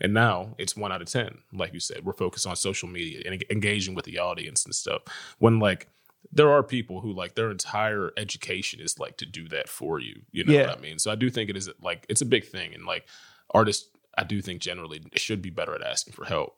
And 0.00 0.12
now 0.12 0.54
it's 0.58 0.76
one 0.76 0.92
out 0.92 1.02
of 1.02 1.08
10. 1.08 1.38
Like 1.52 1.72
you 1.72 1.80
said, 1.80 2.04
we're 2.04 2.12
focused 2.12 2.46
on 2.46 2.56
social 2.56 2.88
media 2.88 3.22
and 3.24 3.42
engaging 3.50 3.94
with 3.94 4.04
the 4.04 4.18
audience 4.18 4.64
and 4.64 4.74
stuff. 4.74 5.02
When 5.38 5.58
like, 5.58 5.88
there 6.32 6.50
are 6.50 6.62
people 6.62 7.00
who 7.00 7.12
like 7.12 7.34
their 7.34 7.50
entire 7.50 8.10
education 8.16 8.80
is 8.80 8.98
like 8.98 9.16
to 9.18 9.26
do 9.26 9.48
that 9.48 9.68
for 9.68 10.00
you. 10.00 10.22
You 10.32 10.44
know 10.44 10.52
Yeah. 10.52 10.66
what 10.66 10.78
I 10.78 10.80
mean? 10.80 10.98
So 10.98 11.10
I 11.10 11.14
do 11.14 11.30
think 11.30 11.48
it 11.50 11.56
is 11.56 11.70
like 11.80 12.04
it's 12.08 12.20
a 12.20 12.26
big 12.26 12.44
thing, 12.44 12.74
and 12.74 12.84
like 12.84 13.06
artists, 13.54 13.88
I 14.18 14.24
do 14.24 14.42
think 14.42 14.60
generally 14.60 15.02
should 15.14 15.40
be 15.40 15.50
better 15.50 15.74
at 15.74 15.82
asking 15.82 16.14
for 16.14 16.24
help. 16.24 16.56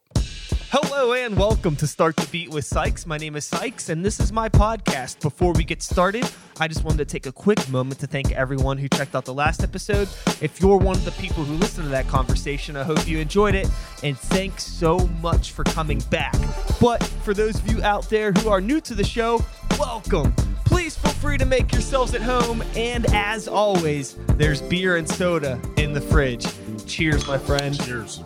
Hello 0.50 1.12
and 1.12 1.36
welcome 1.36 1.76
to 1.76 1.86
Start 1.86 2.16
the 2.16 2.26
Beat 2.28 2.48
with 2.48 2.64
Sykes. 2.64 3.06
My 3.06 3.18
name 3.18 3.36
is 3.36 3.44
Sykes 3.44 3.90
and 3.90 4.02
this 4.02 4.18
is 4.18 4.32
my 4.32 4.48
podcast. 4.48 5.20
Before 5.20 5.52
we 5.52 5.62
get 5.62 5.82
started, 5.82 6.28
I 6.58 6.68
just 6.68 6.84
wanted 6.84 6.98
to 6.98 7.04
take 7.04 7.26
a 7.26 7.32
quick 7.32 7.68
moment 7.68 8.00
to 8.00 8.06
thank 8.06 8.32
everyone 8.32 8.78
who 8.78 8.88
checked 8.88 9.14
out 9.14 9.26
the 9.26 9.34
last 9.34 9.62
episode. 9.62 10.08
If 10.40 10.58
you're 10.60 10.78
one 10.78 10.96
of 10.96 11.04
the 11.04 11.10
people 11.12 11.45
who 11.45 11.54
listened 11.54 11.84
to 11.84 11.90
that 11.90 12.08
conversation, 12.08 12.76
I 12.76 12.82
hope 12.82 13.06
you 13.06 13.18
enjoyed 13.18 13.54
it 13.54 13.68
and 14.02 14.18
thanks 14.18 14.64
so 14.64 14.98
much 15.20 15.52
for 15.52 15.64
coming 15.64 15.98
back. 16.10 16.34
But 16.80 17.02
for 17.02 17.34
those 17.34 17.56
of 17.56 17.70
you 17.70 17.82
out 17.82 18.09
there 18.09 18.32
who 18.32 18.48
are 18.48 18.60
new 18.60 18.80
to 18.82 18.95
the 18.95 19.04
show, 19.04 19.45
welcome. 19.78 20.32
Please 20.65 20.96
feel 20.96 21.12
free 21.12 21.38
to 21.38 21.46
make 21.46 21.73
yourselves 21.73 22.15
at 22.15 22.23
home 22.23 22.62
and 22.74 23.06
as 23.15 23.48
always, 23.48 24.16
there's 24.37 24.62
beer 24.62 24.96
and 24.96 25.09
soda 25.09 25.60
in 25.76 25.92
the 25.92 26.01
fridge. 26.01 26.46
Cheers, 26.87 27.26
my 27.26 27.37
friend. 27.37 27.78
Cheers. 27.84 28.23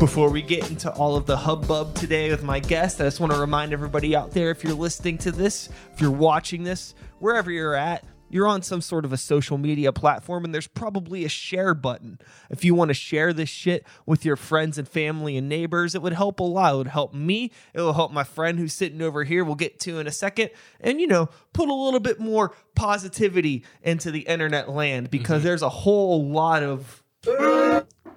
Before 0.00 0.30
we 0.30 0.40
get 0.40 0.70
into 0.70 0.90
all 0.92 1.14
of 1.14 1.26
the 1.26 1.36
hubbub 1.36 1.94
today 1.94 2.30
with 2.30 2.42
my 2.42 2.58
guest, 2.58 3.02
I 3.02 3.04
just 3.04 3.20
want 3.20 3.34
to 3.34 3.38
remind 3.38 3.74
everybody 3.74 4.16
out 4.16 4.30
there 4.30 4.50
if 4.50 4.64
you're 4.64 4.72
listening 4.72 5.18
to 5.18 5.30
this, 5.30 5.68
if 5.92 6.00
you're 6.00 6.10
watching 6.10 6.64
this, 6.64 6.94
wherever 7.18 7.50
you're 7.50 7.74
at, 7.74 8.02
you're 8.30 8.46
on 8.46 8.62
some 8.62 8.80
sort 8.80 9.04
of 9.04 9.12
a 9.12 9.18
social 9.18 9.58
media 9.58 9.92
platform 9.92 10.46
and 10.46 10.54
there's 10.54 10.66
probably 10.66 11.26
a 11.26 11.28
share 11.28 11.74
button. 11.74 12.18
If 12.48 12.64
you 12.64 12.74
want 12.74 12.88
to 12.88 12.94
share 12.94 13.34
this 13.34 13.50
shit 13.50 13.86
with 14.06 14.24
your 14.24 14.36
friends 14.36 14.78
and 14.78 14.88
family 14.88 15.36
and 15.36 15.50
neighbors, 15.50 15.94
it 15.94 16.00
would 16.00 16.14
help 16.14 16.40
a 16.40 16.44
lot. 16.44 16.72
It 16.72 16.78
would 16.78 16.86
help 16.86 17.12
me. 17.12 17.52
It 17.74 17.82
will 17.82 17.92
help 17.92 18.10
my 18.10 18.24
friend 18.24 18.58
who's 18.58 18.72
sitting 18.72 19.02
over 19.02 19.22
here, 19.22 19.44
we'll 19.44 19.54
get 19.54 19.80
to 19.80 19.98
in 19.98 20.06
a 20.06 20.12
second. 20.12 20.48
And, 20.80 20.98
you 20.98 21.08
know, 21.08 21.28
put 21.52 21.68
a 21.68 21.74
little 21.74 22.00
bit 22.00 22.18
more 22.18 22.56
positivity 22.74 23.66
into 23.82 24.10
the 24.10 24.20
internet 24.20 24.70
land 24.70 25.10
because 25.10 25.40
mm-hmm. 25.40 25.48
there's 25.48 25.62
a 25.62 25.68
whole 25.68 26.26
lot 26.26 26.62
of 26.62 27.02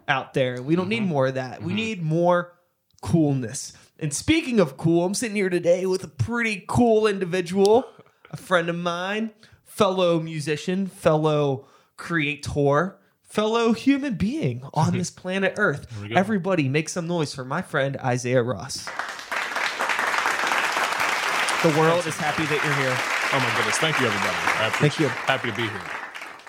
out 0.07 0.33
there. 0.33 0.61
We 0.61 0.75
don't 0.75 0.89
need 0.89 1.01
mm-hmm. 1.01 1.09
more 1.09 1.27
of 1.27 1.35
that. 1.35 1.61
We 1.61 1.67
mm-hmm. 1.67 1.75
need 1.75 2.03
more 2.03 2.53
coolness. 3.01 3.73
And 3.99 4.13
speaking 4.13 4.59
of 4.59 4.77
cool, 4.77 5.05
I'm 5.05 5.13
sitting 5.13 5.35
here 5.35 5.49
today 5.49 5.85
with 5.85 6.03
a 6.03 6.07
pretty 6.07 6.63
cool 6.67 7.07
individual, 7.07 7.85
a 8.31 8.37
friend 8.37 8.69
of 8.69 8.75
mine, 8.75 9.31
fellow 9.63 10.19
musician, 10.19 10.87
fellow 10.87 11.67
creator, 11.97 12.97
fellow 13.21 13.73
human 13.73 14.15
being 14.15 14.63
on 14.73 14.87
mm-hmm. 14.87 14.97
this 14.97 15.09
planet 15.09 15.53
Earth. 15.57 15.87
Everybody 16.13 16.67
make 16.69 16.89
some 16.89 17.07
noise 17.07 17.33
for 17.33 17.45
my 17.45 17.61
friend 17.61 17.97
Isaiah 17.97 18.43
Ross. 18.43 18.85
The 21.63 21.69
world 21.79 22.05
is 22.05 22.17
happy 22.17 22.43
that 22.43 22.61
you're 22.61 22.75
here. 22.75 22.97
Oh 23.31 23.39
my 23.39 23.55
goodness! 23.55 23.77
Thank 23.77 23.99
you, 23.99 24.07
everybody. 24.07 24.75
Thank 24.77 24.99
you. 24.99 25.07
Happy 25.07 25.49
to 25.49 25.55
be 25.55 25.63
here. 25.63 26.02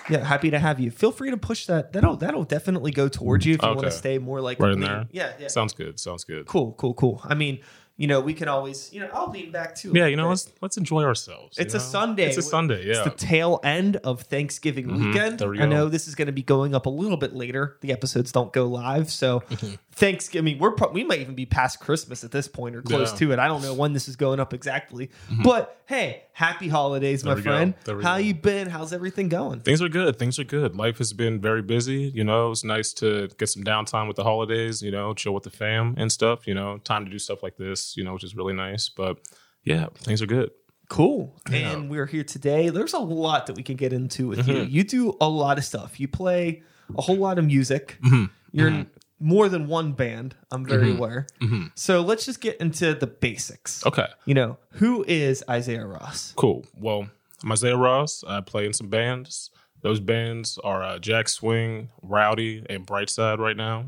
Yeah, 0.09 0.23
happy 0.23 0.51
to 0.51 0.59
have 0.59 0.79
you. 0.79 0.91
Feel 0.91 1.11
free 1.11 1.31
to 1.31 1.37
push 1.37 1.65
that. 1.65 1.93
That'll 1.93 2.17
that'll 2.17 2.43
definitely 2.43 2.91
go 2.91 3.07
towards 3.07 3.45
you 3.45 3.55
if 3.55 3.61
you 3.61 3.69
want 3.69 3.81
to 3.81 3.91
stay 3.91 4.17
more 4.17 4.41
like 4.41 4.59
Right 4.59 4.73
in 4.73 4.81
lean- 4.81 4.89
there. 4.89 5.07
Yeah, 5.11 5.33
yeah. 5.39 5.47
Sounds 5.47 5.73
good. 5.73 5.99
Sounds 5.99 6.23
good. 6.23 6.45
Cool, 6.45 6.73
cool, 6.73 6.93
cool. 6.93 7.21
I 7.23 7.33
mean, 7.33 7.59
you 7.97 8.07
know, 8.07 8.19
we 8.19 8.33
can 8.33 8.49
always, 8.49 8.91
you 8.91 8.99
know, 8.99 9.09
I'll 9.13 9.31
lean 9.31 9.51
back 9.51 9.73
too. 9.73 9.93
Yeah, 9.95 10.07
you 10.07 10.17
know, 10.17 10.27
let's 10.27 10.51
let's 10.61 10.75
enjoy 10.75 11.03
ourselves. 11.03 11.57
you 11.57 11.63
It's 11.63 11.73
a? 11.73 11.79
Sunday. 11.79 12.27
It's 12.27 12.37
a 12.37 12.41
Sunday. 12.41 12.85
Yeah. 12.85 12.95
It's 12.95 13.03
the 13.03 13.11
tail 13.11 13.61
end 13.63 13.97
of 13.97 14.21
Thanksgiving 14.21 14.87
mm-hmm. 14.87 15.07
weekend. 15.07 15.39
there 15.39 15.49
we 15.49 15.61
I 15.61 15.65
know 15.65 15.87
this 15.87 16.07
is 16.07 16.15
going 16.15 16.25
to 16.25 16.33
be 16.33 16.43
going 16.43 16.75
up 16.75 16.87
a 16.87 16.89
little 16.89 17.17
bit 17.17 17.33
later. 17.33 17.77
The 17.79 17.93
episodes 17.93 18.33
don't 18.33 18.51
go 18.51 18.67
live, 18.67 19.09
so 19.09 19.39
mm-hmm. 19.41 19.75
Mm-hmm. 19.95 19.99
Thanksgiving. 19.99 20.59
We're 20.59 20.71
pro- 20.71 20.91
we 20.91 21.03
might 21.03 21.19
even 21.21 21.35
be 21.35 21.45
past 21.45 21.79
Christmas 21.79 22.23
at 22.23 22.31
this 22.31 22.47
point 22.47 22.75
or 22.75 22.81
close 22.81 22.99
Yeah. 22.99 23.05
Mm-hmm. 23.07 23.17
to 23.17 23.31
it. 23.33 23.39
I 23.39 23.47
don't 23.47 23.61
know 23.61 23.73
when 23.73 23.93
this 23.93 24.07
is 24.07 24.15
going 24.15 24.39
up 24.39 24.53
exactly. 24.53 25.09
But 25.43 25.79
hey, 25.85 26.23
happy 26.33 26.67
holidays, 26.67 27.23
my 27.23 27.35
friend. 27.35 27.73
How 27.85 27.93
go. 27.93 28.15
you 28.17 28.33
been? 28.33 28.67
How's 28.69 28.91
everything 28.93 29.29
going? 29.29 29.61
Things 29.61 29.81
are 29.81 29.89
good. 29.89 30.17
Things 30.19 30.37
are 30.37 30.43
good. 30.43 30.75
Life 30.75 30.97
has 30.97 31.13
been 31.13 31.39
very 31.39 31.61
busy. 31.61 32.11
You 32.13 32.23
know, 32.23 32.51
it's 32.51 32.63
nice 32.63 32.91
to 32.93 33.29
get 33.37 33.47
some 33.49 33.63
downtime 33.63 34.07
with 34.07 34.17
the 34.17 34.23
holidays. 34.23 34.81
You 34.81 34.91
know, 34.91 35.13
chill 35.13 35.33
with 35.33 35.43
the 35.43 35.49
fam 35.49 35.95
and 35.97 36.11
stuff. 36.11 36.45
You 36.47 36.53
know, 36.55 36.77
time 36.79 37.05
to 37.05 37.11
do 37.11 37.17
stuff 37.19 37.41
like 37.41 37.57
this. 37.57 37.95
You 37.95 38.03
know, 38.03 38.13
which 38.13 38.23
is 38.23 38.35
really 38.35 38.53
nice. 38.53 38.89
But 38.89 39.19
yeah, 39.63 39.87
things 39.99 40.21
are 40.21 40.27
good. 40.27 40.51
Cool. 40.89 41.35
Yeah. 41.49 41.57
Mm-hmm. 41.59 41.75
And 41.79 41.89
we're 41.89 42.05
here 42.05 42.23
today. 42.23 42.69
There's 42.69 42.93
a 42.93 42.99
lot 42.99 43.47
that 43.47 43.55
we 43.55 43.63
can 43.63 43.75
get 43.75 43.91
into 43.93 44.27
with 44.27 44.47
you. 44.47 44.61
You 44.61 44.83
do 44.83 45.15
a 45.19 45.27
lot 45.27 45.57
of 45.57 45.63
stuff. 45.65 45.99
You 45.99 46.07
play 46.07 46.61
a 46.95 47.01
whole 47.01 47.15
lot 47.15 47.39
of 47.39 47.45
music. 47.45 47.97
Mm-hmm. 48.03 48.25
You're 48.51 48.67
in 48.67 48.87
more 49.19 49.47
than 49.49 49.67
one 49.67 49.93
band. 49.93 50.35
I'm 50.51 50.65
very 50.65 50.91
aware. 50.91 51.27
So 51.75 52.01
let's 52.01 52.25
just 52.25 52.41
get 52.41 52.57
into 52.57 52.93
the 52.93 53.07
basics. 53.07 53.85
Okay, 53.85 54.07
You 54.25 54.33
know, 54.33 54.57
who 54.71 55.03
is 55.07 55.43
Isaiah 55.49 55.85
Ross? 55.85 56.33
cool. 56.35 56.65
Well, 56.75 57.07
I'm 57.43 57.51
Isaiah 57.51 57.77
Ross. 57.77 58.23
I 58.27 58.41
play 58.41 58.65
in 58.65 58.73
some 58.73 58.89
bands. 58.89 59.51
Those 59.81 59.99
bands 59.99 60.57
are 60.63 60.83
uh, 60.83 60.97
Jack 60.99 61.29
Swing, 61.29 61.89
Rowdy, 62.01 62.65
and 62.69 62.85
Brightside 62.87 63.37
right 63.39 63.55
now. 63.57 63.85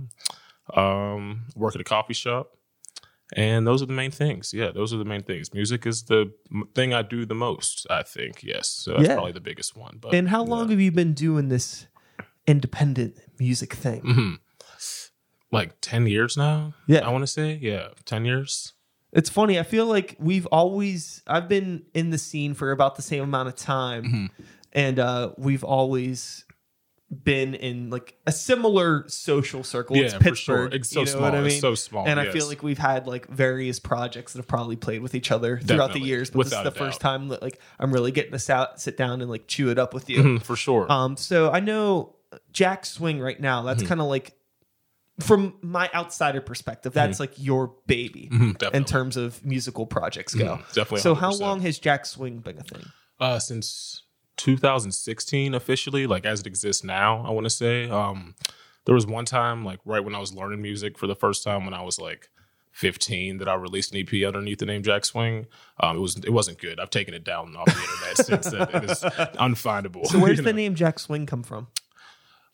Um, 0.74 1.46
work 1.56 1.76
at 1.76 1.82
a 1.82 1.84
coffee 1.84 2.14
shop. 2.14 2.52
And 3.36 3.68
those 3.68 3.82
are 3.82 3.86
the 3.86 3.94
main 3.94 4.12
things. 4.12 4.54
Yeah, 4.54 4.72
those 4.72 4.94
are 4.94 4.98
the 4.98 5.06
main 5.06 5.24
things. 5.24 5.54
Music 5.54 5.86
is 5.86 6.04
the 6.04 6.32
m- 6.54 6.70
thing 6.74 6.94
I 6.94 7.02
do 7.02 7.26
the 7.26 7.36
most, 7.36 7.86
I 7.90 8.04
think. 8.04 8.42
Yes. 8.44 8.70
So 8.70 8.92
that's 8.94 9.08
Yeah. 9.08 9.16
probably 9.16 9.34
the 9.34 9.42
biggest 9.42 9.76
one. 9.76 9.98
But 10.00 10.14
And 10.14 10.30
how 10.30 10.44
long 10.44 10.70
have 10.70 10.80
you 10.80 10.92
been 10.92 11.14
doing 11.14 11.50
this 11.50 11.88
independent 12.46 13.18
music 13.40 13.74
thing? 13.74 14.02
Mm-hmm. 14.02 14.34
Like 15.52 15.74
10 15.82 16.08
years 16.08 16.36
now 16.38 16.74
Yeah. 16.88 17.08
i 17.08 17.10
want 17.10 17.24
to 17.24 17.28
say 17.28 17.58
yeah 17.62 17.90
10 18.06 18.26
years 18.26 18.74
It's 19.14 19.30
funny. 19.30 19.58
I 19.58 19.64
feel 19.64 19.86
like 19.86 20.16
we've 20.20 20.46
always 20.48 21.24
I've 21.26 21.48
been 21.48 21.84
in 21.94 22.10
the 22.10 22.18
scene 22.18 22.54
for 22.54 22.72
about 22.72 22.96
the 22.98 23.02
same 23.02 23.24
amount 23.24 23.48
of 23.48 23.56
time, 23.56 24.04
Mm-hmm. 24.04 24.26
and 24.74 25.00
uh, 25.00 25.32
we've 25.38 25.64
always 25.64 26.44
been 27.24 27.56
in 27.56 27.90
like 27.90 28.18
a 28.28 28.34
similar 28.34 29.06
social 29.08 29.64
circle. 29.64 29.96
it's 29.96 30.12
Yeah, 30.14 30.20
Pittsburgh. 30.20 30.34
for 30.34 30.72
sure. 30.72 30.80
It's 30.80 30.90
so 30.90 31.00
you 31.00 31.06
know 31.06 31.12
small. 31.14 31.22
What 31.24 31.36
I 31.36 31.38
mean? 31.38 31.48
It's 31.48 31.62
so 31.62 31.74
small, 31.74 32.06
And 32.06 32.20
I 32.20 32.30
feel 32.32 32.48
like 32.48 32.62
we've 32.64 32.78
had 32.78 33.08
like 33.08 33.28
various 33.30 33.80
projects 33.80 34.34
that 34.34 34.40
have 34.40 34.48
probably 34.48 34.76
played 34.76 35.02
with 35.02 35.16
each 35.16 35.32
other 35.32 35.58
throughout 35.58 35.94
the 35.94 36.02
years. 36.02 36.30
But 36.30 36.40
Without 36.40 36.64
this 36.66 36.72
is 36.74 36.78
a 36.78 36.80
the 36.80 36.86
first 36.86 37.00
time 37.00 37.30
that 37.30 37.42
like 37.42 37.60
I'm 37.80 37.94
really 37.94 38.12
getting 38.12 38.38
to 38.38 38.54
out, 38.54 38.82
sit 38.82 38.98
down 38.98 39.22
and 39.22 39.30
like 39.32 39.48
chew 39.48 39.70
it 39.70 39.80
up 39.80 39.94
with 39.94 40.10
you. 40.10 40.22
Mhm, 40.22 40.44
for 40.44 40.58
sure 40.58 40.92
Um, 40.92 41.16
so 41.16 41.50
I 41.50 41.62
know 41.62 42.16
Jack 42.52 42.86
Swing 42.86 43.22
right 43.22 43.40
now. 43.40 43.62
That's 43.64 43.80
Mm-hmm. 43.84 43.88
kind 43.88 44.02
of 44.02 44.08
like 44.08 44.34
from 45.20 45.56
my 45.62 45.90
outsider 45.94 46.42
perspective. 46.42 46.94
That's 46.94 47.20
like 47.20 47.34
your 47.38 47.74
baby 47.88 48.30
Mhm, 48.32 48.74
in 48.74 48.86
terms 48.86 49.18
of 49.18 49.44
musical 49.46 49.86
projects 49.86 50.36
go. 50.36 50.58
Mhm, 50.58 50.74
definitely 50.74 51.02
So 51.02 51.16
how 51.16 51.30
100%. 51.32 51.42
long 51.42 51.62
has 51.62 51.80
Jack 51.80 52.06
Swing 52.06 52.40
been 52.40 52.58
a 52.60 52.64
thing? 52.64 52.92
uh 53.20 53.40
since 53.40 54.04
2016 54.36 55.54
officially 55.56 56.06
like 56.06 56.24
as 56.26 56.40
it 56.42 56.46
exists 56.48 56.84
now 56.84 57.24
i 57.26 57.32
want 57.32 57.46
to 57.46 57.50
say 57.50 57.90
um 57.90 58.36
there 58.86 58.94
was 58.94 59.08
one 59.08 59.26
time 59.26 59.66
like 59.66 59.80
right 59.86 60.04
when 60.04 60.14
i 60.14 60.20
was 60.20 60.34
learning 60.36 60.62
music 60.62 61.00
for 61.00 61.08
the 61.08 61.16
first 61.16 61.44
time 61.44 61.66
when 61.66 61.74
i 61.74 61.82
was 61.82 61.98
like 61.98 62.30
15 62.74 63.40
that 63.40 63.48
i 63.48 63.56
released 63.56 63.92
an 63.92 63.98
ep 64.00 64.14
underneath 64.28 64.60
the 64.60 64.68
name 64.68 64.84
jack 64.84 65.04
swing 65.04 65.48
um 65.80 65.98
it 65.98 66.00
was 66.00 66.16
it 66.18 66.30
wasn't 66.32 66.60
good 66.60 66.80
i've 66.80 66.92
taken 66.92 67.16
it 67.16 67.24
down 67.24 67.56
off 67.56 67.66
the 67.66 67.82
internet 67.82 68.18
since 68.18 68.50
then 68.52 68.70
it 68.84 68.84
is 68.84 69.02
unfindable 69.40 70.06
So 70.06 70.20
where's 70.20 70.38
the 70.44 70.52
know? 70.54 70.58
name 70.58 70.76
Jack 70.76 71.00
Swing 71.00 71.26
come 71.26 71.42
from? 71.42 71.68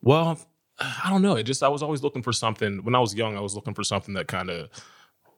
Well, 0.02 0.40
I 0.80 1.10
don't 1.10 1.22
know. 1.22 1.36
It 1.36 1.44
just 1.44 1.64
I 1.64 1.68
was 1.68 1.84
always 1.84 2.02
looking 2.04 2.24
for 2.24 2.34
something 2.34 2.84
when 2.84 2.96
I 2.96 3.00
was 3.00 3.14
young. 3.14 3.38
I 3.38 3.42
was 3.42 3.56
looking 3.56 3.74
for 3.74 3.84
something 3.84 4.14
that 4.16 4.28
kind 4.28 4.50
of 4.50 4.70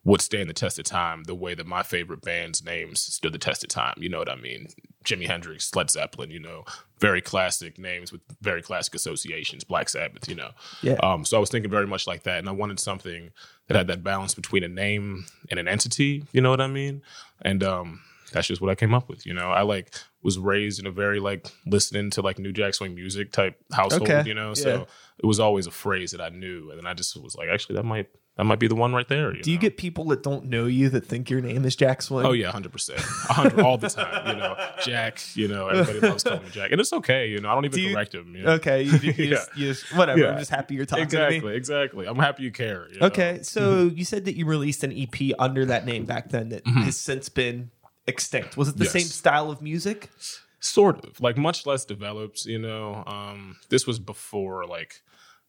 would 0.06 0.22
stand 0.22 0.48
the 0.48 0.54
test 0.54 0.78
of 0.78 0.86
time, 0.86 1.24
the 1.24 1.34
way 1.34 1.56
that 1.56 1.66
my 1.66 1.82
favorite 1.82 2.22
band's 2.22 2.64
names 2.64 3.02
stood 3.02 3.34
the 3.34 3.40
test 3.40 3.64
of 3.64 3.70
time. 3.70 3.96
You 3.98 4.08
know 4.08 4.20
what 4.20 4.30
I 4.30 4.36
mean? 4.36 4.68
Jimi 5.04 5.28
Hendrix, 5.28 5.76
Led 5.76 5.90
Zeppelin. 5.90 6.32
You 6.32 6.40
know, 6.40 6.64
very 7.00 7.22
classic 7.22 7.78
names 7.78 8.12
with 8.12 8.22
very 8.42 8.62
classic 8.62 8.96
associations. 8.96 9.64
Black 9.64 9.90
Sabbath. 9.90 10.30
You 10.30 10.36
know. 10.36 10.52
Yeah. 10.82 10.94
Um, 11.04 11.26
so 11.26 11.38
I 11.38 11.40
was 11.40 11.50
thinking 11.50 11.72
very 11.72 11.88
much 11.88 12.08
like 12.08 12.24
that, 12.24 12.40
and 12.40 12.48
I 12.48 12.54
wanted 12.54 12.80
something 12.80 13.32
that 13.68 13.76
had 13.76 13.88
that 13.88 14.04
balance 14.04 14.36
between 14.36 14.64
a 14.64 14.70
name 14.70 15.26
and 15.50 15.60
an 15.60 15.68
entity. 15.68 16.26
You 16.32 16.42
know 16.42 16.52
what 16.52 16.62
I 16.62 16.68
mean? 16.68 17.02
And 17.42 17.64
um, 17.64 18.02
that's 18.32 18.48
just 18.48 18.62
what 18.62 18.70
I 18.70 18.76
came 18.76 18.94
up 18.94 19.10
with. 19.10 19.26
You 19.26 19.34
know, 19.34 19.52
I 19.52 19.64
like 19.64 19.96
was 20.22 20.38
raised 20.38 20.80
in 20.80 20.86
a 20.86 20.92
very 20.92 21.20
like 21.20 21.48
listening 21.66 22.10
to 22.12 22.22
like 22.22 22.38
New 22.40 22.52
Jack 22.52 22.76
Swing 22.76 22.94
music 22.96 23.32
type 23.32 23.58
household. 23.72 24.10
Okay. 24.10 24.28
You 24.28 24.34
know, 24.34 24.54
Yeah. 24.56 24.84
It 25.22 25.26
was 25.26 25.40
always 25.40 25.68
a 25.68 25.72
phrase 25.72 26.12
that 26.12 26.22
I 26.22 26.30
knew, 26.30 26.70
and 26.72 26.78
then 26.80 26.86
I 26.86 26.94
just 26.94 27.16
was 27.22 27.36
like, 27.36 27.50
actually, 27.50 27.76
that 27.76 27.84
might 27.86 28.08
that 28.38 28.44
might 28.44 28.60
be 28.60 28.68
the 28.68 28.76
one 28.76 28.92
right 28.94 29.08
there. 29.08 29.32
Do 29.32 29.50
you 29.50 29.56
know? 29.56 29.62
get 29.62 29.78
people 29.78 30.04
that 30.10 30.22
don't 30.22 30.48
know 30.48 30.66
you 30.66 30.90
that 30.90 31.06
think 31.06 31.30
your 31.30 31.40
name 31.40 31.64
is 31.64 31.74
Jack 31.76 32.02
Swing? 32.02 32.26
Oh 32.26 32.34
yeah, 32.34 32.52
hundred 32.52 32.74
percent, 32.74 33.00
all 33.60 33.78
the 33.78 33.88
time. 33.90 34.28
You 34.28 34.36
know, 34.36 34.58
Jack. 34.84 35.22
You 35.36 35.48
know, 35.48 35.70
everybody 35.70 36.06
loves 36.06 36.24
calling 36.24 36.44
me 36.44 36.50
Jack, 36.52 36.72
and 36.72 36.82
it's 36.82 36.92
okay. 36.92 37.30
You 37.30 37.40
know, 37.40 37.50
I 37.50 37.54
don't 37.56 37.64
even 37.66 37.76
Do 37.78 37.82
you- 37.82 37.94
correct 37.94 38.14
him. 38.14 38.36
You 38.36 38.44
know? 38.44 38.52
Okay, 38.54 38.84
you, 38.84 38.98
you, 38.98 39.12
Yeah. 39.18 39.30
just, 39.38 39.58
you 39.58 39.68
just 39.74 39.96
whatever. 39.96 40.20
Yeah. 40.20 40.32
I'm 40.32 40.38
just 40.38 40.52
happy 40.52 40.76
you're 40.76 40.86
talking 40.86 41.08
to 41.08 41.18
me. 41.18 41.24
Exactly, 41.38 41.56
exactly. 41.56 42.06
I'm 42.08 42.18
happy 42.20 42.44
you 42.44 42.52
care. 42.52 42.88
you 42.92 43.00
know? 43.00 43.08
Okay, 43.08 43.40
so 43.42 43.84
you 43.86 44.04
said 44.04 44.26
that 44.26 44.36
you 44.36 44.46
released 44.46 44.84
an 44.84 44.92
EP 44.92 45.32
under 45.40 45.64
that 45.68 45.86
name 45.86 46.04
back 46.04 46.30
then 46.30 46.50
that 46.50 46.68
has 46.68 46.98
since 46.98 47.30
been 47.30 47.72
extinct. 48.06 48.58
Was 48.58 48.68
it 48.68 48.72
the 48.78 48.84
Mm-hmm. 48.84 48.98
Yes. 48.98 49.04
same 49.06 49.10
style 49.12 49.50
of 49.50 49.62
music? 49.62 50.10
Sort 50.66 51.04
of 51.06 51.20
like 51.22 51.38
much 51.38 51.66
less 51.66 51.86
developed 51.86 52.46
you 52.46 52.60
know 52.60 53.04
um 53.08 53.56
this 53.70 53.86
was 53.88 54.00
before 54.00 54.66
like 54.66 55.02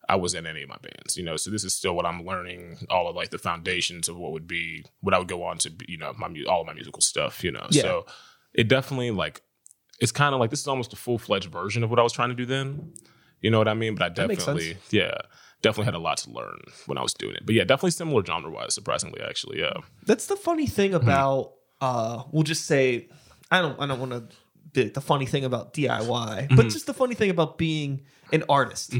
I 0.08 0.14
was 0.14 0.34
in 0.34 0.46
any 0.46 0.62
of 0.62 0.68
my 0.68 0.76
bands, 0.80 1.16
you 1.16 1.24
know. 1.24 1.36
So 1.36 1.50
this 1.50 1.64
is 1.64 1.74
still 1.74 1.96
what 1.96 2.06
I'm 2.06 2.24
learning, 2.24 2.86
all 2.90 3.08
of 3.08 3.16
like 3.16 3.30
the 3.30 3.38
foundations 3.38 4.08
of 4.08 4.16
what 4.16 4.30
would 4.30 4.46
be 4.46 4.84
what 5.00 5.12
I 5.14 5.18
would 5.18 5.26
go 5.26 5.42
on 5.42 5.58
to, 5.58 5.70
be, 5.70 5.84
you 5.88 5.98
know, 5.98 6.12
my 6.16 6.28
mu- 6.28 6.44
all 6.48 6.60
of 6.60 6.66
my 6.68 6.74
musical 6.74 7.00
stuff, 7.02 7.42
you 7.42 7.50
know. 7.50 7.66
Yeah. 7.70 7.82
So 7.82 8.06
it 8.54 8.68
definitely 8.68 9.10
like 9.10 9.42
it's 9.98 10.12
kind 10.12 10.32
of 10.32 10.38
like 10.38 10.50
this 10.50 10.60
is 10.60 10.68
almost 10.68 10.92
a 10.92 10.96
full 10.96 11.18
fledged 11.18 11.50
version 11.50 11.82
of 11.82 11.90
what 11.90 11.98
I 11.98 12.04
was 12.04 12.12
trying 12.12 12.28
to 12.28 12.36
do 12.36 12.46
then. 12.46 12.92
You 13.40 13.50
know 13.50 13.58
what 13.58 13.66
I 13.66 13.74
mean? 13.74 13.96
But 13.96 14.04
I 14.04 14.08
definitely, 14.10 14.76
yeah, 14.90 15.10
definitely 15.60 15.86
had 15.86 15.94
a 15.94 15.98
lot 15.98 16.18
to 16.18 16.30
learn 16.30 16.60
when 16.86 16.98
I 16.98 17.02
was 17.02 17.12
doing 17.12 17.34
it. 17.34 17.44
But 17.44 17.56
yeah, 17.56 17.64
definitely 17.64 17.90
similar 17.90 18.24
genre 18.24 18.48
wise, 18.52 18.74
surprisingly, 18.74 19.20
actually, 19.22 19.58
yeah. 19.58 19.72
That's 20.06 20.26
the 20.26 20.36
funny 20.36 20.68
thing 20.68 20.92
Mm-hmm. 20.92 21.02
about 21.08 21.54
uh 21.80 22.22
we'll 22.30 22.44
just 22.44 22.66
say 22.66 23.08
I 23.50 23.60
don't 23.60 23.80
I 23.80 23.86
don't 23.88 23.98
want 23.98 24.12
to 24.12 24.36
the, 24.76 24.88
the 24.90 25.00
funny 25.00 25.26
thing 25.26 25.44
about 25.44 25.74
DIY, 25.74 26.06
Mm-hmm. 26.06 26.54
but 26.56 26.68
just 26.68 26.86
the 26.86 26.94
funny 26.94 27.14
thing 27.16 27.30
about 27.30 27.58
being 27.58 28.02
an 28.32 28.44
artist 28.48 28.94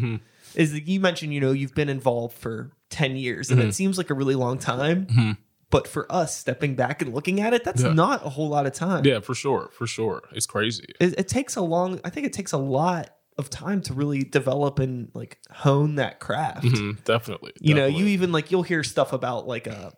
is 0.55 0.73
that 0.73 0.89
you 0.89 0.99
mentioned, 1.01 1.33
you 1.35 1.41
know, 1.41 1.53
you've 1.53 1.75
been 1.75 1.89
involved 1.89 2.37
for 2.37 2.73
10 2.91 3.17
years 3.17 3.49
Mm-hmm. 3.49 3.61
and 3.61 3.69
it 3.69 3.73
seems 3.75 3.97
like 3.99 4.11
a 4.11 4.15
really 4.15 4.35
long 4.35 4.59
time. 4.59 5.37
But 5.71 5.89
for 5.89 6.11
us 6.11 6.37
stepping 6.37 6.77
back 6.77 7.03
and 7.03 7.13
looking 7.13 7.41
at 7.41 7.53
it, 7.53 7.65
that's 7.65 7.83
Yeah. 7.83 7.93
not 7.93 8.25
a 8.25 8.29
whole 8.29 8.49
lot 8.49 8.67
of 8.67 8.73
time. 8.73 9.05
Yeah, 9.05 9.19
for 9.21 9.35
sure, 9.35 9.69
for 9.73 9.87
sure. 9.87 10.23
It's 10.33 10.47
crazy. 10.47 10.87
It, 11.01 11.19
it 11.19 11.29
takes 11.29 11.57
a 11.57 11.61
long 11.63 12.01
I 12.05 12.11
think 12.11 12.27
it 12.27 12.33
takes 12.33 12.53
a 12.53 12.59
lot 12.59 13.11
of 13.37 13.51
time 13.51 13.81
to 13.83 13.93
really 13.93 14.23
develop 14.23 14.79
and 14.79 15.11
like 15.13 15.39
hone 15.51 15.97
that 15.97 16.21
craft. 16.21 16.65
Mhm, 16.67 17.03
definitely. 17.05 17.53
you 17.61 17.75
know 17.75 17.85
you 17.87 18.07
even 18.07 18.31
like 18.33 18.51
you'll 18.51 18.63
hear 18.63 18.83
stuff 18.85 19.13
about 19.13 19.47
like 19.49 19.67
a 19.67 19.93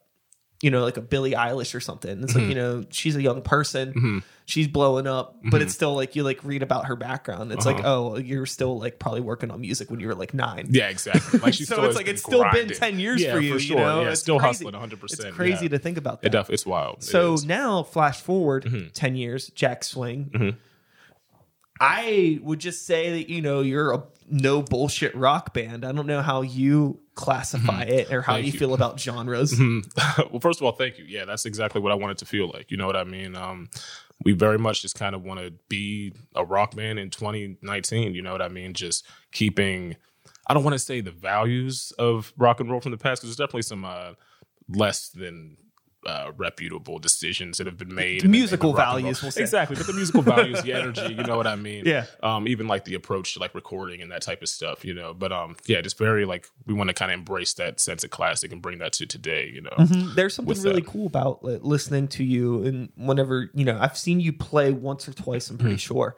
you 0.61 0.71
know 0.71 0.83
like 0.83 0.97
a 0.97 1.01
billie 1.01 1.33
eilish 1.33 1.75
or 1.75 1.81
something 1.81 2.23
it's 2.25 2.33
Mm-hmm. 2.33 2.39
like 2.41 2.49
you 2.49 2.55
know 2.57 2.85
she's 2.91 3.15
a 3.15 3.23
young 3.23 3.43
person 3.43 4.23
she's 4.45 4.67
blowing 4.67 5.07
up 5.07 5.37
Mm-hmm. 5.39 5.51
but 5.51 5.63
it's 5.63 5.73
still 5.73 5.95
like 5.95 6.17
you 6.17 6.25
like 6.25 6.43
read 6.43 6.63
about 6.65 6.87
her 6.87 6.97
background 6.97 7.53
it's 7.53 7.65
like 7.65 7.85
oh 7.85 8.17
you're 8.19 8.45
still 8.47 8.79
like 8.79 8.99
probably 8.99 9.21
working 9.21 9.51
on 9.53 9.61
music 9.61 9.89
when 9.91 10.01
you 10.01 10.09
were 10.09 10.15
like 10.17 10.35
nine 10.35 10.61
Uh-huh. 10.61 10.69
Yeah, 10.73 10.89
exactly. 10.89 11.39
Like 11.39 11.55
she's 11.55 11.69
so 11.69 11.75
still 11.77 11.85
it's 11.87 11.97
like 11.97 12.09
it's 12.09 12.23
still 12.23 12.45
been 12.53 12.69
10 12.69 12.99
years 12.99 13.23
yeah, 13.23 13.35
for 13.35 13.41
you 13.41 13.55
For 13.55 13.61
sure. 13.61 13.79
you 13.79 13.83
know 13.85 14.03
Yeah, 14.03 14.11
it's 14.11 14.21
still 14.21 14.39
crazy. 14.41 14.65
hustling 14.65 14.73
100. 14.75 15.01
percent 15.01 15.29
it's 15.29 15.37
crazy 15.37 15.67
yeah. 15.67 15.69
to 15.71 15.79
think 15.79 15.97
about 15.97 16.21
It 16.25 16.33
that 16.33 16.47
def- 16.47 16.51
it's 16.51 16.67
wild. 16.67 17.03
So. 17.05 17.35
Mm-hmm. 17.35 17.47
now 17.49 17.83
flash 17.85 18.21
forward 18.21 18.91
10 18.95 19.15
years 19.17 19.49
jack 19.55 19.85
swing 19.85 20.57
i 21.81 22.39
would 22.43 22.59
just 22.59 22.87
say 22.87 23.11
that 23.13 23.29
you 23.31 23.41
know 23.43 23.61
you're 23.61 23.93
a 23.93 24.03
no 24.31 24.63
bullshit 24.63 25.15
rock 25.15 25.55
band 25.55 25.85
i 25.85 25.93
don't 25.93 26.07
know 26.07 26.23
how 26.23 26.43
you 26.43 27.01
classify 27.15 27.83
it 27.83 28.13
or 28.13 28.23
how 28.23 28.35
Mm-hmm. 28.35 28.45
You, 28.47 28.53
you. 28.53 28.59
feel 28.59 28.75
about 28.75 29.01
genres 29.01 29.59
well, 30.31 30.39
first 30.41 30.61
of 30.61 30.65
all, 30.67 30.73
thank 30.73 30.99
you. 30.99 31.05
Yeah, 31.05 31.25
that's 31.25 31.47
exactly 31.47 31.81
what 31.81 31.91
I 31.91 31.97
wanted 31.97 32.13
it 32.13 32.19
to 32.19 32.27
feel 32.27 32.49
like. 32.49 32.71
You 32.71 32.77
know 32.77 32.87
what 32.87 32.95
I 32.95 33.03
mean? 33.03 33.35
Um, 33.35 33.71
we 34.25 34.35
very 34.35 34.57
much 34.59 34.83
just 34.83 34.95
kind 34.95 35.17
of 35.17 35.25
want 35.25 35.41
to 35.41 35.53
be 35.69 36.13
a 36.37 36.45
rock 36.45 36.77
band 36.77 37.01
in 37.01 37.11
2019. 37.11 38.15
You 38.15 38.23
know 38.23 38.31
what 38.31 38.41
I 38.43 38.47
mean? 38.49 38.73
Just 38.73 39.05
keeping. 39.33 39.97
I 40.47 40.55
don't 40.55 40.63
want 40.63 40.75
to 40.75 40.79
say 40.79 41.01
the 41.01 41.11
values 41.11 41.93
of 41.99 42.33
rock 42.37 42.61
and 42.61 42.71
roll 42.71 42.81
from 42.81 42.93
the 42.93 42.99
past 42.99 43.21
because 43.23 43.37
there's 43.37 43.49
definitely 43.49 43.63
some 43.63 43.85
uh, 43.85 44.13
less 44.69 45.09
than 45.09 45.57
uh, 46.07 46.31
reputable 46.37 46.99
decisions 46.99 47.59
that 47.59 47.67
have 47.67 47.77
been 47.77 47.95
made. 47.95 48.21
the 48.23 48.29
musical 48.29 48.71
of 48.71 48.77
rock 48.77 48.87
and 48.87 48.95
roll. 48.95 49.03
values, 49.03 49.23
we'll 49.23 49.33
exactly, 49.43 49.77
but 49.77 49.87
the 49.87 49.93
musical 49.93 50.23
values, 50.23 50.63
the 50.63 50.73
energy, 50.81 51.13
you 51.15 51.25
know 51.25 51.37
what 51.37 51.47
I 51.47 51.57
mean? 51.57 51.83
Yeah. 51.85 52.07
Um, 52.23 52.47
even 52.47 52.69
like 52.69 52.85
the 52.85 52.95
approach 52.95 53.35
to 53.35 53.41
like 53.41 53.55
recording 53.55 54.01
and 54.01 54.11
that 54.13 54.23
type 54.23 54.41
of 54.41 54.49
stuff, 54.49 54.85
you 54.85 54.95
know. 54.95 55.13
But 55.13 55.33
um, 55.33 55.57
yeah, 55.67 55.81
just 55.81 55.99
very 55.99 56.25
like 56.25 56.47
we 56.67 56.73
want 56.75 56.89
to 56.89 56.95
kind 56.95 57.11
of 57.11 57.19
embrace 57.19 57.53
that 57.55 57.81
sense 57.81 58.05
of 58.05 58.11
classic 58.11 58.53
and 58.53 58.63
bring 58.63 58.79
that 58.79 58.93
to 58.95 59.07
today, 59.07 59.51
you 59.53 59.61
know. 59.61 59.71
Mhm. 59.79 60.15
There's 60.15 60.35
something 60.35 60.63
really 60.63 60.81
that. 60.83 60.87
cool 60.89 61.07
about 61.07 61.45
like, 61.45 61.61
listening 61.63 62.09
to 62.09 62.25
you, 62.25 62.63
and 62.65 62.91
whenever 62.97 63.51
you 63.53 63.65
know, 63.65 63.77
I've 63.81 63.99
seen 63.99 64.21
you 64.21 64.33
play 64.33 64.71
once 64.73 65.09
or 65.09 65.13
twice. 65.13 65.51
I'm 65.51 65.59
pretty 65.59 65.75
Mm-hmm. 65.75 65.79
sure, 65.79 66.17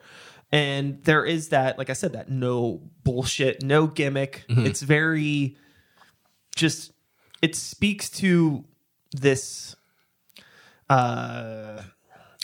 and 0.51 1.03
there 1.05 1.25
is 1.25 1.49
that, 1.49 1.77
like 1.77 1.89
I 1.89 1.93
said, 1.93 2.13
that 2.13 2.29
no 2.29 2.81
bullshit, 3.03 3.63
no 3.63 3.87
gimmick. 3.87 4.45
Mm-hmm. 4.49 4.65
It's 4.67 4.81
very 4.81 5.57
just. 6.55 6.91
It 7.41 7.55
speaks 7.55 8.07
to 8.11 8.63
this. 9.11 9.75
Uh, 10.89 11.81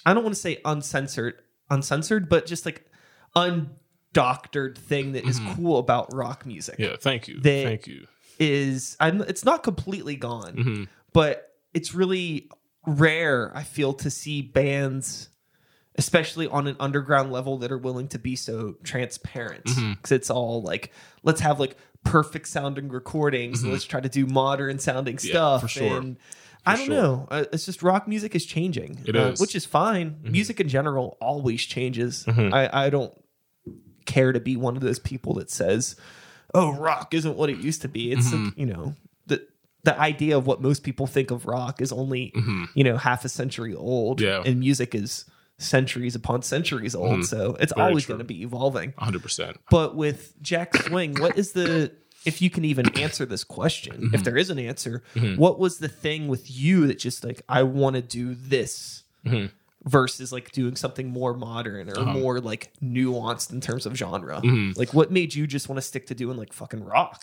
I 0.06 0.14
don't 0.14 0.24
want 0.24 0.36
to 0.36 0.42
say 0.42 0.60
uncensored, 0.64 1.36
uncensored, 1.70 2.30
but 2.30 2.46
just 2.46 2.66
like 2.66 2.86
undoctored 3.36 4.78
thing 4.78 5.14
that 5.14 5.26
is 5.26 5.40
cool 5.56 5.80
about 5.80 6.14
rock 6.14 6.46
music 6.46 6.76
Mm-hmm. 6.78 6.84
Yeah, 6.92 6.98
thank 7.00 7.28
you. 7.28 7.42
Thank 7.42 7.88
you. 7.88 8.08
is 8.40 8.96
I'm 9.00 9.22
it's 9.22 9.44
not 9.46 9.64
completely 9.64 10.16
gone, 10.16 10.56
Mm-hmm. 10.56 10.84
but 11.14 11.52
it's 11.74 11.94
really 11.94 12.50
rare 12.86 13.52
I 13.56 13.64
feel 13.64 13.94
to 13.96 14.10
see 14.10 14.42
bands 14.42 15.30
especially 16.00 16.48
on 16.48 16.68
an 16.68 16.76
underground 16.80 17.32
level 17.32 17.58
that 17.58 17.72
are 17.72 17.78
willing 17.78 18.08
to 18.10 18.20
be 18.20 18.36
so 18.36 18.76
transparent 18.84 19.66
Mm-hmm. 19.66 19.94
because 19.94 20.12
it's 20.14 20.30
all 20.30 20.62
like 20.62 20.94
let's 21.24 21.42
have 21.42 21.60
like 21.60 21.76
perfect 22.06 22.48
sounding 22.48 22.88
recordings 22.88 23.66
let's 23.66 23.84
try 23.84 24.00
to 24.00 24.08
do 24.08 24.26
modern 24.26 24.80
sounding 24.80 25.18
stuff 25.18 25.60
Mm-hmm. 25.64 25.68
for 25.68 25.68
sure. 25.68 25.98
and 25.98 26.18
I 26.68 26.76
don't 26.76 26.86
sure. 26.88 26.96
know. 26.96 27.28
Uh, 27.32 27.46
it's 27.54 27.66
just 27.66 27.82
rock 27.84 28.08
music 28.08 28.36
is 28.36 28.46
changing. 28.46 29.00
It 29.06 29.16
uh, 29.16 29.20
is. 29.20 29.34
Mm-hmm. 29.34 29.42
which 29.42 29.56
is 29.56 29.66
fine. 29.66 30.18
Music 30.24 30.60
in 30.60 30.68
general 30.70 31.18
always 31.22 31.62
changes. 31.64 32.26
I, 32.28 32.86
I 32.86 32.90
don't 32.90 33.14
care 34.06 34.32
to 34.32 34.40
be 34.40 34.56
one 34.56 34.76
of 34.76 34.82
those 34.82 35.00
people 35.00 35.34
that 35.36 35.50
says, 35.50 35.96
"Oh, 36.54 36.74
rock 36.74 37.14
isn't 37.14 37.36
what 37.38 37.50
it 37.50 37.58
used 37.58 37.82
to 37.84 37.88
be." 37.88 38.12
It's 38.12 38.30
Mm-hmm. 38.32 38.60
you 38.60 38.66
know 38.68 38.96
the 39.28 39.46
the 39.84 40.00
idea 40.00 40.38
of 40.38 40.48
what 40.48 40.62
most 40.62 40.84
people 40.84 41.08
think 41.08 41.32
of 41.32 41.46
rock 41.46 41.82
is 41.82 41.92
only 41.92 42.34
you 42.74 42.84
know 42.84 42.98
half 42.98 43.26
a 43.26 43.30
century 43.30 43.74
old, 43.76 44.20
Mm-hmm. 44.20 44.46
Yeah. 44.46 44.50
and 44.52 44.60
music 44.60 44.94
is 44.96 45.26
centuries 45.60 46.14
upon 46.16 46.44
centuries 46.44 46.94
old. 46.94 47.26
So 47.26 47.58
it's 47.60 47.74
Very 47.74 47.88
always 47.88 48.06
going 48.06 48.20
to 48.20 48.24
be 48.24 48.44
evolving. 48.44 48.92
100%. 48.92 49.56
But 49.72 49.96
with 49.96 50.40
Jack 50.40 50.76
Swing, 50.78 51.16
what 51.20 51.36
is 51.36 51.54
the 51.54 51.92
if 52.28 52.42
you 52.42 52.50
can 52.50 52.64
even 52.66 52.86
answer 53.00 53.26
this 53.26 53.44
question, 53.44 53.96
Mm-hmm. 53.98 54.16
if 54.16 54.24
there 54.24 54.38
is 54.38 54.50
an 54.50 54.60
answer, 54.60 55.02
what 55.38 55.58
was 55.60 55.78
the 55.80 55.88
thing 55.88 56.28
with 56.28 56.46
you 56.62 56.86
that 56.88 57.00
just 57.00 57.24
like 57.24 57.42
I 57.50 57.64
want 57.64 57.96
to 57.96 58.02
do 58.02 58.36
this 58.36 59.04
Mm-hmm. 59.26 59.48
Versus 59.88 60.32
like 60.32 60.52
doing 60.52 60.76
something 60.76 61.10
more 61.10 61.34
modern 61.34 61.90
Uh-huh. 61.90 62.02
or 62.02 62.06
more 62.14 62.40
like 62.42 62.72
nuanced 62.84 63.52
in 63.52 63.62
terms 63.62 63.86
of 63.86 63.96
genre? 63.96 64.42
Mm-hmm. 64.42 64.78
Like 64.80 64.94
what 64.94 65.12
made 65.12 65.34
you 65.34 65.48
just 65.48 65.70
want 65.70 65.78
to 65.78 65.82
stick 65.82 66.08
to 66.08 66.16
doing 66.16 66.38
like 66.38 66.54
fucking 66.54 66.84
rock? 66.84 67.22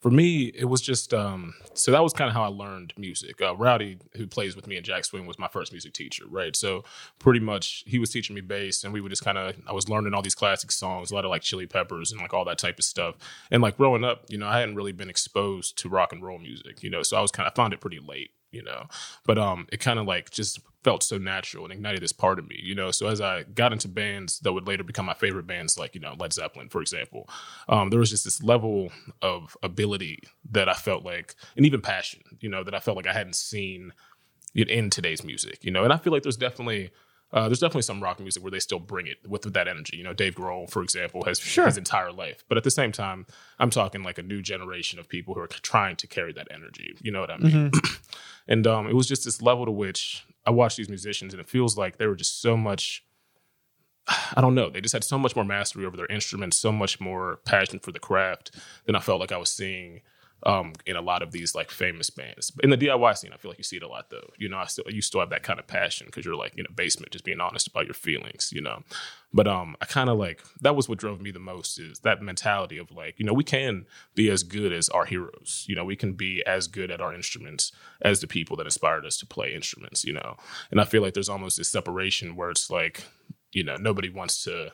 For 0.00 0.10
me, 0.10 0.44
it 0.54 0.66
was 0.66 0.80
just 0.80 1.14
um 1.14 1.54
so 1.74 1.90
that 1.92 2.02
was 2.02 2.12
kind 2.12 2.28
of 2.28 2.34
how 2.34 2.44
I 2.44 2.48
learned 2.48 2.92
music. 2.96 3.40
Uh, 3.40 3.56
Rowdy, 3.56 3.98
who 4.16 4.26
plays 4.26 4.54
with 4.54 4.66
me 4.66 4.76
and 4.76 4.84
Jack 4.84 5.04
Swing, 5.04 5.26
was 5.26 5.38
my 5.38 5.48
first 5.48 5.72
music 5.72 5.92
teacher, 5.94 6.24
right? 6.28 6.54
So 6.54 6.84
pretty 7.18 7.40
much 7.40 7.84
he 7.86 7.98
was 7.98 8.10
teaching 8.10 8.34
me 8.34 8.40
bass, 8.42 8.84
and 8.84 8.92
we 8.92 9.00
would 9.00 9.10
just 9.10 9.24
kind 9.24 9.38
of 9.38 9.54
I 9.66 9.72
was 9.72 9.88
learning 9.88 10.14
all 10.14 10.22
these 10.22 10.34
classic 10.34 10.70
songs, 10.70 11.10
a 11.10 11.14
lot 11.14 11.24
of 11.24 11.30
like 11.30 11.42
Chili 11.42 11.66
Peppers 11.66 12.12
and 12.12 12.20
like 12.20 12.34
all 12.34 12.44
that 12.44 12.58
type 12.58 12.78
of 12.78 12.84
stuff. 12.84 13.14
And 13.50 13.62
like 13.62 13.76
growing 13.76 14.04
up, 14.04 14.24
you 14.28 14.38
know, 14.38 14.46
I 14.46 14.60
hadn't 14.60 14.74
really 14.76 14.92
been 14.92 15.10
exposed 15.10 15.78
to 15.78 15.88
rock 15.88 16.12
and 16.12 16.22
roll 16.22 16.38
music, 16.38 16.82
you 16.82 16.90
know, 16.90 17.02
so 17.02 17.16
I 17.16 17.20
was 17.20 17.30
kind 17.30 17.46
of 17.46 17.54
found 17.54 17.72
it 17.72 17.80
pretty 17.80 17.98
late, 18.00 18.30
you 18.52 18.62
know, 18.62 18.86
but 19.24 19.38
um 19.38 19.66
it 19.72 19.80
kind 19.80 19.98
of 19.98 20.06
like 20.06 20.30
just 20.30 20.60
felt 20.84 21.02
so 21.02 21.18
natural 21.18 21.64
and 21.64 21.72
ignited 21.72 22.00
this 22.02 22.12
part 22.12 22.38
of 22.38 22.46
me, 22.48 22.56
you 22.62 22.74
know. 22.74 22.90
So 22.90 23.08
as 23.08 23.20
I 23.20 23.42
got 23.42 23.72
into 23.72 23.88
bands 23.88 24.38
that 24.40 24.52
would 24.52 24.66
later 24.66 24.84
become 24.84 25.06
my 25.06 25.14
favorite 25.14 25.46
bands, 25.46 25.78
like 25.78 25.94
you 25.94 26.00
know 26.00 26.14
Led 26.18 26.32
Zeppelin, 26.32 26.68
for 26.68 26.80
example, 26.80 27.28
um, 27.68 27.90
there 27.90 27.98
was 27.98 28.10
just 28.10 28.24
this 28.24 28.42
level 28.42 28.90
of 29.22 29.56
ability 29.62 30.20
that 30.50 30.68
I 30.68 30.74
felt 30.74 31.04
like, 31.04 31.34
and 31.56 31.66
even 31.66 31.80
passion, 31.80 32.22
you 32.40 32.48
know, 32.48 32.62
that 32.64 32.74
I 32.74 32.80
felt 32.80 32.96
like 32.96 33.06
I 33.06 33.12
hadn't 33.12 33.36
seen 33.36 33.92
in- 34.54 34.68
in 34.68 34.90
today's 34.90 35.22
music, 35.24 35.64
you 35.64 35.70
know. 35.70 35.84
And 35.84 35.92
I 35.92 35.96
feel 35.98 36.12
like 36.12 36.22
there's 36.22 36.36
definitely 36.36 36.90
uh, 37.30 37.46
there's 37.46 37.60
definitely 37.60 37.82
some 37.82 38.02
rock 38.02 38.18
music 38.20 38.42
where 38.42 38.50
they 38.50 38.58
still 38.58 38.78
bring 38.78 39.06
it 39.06 39.18
with, 39.28 39.44
with 39.44 39.52
that 39.52 39.68
energy. 39.68 39.98
You 39.98 40.02
know, 40.04 40.14
Dave 40.14 40.34
Grohl, 40.34 40.70
for 40.70 40.82
example, 40.82 41.24
has 41.26 41.38
Sure. 41.38 41.66
his 41.66 41.76
entire 41.76 42.10
life. 42.10 42.42
But 42.48 42.56
at 42.56 42.64
the 42.64 42.70
same 42.70 42.90
time, 42.90 43.26
I'm 43.58 43.68
talking 43.68 44.02
like 44.02 44.16
a 44.16 44.22
new 44.22 44.40
generation 44.40 44.98
of 44.98 45.10
people 45.10 45.34
who 45.34 45.40
are 45.40 45.46
trying 45.46 45.96
to 45.96 46.06
carry 46.06 46.32
that 46.32 46.48
energy. 46.50 46.94
You 47.02 47.12
know 47.12 47.20
what 47.20 47.30
I 47.30 47.36
mean? 47.36 47.70
and 48.48 48.66
um, 48.66 48.88
it 48.88 48.94
was 48.94 49.06
just 49.06 49.24
this 49.24 49.42
level 49.42 49.66
to 49.66 49.70
which 49.70 50.24
I 50.46 50.50
watched 50.50 50.78
these 50.78 50.88
musicians, 50.88 51.34
and 51.34 51.40
it 51.40 51.48
feels 51.48 51.76
like 51.76 51.98
they 51.98 52.06
were 52.06 52.16
just 52.16 52.40
so 52.40 52.56
much. 52.56 53.04
I 54.34 54.40
don't 54.40 54.54
know. 54.54 54.70
They 54.70 54.80
just 54.80 54.94
had 54.94 55.04
so 55.04 55.18
much 55.18 55.36
more 55.36 55.44
mastery 55.44 55.84
over 55.84 55.96
their 55.96 56.06
instruments, 56.06 56.56
so 56.56 56.72
much 56.72 56.98
more 57.00 57.40
passion 57.44 57.78
for 57.78 57.92
the 57.92 57.98
craft 57.98 58.56
than 58.86 58.96
I 58.96 59.00
felt 59.00 59.20
like 59.20 59.32
I 59.32 59.36
was 59.36 59.52
seeing 59.52 60.00
um, 60.44 60.72
in 60.86 60.96
a 60.96 61.00
lot 61.00 61.22
of 61.22 61.32
these 61.32 61.54
like 61.54 61.70
famous 61.70 62.10
bands. 62.10 62.52
In 62.62 62.70
the 62.70 62.76
DIY 62.76 63.16
scene, 63.16 63.32
I 63.32 63.36
feel 63.36 63.50
like 63.50 63.58
you 63.58 63.64
see 63.64 63.76
it 63.76 63.82
a 63.82 63.88
lot 63.88 64.10
though. 64.10 64.30
You 64.36 64.48
know, 64.48 64.58
I 64.58 64.66
still 64.66 64.84
you 64.88 65.02
still 65.02 65.20
have 65.20 65.30
that 65.30 65.42
kind 65.42 65.58
of 65.58 65.66
passion 65.66 66.06
because 66.06 66.24
you're 66.24 66.36
like 66.36 66.54
in 66.56 66.66
a 66.66 66.72
basement, 66.72 67.12
just 67.12 67.24
being 67.24 67.40
honest 67.40 67.66
about 67.66 67.86
your 67.86 67.94
feelings. 67.94 68.50
You 68.52 68.60
know, 68.60 68.82
but 69.32 69.48
um, 69.48 69.76
I 69.80 69.86
kind 69.86 70.08
of 70.08 70.18
like 70.18 70.42
that 70.60 70.76
was 70.76 70.88
what 70.88 70.98
drove 70.98 71.20
me 71.20 71.30
the 71.30 71.38
most 71.38 71.78
is 71.78 72.00
that 72.00 72.22
mentality 72.22 72.78
of 72.78 72.90
like 72.90 73.18
you 73.18 73.24
know 73.24 73.32
we 73.32 73.44
can 73.44 73.86
be 74.14 74.30
as 74.30 74.42
good 74.42 74.72
as 74.72 74.88
our 74.90 75.04
heroes. 75.04 75.64
You 75.68 75.74
know, 75.74 75.84
we 75.84 75.96
can 75.96 76.12
be 76.12 76.44
as 76.46 76.68
good 76.68 76.90
at 76.90 77.00
our 77.00 77.14
instruments 77.14 77.72
as 78.02 78.20
the 78.20 78.26
people 78.26 78.56
that 78.58 78.66
inspired 78.66 79.04
us 79.04 79.16
to 79.18 79.26
play 79.26 79.54
instruments. 79.54 80.04
You 80.04 80.14
know, 80.14 80.36
and 80.70 80.80
I 80.80 80.84
feel 80.84 81.02
like 81.02 81.14
there's 81.14 81.28
almost 81.28 81.58
this 81.58 81.70
separation 81.70 82.36
where 82.36 82.50
it's 82.50 82.70
like 82.70 83.04
you 83.52 83.64
know 83.64 83.76
nobody 83.76 84.08
wants 84.08 84.44
to 84.44 84.72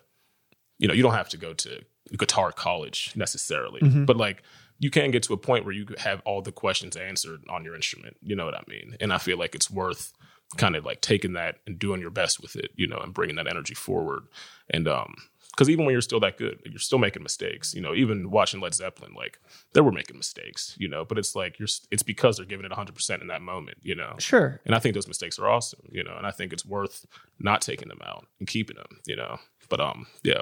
you 0.79 0.89
know, 0.89 0.95
you 0.95 1.03
don't 1.03 1.15
have 1.15 1.29
to 1.31 1.37
go 1.37 1.55
to 1.55 1.81
guitar 2.19 2.53
college 2.53 3.13
necessarily, 3.15 3.81
but 4.05 4.17
like 4.17 4.43
you 4.79 4.91
can 4.91 5.11
get 5.11 5.23
to 5.25 5.33
a 5.33 5.37
point 5.39 5.65
where 5.65 5.75
you 5.75 5.87
have 5.99 6.21
all 6.25 6.43
the 6.43 6.53
questions 6.53 6.97
answered 6.97 7.43
on 7.49 7.65
your 7.65 7.75
instrument. 7.75 8.17
You 8.23 8.37
know 8.37 8.45
what 8.45 8.55
I 8.57 8.63
mean? 8.69 8.97
And 9.01 9.13
I 9.13 9.19
feel 9.19 9.39
like 9.39 9.55
it's 9.55 9.71
worth 9.71 10.13
kind 10.57 10.77
of 10.77 10.85
like 10.85 11.01
taking 11.01 11.33
that 11.35 11.57
and 11.67 11.79
doing 11.79 12.01
your 12.01 12.11
best 12.11 12.41
with 12.41 12.57
it, 12.57 12.71
you 12.77 12.87
know, 12.87 12.99
and 12.99 13.15
bringing 13.15 13.37
that 13.37 13.47
energy 13.49 13.75
forward 13.75 14.25
and 14.71 14.87
um 14.89 15.15
because 15.51 15.71
even 15.71 15.85
when 15.85 15.93
you're 15.93 16.01
still 16.03 16.19
that 16.19 16.37
good, 16.37 16.59
you're 16.65 16.81
still 16.81 16.99
making 16.99 17.23
mistakes. 17.23 17.75
You 17.75 17.81
know, 17.81 17.95
even 17.95 18.29
watching 18.33 18.59
Led 18.61 18.75
Zeppelin, 18.75 19.15
like 19.15 19.39
they 19.73 19.81
were 19.81 19.93
making 19.93 20.17
mistakes. 20.17 20.75
You 20.81 20.89
know, 20.89 21.05
but 21.05 21.17
it's 21.17 21.37
like 21.37 21.61
you're 21.61 21.69
it's 21.93 22.03
because 22.03 22.37
they're 22.37 22.45
giving 22.47 22.65
it 22.67 22.71
100 22.73 22.93
percent 22.93 23.23
in 23.23 23.29
that 23.29 23.41
moment. 23.41 23.79
You 23.81 23.95
know, 23.95 24.17
Sure. 24.19 24.61
and 24.67 24.75
I 24.75 24.81
think 24.81 24.95
those 24.97 25.07
mistakes 25.07 25.39
are 25.39 25.49
awesome. 25.49 25.79
You 25.93 26.03
know, 26.03 26.17
and 26.17 26.27
I 26.27 26.33
think 26.33 26.53
it's 26.53 26.67
worth 26.67 27.07
not 27.39 27.61
taking 27.63 27.87
them 27.87 28.01
out 28.05 28.27
and 28.41 28.49
keeping 28.49 28.75
them. 28.75 28.99
You 29.07 29.15
know, 29.15 29.39
but 29.69 29.79
um, 29.81 30.09
yeah, 30.25 30.41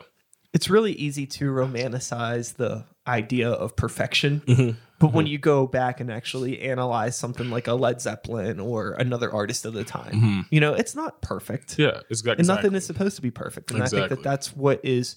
It's 0.52 0.68
really 0.68 0.92
easy 0.92 1.26
to 1.26 1.50
romanticize 1.50 2.54
the 2.54 2.84
idea 3.06 3.50
of 3.50 3.74
perfection. 3.76 4.42
Mm-hmm. 4.46 4.78
But 4.98 5.12
when 5.12 5.26
you 5.26 5.36
go 5.36 5.66
back 5.66 5.98
and 5.98 6.12
actually 6.12 6.60
analyze 6.62 7.16
something 7.16 7.50
like 7.50 7.66
a 7.66 7.74
Led 7.74 8.00
Zeppelin 8.00 8.60
or 8.60 8.92
another 8.92 9.32
artist 9.32 9.64
of 9.64 9.72
the 9.72 9.82
time, 9.82 10.46
you 10.50 10.60
know, 10.60 10.74
it's 10.74 10.94
not 10.94 11.20
perfect. 11.22 11.76
yeah, 11.76 12.02
it's 12.08 12.20
exactly. 12.20 12.42
and 12.42 12.46
nothing 12.46 12.74
is 12.74 12.86
supposed 12.86 13.16
to 13.16 13.22
be 13.22 13.32
perfect. 13.32 13.72
And 13.72 13.82
I 13.82 13.86
think 13.86 14.10
that 14.10 14.22
that's 14.22 14.54
what 14.56 14.84
is 14.84 15.16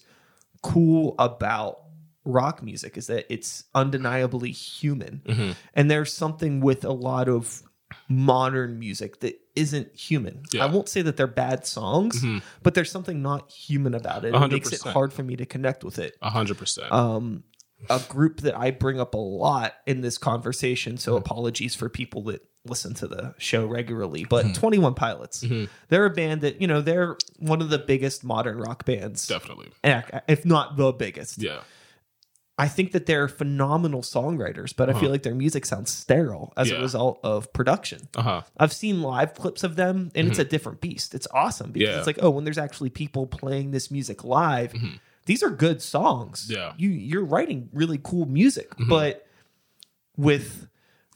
cool 0.62 1.14
about 1.20 1.82
rock 2.24 2.62
music 2.62 2.96
is 2.96 3.06
that 3.06 3.32
it's 3.32 3.64
undeniably 3.74 4.50
human. 4.50 5.22
Mm-hmm. 5.24 5.52
And 5.74 5.90
there's 5.90 6.12
something 6.12 6.60
with 6.60 6.84
a 6.84 6.92
lot 6.92 7.28
of 7.28 7.62
modern 8.08 8.78
music 8.78 9.20
that 9.20 9.40
isn't 9.56 9.94
human. 9.96 10.42
Yeah. 10.52 10.64
I 10.64 10.66
won't 10.66 10.88
say 10.88 11.02
that 11.02 11.16
they're 11.16 11.26
bad 11.26 11.66
songs, 11.66 12.24
but 12.62 12.74
there's 12.74 12.90
something 12.90 13.22
not 13.22 13.50
human 13.50 13.94
about 13.94 14.24
it. 14.24 14.34
It 14.34 14.52
makes 14.52 14.72
it 14.72 14.82
hard 14.82 15.12
for 15.12 15.22
me 15.22 15.36
to 15.36 15.46
connect 15.46 15.82
with 15.82 15.98
it. 15.98 16.16
A 16.22 16.30
hundred 16.30 16.58
percent. 16.58 16.92
Um, 16.92 17.44
a 17.90 18.00
group 18.08 18.40
that 18.40 18.56
I 18.56 18.70
bring 18.70 18.98
up 19.00 19.14
a 19.14 19.18
lot 19.18 19.74
in 19.86 20.00
this 20.00 20.16
conversation. 20.18 20.94
Mm-hmm. 20.94 20.98
So 21.00 21.16
apologies 21.16 21.74
for 21.74 21.88
people 21.88 22.22
that 22.24 22.42
listen 22.64 22.94
to 22.94 23.06
the 23.06 23.34
show 23.38 23.64
regularly, 23.66 24.24
but 24.24 24.44
Mm-hmm. 24.46 24.54
21 24.54 24.94
Pilots, 24.94 25.44
they're 25.88 26.06
a 26.06 26.10
band 26.10 26.40
that, 26.40 26.60
you 26.60 26.66
know, 26.66 26.80
they're 26.80 27.16
one 27.38 27.60
of 27.62 27.68
the 27.70 27.78
biggest 27.78 28.24
modern 28.24 28.58
rock 28.58 28.84
bands, 28.84 29.26
Definitely. 29.26 29.68
if 30.26 30.44
not 30.44 30.76
the 30.76 30.92
biggest. 30.92 31.40
Yeah. 31.42 31.60
I 32.58 32.68
think 32.68 32.92
that 32.92 33.04
they're 33.04 33.28
phenomenal 33.28 34.00
songwriters, 34.00 34.74
but 34.74 34.88
I 34.88 34.98
feel 34.98 35.10
like 35.10 35.22
their 35.22 35.34
music 35.34 35.66
sounds 35.66 35.90
sterile 35.90 36.54
as 36.56 36.70
a 36.70 36.74
Uh-huh. 36.74 36.82
Result 36.82 37.20
of 37.22 37.52
production. 37.52 38.08
Uh 38.16 38.22
huh. 38.22 38.42
I've 38.56 38.72
seen 38.72 39.02
live 39.02 39.34
clips 39.34 39.62
of 39.62 39.76
them 39.76 40.10
and 40.14 40.26
it's 40.28 40.38
a 40.38 40.44
different 40.44 40.80
beast. 40.80 41.14
It's 41.14 41.26
awesome 41.34 41.72
because 41.72 41.88
Mm-hmm. 41.88 41.92
Yeah. 41.94 41.98
it's 41.98 42.06
like, 42.06 42.18
oh, 42.22 42.30
when 42.30 42.44
there's 42.44 42.56
actually 42.56 42.88
people 42.90 43.26
playing 43.26 43.72
this 43.72 43.90
music 43.90 44.24
live, 44.24 44.72
these 45.26 45.42
are 45.42 45.50
good 45.50 45.82
songs. 45.82 46.46
Yeah. 46.48 46.58
Mm-hmm. 46.70 46.80
You 46.82 46.88
you're 46.90 47.24
writing 47.26 47.68
really 47.74 48.00
cool 48.02 48.24
music, 48.24 48.72
but 48.88 49.26
with 50.16 50.66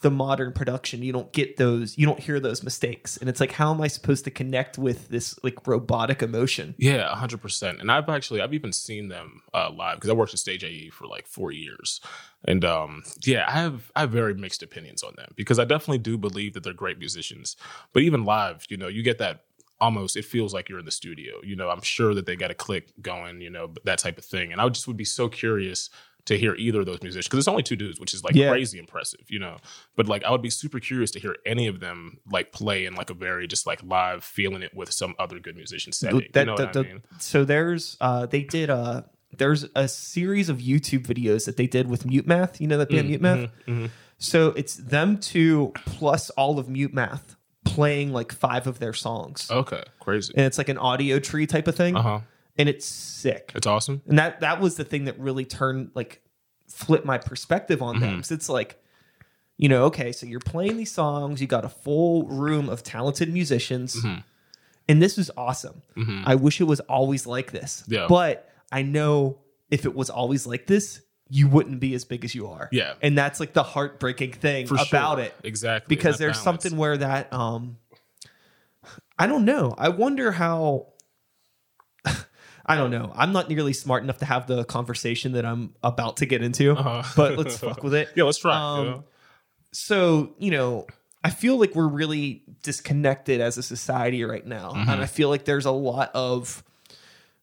the 0.00 0.10
modern 0.10 0.52
production, 0.52 1.02
you 1.02 1.12
don't 1.12 1.30
get 1.32 1.58
those, 1.58 1.98
you 1.98 2.06
don't 2.06 2.18
hear 2.18 2.40
those 2.40 2.62
mistakes. 2.62 3.18
And 3.18 3.28
it's 3.28 3.38
like, 3.38 3.52
how 3.52 3.72
am 3.72 3.80
I 3.82 3.88
supposed 3.88 4.24
to 4.24 4.30
connect 4.30 4.78
with 4.78 5.08
this 5.08 5.38
like 5.42 5.66
robotic 5.66 6.22
emotion? 6.22 6.74
Yeah, 6.78 7.14
hundred 7.14 7.42
percent. 7.42 7.80
And 7.80 7.92
I've 7.92 8.08
actually 8.08 8.40
I've 8.40 8.54
even 8.54 8.72
seen 8.72 9.08
them 9.08 9.42
uh, 9.52 9.70
live 9.70 9.96
because 9.96 10.08
I 10.08 10.14
worked 10.14 10.32
at 10.32 10.38
Stage 10.38 10.64
AE 10.64 10.90
for 10.90 11.06
like 11.06 11.26
four 11.26 11.52
years, 11.52 12.00
and 12.46 12.64
um, 12.64 13.02
yeah, 13.24 13.44
I 13.46 13.52
have 13.52 13.92
I 13.94 14.00
have 14.00 14.10
very 14.10 14.34
mixed 14.34 14.62
opinions 14.62 15.02
on 15.02 15.12
them 15.16 15.32
because 15.36 15.58
I 15.58 15.64
definitely 15.64 15.98
do 15.98 16.16
believe 16.16 16.54
that 16.54 16.64
they're 16.64 16.72
great 16.72 16.98
musicians, 16.98 17.56
but 17.92 18.02
even 18.02 18.24
live, 18.24 18.64
you 18.70 18.78
know, 18.78 18.88
you 18.88 19.02
get 19.02 19.18
that 19.18 19.44
almost 19.80 20.16
it 20.16 20.24
feels 20.24 20.52
like 20.52 20.68
you're 20.68 20.78
in 20.78 20.84
the 20.84 20.90
studio. 20.90 21.34
You 21.42 21.56
know, 21.56 21.68
I'm 21.70 21.82
sure 21.82 22.14
that 22.14 22.26
they 22.26 22.36
got 22.36 22.50
a 22.50 22.54
click 22.54 22.92
going, 23.00 23.40
you 23.40 23.50
know, 23.50 23.72
that 23.84 23.98
type 23.98 24.16
of 24.16 24.24
thing, 24.24 24.50
and 24.52 24.60
I 24.62 24.68
just 24.70 24.88
would 24.88 24.96
be 24.96 25.04
so 25.04 25.28
curious 25.28 25.90
to 26.30 26.38
hear 26.38 26.54
either 26.54 26.80
of 26.80 26.86
those 26.86 27.02
musicians 27.02 27.26
because 27.26 27.40
it's 27.40 27.48
only 27.48 27.62
two 27.62 27.76
dudes, 27.76 28.00
which 28.00 28.14
is 28.14 28.24
like 28.24 28.34
Yeah. 28.34 28.50
crazy 28.50 28.78
impressive, 28.78 29.20
you 29.28 29.38
know. 29.38 29.56
But 29.96 30.06
like, 30.08 30.24
I 30.24 30.30
would 30.30 30.42
be 30.42 30.50
super 30.50 30.80
curious 30.80 31.10
to 31.10 31.20
hear 31.20 31.36
any 31.44 31.66
of 31.66 31.80
them 31.80 32.18
like 32.30 32.52
play 32.52 32.86
in 32.86 32.94
like 32.94 33.10
a 33.10 33.14
very 33.14 33.46
just 33.46 33.66
like 33.66 33.80
live, 33.82 34.24
feeling 34.24 34.62
it 34.62 34.72
with 34.74 34.92
some 34.92 35.14
other 35.18 35.38
good 35.38 35.56
musician 35.56 35.92
setting. 35.92 36.22
That- 36.32 36.40
you 36.40 36.46
know 36.46 36.56
that- 36.56 36.76
I 36.76 36.82
mean? 36.82 37.02
So 37.18 37.44
there's 37.44 37.96
uh 38.00 38.26
they 38.26 38.42
did 38.42 38.70
uh 38.70 39.02
there's 39.36 39.64
a 39.76 39.86
series 39.86 40.48
of 40.48 40.58
YouTube 40.58 41.06
videos 41.06 41.44
that 41.46 41.56
they 41.56 41.66
did 41.66 41.88
with 41.88 42.04
Mute 42.06 42.26
Math. 42.26 42.60
You 42.60 42.66
know 42.66 42.78
that 42.78 42.88
band 42.90 43.08
Mute 43.08 43.20
Math? 43.20 43.38
Mm-hmm. 43.68 43.86
So 44.18 44.48
it's 44.48 44.74
them 44.76 45.18
two 45.18 45.72
plus 45.86 46.30
all 46.30 46.58
of 46.58 46.68
Mute 46.68 46.92
Math 46.94 47.36
playing 47.64 48.12
like 48.12 48.32
five 48.32 48.66
of 48.66 48.78
their 48.78 48.92
songs. 48.92 49.48
Okay, 49.50 49.82
crazy. 50.00 50.32
And 50.36 50.46
it's 50.46 50.58
like 50.58 50.68
an 50.68 50.76
Audiotree 50.78 51.48
type 51.48 51.68
of 51.68 51.74
thing. 51.76 51.96
Uh 51.96 52.02
huh. 52.02 52.20
And 52.60 52.68
it's 52.68 52.84
sick. 52.86 53.52
It's 53.54 53.66
awesome. 53.66 54.02
And 54.06 54.18
that 54.18 54.40
that 54.40 54.60
was 54.60 54.76
the 54.76 54.84
thing 54.84 55.06
that 55.06 55.18
really 55.18 55.44
turned 55.46 55.90
like 55.94 56.20
flipped 56.68 57.06
my 57.06 57.16
perspective 57.18 57.80
on 57.82 57.94
Mm-hmm. 57.96 58.04
them. 58.04 58.22
So 58.22 58.34
it's 58.34 58.48
like, 58.48 58.80
you 59.56 59.68
know, 59.68 59.84
okay, 59.84 60.12
so 60.12 60.26
you're 60.26 60.40
playing 60.40 60.76
these 60.76 60.92
songs, 60.92 61.40
you 61.40 61.46
got 61.46 61.64
a 61.64 61.68
full 61.70 62.24
room 62.28 62.68
of 62.68 62.82
talented 62.82 63.32
musicians, 63.32 63.96
Mm-hmm. 63.96 64.20
and 64.88 65.02
this 65.02 65.16
is 65.18 65.30
awesome. 65.36 65.82
I 66.26 66.34
wish 66.34 66.60
it 66.60 66.64
was 66.64 66.80
always 66.80 67.26
like 67.26 67.50
this. 67.52 67.82
Yeah. 67.88 68.06
But 68.08 68.48
I 68.70 68.82
know 68.82 69.38
if 69.70 69.84
it 69.86 69.94
was 69.94 70.10
always 70.10 70.46
like 70.46 70.66
this, 70.66 71.00
you 71.28 71.46
wouldn't 71.48 71.78
be 71.80 71.94
as 71.94 72.04
big 72.04 72.24
as 72.24 72.34
you 72.34 72.48
are. 72.48 72.68
Yeah. 72.72 72.94
And 73.02 73.16
that's 73.16 73.38
like 73.40 73.52
the 73.52 73.62
heartbreaking 73.62 74.32
thing 74.32 74.66
For 74.66 74.74
about 74.74 75.16
sure. 75.18 75.26
it. 75.26 75.34
Exactly. 75.44 75.94
Because 75.94 76.18
there's 76.18 76.32
balance. 76.42 76.44
something 76.62 76.76
where 76.78 76.96
that 76.98 77.32
um 77.32 77.76
I 79.18 79.26
don't 79.26 79.44
know. 79.44 79.74
I 79.78 79.90
wonder 79.90 80.32
how 80.32 80.88
I 82.70 82.76
don't 82.76 82.90
know. 82.90 83.12
I'm 83.14 83.32
not 83.32 83.48
nearly 83.48 83.72
smart 83.72 84.02
enough 84.02 84.18
to 84.18 84.24
have 84.24 84.46
the 84.46 84.64
conversation 84.64 85.32
that 85.32 85.44
I'm 85.44 85.74
about 85.82 86.18
to 86.18 86.26
get 86.26 86.42
into, 86.42 86.72
Uh-huh. 86.72 87.02
but 87.16 87.36
let's 87.38 87.58
fuck 87.58 87.82
with 87.82 87.94
it. 87.94 88.08
Yeah, 88.16 88.24
let's 88.24 88.38
try. 88.38 88.54
Um, 88.56 88.84
you 88.84 88.90
know? 88.92 89.04
So, 89.72 90.34
you 90.38 90.50
know, 90.50 90.86
I 91.22 91.30
feel 91.30 91.56
like 91.58 91.74
we're 91.74 91.86
really 91.88 92.42
disconnected 92.62 93.40
as 93.40 93.58
a 93.58 93.62
society 93.62 94.24
right 94.24 94.46
now. 94.46 94.70
Mm-hmm. 94.72 94.90
And 94.90 95.00
I 95.02 95.06
feel 95.06 95.28
like 95.28 95.44
there's 95.44 95.66
a 95.66 95.70
lot 95.70 96.10
of 96.14 96.62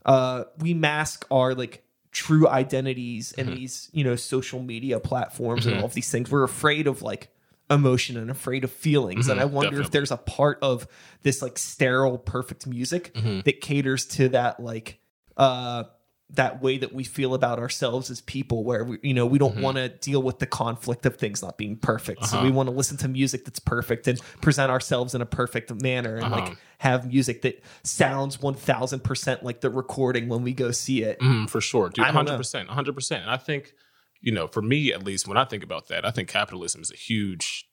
uh 0.06 0.46
we 0.60 0.74
mask 0.74 1.26
our 1.30 1.54
like 1.54 1.84
true 2.12 2.48
identities 2.48 3.32
in 3.34 3.46
Mm-hmm. 3.48 3.56
these, 3.56 3.90
you 3.94 4.04
know, 4.04 4.16
social 4.16 4.62
media 4.62 5.00
platforms 5.00 5.66
and 5.68 5.78
all 5.78 5.86
of 5.86 5.94
these 5.94 6.10
things. 6.10 6.32
We're 6.32 6.44
afraid 6.44 6.88
of 6.88 7.02
like 7.02 7.30
emotion 7.70 8.18
and 8.18 8.32
afraid 8.32 8.64
of 8.64 8.72
feelings. 8.72 9.28
And 9.28 9.40
I 9.40 9.46
wonder 9.46 9.76
if 9.80 9.88
Mm-hmm. 9.88 9.92
there's 9.92 10.12
a 10.12 10.18
part 10.18 10.58
of 10.62 10.88
this 11.24 11.42
like 11.42 11.58
sterile, 11.60 12.18
perfect 12.18 12.66
music 12.66 13.14
Mm-hmm. 13.14 13.42
that 13.42 13.62
caters 13.62 14.06
to 14.18 14.30
that 14.30 14.60
like 14.60 15.00
uh 15.38 15.84
that 16.32 16.62
way 16.62 16.78
that 16.78 16.92
we 16.92 17.06
feel 17.06 17.34
about 17.34 17.58
ourselves 17.58 18.12
as 18.12 18.20
people 18.20 18.66
where 18.66 18.84
we 18.84 18.98
you 19.02 19.14
know 19.14 19.26
we 19.26 19.40
Mm-hmm. 19.40 19.54
don't 19.62 19.62
want 19.64 19.78
to 19.78 19.88
deal 19.88 20.22
with 20.22 20.40
the 20.40 20.46
conflict 20.46 21.06
of 21.06 21.16
things 21.16 21.42
not 21.42 21.58
being 21.58 21.78
perfect 21.78 22.26
so 22.26 22.36
Uh-huh. 22.36 22.44
we 22.44 22.52
want 22.52 22.68
to 22.68 22.76
listen 22.76 22.98
to 22.98 23.08
music 23.08 23.46
that's 23.46 23.60
perfect 23.60 24.08
and 24.10 24.20
present 24.42 24.70
ourselves 24.70 25.16
in 25.16 25.22
a 25.22 25.26
perfect 25.26 25.74
manner 25.82 26.18
and 26.18 26.26
Uh-huh. 26.26 26.36
like 26.42 26.58
have 26.80 27.08
music 27.08 27.44
that 27.44 27.64
sounds 27.84 28.42
1000% 28.42 29.44
like 29.44 29.62
the 29.62 29.70
recording 29.70 30.28
when 30.28 30.44
we 30.44 30.54
go 30.54 30.72
see 30.72 31.02
it 31.04 31.20
Mm, 31.22 31.50
for 31.50 31.62
sure, 31.62 31.90
dude. 31.90 32.04
I 32.04 32.08
don't 32.08 32.16
know. 32.16 32.20
Hundred 32.32 32.38
percent, 32.38 32.70
hundred 32.70 32.94
percent. 32.96 33.22
And 33.24 33.32
I 33.32 33.38
think, 33.38 33.74
you 34.22 34.32
know, 34.34 34.48
for 34.48 34.62
me 34.62 34.92
at 34.92 35.04
least, 35.04 35.28
when 35.30 35.38
I 35.38 35.46
think 35.46 35.64
about 35.64 35.88
that, 35.88 36.06
I 36.06 36.12
think 36.12 36.28
capitalism 36.30 36.82
is 36.82 36.92
a 36.92 36.96
huge 36.96 37.66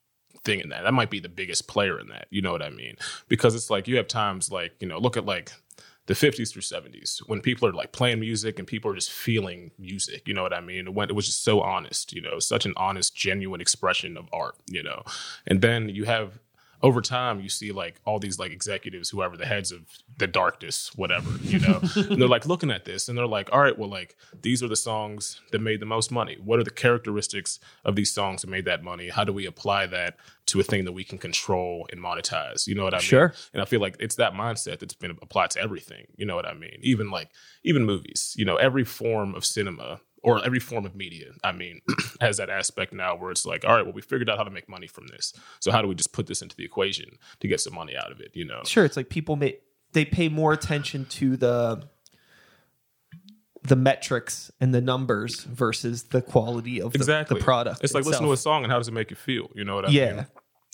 thing 0.45 0.61
in 0.61 0.69
that. 0.69 0.85
That 0.85 0.95
might 0.95 1.11
be 1.11 1.21
the 1.21 1.29
biggest 1.29 1.67
player 1.69 1.99
in 1.99 2.07
that. 2.09 2.27
You 2.31 2.41
know 2.41 2.53
what 2.53 2.63
I 2.63 2.71
mean? 2.71 2.95
Because 3.29 3.55
it's 3.55 3.69
like 3.71 3.89
you 3.89 3.97
have 3.97 4.07
times 4.09 4.51
like 4.51 4.73
you 4.81 4.87
know, 4.87 4.99
look 4.99 5.17
at 5.17 5.27
like 5.27 5.53
the 6.07 6.15
50s 6.15 6.53
through 6.53 6.63
70s 6.63 7.19
when 7.27 7.41
people 7.41 7.69
are 7.69 7.73
like 7.73 7.93
playing 7.93 8.21
music 8.21 8.59
and 8.59 8.69
people 8.69 8.91
are 8.91 8.95
just 8.95 9.11
feeling 9.11 9.71
music 9.79 10.29
you 10.29 10.35
know 10.35 10.43
what 10.43 10.53
i 10.53 10.61
mean? 10.61 10.95
When 10.95 11.09
it 11.09 11.15
was 11.15 11.27
just 11.27 11.43
so 11.43 11.61
honest 11.61 12.13
you 12.13 12.21
know 12.21 12.39
such 12.39 12.67
an 12.67 12.75
honest 12.77 13.15
genuine 13.17 13.61
expression 13.61 14.17
of 14.17 14.29
art 14.33 14.57
you 14.69 14.83
know? 14.83 15.03
And 15.47 15.63
then 15.63 15.89
you 15.89 16.05
have 16.05 16.39
over 16.85 17.01
time 17.01 17.41
you 17.41 17.49
see 17.49 17.73
like 17.73 17.99
all 18.05 18.19
these 18.19 18.39
like 18.39 18.53
executives 18.53 19.09
whoever 19.09 19.39
the 19.39 19.47
heads 19.47 19.73
of 19.73 19.81
the 20.19 20.27
darkness 20.27 20.91
whatever 20.97 21.31
you 21.41 21.59
know? 21.59 21.81
And 21.97 22.21
they're 22.21 22.29
like 22.29 22.47
looking 22.47 22.71
at 22.71 22.85
this 22.85 23.09
and 23.09 23.17
they're 23.17 23.27
like 23.27 23.49
all 23.53 23.61
right 23.61 23.77
well 23.79 23.89
like 23.89 24.17
these 24.43 24.63
are 24.63 24.69
the 24.69 24.77
songs 24.77 25.41
that 25.51 25.61
made 25.61 25.81
the 25.81 25.87
most 25.87 26.13
money. 26.13 26.37
What 26.45 26.59
are 26.59 26.65
the 26.65 26.71
characteristics 26.71 27.59
of 27.87 27.97
these 27.97 28.13
songs 28.13 28.43
that 28.43 28.49
made 28.49 28.67
that 28.67 28.83
money? 28.83 29.09
How 29.09 29.25
do 29.25 29.33
we 29.33 29.47
apply 29.47 29.87
that 29.87 30.17
to 30.47 30.61
a 30.61 30.63
thing 30.63 30.85
that 30.85 30.93
we 30.93 31.05
can 31.05 31.17
control 31.17 31.89
and 31.91 31.99
monetize? 32.03 32.67
You 32.67 32.75
know 32.75 32.85
what 32.85 32.93
i 32.93 32.99
mean? 32.99 33.03
Sure. 33.03 33.33
and 33.55 33.63
i 33.63 33.65
feel 33.65 33.81
like 33.81 33.97
it's 33.99 34.17
that 34.17 34.35
mindset 34.35 34.81
that's 34.81 34.95
been 34.95 35.17
applied 35.23 35.51
to 35.53 35.61
everything 35.61 36.07
you 36.17 36.27
know 36.27 36.37
what 36.37 36.47
i 36.47 36.53
mean? 36.53 36.79
Even 36.83 37.11
like 37.11 37.31
even 37.63 37.87
movies 37.87 38.35
you 38.37 38.45
know 38.45 38.57
every 38.57 38.85
form 38.85 39.35
of 39.35 39.47
cinema 39.47 40.01
or 40.25 40.45
every 40.45 40.59
form 40.59 40.87
of 40.87 40.97
media, 40.97 41.27
I 41.45 41.53
mean, 41.53 41.81
has 42.21 42.39
that 42.39 42.49
aspect 42.51 42.93
now 42.95 43.15
where 43.15 43.31
it's 43.31 43.45
like, 43.45 43.65
all 43.65 43.75
right, 43.77 43.85
well, 43.85 43.93
we 43.95 44.01
figured 44.01 44.31
out 44.31 44.39
how 44.39 44.45
to 44.45 44.51
make 44.51 44.69
money 44.69 44.87
from 44.87 45.07
this. 45.09 45.33
So 45.61 45.71
how 45.71 45.83
do 45.83 45.87
we 45.89 45.95
just 45.95 46.13
put 46.13 46.27
this 46.27 46.41
into 46.43 46.57
the 46.57 46.65
equation 46.65 47.19
to 47.41 47.47
get 47.49 47.61
some 47.61 47.75
money 47.75 47.95
out 47.97 48.11
of 48.11 48.21
it? 48.21 48.31
You 48.35 48.47
know? 48.47 48.63
sure 48.65 48.85
it's 48.85 48.97
like 48.97 49.11
people 49.11 49.37
may 49.37 49.59
they 49.93 50.05
pay 50.05 50.29
more 50.29 50.53
attention 50.53 51.05
to 51.07 51.37
the 51.37 51.89
the 53.63 53.77
metrics 53.77 54.51
and 54.61 54.75
the 54.75 54.81
numbers 54.81 55.45
versus 55.45 56.05
the 56.05 56.21
quality 56.21 56.81
of 56.83 56.93
the, 56.93 56.99
Exactly. 56.99 57.39
the 57.39 57.45
product 57.45 57.81
It's 57.83 57.95
like 57.95 58.05
listen 58.05 58.25
to 58.27 58.33
a 58.33 58.37
song 58.37 58.63
and 58.63 58.71
how 58.71 58.79
does 58.79 58.89
it 58.89 58.93
make 58.93 59.09
you 59.11 59.17
feel? 59.17 59.51
You 59.55 59.65
know 59.65 59.75
what 59.77 59.87
I 59.87 59.91
Yeah. 59.91 60.13
mean? 60.15 60.27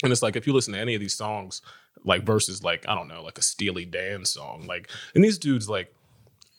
And 0.02 0.11
it's 0.12 0.23
like 0.23 0.35
if 0.35 0.47
you 0.47 0.52
listen 0.52 0.73
to 0.75 0.80
any 0.80 0.95
of 0.95 1.00
these 1.00 1.14
songs, 1.14 1.61
like 2.04 2.25
versus 2.25 2.64
like 2.64 2.88
I 2.88 2.95
don't 2.95 3.07
know, 3.09 3.23
like 3.23 3.38
a 3.38 3.42
Steely 3.42 3.85
Dan 3.85 4.25
song, 4.25 4.64
like 4.66 4.88
and 5.14 5.23
these 5.23 5.38
dudes 5.38 5.69
like 5.69 5.95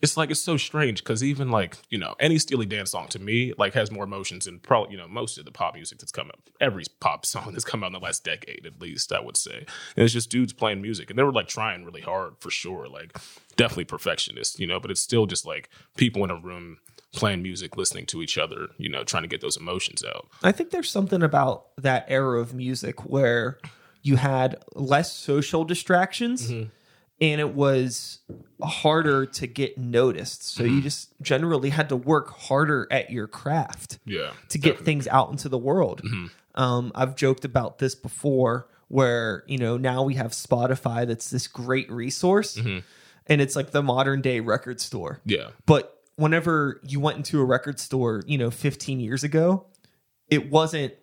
it's 0.01 0.17
like 0.17 0.31
it's 0.31 0.41
so 0.41 0.57
strange 0.57 1.03
because 1.03 1.23
even 1.23 1.51
like 1.51 1.77
you 1.89 1.97
know 1.97 2.15
any 2.19 2.39
Steely 2.39 2.65
Dan 2.65 2.85
song 2.85 3.07
to 3.09 3.19
me 3.19 3.53
like 3.57 3.73
has 3.73 3.91
more 3.91 4.03
emotions 4.03 4.45
than 4.45 4.59
probably 4.59 4.93
you 4.93 4.97
know 4.97 5.07
most 5.07 5.37
of 5.37 5.45
the 5.45 5.51
pop 5.51 5.75
music 5.75 5.99
that's 5.99 6.11
come 6.11 6.27
out. 6.27 6.39
Every 6.59 6.83
pop 6.99 7.25
song 7.25 7.49
that's 7.51 7.65
come 7.65 7.83
out 7.83 7.87
in 7.87 7.93
the 7.93 7.99
last 7.99 8.23
decade, 8.23 8.65
at 8.65 8.81
least, 8.81 9.11
I 9.11 9.19
would 9.19 9.37
say. 9.37 9.65
And 9.95 10.03
it's 10.03 10.13
just 10.13 10.29
dudes 10.29 10.53
playing 10.53 10.81
music, 10.81 11.09
and 11.09 11.17
they 11.19 11.23
were 11.23 11.31
like 11.31 11.47
trying 11.47 11.85
really 11.85 12.01
hard 12.01 12.33
for 12.39 12.49
sure. 12.49 12.87
Like 12.87 13.17
definitely 13.55 13.85
perfectionist, 13.85 14.59
you 14.59 14.67
know. 14.67 14.79
But 14.79 14.91
it's 14.91 15.01
still 15.01 15.25
just 15.25 15.45
like 15.45 15.69
people 15.97 16.23
in 16.23 16.31
a 16.31 16.35
room 16.35 16.77
playing 17.13 17.41
music, 17.43 17.75
listening 17.75 18.05
to 18.07 18.21
each 18.21 18.37
other, 18.37 18.69
you 18.77 18.89
know, 18.89 19.03
trying 19.03 19.23
to 19.23 19.27
get 19.27 19.41
those 19.41 19.57
emotions 19.57 20.03
out. 20.03 20.27
I 20.43 20.51
think 20.51 20.69
there's 20.71 20.89
something 20.89 21.21
about 21.21 21.65
that 21.77 22.05
era 22.07 22.39
of 22.39 22.53
music 22.53 23.05
where 23.05 23.59
you 24.01 24.15
had 24.15 24.55
less 24.73 25.11
social 25.13 25.63
distractions 25.63 26.49
Mm-hmm. 26.51 26.69
And 27.21 27.39
it 27.39 27.53
was 27.53 28.19
harder 28.61 29.25
to 29.25 29.47
get 29.47 29.77
noticed. 29.77 30.43
So 30.43 30.63
Mm-hmm. 30.63 30.75
you 30.75 30.81
just 30.81 31.13
generally 31.21 31.69
had 31.69 31.89
to 31.89 31.95
work 31.95 32.29
harder 32.31 32.87
at 32.91 33.09
your 33.11 33.27
craft 33.27 33.99
Yeah, 34.05 34.31
to 34.49 34.57
get 34.57 34.79
things 34.79 35.07
out 35.07 35.29
into 35.31 35.47
the 35.47 35.57
world. 35.57 36.01
Mm-hmm. 36.03 36.25
Um, 36.61 36.91
I've 36.95 37.15
joked 37.15 37.45
about 37.45 37.77
this 37.77 37.95
before 37.95 38.67
where, 38.89 39.43
you 39.47 39.57
know, 39.57 39.77
now 39.77 40.03
we 40.03 40.15
have 40.15 40.31
Spotify 40.31 41.07
that's 41.07 41.29
this 41.29 41.47
great 41.47 41.89
resource 41.91 42.57
Mm-hmm. 42.57 42.79
and 43.27 43.39
it's 43.41 43.55
like 43.55 43.71
the 43.71 43.81
modern 43.83 44.21
day 44.21 44.39
record 44.41 44.81
store. 44.81 45.21
yeah, 45.25 45.49
But 45.65 45.97
whenever 46.17 46.81
you 46.85 46.99
went 46.99 47.17
into 47.17 47.39
a 47.39 47.45
record 47.45 47.79
store, 47.79 48.21
you 48.27 48.37
know, 48.37 48.51
15 48.51 48.99
years 48.99 49.23
ago, 49.23 49.65
it 50.27 50.49
wasn't 50.51 50.93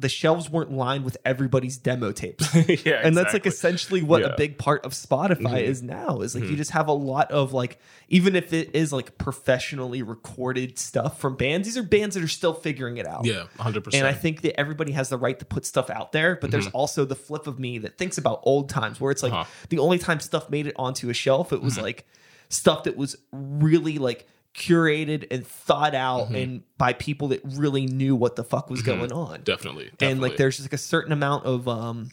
the 0.00 0.08
shelves 0.08 0.50
weren't 0.50 0.72
lined 0.72 1.04
with 1.04 1.16
everybody's 1.24 1.76
demo 1.76 2.10
tapes. 2.10 2.52
yeah. 2.84 3.00
And 3.04 3.16
that's 3.16 3.32
like 3.32 3.46
essentially 3.46 4.02
what 4.02 4.22
Yeah. 4.22 4.26
Mm-hmm. 4.28 4.34
a 4.34 4.36
big 4.36 4.58
part 4.58 4.84
of 4.84 4.92
Spotify 4.92 5.62
is 5.62 5.82
now. 5.82 6.20
Is 6.20 6.34
like 6.34 6.44
you 6.44 6.56
just 6.56 6.72
have 6.72 6.88
a 6.88 6.92
lot 6.92 7.30
of 7.30 7.52
like 7.52 7.78
even 8.08 8.34
if 8.34 8.52
it 8.52 8.74
is 8.74 8.92
like 8.92 9.16
professionally 9.18 10.02
recorded 10.02 10.78
stuff 10.78 11.20
from 11.20 11.36
bands, 11.36 11.68
these 11.68 11.76
are 11.78 11.82
bands 11.84 12.16
that 12.16 12.24
are 12.24 12.28
still 12.28 12.54
figuring 12.54 12.96
it 12.96 13.06
out. 13.06 13.24
yeah, 13.24 13.44
hundred 13.58 13.84
percent. 13.84 14.04
And 14.04 14.08
I 14.08 14.18
think 14.18 14.40
that 14.42 14.58
everybody 14.58 14.92
has 14.92 15.10
the 15.10 15.18
right 15.18 15.38
to 15.38 15.44
put 15.44 15.64
stuff 15.64 15.90
out 15.90 16.10
there, 16.12 16.34
but 16.36 16.50
there's 16.50 16.66
also 16.68 17.04
the 17.04 17.14
flip 17.14 17.46
of 17.46 17.58
me 17.60 17.78
that 17.78 17.96
thinks 17.98 18.18
about 18.18 18.40
old 18.42 18.68
times 18.68 19.00
where 19.00 19.12
it's 19.12 19.22
like 19.22 19.28
Mm-hmm. 19.32 19.38
Uh-huh. 19.42 19.66
the 19.68 19.78
only 19.78 19.98
time 19.98 20.18
stuff 20.20 20.50
made 20.50 20.66
it 20.66 20.74
onto 20.76 21.08
a 21.10 21.14
shelf, 21.14 21.52
it 21.52 21.62
was 21.62 21.74
Mm-hmm. 21.74 21.82
like 21.84 22.06
stuff 22.48 22.84
that 22.84 22.96
was 22.96 23.14
really 23.30 23.98
like 23.98 24.26
curated 24.54 25.26
and 25.30 25.46
thought 25.46 25.94
out 25.94 26.26
Mm-hmm. 26.26 26.34
and 26.34 26.62
by 26.78 26.92
people 26.92 27.28
that 27.28 27.40
really 27.44 27.86
knew 27.86 28.16
what 28.16 28.36
the 28.36 28.44
fuck 28.44 28.70
was 28.70 28.82
going 28.82 29.12
on. 29.12 29.42
definitely, 29.42 29.90
And 30.00 30.20
like 30.20 30.36
there's 30.36 30.56
just 30.56 30.66
like 30.66 30.72
a 30.72 30.78
certain 30.78 31.12
amount 31.12 31.44
of 31.46 31.68
um 31.68 32.10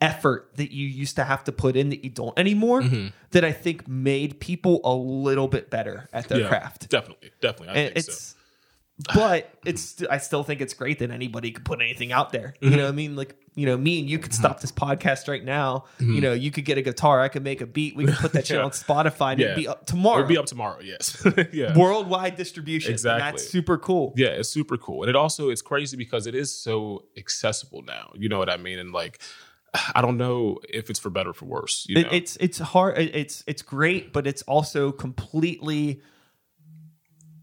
effort 0.00 0.50
that 0.56 0.70
you 0.72 0.86
used 0.86 1.16
to 1.16 1.24
have 1.24 1.42
to 1.44 1.52
put 1.52 1.74
in 1.74 1.88
that 1.88 2.04
you 2.04 2.10
don't 2.10 2.38
anymore 2.38 2.84
that 3.30 3.44
I 3.44 3.52
think 3.52 3.88
made 3.88 4.38
people 4.40 4.80
a 4.84 4.94
little 4.94 5.48
bit 5.48 5.70
better 5.70 6.08
at 6.12 6.28
their 6.28 6.38
Mm-hmm. 6.38 6.44
yeah, 6.44 6.48
craft. 6.60 6.88
Definitely, 6.90 7.30
definitely. 7.40 7.68
I 7.68 7.78
And 7.84 7.94
think 7.94 8.06
so. 8.06 8.35
But 9.14 9.50
it's 9.66 10.02
I 10.10 10.18
still 10.18 10.42
think 10.42 10.60
it's 10.62 10.72
great 10.72 11.00
that 11.00 11.10
anybody 11.10 11.50
could 11.52 11.64
put 11.66 11.80
anything 11.82 12.12
out 12.12 12.32
there. 12.32 12.54
Mm-hmm. 12.60 12.70
You 12.70 12.76
know 12.78 12.84
what 12.84 12.88
I 12.88 12.92
mean? 12.92 13.14
Like, 13.14 13.36
you 13.54 13.66
know, 13.66 13.76
me 13.76 14.00
and 14.00 14.08
you 14.08 14.18
could 14.18 14.32
stop 14.32 14.60
this 14.60 14.72
podcast 14.72 15.28
right 15.28 15.44
now. 15.44 15.84
You 16.00 16.22
know, 16.22 16.32
you 16.32 16.50
could 16.50 16.64
get 16.64 16.78
a 16.78 16.82
guitar, 16.82 17.20
I 17.20 17.28
could 17.28 17.44
make 17.44 17.60
a 17.60 17.66
beat, 17.66 17.94
we 17.94 18.06
could 18.06 18.14
put 18.14 18.32
that 18.32 18.46
shit 18.46 18.56
Mm-hmm. 18.56 18.60
Yeah. 18.86 19.00
on 19.00 19.04
Spotify 19.06 19.32
and 19.32 19.40
Yeah. 19.40 19.46
it'd 19.48 19.56
be 19.56 19.68
up 19.68 19.84
tomorrow. 19.86 20.20
It'll 20.20 20.28
be 20.28 20.38
up 20.38 20.46
tomorrow. 20.46 20.78
Yes. 20.82 21.26
yeah. 21.52 21.76
Worldwide 21.76 22.36
distribution. 22.36 22.92
Exactly. 22.92 23.32
that's 23.32 23.46
super 23.46 23.76
cool. 23.76 24.14
Yeah, 24.16 24.28
it's 24.28 24.48
super 24.48 24.78
cool. 24.78 25.02
And 25.02 25.10
it 25.10 25.16
also 25.16 25.50
it's 25.50 25.62
crazy 25.62 25.98
because 25.98 26.26
it 26.26 26.34
is 26.34 26.50
so 26.58 27.04
accessible 27.18 27.82
now. 27.82 28.12
You 28.14 28.30
know 28.30 28.38
what 28.38 28.48
I 28.48 28.56
mean? 28.56 28.78
And 28.78 28.92
like 28.92 29.20
I 29.94 30.00
don't 30.00 30.16
know 30.16 30.58
if 30.70 30.88
it's 30.88 30.98
for 30.98 31.10
better 31.10 31.30
or 31.30 31.34
for 31.34 31.44
worse. 31.44 31.84
You 31.86 32.02
know? 32.02 32.08
It's 32.10 32.36
it's 32.36 32.58
hard 32.58 32.96
it's 32.98 33.44
it's 33.46 33.60
great, 33.60 34.14
but 34.14 34.26
it's 34.26 34.40
also 34.42 34.90
completely 34.90 36.00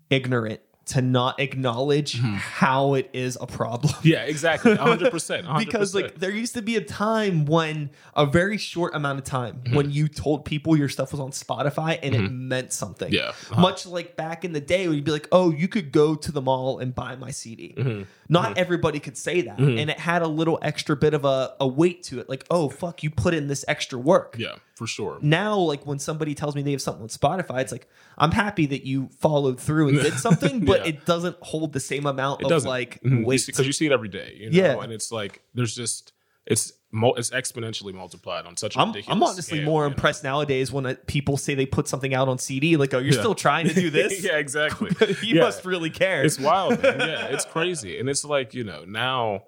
ignorant 0.09 0.61
to 0.85 1.01
not 1.01 1.39
acknowledge 1.39 2.13
Mm-hmm. 2.21 2.35
how 2.35 2.93
it 2.95 3.09
is 3.13 3.37
a 3.39 3.47
problem. 3.47 3.93
yeah, 4.03 4.23
exactly. 4.23 4.75
100%. 4.75 5.09
100%. 5.45 5.57
because 5.59 5.95
like 5.95 6.15
there 6.19 6.29
used 6.31 6.53
to 6.55 6.61
be 6.61 6.75
a 6.75 6.81
time 6.83 7.45
when 7.45 7.89
a 8.15 8.25
very 8.25 8.57
short 8.57 8.93
amount 8.95 9.19
of 9.19 9.23
time 9.25 9.61
Mm-hmm. 9.63 9.75
when 9.75 9.91
you 9.91 10.07
told 10.07 10.43
people 10.45 10.75
your 10.77 10.89
stuff 10.89 11.11
was 11.11 11.19
on 11.21 11.31
Spotify 11.31 11.97
and 12.03 12.13
it 12.15 12.29
meant 12.29 12.73
something. 12.73 13.11
Yeah. 13.13 13.29
Uh-huh. 13.29 13.61
Much 13.61 13.85
like 13.85 14.15
back 14.17 14.43
in 14.43 14.51
the 14.53 14.61
day 14.61 14.87
when 14.87 14.95
you'd 14.95 15.05
be 15.05 15.11
like, 15.11 15.27
"Oh, 15.31 15.51
you 15.51 15.67
could 15.67 15.91
go 15.91 16.15
to 16.15 16.31
the 16.31 16.41
mall 16.41 16.79
and 16.79 16.93
buy 16.93 17.15
my 17.15 17.31
CD." 17.31 17.73
Mm-hmm. 17.77 18.03
Not 18.29 18.57
everybody 18.57 18.99
could 18.99 19.17
say 19.17 19.41
that, 19.41 19.59
and 19.59 19.89
it 19.89 19.99
had 19.99 20.21
a 20.21 20.27
little 20.27 20.57
extra 20.61 20.95
bit 20.95 21.13
of 21.13 21.23
a, 21.25 21.53
a 21.59 21.67
weight 21.67 22.03
to 22.03 22.19
it. 22.19 22.29
Like, 22.29 22.45
"Oh, 22.49 22.69
fuck, 22.69 23.03
you 23.03 23.09
put 23.09 23.33
in 23.33 23.47
this 23.47 23.63
extra 23.67 23.99
work." 23.99 24.35
yeah, 24.39 24.55
for 24.75 24.87
sure. 24.87 25.19
Now, 25.21 25.57
like 25.57 25.85
when 25.85 25.99
somebody 25.99 26.33
tells 26.33 26.55
me 26.55 26.61
they 26.63 26.71
have 26.71 26.81
something 26.81 27.03
on 27.03 27.09
Spotify, 27.09 27.61
it's 27.61 27.71
like 27.71 27.87
I'm 28.17 28.31
happy 28.31 28.65
that 28.67 28.85
you 28.85 29.09
followed 29.19 29.59
through 29.59 29.89
and 29.89 29.99
did 30.01 30.13
something, 30.15 30.65
but 30.65 30.81
Yeah. 30.81 30.89
it 30.89 31.05
doesn't 31.05 31.37
hold 31.41 31.73
the 31.73 31.79
same 31.79 32.05
amount 32.05 32.41
It 32.41 32.45
of 32.45 32.49
doesn't 32.49 32.69
like 32.69 33.01
Mhm. 33.03 33.23
weight. 33.25 33.43
because 33.45 33.67
you 33.67 33.73
see 33.73 33.85
it 33.85 33.91
every 33.91 34.09
day, 34.09 34.35
you 34.39 34.49
know, 34.49 34.57
Yeah. 34.57 34.81
and 34.83 34.91
it's 34.91 35.11
like 35.11 35.41
there's 35.53 35.75
just 35.75 36.11
it's 36.45 36.73
it's 37.17 37.29
exponentially 37.31 37.93
multiplied 37.93 38.45
on 38.45 38.55
such 38.55 38.75
a 38.75 38.79
I'm, 38.79 38.89
ridiculous. 38.89 39.15
I'm 39.15 39.23
honestly 39.23 39.57
scale, 39.59 39.65
more 39.65 39.83
you 39.83 39.89
know? 39.89 39.93
impressed 39.95 40.23
nowadays 40.23 40.71
when 40.71 40.85
uh, 40.85 40.93
people 41.07 41.37
say 41.37 41.55
they 41.55 41.65
put 41.65 41.87
something 41.87 42.13
out 42.13 42.27
on 42.27 42.37
CD. 42.37 42.77
Like, 42.77 42.93
oh, 42.93 42.99
you're 42.99 43.13
Yeah. 43.13 43.19
still 43.19 43.33
trying 43.33 43.67
to 43.67 43.73
do 43.73 43.89
this? 43.99 44.23
yeah, 44.23 44.37
exactly. 44.37 44.91
you 45.23 45.37
Yeah. 45.37 45.41
must 45.43 45.65
really 45.65 45.89
care. 45.89 46.23
It's 46.23 46.39
wild, 46.39 46.83
man. 46.83 46.99
Yeah, 46.99 47.25
it's 47.27 47.45
crazy, 47.45 47.97
and 47.99 48.09
it's 48.09 48.23
like 48.25 48.53
you 48.53 48.63
know 48.63 48.83
now 48.85 49.43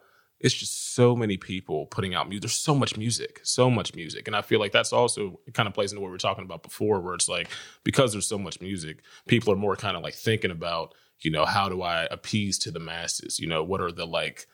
it's 0.45 0.53
just 0.53 0.93
so 0.93 1.15
many 1.15 1.37
people 1.37 1.87
putting 1.87 2.13
out 2.13 2.29
music. 2.29 2.43
There's 2.43 2.53
so 2.53 2.75
much 2.75 2.95
music, 2.97 3.41
so 3.43 3.69
much 3.69 3.95
music, 3.95 4.27
and 4.27 4.35
I 4.35 4.43
feel 4.43 4.59
like 4.59 4.71
that's 4.71 4.93
also 4.93 5.39
it 5.47 5.55
kind 5.55 5.67
of 5.67 5.73
plays 5.73 5.91
into 5.91 6.01
what 6.01 6.07
we 6.07 6.11
were 6.11 6.19
talking 6.19 6.45
about 6.45 6.61
before, 6.61 7.01
where 7.01 7.15
it's 7.15 7.27
like 7.27 7.49
because 7.83 8.11
there's 8.11 8.27
so 8.27 8.37
much 8.37 8.61
music, 8.61 9.01
people 9.27 9.51
are 9.51 9.57
more 9.57 9.75
kind 9.75 9.97
of 9.97 10.03
like 10.03 10.13
thinking 10.13 10.51
about 10.51 10.93
you 11.19 11.31
know 11.31 11.45
how 11.45 11.67
do 11.67 11.81
I 11.81 12.03
appease 12.11 12.59
to 12.59 12.71
the 12.71 12.79
masses? 12.79 13.39
You 13.39 13.47
know, 13.47 13.63
what 13.63 13.81
are 13.81 13.91
the 13.91 14.05
like 14.05 14.45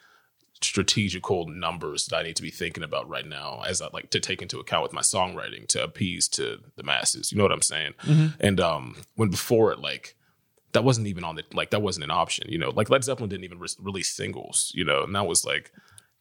strategical 0.62 1.47
numbers 1.47 2.06
that 2.06 2.15
I 2.17 2.23
need 2.23 2.36
to 2.38 2.43
be 2.43 2.51
thinking 2.51 2.84
about 2.84 3.10
right 3.10 3.25
now 3.25 3.63
as 3.67 3.82
I 3.82 3.88
like 3.93 4.12
to 4.12 4.19
take 4.19 4.41
into 4.41 4.60
account 4.60 4.84
with 4.84 4.93
my 4.93 5.01
songwriting 5.01 5.67
to 5.69 5.84
appease 5.84 6.27
to 6.30 6.60
the 6.77 6.84
masses. 6.84 7.32
You 7.32 7.38
know 7.38 7.43
what 7.43 7.51
I'm 7.51 7.62
saying? 7.62 7.93
And 8.39 8.60
um 8.62 8.95
when 9.15 9.30
before 9.30 9.71
it 9.71 9.80
like 9.80 10.15
that 10.73 10.84
wasn't 10.84 11.07
even 11.07 11.23
on 11.23 11.36
the 11.36 11.43
like 11.53 11.71
that 11.71 11.81
wasn't 11.81 12.03
an 12.03 12.12
option, 12.12 12.47
you 12.49 12.57
know. 12.57 12.69
Like 12.71 12.89
Led 12.89 13.03
Zeppelin 13.03 13.29
didn't 13.29 13.43
even 13.45 13.60
re- 13.60 13.67
release 13.79 14.10
singles, 14.10 14.71
you 14.75 14.86
know, 14.86 15.03
and 15.03 15.13
that 15.15 15.27
was 15.27 15.43
like 15.45 15.71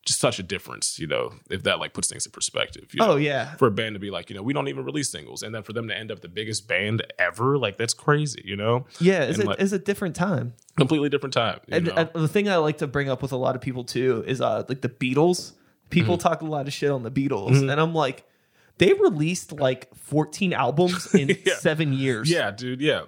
just 0.07 0.19
such 0.19 0.39
a 0.39 0.43
difference, 0.43 0.99
you 0.99 1.07
know, 1.07 1.31
if 1.51 1.63
that 1.65 1.79
like 1.79 1.93
puts 1.93 2.09
things 2.09 2.25
in 2.25 2.33
perspective. 2.33 2.89
You 2.95 2.99
know? 3.01 3.13
oh 3.13 3.17
yeah, 3.17 3.55
For 3.57 3.67
a 3.69 3.71
band 3.71 3.95
to 3.97 3.99
be 4.01 4.11
like, 4.11 4.31
you 4.31 4.37
know, 4.37 4.43
we 4.43 4.53
don't 4.55 4.69
even 4.69 4.85
release 4.85 5.11
singles, 5.11 5.43
and 5.43 5.55
then 5.55 5.63
for 5.63 5.73
them 5.75 5.89
to 5.89 5.97
end 5.97 6.11
up 6.11 6.21
the 6.21 6.29
biggest 6.29 6.67
band 6.67 7.03
ever, 7.19 7.59
like 7.59 7.77
that's 7.77 7.93
crazy, 7.95 8.43
you 8.45 8.57
know. 8.57 8.87
yeah. 8.99 9.23
It's 9.25 9.39
And, 9.39 9.47
a, 9.47 9.51
like, 9.51 9.61
it's 9.61 9.73
a 9.73 9.79
different 9.79 10.17
time. 10.17 10.55
completely 10.77 11.11
different 11.11 11.35
time. 11.35 11.61
You 11.69 11.77
And, 11.77 11.87
know? 11.87 11.93
and 11.97 12.11
the 12.15 12.29
thing 12.29 12.49
I 12.49 12.57
like 12.57 12.79
to 12.79 12.87
bring 12.87 13.09
up 13.11 13.21
with 13.23 13.33
a 13.33 13.37
lot 13.37 13.55
of 13.57 13.61
people 13.61 13.85
too 13.85 14.25
is 14.27 14.41
uh 14.41 14.65
like 14.69 14.81
the 14.81 14.89
Beatles. 14.89 15.53
People 15.91 16.17
Mm-hmm. 16.17 16.29
talk 16.29 16.41
a 16.41 16.47
lot 16.47 16.67
of 16.67 16.73
shit 16.73 16.91
on 16.91 17.03
the 17.03 17.11
Beatles, 17.11 17.61
and 17.61 17.71
I'm 17.81 17.93
like, 17.95 18.25
they 18.79 18.93
released 18.95 19.53
like 19.53 19.95
14 19.97 20.53
albums 20.55 21.15
in 21.15 21.29
Yeah. 21.45 21.57
seven 21.57 21.93
years. 21.93 22.31
yeah, 22.31 22.51
dude. 22.51 22.81
Yeah. 22.81 23.03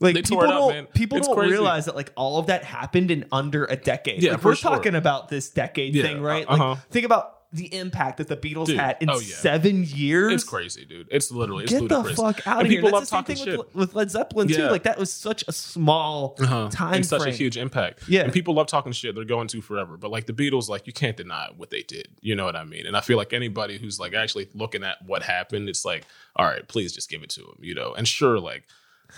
Like 0.00 0.14
They 0.14 0.22
people 0.22 0.36
tore 0.38 0.44
it 0.44 0.48
don't 0.48 0.72
man. 0.72 0.86
people 0.86 1.18
It's 1.18 1.26
don't 1.26 1.36
crazy. 1.36 1.52
realize 1.52 1.86
that 1.86 1.96
like 1.96 2.12
all 2.16 2.38
of 2.38 2.46
that 2.46 2.64
happened 2.64 3.10
in 3.10 3.24
under 3.32 3.64
a 3.64 3.76
decade. 3.76 4.22
Yeah, 4.22 4.32
like 4.32 4.44
we're 4.44 4.54
sure. 4.54 4.70
talking 4.70 4.94
about 4.94 5.28
this 5.28 5.50
decade 5.50 5.94
Yeah, 5.94 6.02
thing, 6.04 6.22
right? 6.22 6.44
uh-huh. 6.48 6.68
Like 6.70 6.88
think 6.90 7.04
about 7.06 7.34
the 7.50 7.74
impact 7.74 8.18
that 8.18 8.28
the 8.28 8.36
Beatles 8.36 8.66
Dude, 8.66 8.78
had 8.78 8.98
in 9.00 9.08
oh, 9.08 9.14
yeah. 9.18 9.34
seven 9.36 9.82
years. 9.82 10.34
It's 10.34 10.44
crazy, 10.44 10.84
dude. 10.84 11.08
It's 11.10 11.32
literally 11.32 11.64
it's 11.64 11.72
Get 11.72 11.80
ludicrous. 11.80 12.14
the 12.16 12.22
fuck 12.22 12.46
out 12.46 12.58
and 12.58 12.66
of 12.66 12.70
here. 12.70 12.82
People 12.82 13.00
That's 13.00 13.10
love 13.10 13.24
the 13.26 13.32
talking 13.32 13.36
same 13.36 13.44
thing 13.46 13.52
shit. 13.54 13.58
with, 13.58 13.74
with 13.74 13.94
Led 13.94 14.10
Zeppelin 14.10 14.48
too. 14.48 14.66
Like 14.68 14.82
that 14.82 14.98
was 14.98 15.10
such 15.10 15.44
a 15.48 15.52
small 15.52 16.36
Uh-huh. 16.38 16.68
time 16.70 16.94
and 16.96 17.06
such 17.06 17.22
frame. 17.22 17.32
a 17.32 17.36
huge 17.36 17.56
impact. 17.56 18.06
Yeah. 18.06 18.20
And 18.24 18.34
people 18.34 18.52
love 18.52 18.66
talking 18.66 18.92
shit. 18.92 19.14
They're 19.14 19.24
going 19.24 19.48
to 19.48 19.62
forever. 19.62 19.96
But 19.96 20.10
like 20.10 20.26
the 20.26 20.34
Beatles, 20.34 20.68
like 20.68 20.86
you 20.86 20.92
can't 20.92 21.16
deny 21.16 21.48
what 21.56 21.70
they 21.70 21.82
did. 21.82 22.08
You 22.20 22.36
know 22.36 22.44
what 22.44 22.54
I 22.54 22.64
mean? 22.64 22.86
And 22.86 22.94
I 22.94 23.00
feel 23.00 23.16
like 23.16 23.32
anybody 23.32 23.78
who's 23.78 23.98
like 23.98 24.12
actually 24.12 24.48
looking 24.54 24.84
at 24.84 24.98
what 25.06 25.22
happened, 25.22 25.70
it's 25.70 25.86
like, 25.86 26.04
all 26.36 26.44
right, 26.44 26.68
please 26.68 26.92
just 26.92 27.08
give 27.08 27.22
it 27.22 27.30
to 27.30 27.40
them. 27.40 27.56
You 27.60 27.74
know. 27.74 27.94
And 27.94 28.06
sure, 28.06 28.38
like 28.38 28.64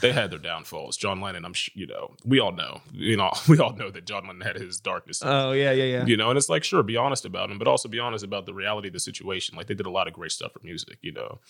they 0.00 0.12
had 0.12 0.30
their 0.30 0.38
downfalls. 0.38 0.96
John 0.96 1.20
Lennon, 1.20 1.44
I'm 1.44 1.52
sh- 1.52 1.70
you 1.74 1.86
know, 1.86 2.14
we 2.24 2.38
all 2.40 2.52
know. 2.52 2.80
You 2.92 3.16
know, 3.16 3.32
we 3.48 3.58
all 3.58 3.74
know 3.74 3.90
that 3.90 4.04
John 4.06 4.26
Lennon 4.26 4.42
had 4.42 4.56
his 4.56 4.80
darkness. 4.80 5.22
Oh 5.24 5.52
yeah, 5.52 5.72
yeah, 5.72 5.84
yeah. 5.84 6.06
you 6.06 6.16
know, 6.16 6.30
and 6.30 6.38
it's 6.38 6.48
like, 6.48 6.64
sure, 6.64 6.82
be 6.82 6.96
honest 6.96 7.24
about 7.24 7.50
him, 7.50 7.58
but 7.58 7.68
also 7.68 7.88
be 7.88 7.98
honest 7.98 8.24
about 8.24 8.46
the 8.46 8.54
reality 8.54 8.88
of 8.88 8.94
the 8.94 9.00
situation. 9.00 9.56
Like 9.56 9.66
they 9.66 9.74
did 9.74 9.86
a 9.86 9.90
lot 9.90 10.06
of 10.08 10.14
great 10.14 10.32
stuff 10.32 10.52
for 10.52 10.60
music, 10.62 10.98
you 11.02 11.12
know, 11.12 11.40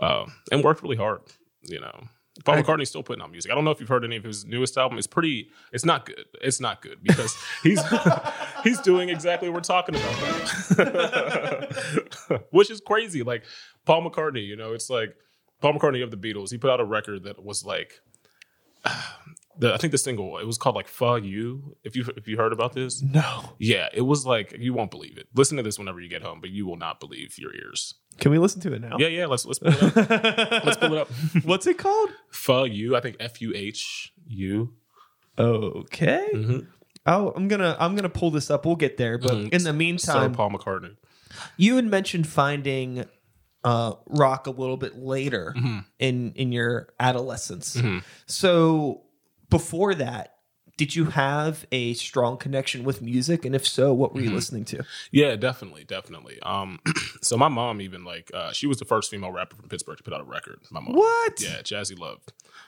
um, 0.00 0.32
and 0.50 0.64
worked 0.64 0.82
really 0.82 0.96
hard, 0.96 1.20
you 1.62 1.80
know. 1.80 2.04
Paul 2.44 2.54
I- 2.54 2.62
McCartney's 2.62 2.88
still 2.88 3.02
putting 3.02 3.22
out 3.22 3.30
music. 3.30 3.50
I 3.50 3.54
don't 3.54 3.64
know 3.64 3.70
if 3.70 3.80
you've 3.80 3.88
heard 3.88 4.04
any 4.04 4.16
of 4.16 4.24
his 4.24 4.46
newest 4.46 4.78
album. 4.78 4.98
It's 4.98 5.06
pretty. 5.06 5.48
It's 5.72 5.84
not 5.84 6.06
good. 6.06 6.24
It's 6.40 6.60
not 6.60 6.80
good 6.80 7.02
because 7.02 7.36
he's 7.62 7.80
he's 8.64 8.80
doing 8.80 9.08
exactly 9.10 9.48
what 9.48 9.56
we're 9.56 9.60
talking 9.60 9.96
about, 9.96 10.14
which 12.50 12.70
is 12.70 12.80
crazy. 12.80 13.22
Like 13.22 13.44
Paul 13.84 14.08
McCartney, 14.08 14.46
you 14.46 14.56
know, 14.56 14.72
it's 14.72 14.88
like 14.88 15.14
Paul 15.60 15.74
McCartney 15.74 16.02
of 16.02 16.10
the 16.10 16.16
Beatles. 16.16 16.50
He 16.50 16.58
put 16.58 16.70
out 16.70 16.80
a 16.80 16.84
record 16.84 17.24
that 17.24 17.44
was 17.44 17.64
like. 17.64 18.00
The, 19.58 19.74
I 19.74 19.76
think 19.76 19.90
the 19.90 19.98
single 19.98 20.38
it 20.38 20.46
was 20.46 20.56
called 20.56 20.74
like 20.74 20.88
"Fuck 20.88 21.22
You." 21.22 21.76
If 21.84 21.94
you 21.94 22.06
if 22.16 22.26
you 22.26 22.38
heard 22.38 22.52
about 22.54 22.72
this, 22.72 23.02
No. 23.02 23.52
yeah, 23.58 23.88
it 23.92 24.00
was 24.00 24.24
like 24.24 24.56
you 24.58 24.72
won't 24.72 24.90
believe 24.90 25.18
it. 25.18 25.26
Listen 25.34 25.58
to 25.58 25.62
this 25.62 25.78
whenever 25.78 26.00
you 26.00 26.08
get 26.08 26.22
home, 26.22 26.40
but 26.40 26.48
you 26.48 26.64
will 26.66 26.76
not 26.78 26.98
believe 26.98 27.36
your 27.38 27.54
ears. 27.54 27.94
Can 28.20 28.30
we 28.30 28.38
listen 28.38 28.62
to 28.62 28.72
it 28.72 28.80
now? 28.80 28.96
Yeah, 28.98 29.08
yeah. 29.08 29.26
Let's 29.26 29.44
let's 29.44 29.58
pull 29.58 29.68
it 29.70 29.82
up. 29.82 30.10
let's 30.64 30.76
pull 30.78 30.94
it 30.94 30.98
up. 30.98 31.08
What's 31.44 31.66
it 31.66 31.76
called? 31.76 32.08
Fuh 32.30 32.64
you. 32.64 32.96
I 32.96 33.00
think 33.00 33.16
F 33.20 33.42
U 33.42 33.52
H 33.54 34.14
U. 34.28 34.72
Okay. 35.38 36.28
Mhm. 36.32 36.66
Oh, 37.04 37.32
I'm 37.36 37.48
gonna 37.48 37.76
I'm 37.78 37.94
gonna 37.96 38.08
pull 38.08 38.30
this 38.30 38.50
up. 38.50 38.64
We'll 38.64 38.76
get 38.76 38.96
there, 38.96 39.18
but 39.18 39.32
Mhm. 39.32 39.42
in 39.52 39.62
the 39.64 39.70
Sir 39.70 39.72
meantime, 39.74 40.32
Paul 40.32 40.52
McCartney. 40.52 40.96
you 41.58 41.76
had 41.76 41.84
mentioned 41.84 42.26
finding 42.26 43.04
uh, 43.64 43.92
rock 44.06 44.46
a 44.46 44.50
little 44.50 44.76
bit 44.76 44.96
later 44.96 45.52
Mhm. 45.56 45.84
in 45.98 46.32
in 46.32 46.52
your 46.52 46.88
adolescence. 46.98 47.76
Mhm. 47.76 48.02
So 48.26 49.02
before 49.50 49.94
that, 49.96 50.36
did 50.80 50.96
you 50.96 51.04
have 51.10 51.66
a 51.72 51.92
strong 51.92 52.38
connection 52.38 52.84
with 52.84 53.02
music? 53.02 53.44
And 53.44 53.54
if 53.54 53.66
so, 53.66 53.92
what 53.92 54.14
were 54.14 54.22
you 54.22 54.30
Mhm. 54.30 54.34
listening 54.34 54.64
to? 54.66 54.82
Yeah, 55.12 55.36
definitely, 55.36 55.84
definitely. 55.84 56.40
Um, 56.40 56.78
so 57.20 57.36
my 57.36 57.48
mom 57.48 57.82
even 57.82 58.02
like 58.02 58.30
uh, 58.32 58.52
she 58.52 58.66
was 58.66 58.78
the 58.78 58.86
first 58.86 59.10
female 59.10 59.30
rapper 59.30 59.56
from 59.56 59.68
Pittsburgh 59.68 59.98
to 59.98 60.02
put 60.02 60.14
out 60.14 60.22
a 60.22 60.24
record. 60.24 60.58
My 60.70 60.80
mom. 60.80 60.94
What? 60.94 61.38
Yeah, 61.42 61.60
Jazzy 61.60 61.98
Love 61.98 62.20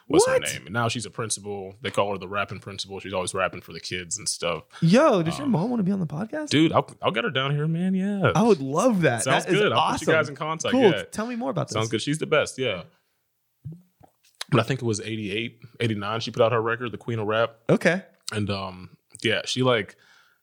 was 0.09 0.25
What? 0.27 0.47
her 0.47 0.53
name, 0.53 0.67
and 0.67 0.75
now 0.75 0.89
she's 0.89 1.07
a 1.07 1.11
principal. 1.11 1.75
They 1.81 1.91
call 1.91 2.13
her 2.13 2.19
the 2.19 2.29
rapping 2.29 2.59
principal. 2.59 3.01
She's 3.01 3.15
always 3.15 3.33
rapping 3.33 3.63
for 3.63 3.73
the 3.73 3.81
kids 3.81 4.19
and 4.19 4.29
stuff. 4.29 4.65
Yo, 4.83 5.23
does 5.23 5.39
your 5.39 5.47
mom 5.47 5.71
want 5.71 5.81
to 5.81 5.85
be 5.85 5.93
on 5.93 6.01
the 6.01 6.07
podcast? 6.07 6.51
Dude, 6.51 6.71
I'll 6.73 6.87
I'll 7.01 7.13
get 7.13 7.25
her 7.25 7.31
down 7.31 7.55
here, 7.57 7.67
man. 7.67 7.95
Yeah, 7.95 8.33
I 8.35 8.43
would 8.43 8.61
love 8.61 9.01
that. 9.03 9.23
sounds 9.25 9.47
That 9.47 9.55
is 9.55 9.59
good. 9.59 9.73
I'll 9.73 9.79
awesome. 9.79 10.05
put 10.05 10.13
you 10.13 10.19
guys 10.19 10.29
in 10.29 10.37
contact. 10.37 10.73
cool. 10.73 10.83
Yeah, 10.91 11.05
Tell 11.11 11.27
me 11.27 11.37
more 11.37 11.49
about 11.51 11.69
this. 11.69 11.75
sounds 11.77 11.89
good. 11.89 12.03
She's 12.03 12.19
the 12.19 12.27
best. 12.27 12.59
Yeah. 12.59 12.83
But 14.53 14.61
I 14.61 14.63
think 14.65 14.81
it 14.83 14.85
was 14.87 15.01
88, 15.01 15.59
89, 15.81 16.21
She 16.21 16.31
put 16.31 16.43
out 16.43 16.53
her 16.53 16.63
record, 16.63 16.93
The 16.93 16.99
Queen 16.99 17.19
of 17.19 17.27
Rap. 17.27 17.57
Okay. 17.69 18.03
and 18.33 18.49
um 18.51 18.91
yeah 19.23 19.43
she 19.45 19.63
like 19.63 19.95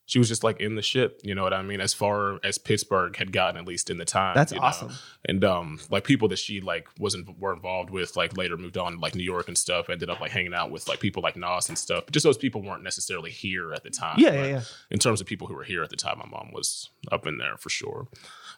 she 0.06 0.20
was 0.20 0.28
just 0.28 0.44
like 0.44 0.60
in 0.62 0.76
the 0.76 0.82
shit 0.82 1.20
you 1.24 1.34
know 1.36 1.44
what 1.44 1.54
i 1.54 1.62
mean 1.62 1.82
as 1.82 1.94
far 1.94 2.40
as 2.44 2.58
pittsburgh 2.58 3.16
had 3.18 3.32
gotten 3.34 3.58
at 3.60 3.66
least 3.68 3.90
in 3.90 3.98
the 3.98 4.06
time 4.06 4.36
That's 4.36 4.52
you 4.54 4.60
know? 4.60 4.66
awesome. 4.66 4.92
and 5.26 5.44
um 5.44 5.80
like 5.90 6.04
people 6.06 6.28
that 6.30 6.40
she 6.40 6.62
like 6.62 6.88
wasn't 6.98 7.38
were 7.40 7.52
involved 7.54 7.90
with 7.90 8.16
like 8.16 8.38
later 8.38 8.56
moved 8.58 8.78
on 8.78 8.94
to 8.94 9.00
like 9.00 9.16
new 9.16 9.24
york 9.24 9.48
and 9.48 9.58
stuff 9.58 9.90
ended 9.90 10.10
up 10.10 10.20
like 10.22 10.32
hanging 10.32 10.54
out 10.54 10.70
with 10.72 10.88
like 10.88 11.00
people 11.00 11.22
like 11.24 11.36
nas 11.36 11.68
and 11.68 11.78
stuff 11.78 12.06
but 12.06 12.14
just 12.14 12.24
those 12.24 12.38
people 12.38 12.62
weren't 12.62 12.84
necessarily 12.84 13.32
here 13.32 13.74
at 13.74 13.84
the 13.84 13.90
time 13.90 14.16
Yeah, 14.18 14.34
yeah, 14.34 14.46
yeah. 14.46 14.62
in 14.92 15.00
terms 15.00 15.20
of 15.20 15.28
people 15.28 15.48
who 15.48 15.56
were 15.56 15.64
here 15.66 15.84
at 15.84 15.90
the 15.90 15.98
time 15.98 16.20
my 16.20 16.26
mom 16.30 16.52
was 16.54 16.90
up 17.12 17.26
in 17.28 17.38
there 17.38 17.58
for 17.58 17.70
sure 17.70 18.08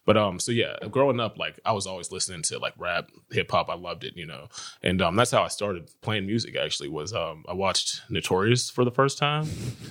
but 0.05 0.17
um 0.17 0.39
so 0.39 0.51
yeah 0.51 0.75
growing 0.89 1.19
up 1.19 1.37
like 1.37 1.59
i 1.65 1.71
was 1.71 1.85
always 1.85 2.11
listening 2.11 2.41
to 2.41 2.57
like 2.59 2.73
rap 2.77 3.09
hip 3.31 3.49
hop 3.51 3.69
i 3.69 3.75
loved 3.75 4.03
it 4.03 4.15
you 4.15 4.25
know. 4.25 4.47
And 4.83 5.01
um 5.01 5.15
that's 5.15 5.31
how 5.31 5.43
i 5.43 5.47
started 5.47 5.89
playing 6.01 6.25
music 6.25 6.55
actually 6.55 6.89
was 6.89 7.13
um 7.13 7.43
i 7.47 7.53
watched 7.53 8.01
notorious 8.09 8.69
for 8.69 8.83
the 8.83 8.91
first 8.91 9.17
time 9.17 9.45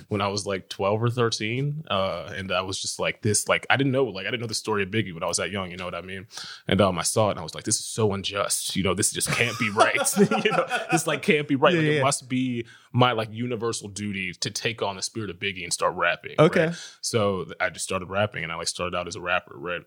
when 0.09 0.21
i 0.21 0.27
was 0.27 0.45
like 0.45 0.69
12 0.69 1.03
or 1.03 1.09
13 1.09 1.83
uh 1.89 2.33
and 2.35 2.51
i 2.51 2.61
was 2.61 2.81
just 2.81 2.99
like 2.99 3.21
this 3.21 3.47
like 3.47 3.65
i 3.69 3.77
didn't 3.77 3.91
know 3.93 4.03
like 4.03 4.25
i 4.25 4.31
didn't 4.31 4.41
know 4.41 4.47
the 4.47 4.53
story 4.53 4.83
of 4.83 4.89
biggie 4.89 5.13
when 5.13 5.23
i 5.23 5.27
was 5.27 5.37
that 5.37 5.51
young 5.51 5.71
you 5.71 5.77
know 5.77 5.85
what 5.85 5.95
i 5.95 6.01
mean? 6.01 6.27
And 6.67 6.81
um 6.81 6.99
i 6.99 7.03
saw 7.03 7.29
it 7.29 7.31
and 7.31 7.39
i 7.39 7.43
was 7.43 7.55
like 7.55 7.63
this 7.63 7.79
is 7.79 7.85
so 7.85 8.13
unjust 8.13 8.75
you 8.75 8.83
know 8.83 8.93
this 8.93 9.11
just 9.11 9.31
can't 9.31 9.57
be 9.59 9.69
right 9.69 10.17
you 10.17 10.51
know? 10.51 10.65
This 10.91 11.07
like 11.07 11.21
can't 11.21 11.47
be 11.47 11.55
right 11.55 11.73
Yeah, 11.73 11.79
like 11.79 11.89
yeah, 11.89 11.99
it 11.99 12.03
must 12.03 12.27
be 12.27 12.65
my 12.93 13.11
like 13.13 13.29
universal 13.31 13.87
duty 13.87 14.33
to 14.33 14.49
take 14.49 14.81
on 14.81 14.95
the 14.95 15.01
spirit 15.01 15.29
of 15.29 15.37
biggie 15.37 15.63
and 15.63 15.71
start 15.71 15.95
rapping 15.95 16.35
Okay. 16.39 16.67
right? 16.67 16.97
So 17.01 17.45
I 17.59 17.69
just 17.69 17.85
started 17.85 18.09
rapping 18.09 18.43
and 18.43 18.51
I 18.51 18.55
like 18.55 18.67
started 18.67 18.95
out 18.97 19.07
as 19.07 19.15
a 19.15 19.21
rapper, 19.21 19.53
right? 19.55 19.81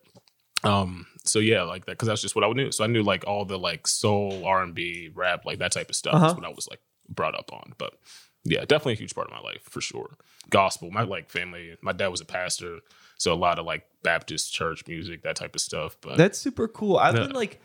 Um, 0.63 1.07
so 1.25 1.39
yeah, 1.39 1.63
like 1.63 1.85
that 1.87 1.93
because 1.93 2.09
that's 2.09 2.23
just 2.23 2.35
what 2.35 2.45
I 2.45 2.51
knew. 2.53 2.73
So 2.73 2.85
I 2.85 2.87
knew 2.87 3.03
like 3.03 3.27
all 3.27 3.45
the 3.45 3.59
like 3.59 3.87
soul, 3.87 4.45
R 4.47 4.63
and 4.63 4.75
B, 4.75 5.11
rap, 5.15 5.45
like 5.45 5.59
that 5.59 5.73
type 5.73 5.91
of 5.91 5.97
stuff. 5.97 6.15
Uh-huh. 6.15 6.27
That's 6.29 6.37
what 6.41 6.47
I 6.47 6.51
was 6.55 6.67
like 6.69 6.81
brought 7.09 7.39
up 7.39 7.53
on. 7.53 7.75
But 7.77 7.95
yeah, 8.45 8.61
definitely 8.61 8.95
a 8.95 8.97
huge 8.97 9.15
part 9.15 9.27
of 9.27 9.33
my 9.33 9.41
life 9.41 9.63
for 9.63 9.81
sure. 9.81 10.17
Gospel, 10.51 10.91
my 10.91 11.03
like 11.03 11.29
family, 11.31 11.77
my 11.83 11.93
dad 11.93 12.09
was 12.09 12.21
a 12.23 12.25
pastor, 12.27 12.79
so 13.19 13.33
a 13.33 13.37
lot 13.37 13.59
of 13.59 13.67
like 13.67 13.87
Baptist 14.03 14.53
church 14.53 14.87
music, 14.87 15.23
that 15.23 15.37
type 15.37 15.55
of 15.55 15.61
stuff. 15.61 15.97
But 16.01 16.17
That's 16.17 16.39
super 16.39 16.69
cool. 16.69 16.97
I've 16.97 17.15
been 17.15 17.33
like 17.33 17.61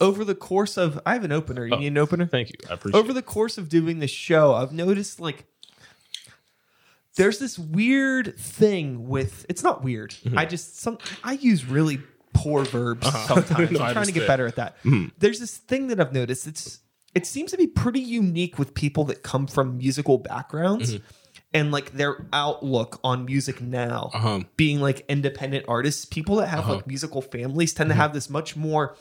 over 0.00 0.24
the 0.24 0.34
course 0.34 0.76
of 0.76 1.00
I 1.06 1.14
have 1.14 1.24
an 1.24 1.32
opener. 1.32 1.66
You 1.66 1.74
Oh. 1.74 1.78
need 1.78 1.88
an 1.88 1.98
opener? 1.98 2.26
thank 2.26 2.48
you, 2.50 2.54
I 2.70 2.74
appreciate. 2.74 2.98
over 3.00 3.12
the 3.12 3.22
course 3.22 3.58
of 3.58 3.68
doing 3.68 3.98
this 3.98 4.10
show, 4.10 4.54
I've 4.54 4.72
noticed 4.72 5.20
like 5.20 5.44
there's 7.16 7.38
this 7.38 7.58
weird 7.58 8.38
thing 8.38 9.08
with 9.08 9.44
it's 9.48 9.62
not 9.62 9.82
weird. 9.82 10.14
I 10.36 10.44
just 10.44 10.78
some 10.80 10.98
I 11.24 11.32
use 11.32 11.64
really 11.64 12.00
poor 12.32 12.64
verbs 12.64 13.06
sometimes. 13.26 13.48
Mm-hmm. 13.70 13.74
No, 13.74 13.80
I 13.80 13.88
I'm 13.88 13.92
trying 13.94 14.06
to 14.06 14.12
get 14.12 14.26
better 14.26 14.46
at 14.46 14.56
that. 14.56 14.76
Mhm. 14.84 15.10
There's 15.18 15.40
this 15.40 15.56
thing 15.56 15.88
that 15.88 16.00
I've 16.00 16.12
noticed. 16.12 16.46
It's 16.46 16.80
it 17.14 17.26
seems 17.26 17.50
to 17.50 17.56
be 17.56 17.66
pretty 17.66 18.00
unique 18.00 18.58
with 18.58 18.74
people 18.74 19.04
that 19.04 19.22
come 19.22 19.46
from 19.46 19.78
musical 19.78 20.18
backgrounds 20.18 20.94
Mm-hmm. 20.94 21.04
and 21.54 21.72
like 21.72 21.92
their 21.92 22.26
outlook 22.32 23.00
on 23.02 23.24
music 23.24 23.60
now 23.60 24.10
Uh 24.14 24.18
huh. 24.18 24.40
being 24.56 24.80
like 24.80 25.04
independent 25.08 25.64
artists, 25.66 26.04
people 26.04 26.36
that 26.36 26.48
have 26.48 26.60
Uh-huh. 26.60 26.74
like 26.76 26.86
musical 26.86 27.22
families 27.22 27.72
tend 27.74 27.88
to 27.90 27.94
have 27.96 28.12
this 28.12 28.30
much 28.30 28.54
more 28.54 28.94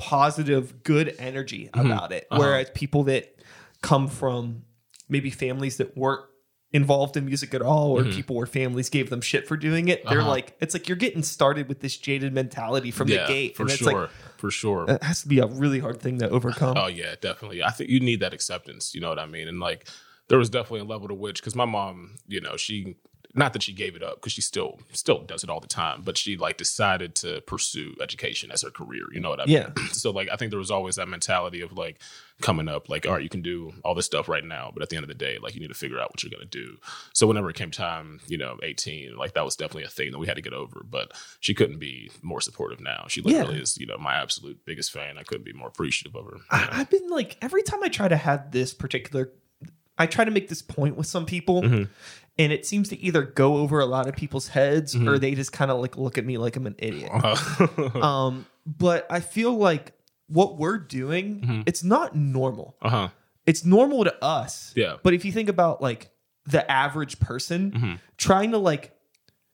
positive, 0.00 0.82
good 0.82 1.14
energy 1.18 1.68
Mm-hmm. 1.72 1.86
about 1.86 2.12
it. 2.12 2.26
Uh-huh. 2.30 2.40
Whereas 2.40 2.70
people 2.74 3.04
that 3.04 3.34
come 3.82 4.08
from 4.08 4.62
maybe 5.08 5.30
families 5.30 5.76
that 5.76 5.96
weren't 5.96 6.24
involved 6.72 7.16
in 7.16 7.24
music 7.26 7.52
at 7.52 7.62
all, 7.62 7.98
or 7.98 8.04
people 8.04 8.36
where 8.36 8.46
families 8.46 8.88
gave 8.88 9.10
them 9.10 9.20
shit 9.20 9.46
for 9.48 9.56
doing 9.56 9.88
it, 9.88 10.04
they're 10.04 10.12
Mm-hmm. 10.12 10.20
Uh-huh. 10.20 10.28
like, 10.30 10.56
it's 10.60 10.72
like 10.74 10.88
you're 10.88 10.96
getting 10.96 11.22
started 11.22 11.68
with 11.68 11.80
this 11.80 11.96
jaded 11.96 12.32
mentality 12.32 12.90
from 12.92 13.08
Yeah, 13.08 13.26
the 13.26 13.32
gate. 13.32 13.56
for 13.56 13.62
and 13.64 13.70
it's 13.72 13.80
sure, 13.80 13.92
like, 14.02 14.10
for 14.36 14.50
sure. 14.52 14.84
it 14.88 15.02
has 15.02 15.22
to 15.22 15.28
be 15.28 15.40
a 15.40 15.46
really 15.46 15.80
hard 15.80 16.00
thing 16.00 16.18
to 16.20 16.28
overcome. 16.30 16.76
Oh 16.76 16.86
yeah, 16.86 17.14
definitely. 17.20 17.62
I 17.62 17.70
think 17.70 17.90
you 17.90 17.98
need 18.00 18.20
that 18.20 18.32
acceptance. 18.32 18.94
You 18.94 19.00
know 19.00 19.08
what 19.08 19.18
I 19.18 19.26
mean? 19.26 19.48
And 19.48 19.58
like, 19.58 19.88
there 20.28 20.38
was 20.38 20.48
definitely 20.48 20.80
a 20.80 20.84
level 20.84 21.08
to 21.08 21.14
which, 21.14 21.40
because 21.40 21.56
my 21.56 21.64
mom, 21.64 22.14
you 22.28 22.40
know, 22.40 22.56
she 22.56 22.94
not 23.34 23.52
that 23.52 23.62
she 23.62 23.72
gave 23.72 23.94
it 23.94 24.02
up 24.02 24.16
because 24.16 24.32
she 24.32 24.40
still 24.40 24.80
still 24.92 25.20
does 25.22 25.44
it 25.44 25.50
all 25.50 25.60
the 25.60 25.66
time, 25.68 26.02
but 26.04 26.18
she 26.18 26.36
like 26.36 26.56
decided 26.56 27.14
to 27.16 27.40
pursue 27.42 27.94
education 28.00 28.50
as 28.50 28.62
her 28.62 28.70
career. 28.70 29.04
You 29.12 29.20
know 29.20 29.30
what 29.30 29.40
I 29.40 29.46
mean? 29.46 29.54
Yeah. 29.54 29.70
So 29.92 30.10
like, 30.10 30.28
I 30.32 30.36
think 30.36 30.50
there 30.50 30.58
was 30.58 30.70
always 30.70 30.96
that 30.96 31.08
mentality 31.08 31.60
of 31.60 31.72
like 31.72 32.00
coming 32.40 32.68
up, 32.68 32.88
like, 32.88 33.06
all 33.06 33.12
right, 33.12 33.22
you 33.22 33.28
can 33.28 33.42
do 33.42 33.72
all 33.84 33.94
this 33.94 34.06
stuff 34.06 34.28
right 34.28 34.42
now, 34.44 34.70
but 34.72 34.82
at 34.82 34.88
the 34.88 34.96
end 34.96 35.04
of 35.04 35.08
the 35.08 35.14
day, 35.14 35.36
like, 35.42 35.54
you 35.54 35.60
need 35.60 35.68
to 35.68 35.74
figure 35.74 36.00
out 36.00 36.10
what 36.10 36.22
you're 36.22 36.30
gonna 36.30 36.46
do. 36.46 36.78
So 37.12 37.26
whenever 37.26 37.50
it 37.50 37.56
came 37.56 37.70
time, 37.70 38.20
you 38.28 38.38
know, 38.38 38.56
18, 38.62 39.16
like 39.16 39.34
that 39.34 39.44
was 39.44 39.56
definitely 39.56 39.84
a 39.84 39.88
thing 39.88 40.10
that 40.12 40.18
we 40.18 40.26
had 40.26 40.36
to 40.36 40.42
get 40.42 40.54
over. 40.54 40.82
But 40.88 41.12
she 41.40 41.54
couldn't 41.54 41.78
be 41.78 42.10
more 42.22 42.40
supportive 42.40 42.80
now. 42.80 43.04
She 43.08 43.20
literally 43.20 43.56
Yeah. 43.56 43.62
is, 43.62 43.76
you 43.78 43.86
know, 43.86 43.98
my 43.98 44.14
absolute 44.14 44.64
biggest 44.64 44.90
fan. 44.90 45.18
I 45.18 45.22
couldn't 45.22 45.44
be 45.44 45.52
more 45.52 45.68
appreciative 45.68 46.16
of 46.16 46.24
her. 46.24 46.32
know? 46.38 46.42
I, 46.50 46.68
I've 46.80 46.90
been 46.90 47.08
like 47.10 47.36
every 47.42 47.62
time 47.62 47.82
I 47.84 47.88
try 47.88 48.08
to 48.08 48.16
have 48.16 48.50
this 48.52 48.72
particular, 48.74 49.30
I 49.98 50.06
try 50.06 50.24
to 50.24 50.30
make 50.30 50.48
this 50.48 50.62
point 50.62 50.96
with 50.96 51.06
some 51.06 51.26
people, 51.26 51.60
Mhm. 51.62 51.88
And 52.40 52.52
it 52.52 52.64
seems 52.66 52.88
to 52.88 52.98
either 52.98 53.22
go 53.22 53.58
over 53.58 53.78
a 53.80 53.86
lot 53.86 54.08
of 54.08 54.16
people's 54.16 54.48
heads 54.48 54.94
Mm-hmm. 54.94 55.08
or 55.08 55.18
they 55.18 55.34
just 55.34 55.52
kind 55.52 55.70
of 55.70 55.78
like 55.80 55.96
look 55.96 56.16
at 56.18 56.24
me 56.24 56.38
like 56.38 56.56
I'm 56.56 56.66
an 56.66 56.74
idiot. 56.78 57.10
Um, 58.02 58.46
but 58.66 59.06
I 59.10 59.20
feel 59.20 59.52
like 59.56 59.92
what 60.26 60.58
we're 60.58 60.78
doing, 60.78 61.40
Mhm. 61.40 61.62
it's 61.66 61.84
not 61.84 62.16
normal. 62.16 62.76
huh. 62.82 63.08
It's 63.46 63.64
normal 63.64 64.04
to 64.04 64.24
us, 64.24 64.72
Yeah. 64.76 64.96
but 65.02 65.12
if 65.14 65.24
you 65.24 65.32
think 65.32 65.48
about 65.48 65.80
like 65.82 66.10
the 66.46 66.68
average 66.70 67.18
person 67.20 67.72
Mhm. 67.72 67.98
trying 68.16 68.50
to 68.52 68.58
like 68.58 68.94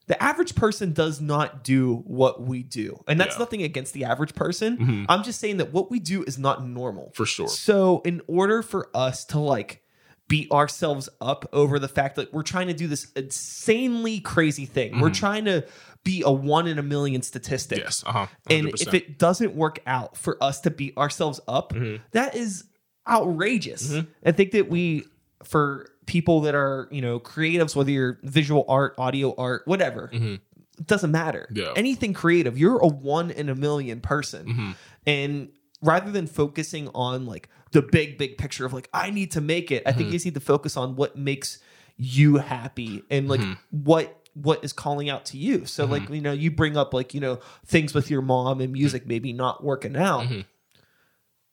the 0.08 0.22
average 0.22 0.54
person 0.54 0.92
does 0.92 1.20
not 1.20 1.64
do 1.64 1.96
what 2.06 2.40
we 2.40 2.62
do. 2.62 3.02
And 3.08 3.18
that's 3.18 3.34
Yeah. 3.34 3.40
nothing 3.40 3.62
against 3.62 3.92
the 3.92 4.04
average 4.04 4.34
person. 4.36 4.76
Mhm. 4.78 5.06
I'm 5.08 5.24
just 5.24 5.40
saying 5.40 5.56
that 5.56 5.72
what 5.72 5.90
we 5.90 5.98
do 5.98 6.22
is 6.22 6.38
not 6.38 6.64
normal. 6.64 7.10
For 7.14 7.26
sure. 7.26 7.48
So, 7.48 8.02
in 8.04 8.20
order 8.28 8.62
for 8.62 8.88
us 8.94 9.24
to 9.26 9.40
like 9.40 9.82
beat 10.28 10.50
ourselves 10.50 11.08
up 11.20 11.48
over 11.52 11.78
the 11.78 11.88
fact 11.88 12.16
that 12.16 12.32
we're 12.32 12.42
trying 12.42 12.66
to 12.66 12.74
do 12.74 12.86
this 12.88 13.10
insanely 13.12 14.20
crazy 14.20 14.66
thing, 14.66 15.00
we're 15.00 15.10
trying 15.10 15.44
to 15.44 15.64
be 16.04 16.22
a 16.24 16.30
one 16.30 16.66
in 16.66 16.78
a 16.78 16.82
million 16.82 17.22
statistic. 17.22 17.78
Mm-hmm. 17.78 17.84
Yes. 17.86 18.04
Uh 18.06 18.12
huh. 18.12 18.26
And 18.50 18.68
if 18.80 18.94
it 18.94 19.18
doesn't 19.18 19.54
work 19.54 19.80
out 19.86 20.16
for 20.16 20.36
us 20.42 20.60
to 20.62 20.70
beat 20.70 20.96
ourselves 20.96 21.40
up, 21.48 21.72
Mhm. 21.72 22.00
that 22.12 22.34
is 22.36 22.64
outrageous. 23.08 23.92
Mhm. 23.92 24.06
I 24.24 24.32
think 24.32 24.50
that 24.52 24.68
we, 24.68 25.04
for 25.44 25.86
people 26.06 26.40
that 26.42 26.54
are, 26.54 26.88
you 26.90 27.00
know, 27.00 27.18
creatives, 27.18 27.74
whether 27.74 27.90
you're 27.90 28.18
visual 28.22 28.64
art, 28.68 28.94
audio 28.98 29.34
art, 29.36 29.62
whatever, 29.66 30.10
Mhm. 30.12 30.40
it 30.78 30.86
doesn't 30.86 31.10
matter. 31.10 31.48
Yeah. 31.52 31.72
Anything 31.76 32.12
creative, 32.12 32.58
you're 32.58 32.78
a 32.78 32.86
one 32.88 33.30
in 33.30 33.48
a 33.48 33.54
million 33.54 34.00
person. 34.00 34.46
Mhm. 34.46 34.74
And 35.06 35.48
rather 35.82 36.10
than 36.10 36.26
focusing 36.26 36.88
on 36.94 37.26
like 37.26 37.48
the 37.76 37.82
big, 37.82 38.16
big 38.18 38.38
picture 38.38 38.64
of 38.64 38.72
like, 38.72 38.88
I 38.92 39.10
need 39.10 39.30
to 39.32 39.40
make 39.40 39.70
it, 39.70 39.82
I 39.86 39.92
think 39.92 40.04
Mhm. 40.08 40.12
you 40.12 40.16
just 40.16 40.24
need 40.24 40.34
to 40.34 40.40
focus 40.40 40.76
on 40.76 40.96
what 40.96 41.16
makes 41.16 41.58
you 41.98 42.36
happy 42.36 43.02
and 43.10 43.28
like 43.28 43.40
Mhm. 43.40 43.56
what 43.70 44.22
what 44.34 44.62
is 44.62 44.72
calling 44.74 45.08
out 45.08 45.24
to 45.24 45.38
you. 45.38 45.64
So 45.64 45.86
like, 45.86 46.10
you 46.10 46.20
know, 46.20 46.32
you 46.32 46.50
bring 46.50 46.76
up 46.76 46.92
like, 46.92 47.14
you 47.14 47.20
know, 47.20 47.38
things 47.64 47.94
with 47.94 48.10
your 48.10 48.20
mom 48.20 48.60
and 48.60 48.70
music 48.70 49.06
maybe 49.06 49.32
not 49.32 49.64
working 49.64 49.96
out. 49.96 50.26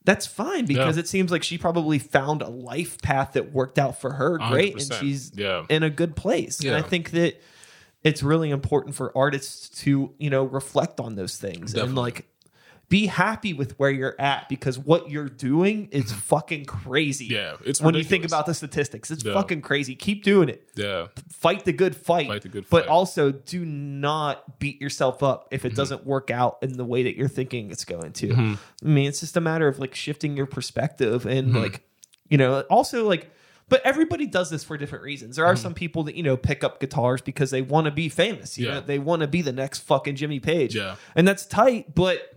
That's 0.05 0.25
fine 0.27 0.65
because 0.65 0.97
it 0.97 1.07
seems 1.07 1.31
like 1.31 1.43
she 1.43 1.57
probably 1.57 1.97
found 1.97 2.41
a 2.41 2.49
life 2.49 3.01
path 3.01 3.33
that 3.33 3.53
worked 3.53 3.79
out 3.79 4.01
for 4.01 4.13
her 4.15 4.37
great 4.37 4.73
and 4.73 4.81
100%. 4.81 4.99
she's 4.99 5.31
yeah. 5.33 5.65
in 5.69 5.81
a 5.83 5.89
good 5.89 6.17
place. 6.17 6.59
And 6.59 6.71
I 6.75 6.79
Yeah. 6.79 6.83
think 6.83 7.11
that 7.11 7.41
it's 8.03 8.21
really 8.21 8.49
important 8.49 8.95
for 8.95 9.17
artists 9.17 9.69
to, 9.83 10.13
you 10.19 10.29
know, 10.29 10.43
reflect 10.43 10.99
on 10.99 11.15
those 11.15 11.37
things 11.37 11.73
and 11.73 11.83
Definitely. 11.83 12.01
like 12.01 12.27
be 12.89 13.07
happy 13.07 13.53
with 13.53 13.77
where 13.79 13.89
you're 13.89 14.15
at 14.19 14.47
because 14.49 14.77
what 14.77 15.09
you're 15.09 15.27
doing 15.29 15.87
is 15.91 16.11
fucking 16.11 16.65
crazy. 16.65 17.25
Yeah, 17.25 17.55
it's 17.65 17.81
when 17.81 17.95
you 17.95 18.03
think 18.03 18.23
about 18.23 18.45
the 18.45 18.53
statistics, 18.53 19.09
it's 19.09 19.23
Yeah. 19.23 19.33
fucking 19.33 19.61
crazy. 19.61 19.95
Keep 19.95 20.23
doing 20.23 20.49
it. 20.49 20.67
Yeah, 20.75 21.07
Fight 21.29 21.65
the 21.65 21.73
good 21.73 21.95
fight. 21.95 22.27
Fight 22.27 22.41
the 22.43 22.49
good 22.49 22.65
fight. 22.67 22.83
But 22.83 22.87
also 22.87 23.31
do 23.31 23.65
not 23.65 24.59
beat 24.59 24.79
yourself 24.81 25.23
up 25.23 25.47
if 25.51 25.65
it 25.65 25.69
Mm-hmm. 25.69 25.75
doesn't 25.77 26.05
work 26.05 26.29
out 26.29 26.57
in 26.61 26.77
the 26.77 26.85
way 26.85 27.03
that 27.03 27.15
you're 27.17 27.27
thinking 27.27 27.71
it's 27.71 27.85
going 27.85 28.11
to. 28.13 28.27
Mm-hmm. 28.27 28.53
I 28.85 28.87
mean, 28.87 29.07
it's 29.07 29.21
just 29.21 29.37
a 29.37 29.41
matter 29.41 29.67
of 29.67 29.79
like 29.79 29.95
shifting 29.95 30.37
your 30.37 30.45
perspective 30.45 31.25
and 31.25 31.53
like, 31.53 31.81
you 32.29 32.37
know, 32.37 32.61
also 32.69 33.07
like 33.07 33.31
but 33.69 33.81
everybody 33.85 34.25
does 34.27 34.49
this 34.51 34.63
for 34.63 34.77
different 34.77 35.03
reasons. 35.05 35.37
There 35.37 35.45
are 35.45 35.55
some 35.55 35.73
people 35.73 36.03
that, 36.03 36.15
you 36.15 36.21
know, 36.21 36.35
pick 36.37 36.63
up 36.65 36.79
guitars 36.81 37.21
because 37.21 37.49
they 37.49 37.61
want 37.61 37.85
to 37.85 37.91
be 37.91 38.07
famous. 38.09 38.57
You 38.57 38.65
Mm-hmm. 38.67 38.73
Yeah. 38.73 38.79
know, 38.81 38.85
they 38.85 38.99
want 38.99 39.21
to 39.21 39.27
be 39.27 39.41
the 39.41 39.53
next 39.53 39.79
fucking 39.79 40.15
Jimmy 40.17 40.39
Page. 40.41 40.75
Yeah. 40.75 40.97
And 41.15 41.25
that's 41.27 41.45
tight, 41.45 41.95
but 41.95 42.32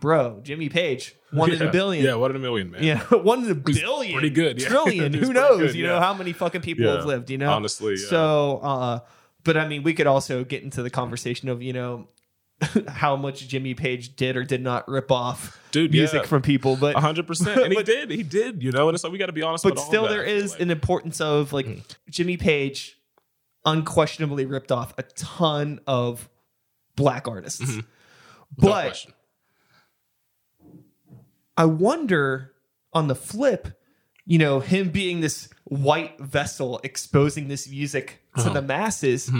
bro, 0.00 0.40
Jimmy 0.42 0.68
Page, 0.68 1.14
one 1.32 1.50
in 1.52 1.60
a 1.62 1.70
billion. 1.70 2.04
Yeah, 2.04 2.14
one 2.14 2.30
in 2.30 2.36
a 2.36 2.40
million, 2.40 2.70
man. 2.70 2.82
Yeah, 2.82 3.00
one 3.10 3.44
in 3.44 3.50
a 3.50 3.54
billion, 3.54 4.12
pretty 4.12 4.30
good, 4.30 4.60
yeah. 4.60 4.68
trillion. 4.70 5.12
Who 5.12 5.32
knows? 5.32 5.58
good, 5.58 5.74
you 5.74 5.86
know 5.86 6.00
how 6.00 6.14
many 6.14 6.32
fucking 6.32 6.60
people 6.62 6.84
Yeah. 6.84 6.96
have 6.96 7.06
lived. 7.06 7.30
You 7.30 7.38
know, 7.38 7.50
Honestly, 7.50 7.94
yeah. 7.98 8.08
So, 8.08 8.58
uh, 8.62 8.98
but 9.44 9.56
I 9.56 9.66
mean, 9.68 9.82
we 9.82 9.94
could 9.94 10.06
also 10.06 10.44
get 10.44 10.62
into 10.62 10.82
the 10.82 10.90
conversation 10.90 11.48
of 11.48 11.62
you 11.62 11.72
know 11.72 12.08
how 12.88 13.16
much 13.16 13.46
Jimmy 13.48 13.74
Page 13.74 14.16
did 14.16 14.36
or 14.36 14.42
did 14.44 14.62
not 14.62 14.88
rip 14.88 15.10
off 15.12 15.60
Dude, 15.72 15.90
music 15.92 16.22
yeah. 16.22 16.28
from 16.28 16.40
people, 16.42 16.76
but 16.76 16.96
hundred 16.96 17.26
percent, 17.26 17.60
and 17.60 17.72
he 17.72 17.76
But- 17.76 17.86
did, 17.86 18.10
he 18.10 18.22
did, 18.22 18.62
you 18.62 18.72
know. 18.72 18.88
And 18.88 18.94
it's 18.94 19.04
like 19.04 19.12
we 19.12 19.18
got 19.18 19.26
to 19.26 19.32
be 19.32 19.42
honest. 19.42 19.62
but 19.64 19.78
still 19.78 20.08
there 20.08 20.26
I 20.26 20.38
like. 20.40 20.60
an 20.60 20.70
importance 20.70 21.20
of 21.20 21.52
like 21.52 21.66
Mm. 21.66 21.82
Jimmy 22.10 22.36
Page 22.36 22.98
unquestionably 23.64 24.46
ripped 24.46 24.70
off 24.72 24.94
a 24.96 25.02
ton 25.02 25.80
of 25.86 26.28
black 26.94 27.28
artists. 27.28 27.60
Mm-hmm. 27.62 27.80
But. 28.58 29.04
I 31.56 31.64
wonder 31.64 32.52
on 32.92 33.08
the 33.08 33.14
flip, 33.14 33.68
you 34.24 34.38
know, 34.38 34.60
him 34.60 34.90
being 34.90 35.20
this 35.20 35.48
white 35.64 36.18
vessel 36.20 36.80
exposing 36.84 37.48
this 37.48 37.68
music 37.68 38.20
to 38.36 38.42
Uh-huh. 38.42 38.52
the 38.54 38.62
masses, 38.62 39.30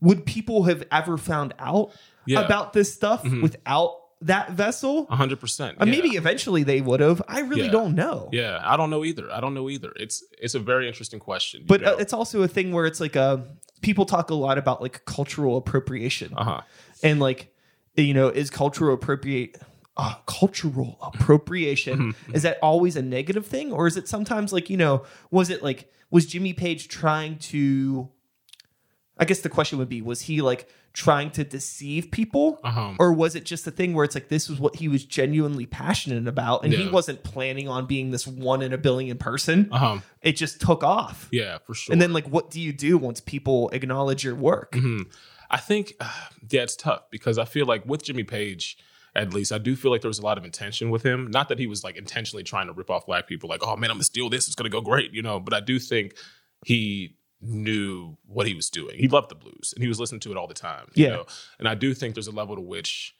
would 0.00 0.26
people 0.26 0.64
have 0.64 0.84
ever 0.92 1.16
found 1.16 1.54
out 1.58 1.90
Yeah. 2.26 2.38
Mm-hmm. 2.38 2.46
about 2.46 2.72
this 2.72 2.92
stuff 2.92 3.24
without 3.24 3.92
that 4.22 4.52
vessel? 4.52 5.06
hundred 5.06 5.40
percent. 5.40 5.76
Uh, 5.80 5.86
Maybe 5.86 6.10
eventually 6.16 6.62
they 6.62 6.80
would 6.80 7.00
have. 7.00 7.22
I 7.28 7.40
really 7.40 7.64
Yeah. 7.66 7.70
don't 7.70 7.94
know. 7.94 8.28
Yeah, 8.32 8.60
I 8.64 8.76
don't 8.76 8.90
know 8.90 9.04
either. 9.04 9.30
I 9.32 9.40
don't 9.40 9.54
know 9.54 9.68
either. 9.70 9.92
It's 9.96 10.24
it's 10.40 10.54
a 10.54 10.58
very 10.60 10.86
interesting 10.88 11.20
question. 11.20 11.64
But 11.66 11.84
uh, 11.84 11.96
it's 11.98 12.12
also 12.12 12.42
a 12.42 12.48
thing 12.48 12.72
where 12.72 12.86
it's 12.86 13.00
like 13.00 13.16
uh 13.16 13.38
people 13.82 14.06
talk 14.06 14.30
a 14.30 14.34
lot 14.34 14.56
about 14.58 14.80
like 14.80 15.04
cultural 15.04 15.56
appropriation 15.58 16.32
uh 16.36 16.44
huh. 16.44 16.60
and 17.02 17.20
like 17.20 17.52
you 17.94 18.14
know 18.14 18.28
is 18.28 18.48
cultural 18.50 18.94
appropriate 18.94 19.56
uh, 19.96 20.14
cultural 20.26 20.98
appropriation. 21.02 22.14
Is 22.32 22.42
that 22.42 22.58
always 22.62 22.96
a 22.96 23.02
negative 23.02 23.46
thing? 23.46 23.72
Or 23.72 23.86
is 23.86 23.96
it 23.96 24.08
sometimes 24.08 24.52
like 24.52 24.68
you 24.70 24.76
know 24.76 25.04
was 25.30 25.50
it 25.50 25.62
like 25.62 25.90
was 26.10 26.26
Jimmy 26.26 26.52
Page 26.52 26.88
trying 26.88 27.38
to 27.38 28.08
I 29.18 29.24
guess 29.24 29.40
the 29.40 29.48
question 29.48 29.78
would 29.78 29.88
be 29.88 30.02
was 30.02 30.22
he 30.22 30.42
like 30.42 30.68
trying 30.92 31.30
to 31.30 31.44
deceive 31.44 32.10
people? 32.10 32.58
Uh-huh. 32.64 32.94
or 32.98 33.12
was 33.12 33.34
it 33.34 33.44
just 33.44 33.66
a 33.66 33.70
thing 33.70 33.94
where 33.94 34.04
it's 34.04 34.14
like 34.14 34.28
this 34.28 34.48
was 34.48 34.58
what 34.58 34.76
he 34.76 34.88
was 34.88 35.04
genuinely 35.04 35.66
passionate 35.66 36.26
about 36.26 36.64
and 36.64 36.72
he 36.72 36.88
wasn't 36.88 37.22
planning 37.22 37.68
on 37.68 37.86
being 37.86 38.10
this 38.10 38.26
one 38.26 38.62
in 38.62 38.72
a 38.72 38.78
billion 38.78 39.16
person? 39.18 39.68
Uh 39.72 39.78
huh. 39.78 39.98
it 40.22 40.32
just 40.32 40.60
took 40.60 40.82
off. 40.82 41.28
Yeah, 41.30 41.58
for 41.58 41.74
sure. 41.74 41.92
and 41.92 42.00
then 42.02 42.12
like 42.12 42.26
what 42.28 42.50
do 42.50 42.60
you 42.60 42.72
do 42.72 42.98
once 42.98 43.20
people 43.20 43.70
acknowledge 43.70 44.24
your 44.24 44.34
work? 44.34 44.72
Mm-hmm. 44.72 45.10
I 45.50 45.58
think, 45.58 45.94
uh, 46.00 46.10
yeah, 46.50 46.62
it's 46.62 46.76
tough 46.76 47.10
because 47.10 47.38
I 47.38 47.44
feel 47.44 47.66
like 47.66 47.86
with 47.86 48.02
Jimmy 48.02 48.24
Page, 48.24 48.78
at 49.16 49.32
least, 49.32 49.52
I 49.52 49.58
do 49.58 49.74
feel 49.76 49.90
like 49.90 50.00
there 50.02 50.08
was 50.08 50.18
a 50.18 50.24
lot 50.24 50.38
of 50.38 50.44
intention 50.44 50.90
with 50.90 51.02
him. 51.02 51.30
Not 51.30 51.48
that 51.48 51.58
he 51.58 51.66
was 51.66 51.82
like 51.84 51.96
intentionally 51.96 52.42
trying 52.42 52.66
to 52.66 52.72
rip 52.72 52.90
off 52.90 53.06
black 53.06 53.26
people, 53.26 53.48
like, 53.48 53.62
oh 53.62 53.76
man, 53.76 53.90
I'm 53.90 53.96
gonna 53.96 54.04
steal 54.04 54.28
this, 54.30 54.46
it's 54.46 54.54
gonna 54.56 54.70
go 54.70 54.80
great, 54.80 55.12
you 55.12 55.22
know. 55.22 55.40
But 55.40 55.54
I 55.54 55.60
do 55.60 55.78
think 55.78 56.14
he 56.64 57.16
knew 57.40 58.16
what 58.26 58.46
he 58.46 58.54
was 58.54 58.70
doing. 58.70 58.96
He 58.98 59.08
loved 59.08 59.28
the 59.30 59.34
blues 59.34 59.72
and 59.74 59.82
he 59.82 59.88
was 59.88 60.00
listening 60.00 60.20
to 60.20 60.30
it 60.30 60.36
all 60.36 60.46
the 60.46 60.54
time. 60.54 60.88
You 60.94 61.04
Yeah. 61.04 61.10
know? 61.10 61.26
And 61.58 61.68
I 61.68 61.74
do 61.74 61.92
think 61.94 62.14
there's 62.14 62.26
a 62.26 62.32
level 62.32 62.56
to 62.56 62.62
which 62.62 63.14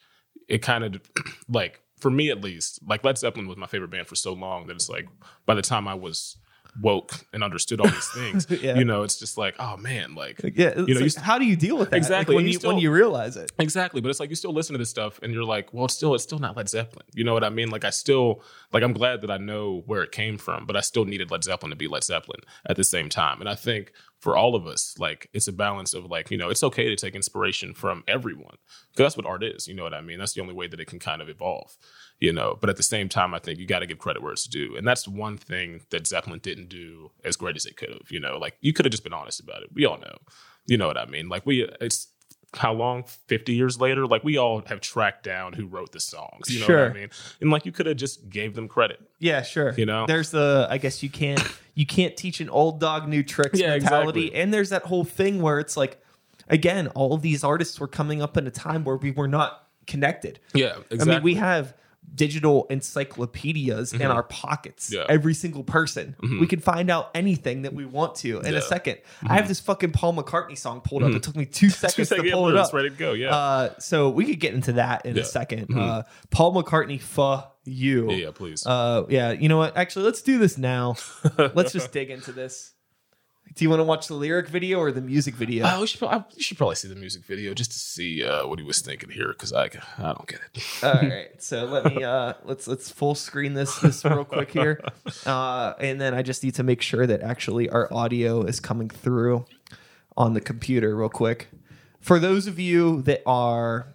it 0.49 0.59
kind 0.63 0.85
of 0.85 1.01
like 1.49 1.81
for 1.99 2.11
me 2.11 2.31
at 2.31 2.43
least, 2.43 2.79
like 2.87 3.05
Led 3.05 3.19
Zeppelin 3.19 3.47
was 3.47 3.57
my 3.57 3.67
favorite 3.67 3.91
band 3.91 4.07
for 4.07 4.17
so 4.17 4.33
long 4.33 4.67
that 4.67 4.75
it's 4.77 4.89
like 4.89 5.07
by 5.47 5.55
the 5.55 5.63
time 5.63 5.87
I 5.89 5.95
was 5.95 6.37
woke 6.81 7.13
and 7.33 7.43
understood 7.45 7.81
all 7.81 7.89
these 7.89 8.11
things, 8.15 8.47
Yeah. 8.63 8.77
you 8.77 8.85
know, 8.85 9.03
it's 9.03 9.19
just 9.19 9.39
like, 9.39 9.55
oh 9.59 9.77
man, 9.77 10.15
like 10.15 10.41
yeah 10.55 10.75
You 10.77 10.95
know, 10.95 11.01
like, 11.01 11.11
st- 11.11 11.25
how 11.25 11.39
do 11.39 11.45
you 11.47 11.57
deal 11.57 11.77
with 11.79 11.91
that 11.91 11.97
Exactly, 11.97 12.35
Like, 12.35 12.37
when 12.41 12.45
you 12.47 12.53
you 12.53 12.59
still- 12.59 12.71
when 12.73 12.79
you 12.81 12.91
realize 12.93 13.37
it 13.37 13.51
Exactly, 13.59 14.01
but 14.01 14.09
it's 14.11 14.21
like 14.21 14.31
you 14.31 14.37
still 14.37 14.53
listen 14.53 14.75
to 14.75 14.79
this 14.79 14.91
stuff 14.91 15.19
and 15.23 15.33
you're 15.33 15.45
like, 15.45 15.73
well, 15.73 15.87
it's 15.87 15.95
still 15.95 16.15
it's 16.15 16.25
still 16.25 16.39
not 16.39 16.57
Led 16.57 16.69
Zeppelin. 16.69 17.07
You 17.15 17.25
know 17.25 17.33
what 17.35 17.45
I 17.45 17.51
mean? 17.51 17.71
Like 17.71 17.85
I 17.85 17.91
still 17.91 18.43
like 18.73 18.83
I'm 18.83 18.93
glad 18.93 19.21
that 19.23 19.31
I 19.31 19.37
know 19.39 19.83
where 19.87 20.03
it 20.03 20.13
came 20.13 20.39
from, 20.39 20.67
but 20.67 20.77
I 20.77 20.81
still 20.81 21.05
needed 21.05 21.31
Led 21.31 21.45
Zeppelin 21.45 21.71
to 21.71 21.77
be 21.77 21.89
Led 21.89 22.05
Zeppelin 22.05 22.41
at 22.69 22.77
the 22.77 22.85
same 22.85 23.09
time. 23.09 23.41
And 23.41 23.49
I 23.49 23.55
think 23.55 23.93
for 24.27 24.37
all 24.37 24.57
of 24.57 24.67
us, 24.67 24.97
like 24.99 25.31
it's 25.33 25.47
a 25.47 25.53
balance 25.53 25.95
of 25.95 26.07
like, 26.07 26.33
you 26.33 26.37
know, 26.37 26.49
it's 26.49 26.65
okay 26.65 26.89
to 26.89 26.97
take 26.97 27.15
inspiration 27.15 27.73
from 27.75 28.03
everyone. 28.09 28.57
Because 28.91 29.05
that's 29.05 29.17
what 29.17 29.25
art 29.25 29.45
is, 29.45 29.69
you 29.69 29.75
know 29.77 29.85
what 29.85 29.95
I 29.95 30.01
mean? 30.01 30.19
That's 30.19 30.33
the 30.33 30.41
only 30.41 30.53
way 30.53 30.67
that 30.67 30.81
it 30.81 30.89
can 30.89 30.99
kind 30.99 31.23
of 31.23 31.29
evolve. 31.29 31.77
You 32.19 32.33
know, 32.33 32.59
but 32.61 32.69
at 32.69 32.77
the 32.77 32.83
same 32.83 33.09
time, 33.09 33.35
I 33.35 33.39
think 33.39 33.61
you 33.61 33.69
got 33.69 33.81
to 33.81 33.87
give 33.87 34.01
credit 34.01 34.25
where 34.25 34.33
it's 34.33 34.49
due, 34.49 34.77
and 34.77 34.85
that's 34.85 35.07
one 35.07 35.39
thing 35.39 35.83
that 35.91 36.09
Zeppelin 36.09 36.41
didn't 36.41 36.71
do 36.71 37.13
as 37.25 37.37
great 37.37 37.55
as 37.55 37.67
it 37.67 37.77
could 37.77 37.91
have. 37.91 38.11
You 38.11 38.19
know, 38.19 38.37
like 38.37 38.57
you 38.61 38.73
could 38.73 38.85
have 38.85 38.91
just 38.91 39.05
been 39.05 39.13
honest 39.13 39.39
about 39.39 39.63
it. 39.63 39.69
We 39.73 39.87
all 39.87 40.01
know, 40.01 40.17
you 40.67 40.77
know 40.77 40.89
what 40.89 40.99
I 40.99 41.07
mean. 41.07 41.29
Like 41.29 41.47
we, 41.47 41.69
it's 41.81 42.09
how 42.57 42.73
long? 42.73 43.05
50 43.05 43.53
years 43.55 43.81
later? 43.81 44.07
Like 44.07 44.25
we 44.25 44.37
all 44.39 44.63
have 44.67 44.81
tracked 44.81 45.23
down 45.25 45.53
who 45.53 45.67
wrote 45.67 45.93
the 45.93 46.01
songs 46.01 46.49
you 46.49 46.61
know 46.61 46.67
what 46.83 46.91
i 46.91 46.93
mean? 46.95 47.11
And 47.41 47.51
like 47.51 47.67
you 47.67 47.73
could 47.73 47.87
have 47.87 47.97
just 47.97 48.29
gave 48.29 48.55
them 48.55 48.67
credit. 48.69 49.01
Yeah 49.19 49.43
sure. 49.43 49.73
You 49.77 49.87
know? 49.87 50.07
there's 50.07 50.31
the 50.31 50.67
i 50.71 50.79
guess 50.79 51.03
you 51.03 51.11
can't 51.11 51.43
you 51.75 51.87
can't 51.87 52.17
teach 52.17 52.41
an 52.41 52.49
old 52.49 52.81
dog 52.81 53.09
new 53.09 53.23
tricks 53.23 53.59
Yeah, 53.61 53.71
mentality. 53.71 54.21
exactly. 54.27 54.41
and 54.41 54.55
there's 54.55 54.71
that 54.71 54.83
whole 54.85 55.05
thing 55.05 55.41
where 55.43 55.59
it's 55.61 55.77
like 55.77 56.03
again 56.49 56.89
all 56.89 57.13
of 57.15 57.23
these 57.23 57.45
artists 57.45 57.79
were 57.81 57.89
coming 57.89 58.23
up 58.23 58.37
in 58.37 58.47
a 58.47 58.51
time 58.51 58.85
where 58.85 58.97
we 58.97 59.11
were 59.11 59.29
not 59.29 59.69
connected. 59.87 60.41
Yeah 60.55 60.77
exactly 60.91 61.01
i 61.13 61.15
mean 61.17 61.23
we 61.23 61.35
have 61.35 61.75
digital 62.15 62.67
encyclopedias 62.71 63.93
in 63.93 64.03
our 64.03 64.23
pockets 64.23 64.91
Yeah. 64.93 65.05
every 65.09 65.35
single 65.35 65.65
person 65.65 66.17
we 66.41 66.47
can 66.47 66.61
find 66.61 66.91
out 66.91 67.11
anything 67.15 67.63
that 67.63 67.75
we 67.75 67.85
want 67.85 68.15
to 68.17 68.41
in 68.41 68.53
Yeah. 68.53 68.59
a 68.61 68.63
2nd 68.63 68.99
i 69.29 69.35
have 69.35 69.49
this 69.49 69.61
fucking 69.61 69.93
paul 69.93 70.15
mccartney 70.15 70.57
song 70.57 70.81
pulled 70.81 71.03
up 71.03 71.13
it 71.13 71.23
took 71.23 71.37
me 71.37 71.45
two 71.47 71.69
seconds 71.83 72.09
to 72.09 72.17
Second 72.17 72.31
pull 72.31 72.49
it 72.49 72.57
up 72.57 72.73
ready 72.73 72.91
to 72.91 72.97
go 72.97 73.13
yeah 73.13 73.35
uh, 73.35 73.75
so 73.79 74.09
we 74.11 74.25
could 74.25 74.41
get 74.41 74.55
into 74.55 74.73
that 74.75 75.05
in 75.07 75.17
a 75.19 75.23
2nd 75.23 75.77
Uh, 75.77 76.03
Paul 76.31 76.55
McCartney, 76.55 77.01
fuh 77.01 77.43
you. 77.65 78.11
yeah, 78.11 78.17
yeah 78.27 78.31
please 78.33 78.65
Uh, 78.67 79.05
yeah. 79.09 79.33
You 79.33 79.49
know 79.49 79.59
what? 79.59 79.77
Actually, 79.77 80.05
let's 80.07 80.23
do 80.23 80.39
this 80.39 80.57
now. 80.57 80.95
let's 81.55 81.73
just 81.73 81.93
dig 81.93 82.11
into 82.11 82.33
this. 82.33 82.73
Do 83.57 83.65
you 83.65 83.71
want 83.71 83.81
to 83.81 83.85
watch 83.85 84.07
the 84.07 84.15
lyric 84.15 84.49
video 84.49 84.79
or 84.79 84.93
the 84.93 85.01
music 85.01 85.35
video? 85.35 85.65
Uh, 85.65 85.81
we 85.81 85.87
should, 85.87 85.99
prob- 85.99 86.27
you 86.35 86.43
should 86.43 86.59
probably 86.59 86.77
see 86.77 86.89
the 86.89 86.95
music 86.95 87.25
video 87.25 87.55
just 87.55 87.73
to 87.73 87.79
see 87.79 88.23
uh, 88.23 88.47
what 88.47 88.59
he 88.59 88.65
was 88.67 88.83
thinking 88.83 89.09
here 89.09 89.29
because 89.29 89.51
I, 89.51 89.71
I 89.97 90.13
don't 90.13 90.27
get 90.27 90.41
it. 90.53 90.85
All 90.85 90.93
right. 91.09 91.43
So 91.43 91.65
let 91.65 91.87
me 91.87 92.05
uh, 92.05 92.35
let's 92.45 92.69
let's 92.69 92.91
full 92.91 93.15
screen 93.15 93.55
this 93.55 93.79
this 93.79 94.05
real 94.05 94.27
quick 94.27 94.51
here, 94.51 94.85
uh, 95.27 95.73
and 95.81 95.99
then 95.99 96.13
I 96.13 96.21
just 96.21 96.45
need 96.45 96.55
to 96.57 96.63
make 96.63 96.83
sure 96.83 97.07
that 97.07 97.23
actually 97.23 97.71
our 97.71 97.91
audio 97.91 98.43
is 98.43 98.61
coming 98.61 98.91
through 98.91 99.47
on 100.19 100.35
the 100.35 100.43
computer 100.43 100.95
real 100.95 101.09
quick. 101.09 101.49
For 101.99 102.19
those 102.19 102.47
of 102.47 102.59
you 102.59 103.01
that 103.03 103.23
are 103.25 103.89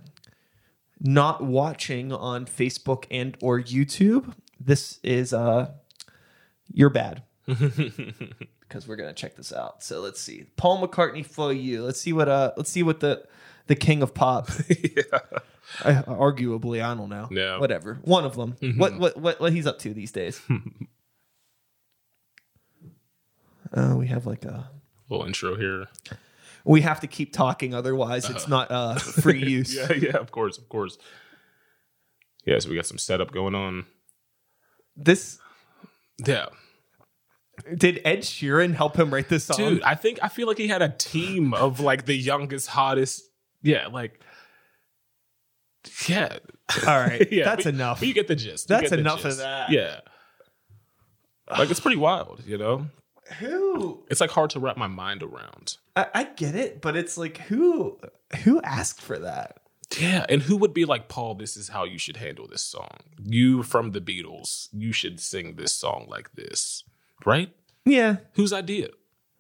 not 0.99 1.43
watching 1.43 2.11
on 2.11 2.47
Facebook 2.47 3.05
and 3.11 3.37
or 3.43 3.61
YouTube, 3.61 4.33
this 4.59 4.99
is 5.03 5.33
uh 5.33 5.69
you're 6.73 6.89
bad. 6.89 7.21
because 8.71 8.87
we're 8.87 8.95
gonna 8.95 9.13
check 9.13 9.35
this 9.35 9.51
out. 9.51 9.83
So 9.83 9.99
let's 9.99 10.21
see. 10.21 10.45
Paul 10.55 10.87
McCartney 10.87 11.25
for 11.25 11.51
you. 11.51 11.83
Let's 11.83 11.99
see 11.99 12.13
what 12.13 12.29
uh 12.29 12.53
let's 12.55 12.71
see 12.71 12.83
what 12.83 13.01
the 13.01 13.25
the 13.67 13.75
king 13.75 14.01
of 14.01 14.13
pop 14.13 14.49
yeah. 14.69 15.03
uh, 15.83 16.03
arguably, 16.03 16.81
I 16.81 16.95
don't 16.95 17.09
know. 17.09 17.27
Yeah. 17.29 17.59
Whatever. 17.59 17.99
One 18.03 18.23
of 18.23 18.35
them. 18.35 18.55
What, 18.77 18.97
what 18.97 19.17
what 19.17 19.41
what 19.41 19.51
he's 19.51 19.67
up 19.67 19.79
to 19.79 19.93
these 19.93 20.13
days? 20.13 20.41
uh, 23.73 23.95
we 23.97 24.07
have 24.07 24.25
like 24.25 24.45
a. 24.45 24.69
Little 25.09 25.25
intro 25.25 25.57
here. 25.57 25.87
We 26.63 26.81
have 26.81 27.01
to 27.01 27.07
keep 27.07 27.33
talking, 27.33 27.73
otherwise 27.73 28.29
it's 28.29 28.47
not 28.47 28.71
uh, 28.71 28.95
free 28.95 29.43
use. 29.49 29.75
Yeah, 29.75 29.91
yeah, 29.91 30.17
of 30.17 30.31
course, 30.31 30.57
of 30.57 30.69
course. 30.69 30.97
Yeah, 32.45 32.59
so 32.59 32.69
we 32.69 32.75
got 32.75 32.85
some 32.85 32.97
setup 32.97 33.31
going 33.31 33.53
on. 33.53 33.87
This 34.95 35.39
Yeah. 36.25 36.45
Did 37.75 38.01
Ed 38.05 38.19
Sheeran 38.19 38.73
help 38.73 38.97
him 38.97 39.13
write 39.13 39.29
this 39.29 39.45
song? 39.45 39.57
Dude, 39.57 39.83
I 39.83 39.95
think 39.95 40.19
I 40.21 40.27
feel 40.27 40.47
like 40.47 40.57
he 40.57 40.67
had 40.67 40.81
a 40.81 40.89
team 40.89 41.53
of 41.53 41.79
like 41.79 42.05
the 42.05 42.15
youngest, 42.15 42.67
hottest. 42.67 43.23
Yeah, 43.61 43.87
like 43.87 44.19
yeah. 46.07 46.37
All 46.87 46.99
right, 46.99 47.27
yeah, 47.31 47.45
that's 47.45 47.65
enough. 47.65 48.01
you 48.01 48.13
get 48.13 48.27
the 48.27 48.35
gist. 48.35 48.67
That's 48.67 48.89
the 48.89 48.99
enough 48.99 49.25
of 49.25 49.37
that. 49.37 49.71
Yeah. 49.71 49.99
Like 51.49 51.69
it's 51.69 51.79
pretty 51.79 51.97
wild, 51.97 52.43
you 52.45 52.57
know? 52.57 52.87
Who? 53.39 54.03
It's 54.09 54.21
like 54.21 54.29
hard 54.29 54.49
to 54.51 54.59
wrap 54.59 54.77
my 54.77 54.87
mind 54.87 55.23
around. 55.23 55.77
I, 55.95 56.07
I 56.13 56.23
get 56.23 56.55
it, 56.55 56.81
but 56.81 56.95
it's 56.95 57.17
like 57.17 57.37
who 57.37 57.99
who 58.43 58.61
asked 58.61 59.01
for 59.01 59.19
that? 59.19 59.57
Yeah, 59.99 60.25
and 60.29 60.41
who 60.41 60.55
would 60.57 60.73
be 60.73 60.85
like, 60.85 61.09
Paul, 61.09 61.35
this 61.35 61.57
is 61.57 61.69
how 61.69 61.83
you 61.83 61.97
should 61.97 62.17
handle 62.17 62.47
this 62.47 62.61
song. 62.61 62.99
You 63.21 63.61
from 63.61 63.91
the 63.91 63.99
Beatles, 63.99 64.69
you 64.71 64.93
should 64.93 65.19
sing 65.19 65.55
this 65.55 65.73
song 65.73 66.05
like 66.09 66.33
this, 66.33 66.85
right? 67.25 67.53
Yeah, 67.85 68.17
Whose 68.33 68.53
idea? 68.53 68.89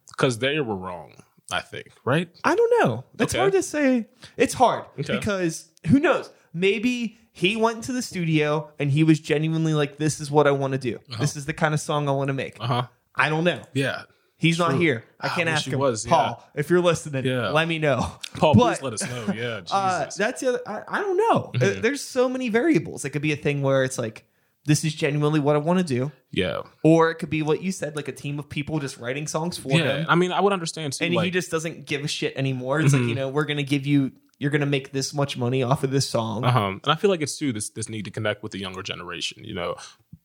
Because 0.07 0.39
they 0.39 0.59
were 0.59 0.75
wrong, 0.75 1.13
I 1.51 1.61
think, 1.61 1.87
right? 2.05 2.29
I 2.43 2.55
don't 2.55 2.71
know. 2.83 3.03
It's 3.19 3.33
Okay. 3.33 3.39
hard 3.39 3.53
to 3.53 3.63
say. 3.63 4.07
It's 4.37 4.53
hard 4.53 4.85
Okay. 4.99 5.17
because 5.17 5.69
who 5.87 5.99
knows? 5.99 6.29
Maybe 6.53 7.17
he 7.31 7.55
went 7.55 7.77
into 7.77 7.93
the 7.93 8.01
studio 8.01 8.71
and 8.79 8.91
he 8.91 9.03
was 9.03 9.19
genuinely 9.19 9.73
like, 9.73 9.97
"This 9.97 10.19
is 10.19 10.29
what 10.29 10.47
I 10.47 10.51
want 10.51 10.73
to 10.73 10.77
do. 10.79 10.99
This 11.19 11.35
is 11.35 11.45
the 11.45 11.53
kind 11.53 11.73
of 11.73 11.79
song 11.79 12.09
I 12.09 12.11
want 12.11 12.27
to 12.27 12.33
make." 12.33 12.57
Uh 12.59 12.67
huh. 12.67 12.87
I 13.15 13.29
don't 13.29 13.43
know. 13.43 13.61
Yeah. 13.73 14.03
He's 14.37 14.57
not 14.57 14.73
here. 14.75 15.03
I 15.19 15.27
Ah, 15.27 15.35
can't 15.35 15.47
wish 15.47 15.53
ask 15.55 15.65
he 15.65 15.71
him. 15.71 15.79
was, 15.79 16.03
Paul, 16.03 16.43
if 16.55 16.71
you're 16.71 16.81
listening, 16.81 17.25
Yeah. 17.25 17.49
let 17.51 17.67
me 17.67 17.77
know. 17.77 17.99
Paul, 18.37 18.55
But- 18.55 18.79
please 18.79 18.81
let 18.81 18.93
us 18.93 19.03
know. 19.07 19.25
Yeah, 19.35 19.59
Jesus. 19.59 19.71
Uh, 19.71 20.09
that's 20.17 20.41
the 20.41 20.47
other. 20.49 20.61
I, 20.65 20.81
I 20.87 20.99
don't 20.99 21.15
know. 21.17 21.51
Mm-hmm. 21.53 21.77
Uh, 21.77 21.81
There's 21.81 22.01
so 22.01 22.27
many 22.27 22.49
variables. 22.49 23.05
It 23.05 23.11
could 23.11 23.21
be 23.21 23.31
a 23.33 23.35
thing 23.35 23.61
where 23.61 23.83
it's 23.83 23.99
like, 23.99 24.25
this 24.65 24.83
is 24.85 24.93
genuinely 24.93 25.39
what 25.39 25.55
I 25.55 25.59
want 25.59 25.79
to 25.79 25.85
do, 25.85 26.11
yeah. 26.31 26.61
or 26.83 27.09
it 27.09 27.15
could 27.15 27.29
be 27.31 27.41
what 27.41 27.63
you 27.63 27.71
said, 27.71 27.95
like 27.95 28.07
a 28.07 28.11
team 28.11 28.37
of 28.39 28.47
people 28.49 28.77
just 28.79 28.97
writing 28.97 29.25
songs 29.27 29.57
for 29.57 29.69
Yeah. 29.71 29.97
him, 30.01 30.05
I 30.07 30.15
mean, 30.15 30.31
I 30.31 30.39
would 30.39 30.53
understand 30.53 30.93
too. 30.93 31.05
and 31.05 31.15
like, 31.15 31.25
he 31.25 31.31
just 31.31 31.49
doesn't 31.49 31.85
give 31.85 32.03
a 32.03 32.07
shit 32.07 32.35
anymore. 32.37 32.79
It's 32.79 32.93
Mm-hmm. 32.93 33.01
like 33.03 33.09
you 33.09 33.15
know, 33.15 33.29
we're 33.29 33.45
gonna 33.45 33.63
give 33.63 33.87
you, 33.87 34.11
you're 34.37 34.51
gonna 34.51 34.65
make 34.67 34.91
this 34.91 35.13
much 35.13 35.35
money 35.37 35.63
off 35.63 35.83
of 35.83 35.89
this 35.91 36.07
song. 36.07 36.43
Uh-huh. 36.43 36.67
And 36.67 36.81
I 36.87 36.95
feel 36.95 37.09
like 37.09 37.21
it's 37.21 37.37
too 37.37 37.51
this 37.51 37.69
this 37.69 37.89
need 37.89 38.05
to 38.05 38.11
connect 38.11 38.43
with 38.43 38.51
the 38.51 38.59
younger 38.59 38.83
generation, 38.83 39.43
you 39.43 39.53
know, 39.55 39.75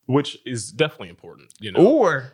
which 0.06 0.38
is 0.44 0.70
definitely 0.70 1.08
important, 1.08 1.54
you 1.58 1.72
know. 1.72 1.80
Or 1.80 2.32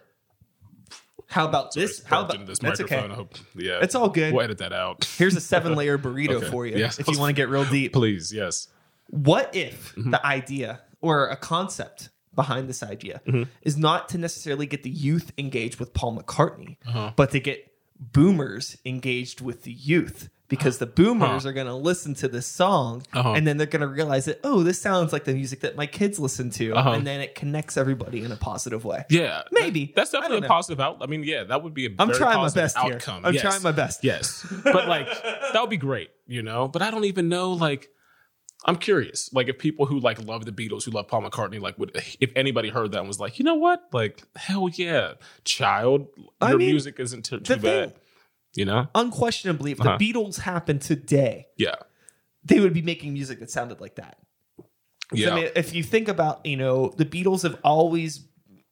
how 1.28 1.46
about 1.48 1.72
this? 1.72 2.02
How 2.04 2.24
about 2.24 2.46
this 2.46 2.58
that's 2.58 2.80
microphone. 2.80 3.04
okay. 3.04 3.12
I 3.12 3.16
hope, 3.16 3.34
yeah, 3.56 3.78
It's 3.80 3.94
all 3.94 4.08
good. 4.08 4.34
We'll 4.34 4.42
edit 4.42 4.58
that 4.58 4.72
out. 4.72 5.04
Here's 5.16 5.34
a 5.36 5.40
seven 5.40 5.74
layer 5.76 5.96
burrito 5.98 6.34
Okay. 6.42 6.50
for 6.50 6.66
you 6.66 6.76
Yes. 6.76 6.98
if 6.98 7.08
you 7.08 7.18
want 7.18 7.30
to 7.30 7.40
get 7.40 7.48
real 7.48 7.64
deep. 7.64 7.92
Please, 7.94 8.32
yes. 8.32 8.68
What 9.08 9.54
if 9.54 9.94
Mm-hmm. 9.94 10.10
the 10.10 10.26
idea 10.26 10.80
or 11.02 11.28
a 11.28 11.36
concept 11.36 12.08
behind 12.34 12.66
this 12.68 12.82
idea 12.82 13.20
Mm-hmm. 13.26 13.42
is 13.60 13.76
not 13.76 14.08
to 14.10 14.18
necessarily 14.18 14.64
get 14.66 14.82
the 14.82 14.90
youth 14.90 15.32
engaged 15.36 15.78
with 15.78 15.92
Paul 15.92 16.16
McCartney, 16.18 16.78
Uh-huh. 16.86 17.12
but 17.16 17.30
to 17.32 17.40
get 17.40 17.70
boomers 17.98 18.76
engaged 18.84 19.40
with 19.40 19.62
the 19.64 19.72
youth? 19.72 20.28
Because 20.48 20.76
the 20.76 20.86
boomers 20.86 21.46
are 21.46 21.52
going 21.54 21.66
to 21.66 21.74
listen 21.74 22.12
to 22.16 22.28
this 22.28 22.46
song 22.46 23.02
Uh-huh. 23.14 23.32
and 23.32 23.46
then 23.46 23.56
they're 23.56 23.66
going 23.66 23.80
to 23.80 23.86
realize 23.86 24.26
that, 24.26 24.38
oh, 24.44 24.62
this 24.62 24.78
sounds 24.78 25.10
like 25.10 25.24
the 25.24 25.32
music 25.32 25.60
that 25.60 25.76
my 25.76 25.86
kids 25.86 26.18
listen 26.18 26.50
to. 26.50 26.74
Uh-huh. 26.74 26.90
And 26.92 27.06
then 27.06 27.22
it 27.22 27.34
connects 27.34 27.78
everybody 27.78 28.22
in 28.22 28.32
a 28.32 28.36
positive 28.36 28.84
way. 28.84 29.04
Yeah, 29.08 29.42
Maybe. 29.50 29.94
That's 29.96 30.10
definitely 30.10 30.44
a 30.44 30.48
positive 30.50 30.78
out. 30.78 30.98
I 31.00 31.06
mean, 31.06 31.24
yeah, 31.24 31.44
that 31.44 31.62
would 31.62 31.72
be 31.72 31.86
a. 31.86 31.90
I'm 31.98 32.12
trying 32.12 32.36
my 32.36 32.50
best 32.50 32.76
here. 32.78 32.98
I'm 33.08 33.32
Yes. 33.32 33.40
trying 33.42 33.62
my 33.62 33.72
best. 33.72 34.04
Yes, 34.04 34.44
but 34.62 34.88
like 34.88 35.06
that 35.52 35.58
would 35.62 35.70
be 35.70 35.78
great, 35.78 36.10
you 36.26 36.42
know. 36.42 36.68
But 36.68 36.82
I 36.82 36.90
don't 36.90 37.04
even 37.06 37.30
know. 37.30 37.52
Like, 37.52 37.88
I'm 38.64 38.76
curious. 38.76 39.32
Like, 39.32 39.48
if 39.48 39.58
people 39.58 39.86
who 39.86 39.98
like 39.98 40.22
love 40.24 40.44
the 40.44 40.52
Beatles, 40.52 40.84
who 40.84 40.92
love 40.92 41.08
Paul 41.08 41.22
McCartney, 41.22 41.60
like, 41.60 41.78
would 41.78 41.90
if 42.20 42.30
anybody 42.36 42.68
heard 42.68 42.92
that 42.92 42.98
and 43.00 43.08
was 43.08 43.18
like, 43.20 43.38
you 43.38 43.44
know 43.44 43.54
what, 43.56 43.82
like, 43.92 44.22
hell 44.36 44.68
yeah, 44.68 45.14
child, 45.44 46.06
I 46.40 46.50
your 46.50 46.58
mean, 46.58 46.70
music 46.70 47.00
isn't 47.00 47.24
too, 47.24 47.40
too 47.40 47.54
the 47.54 47.60
thing- 47.60 47.88
bad, 47.88 47.94
you 48.54 48.64
know? 48.64 48.86
Unquestionably, 48.94 49.72
if 49.72 49.80
Uh-huh. 49.80 49.96
the 49.98 50.12
Beatles 50.12 50.40
happened 50.40 50.80
today, 50.82 51.46
Yeah, 51.56 51.74
they 52.44 52.60
would 52.60 52.72
be 52.74 52.82
making 52.82 53.12
music 53.12 53.40
that 53.40 53.50
sounded 53.50 53.80
like 53.80 53.96
that. 53.96 54.18
yeah, 55.12 55.30
I 55.30 55.34
mean, 55.34 55.48
if 55.56 55.74
you 55.74 55.82
think 55.82 56.06
about, 56.08 56.44
you 56.46 56.56
know, 56.56 56.92
the 56.96 57.04
Beatles 57.04 57.42
have 57.42 57.58
always 57.64 58.26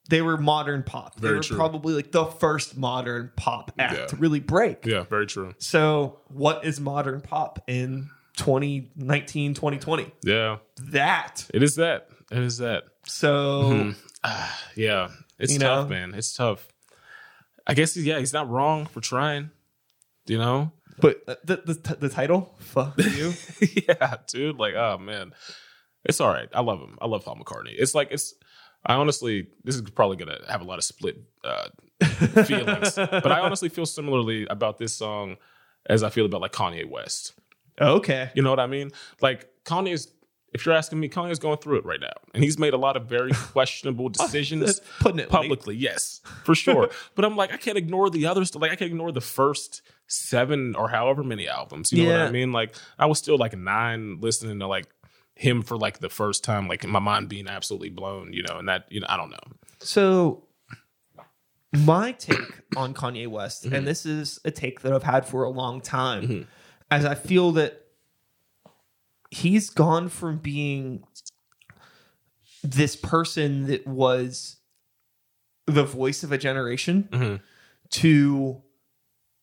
they 0.08 0.22
were 0.22 0.36
modern 0.36 0.82
pop. 0.82 1.14
They 1.16 1.28
Very 1.28 1.36
were 1.36 1.42
true. 1.44 1.56
probably 1.56 1.94
like 1.94 2.10
the 2.10 2.24
first 2.24 2.76
modern 2.76 3.30
pop 3.36 3.70
act 3.78 3.96
Yeah. 3.96 4.06
to 4.06 4.16
really 4.16 4.40
break. 4.40 4.84
yeah, 4.84 5.04
very 5.04 5.24
true. 5.26 5.54
So, 5.58 6.18
what 6.26 6.64
is 6.64 6.80
modern 6.80 7.20
pop 7.20 7.62
in 7.68 8.10
2019, 8.36 9.54
2020? 9.54 10.12
Yeah, 10.24 10.58
That. 10.90 11.46
it 11.52 11.62
is 11.62 11.76
that. 11.76 12.08
It 12.30 12.38
is 12.38 12.58
that. 12.58 12.84
So, 13.06 13.92
Yeah, 14.76 15.08
it's 15.38 15.56
tough, 15.56 15.88
know? 15.88 15.94
man. 15.94 16.14
It's 16.14 16.34
tough. 16.34 16.66
I 17.66 17.74
guess 17.74 17.96
yeah, 17.96 18.18
he's 18.18 18.32
not 18.32 18.48
wrong 18.48 18.86
for 18.86 19.00
trying. 19.00 19.50
You 20.26 20.38
know? 20.38 20.72
but 21.00 21.24
the, 21.26 21.56
the 21.64 21.96
the 21.96 22.08
title, 22.08 22.54
fuck 22.58 22.94
you. 22.98 23.32
yeah, 23.88 24.16
dude. 24.26 24.58
Like, 24.58 24.74
oh 24.74 24.98
man, 24.98 25.32
it's 26.04 26.20
all 26.20 26.28
right. 26.28 26.48
I 26.52 26.60
love 26.60 26.78
him. 26.80 26.98
I 27.00 27.06
love 27.06 27.24
Paul 27.24 27.36
McCartney. 27.36 27.74
It's 27.76 27.94
like 27.94 28.08
it's. 28.10 28.34
I 28.84 28.94
honestly, 28.94 29.48
this 29.64 29.74
is 29.74 29.82
probably 29.82 30.16
gonna 30.18 30.38
have 30.48 30.60
a 30.60 30.64
lot 30.64 30.78
of 30.78 30.84
split 30.84 31.16
uh, 31.44 31.68
feelings, 32.44 32.94
but 32.96 33.30
I 33.32 33.40
honestly 33.40 33.68
feel 33.68 33.86
similarly 33.86 34.46
about 34.48 34.78
this 34.78 34.94
song 34.94 35.36
as 35.86 36.02
I 36.02 36.10
feel 36.10 36.26
about 36.26 36.40
like 36.42 36.52
Kanye 36.52 36.88
West. 36.88 37.34
Okay. 37.80 38.30
You 38.34 38.42
know 38.42 38.50
what 38.50 38.60
I 38.60 38.66
mean? 38.66 38.90
Like 39.20 39.48
Kanye 39.64 39.92
is 39.92 40.12
If 40.52 40.66
you're 40.66 40.74
asking 40.74 40.98
me, 41.00 41.08
Kanye's 41.08 41.38
going 41.38 41.58
through 41.58 41.78
it 41.78 41.84
right 41.84 42.00
now, 42.00 42.12
and 42.34 42.42
he's 42.42 42.58
made 42.58 42.74
a 42.74 42.76
lot 42.76 42.96
of 42.96 43.06
very 43.06 43.30
questionable 43.52 44.08
decisions 44.08 44.80
Putting 44.98 45.20
it 45.20 45.28
publicly. 45.28 45.76
Yes, 45.76 46.20
for 46.44 46.54
sure. 46.54 46.90
but 47.14 47.24
I'm 47.24 47.36
like, 47.36 47.52
I 47.52 47.56
can't 47.56 47.78
ignore 47.78 48.10
the 48.10 48.26
others. 48.26 48.54
Like, 48.56 48.72
I 48.72 48.76
can't 48.76 48.90
ignore 48.90 49.12
the 49.12 49.20
first 49.20 49.82
seven 50.08 50.74
or 50.74 50.88
however 50.88 51.22
many 51.22 51.46
albums. 51.48 51.92
You 51.92 52.06
know 52.06 52.12
what 52.18 52.28
I 52.28 52.30
mean? 52.32 52.50
Like, 52.52 52.74
I 52.98 53.06
was 53.06 53.18
still 53.18 53.38
like 53.38 53.56
nine 53.56 54.18
listening 54.20 54.58
to 54.58 54.66
like 54.66 54.86
him 55.36 55.62
for 55.62 55.76
like 55.78 56.00
the 56.00 56.08
first 56.10 56.42
time, 56.42 56.66
like 56.66 56.84
my 56.86 56.98
mind 56.98 57.28
being 57.28 57.46
absolutely 57.46 57.90
blown. 57.90 58.32
You 58.32 58.42
know, 58.42 58.58
and 58.58 58.68
that 58.68 58.86
you 58.90 58.98
know, 59.00 59.06
I 59.08 59.16
don't 59.16 59.30
know. 59.30 59.38
So, 59.78 60.48
my 61.72 62.12
take 62.12 62.40
on 62.76 62.92
Kanye 62.94 63.28
West, 63.28 63.64
Mm-hmm. 63.64 63.74
and 63.74 63.86
this 63.86 64.04
is 64.04 64.40
a 64.44 64.50
take 64.50 64.80
that 64.80 64.92
I've 64.92 65.04
had 65.04 65.24
for 65.26 65.44
a 65.44 65.50
long 65.50 65.80
time, 65.80 66.48
as 66.90 67.04
I 67.04 67.14
feel 67.14 67.52
that 67.52 67.84
he's 69.30 69.70
gone 69.70 70.08
from 70.08 70.38
being 70.38 71.04
this 72.62 72.96
person 72.96 73.66
that 73.68 73.86
was 73.86 74.56
the 75.66 75.84
voice 75.84 76.22
of 76.24 76.32
a 76.32 76.38
generation 76.38 77.08
Mhm. 77.12 77.40
to 77.90 78.62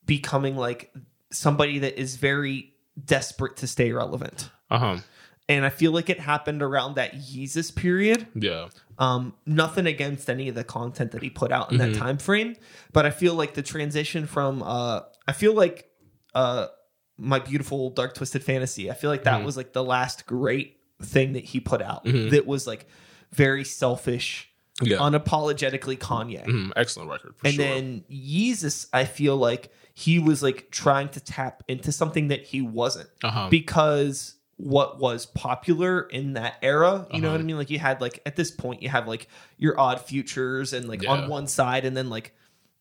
becoming 0.06 0.56
like 0.56 0.94
somebody 1.32 1.80
that 1.80 2.00
is 2.00 2.16
very 2.18 2.74
desperate 3.04 3.58
to 3.58 3.68
stay 3.68 3.92
relevant. 3.92 4.50
Uh 4.70 4.80
huh. 4.80 4.98
And 5.50 5.66
I 5.66 5.70
feel 5.70 5.92
like 5.94 6.10
it 6.10 6.20
happened 6.20 6.62
around 6.62 6.96
that 6.96 7.16
Yeezus 7.16 7.74
period. 7.74 8.28
Yeah. 8.36 8.68
Um, 8.98 9.34
nothing 9.46 9.86
against 9.86 10.30
any 10.30 10.50
of 10.50 10.56
the 10.56 10.64
content 10.66 11.12
that 11.12 11.22
he 11.24 11.30
put 11.30 11.52
out 11.54 11.72
in 11.72 11.78
Mm-hmm. 11.78 11.94
that 11.94 11.98
time 11.98 12.18
frame, 12.18 12.58
but 12.92 13.06
I 13.06 13.12
feel 13.12 13.34
like 13.34 13.54
the 13.54 13.62
transition 13.62 14.28
from 14.28 14.62
uh, 14.64 15.02
I 15.28 15.32
feel 15.32 15.54
like 15.54 15.90
uh, 16.36 16.68
my 17.18 17.40
beautiful 17.40 17.90
dark 17.90 18.14
twisted 18.14 18.44
fantasy. 18.44 18.90
I 18.92 18.94
feel 18.94 19.10
like 19.10 19.24
that 19.24 19.42
Mhm. 19.42 19.46
was 19.46 19.58
like 19.58 19.74
the 19.74 19.84
last 19.84 20.26
great 20.26 20.78
thing 21.02 21.34
that 21.34 21.46
he 21.46 21.60
put 21.60 21.82
out 21.82 22.06
Mhm. 22.06 22.30
that 22.32 22.46
was 22.46 22.68
like 22.68 22.88
very 23.32 23.64
selfish, 23.64 24.50
Yeah. 24.82 24.98
unapologetically 24.98 25.98
Kanye. 25.98 26.46
Mhm. 26.46 26.72
Excellent 26.76 27.10
record. 27.10 27.36
For 27.38 27.48
and 27.48 27.56
sure. 27.56 27.66
then 27.66 28.04
Yeezus, 28.12 28.88
I 28.94 29.06
feel 29.06 29.36
like 29.38 29.72
he 29.94 30.20
was 30.20 30.44
like 30.44 30.70
trying 30.72 31.10
to 31.10 31.20
tap 31.20 31.64
into 31.68 31.92
something 31.92 32.28
that 32.28 32.44
he 32.46 32.62
wasn't 32.62 33.10
uh 33.24 33.32
huh. 33.32 33.48
because 33.50 34.36
what 34.58 35.00
was 35.00 35.26
popular 35.28 36.02
in 36.02 36.34
that 36.34 36.56
era 36.64 37.06
you 37.14 37.22
know 37.22 37.28
Uh-huh. 37.30 37.36
what 37.36 37.42
i 37.42 37.44
mean 37.44 37.58
like 37.58 37.70
you 37.70 37.78
had 37.78 38.02
like 38.02 38.20
at 38.26 38.36
this 38.36 38.50
point 38.50 38.82
you 38.82 38.90
have 38.90 39.08
like 39.08 39.28
your 39.58 39.80
odd 39.80 40.02
futures 40.02 40.74
and 40.74 40.88
like 40.88 41.04
Yeah. 41.04 41.12
on 41.12 41.30
one 41.30 41.46
side 41.46 41.86
and 41.86 41.96
then 41.96 42.10
like 42.10 42.36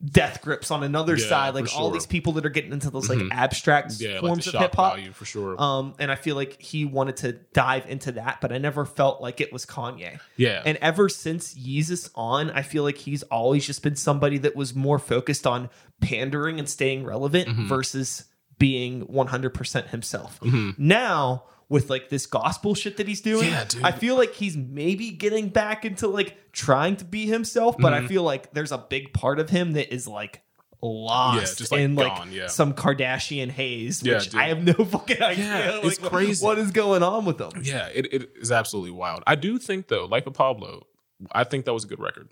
death 0.05 0.43
grips 0.43 0.71
on 0.71 0.83
another 0.83 1.17
Yeah, 1.17 1.27
side 1.29 1.55
like 1.55 1.69
for 1.69 1.79
all 1.79 1.91
these 1.91 2.05
people 2.07 2.33
that 2.35 2.45
are 2.45 2.51
getting 2.51 2.71
into 2.73 2.91
those 2.91 3.09
like 3.09 3.19
Mhm. 3.19 3.29
abstract 3.33 3.95
yeah, 3.99 4.21
forms 4.21 4.45
the 4.45 4.55
of 4.55 4.61
hip-hop 4.61 4.97
value 4.97 5.11
for 5.13 5.25
sure. 5.25 5.61
um 5.61 5.95
and 5.99 6.13
i 6.13 6.17
feel 6.17 6.37
like 6.37 6.61
he 6.61 6.85
wanted 6.85 7.17
to 7.19 7.33
dive 7.55 7.87
into 7.89 8.13
that 8.13 8.39
but 8.43 8.53
i 8.53 8.59
never 8.59 8.85
felt 8.85 9.23
like 9.23 9.41
it 9.41 9.51
was 9.55 9.65
kanye 9.65 10.21
yeah. 10.37 10.63
and 10.67 10.77
ever 10.83 11.09
since 11.09 11.55
Yeezus 11.55 12.11
on, 12.15 12.51
I 12.51 12.61
feel 12.63 12.83
like 12.83 12.99
he's 12.99 13.23
always 13.25 13.67
just 13.67 13.83
been 13.83 13.97
somebody 13.97 14.37
that 14.39 14.55
was 14.55 14.75
more 14.75 14.99
focused 14.99 15.47
on 15.47 15.71
pandering 16.01 16.59
and 16.59 16.69
staying 16.69 17.05
relevant 17.05 17.49
Mhm. 17.49 17.67
versus 17.67 18.25
being 18.59 19.01
100% 19.03 19.89
himself. 19.89 20.39
Mhm. 20.41 20.79
Now, 20.79 21.45
with 21.69 21.91
like 21.91 22.09
this 22.11 22.27
gospel 22.27 22.75
shit 22.75 22.97
that 22.99 23.09
he's 23.09 23.21
doing, 23.21 23.49
Yeah, 23.51 23.65
dude. 23.65 23.83
I 23.83 23.91
feel 23.93 24.17
like 24.17 24.35
he's 24.35 24.57
maybe 24.57 25.11
getting 25.11 25.49
back 25.49 25.85
into 25.85 26.07
like 26.07 26.37
trying 26.53 26.97
to 26.97 27.05
be 27.05 27.27
himself, 27.27 27.77
but 27.79 27.93
I 27.93 28.01
Mhm. 28.03 28.09
feel 28.09 28.23
like 28.23 28.53
there's 28.53 28.71
a 28.73 28.79
big 28.79 29.13
part 29.13 29.41
of 29.41 29.51
him 29.51 29.73
that 29.73 29.93
is 29.93 30.07
like 30.07 30.43
lost 30.83 31.59
just, 31.59 31.73
like, 31.73 31.81
in 31.81 31.95
like 31.95 32.15
gone, 32.15 32.31
yeah. 32.33 32.47
some 32.47 32.73
Kardashian 32.73 33.51
haze, 33.51 34.03
Yeah, 34.03 34.15
which 34.15 34.31
dude. 34.31 34.41
I 34.41 34.49
have 34.49 34.63
no 34.63 34.73
fucking 34.85 35.23
idea. 35.23 35.45
Yeah, 35.45 35.81
it's 35.83 35.99
crazy. 35.99 36.45
What 36.45 36.59
is 36.59 36.71
going 36.71 37.03
on 37.03 37.25
with 37.25 37.39
them? 37.39 37.51
Yeah, 37.63 37.89
it, 37.95 38.13
it 38.13 38.31
is 38.37 38.53
absolutely 38.53 38.93
wild. 38.93 39.23
I 39.27 39.35
do 39.35 39.59
think 39.59 39.89
though, 39.89 40.05
Life 40.05 40.27
of 40.27 40.35
Pablo, 40.35 40.87
I 41.33 41.45
think 41.45 41.65
that 41.65 41.73
was 41.75 41.85
a 41.85 41.89
good 41.89 42.01
record. 42.01 42.29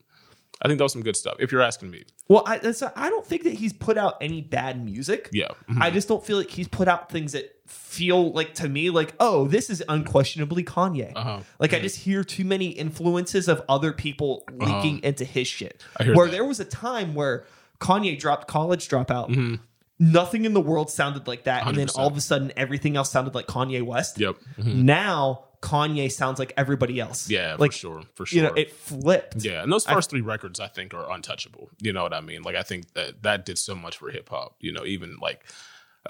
I 0.62 0.68
think 0.68 0.79
that 0.79 0.85
was 0.85 0.92
some 0.92 1.03
good 1.03 1.16
stuff. 1.16 1.35
If 1.40 1.51
you're 1.51 1.62
asking 1.62 1.90
me, 1.90 2.05
Well, 2.29 2.44
I, 2.47 2.55
I 2.97 3.11
don't 3.11 3.27
think 3.27 3.42
that 3.42 3.55
he's 3.55 3.73
put 3.73 3.99
out 3.99 4.14
any 4.20 4.40
bad 4.40 4.83
music. 4.85 5.29
yeah, 5.33 5.49
Mhm. 5.68 5.81
I 5.83 5.90
just 5.90 6.07
don't 6.07 6.25
feel 6.25 6.38
like 6.38 6.51
he's 6.51 6.68
put 6.68 6.87
out 6.87 7.11
things 7.11 7.33
that 7.33 7.51
feel 7.66 8.33
like 8.33 8.55
to 8.55 8.68
me 8.68 8.90
like, 8.90 9.14
oh, 9.20 9.46
this 9.48 9.70
is 9.70 9.83
unquestionably 9.88 10.62
Kanye. 10.64 11.12
uh-huh. 11.14 11.40
Like 11.59 11.72
I 11.72 11.81
just 11.81 11.96
hear 12.00 12.22
too 12.24 12.44
many 12.44 12.66
influences 12.68 13.48
of 13.48 13.62
other 13.68 13.92
people 13.92 14.44
leaking 14.53 15.03
into 15.03 15.24
his 15.24 15.46
shit. 15.48 15.83
I 15.98 16.05
where 16.11 16.27
that. 16.27 16.33
there 16.33 16.44
was 16.44 16.61
a 16.61 16.64
time 16.64 17.14
where 17.14 17.45
Kanye 17.80 18.18
dropped 18.18 18.49
College 18.49 18.88
Dropout, 18.88 19.30
Mhm. 19.30 19.61
nothing 19.99 20.45
in 20.45 20.53
the 20.55 20.61
world 20.61 20.91
sounded 20.91 21.26
like 21.26 21.45
that, 21.45 21.66
and 21.66 21.76
then 21.76 21.88
all 21.97 22.07
of 22.09 22.16
a 22.16 22.20
sudden 22.20 22.53
everything 22.57 22.97
else 22.97 23.11
sounded 23.11 23.34
like 23.34 23.47
Kanye 23.47 23.82
West. 23.82 24.18
Yep. 24.20 24.36
Mhm. 24.59 24.74
Now 24.76 25.45
Kanye 25.62 26.12
sounds 26.12 26.38
like 26.38 26.53
everybody 26.59 27.01
else. 27.01 27.30
Yeah, 27.30 27.57
like 27.59 27.72
for 27.72 27.78
sure. 27.78 28.03
For 28.14 28.26
sure. 28.26 28.36
you 28.36 28.43
know, 28.43 28.53
it 28.55 28.70
flipped. 28.72 29.43
Yeah, 29.43 29.62
and 29.62 29.72
those 29.72 29.86
first 29.86 30.11
three 30.11 30.20
records 30.20 30.61
I 30.61 30.66
think 30.68 30.93
are 30.93 31.11
untouchable. 31.11 31.70
You 31.80 31.95
know 31.95 32.03
what 32.03 32.12
I 32.12 32.20
mean? 32.20 32.43
Like 32.43 32.57
I 32.57 32.62
think 32.62 32.93
that 32.93 33.22
that 33.22 33.47
did 33.47 33.57
so 33.59 33.74
much 33.74 33.97
for 33.97 34.11
hip 34.11 34.28
hop. 34.28 34.57
You 34.61 34.72
know, 34.72 34.84
even 34.84 35.16
like, 35.22 35.43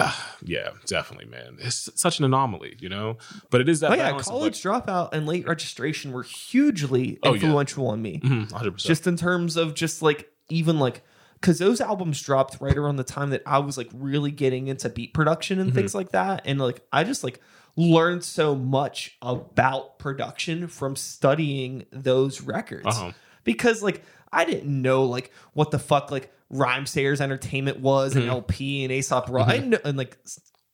uh, 0.01 0.13
yeah, 0.43 0.71
definitely, 0.87 1.27
man. 1.27 1.57
It's 1.61 1.89
such 1.95 2.19
an 2.19 2.25
anomaly. 2.25 2.77
You 2.81 2.89
know, 2.89 3.19
but 3.51 3.61
it 3.61 3.69
is 3.69 3.81
that 3.81 3.93
Oh 3.93 3.95
yeah, 3.95 4.19
college 4.19 4.63
dropout 4.63 5.11
and 5.13 5.27
late 5.27 5.47
registration 5.47 6.13
were 6.13 6.23
hugely 6.25 7.19
Oh, 7.23 7.29
yeah. 7.31 7.35
influential 7.35 7.89
on 7.89 8.03
me. 8.03 8.19
Percent. 8.21 8.77
Just 8.79 9.07
in 9.07 9.17
terms 9.17 9.57
of 9.57 9.75
just 9.75 10.03
like 10.03 10.31
even 10.49 10.79
like 10.79 11.03
because 11.41 11.59
those 11.59 11.81
albums 11.81 12.23
dropped 12.23 12.59
right 12.61 12.77
around 12.77 12.97
the 12.97 13.05
time 13.05 13.31
that 13.31 13.43
I 13.47 13.59
was 13.59 13.77
like 13.77 13.91
really 13.93 14.31
getting 14.31 14.69
into 14.69 14.89
beat 14.89 15.13
production 15.15 15.59
Mm-hmm. 15.59 15.69
and 15.69 15.75
things 15.75 15.95
like 15.95 16.13
that, 16.13 16.43
and 16.47 16.59
like 16.59 16.81
I 16.93 17.05
just 17.05 17.23
like 17.23 17.41
learned 17.77 18.25
so 18.25 18.55
much 18.55 19.17
about 19.21 19.99
production 19.99 20.69
from 20.69 20.97
studying 20.97 21.85
those 21.93 22.41
records 22.41 22.87
Uh-huh. 22.87 23.13
because 23.43 23.83
like 23.83 24.03
I 24.33 24.45
didn't 24.45 24.81
know 24.83 25.05
like 25.05 25.31
what 25.53 25.71
the 25.71 25.79
fuck 25.79 26.11
like 26.11 26.33
Rhymesayers 26.55 27.21
Entertainment 27.21 27.81
was 27.81 28.13
Mm-hmm. 28.13 28.21
and 28.23 28.31
El-P 28.31 28.85
and 28.85 28.93
Aesop 28.93 29.29
Rock 29.29 29.59
know, 29.65 29.79
and 29.85 29.99
like 29.99 30.17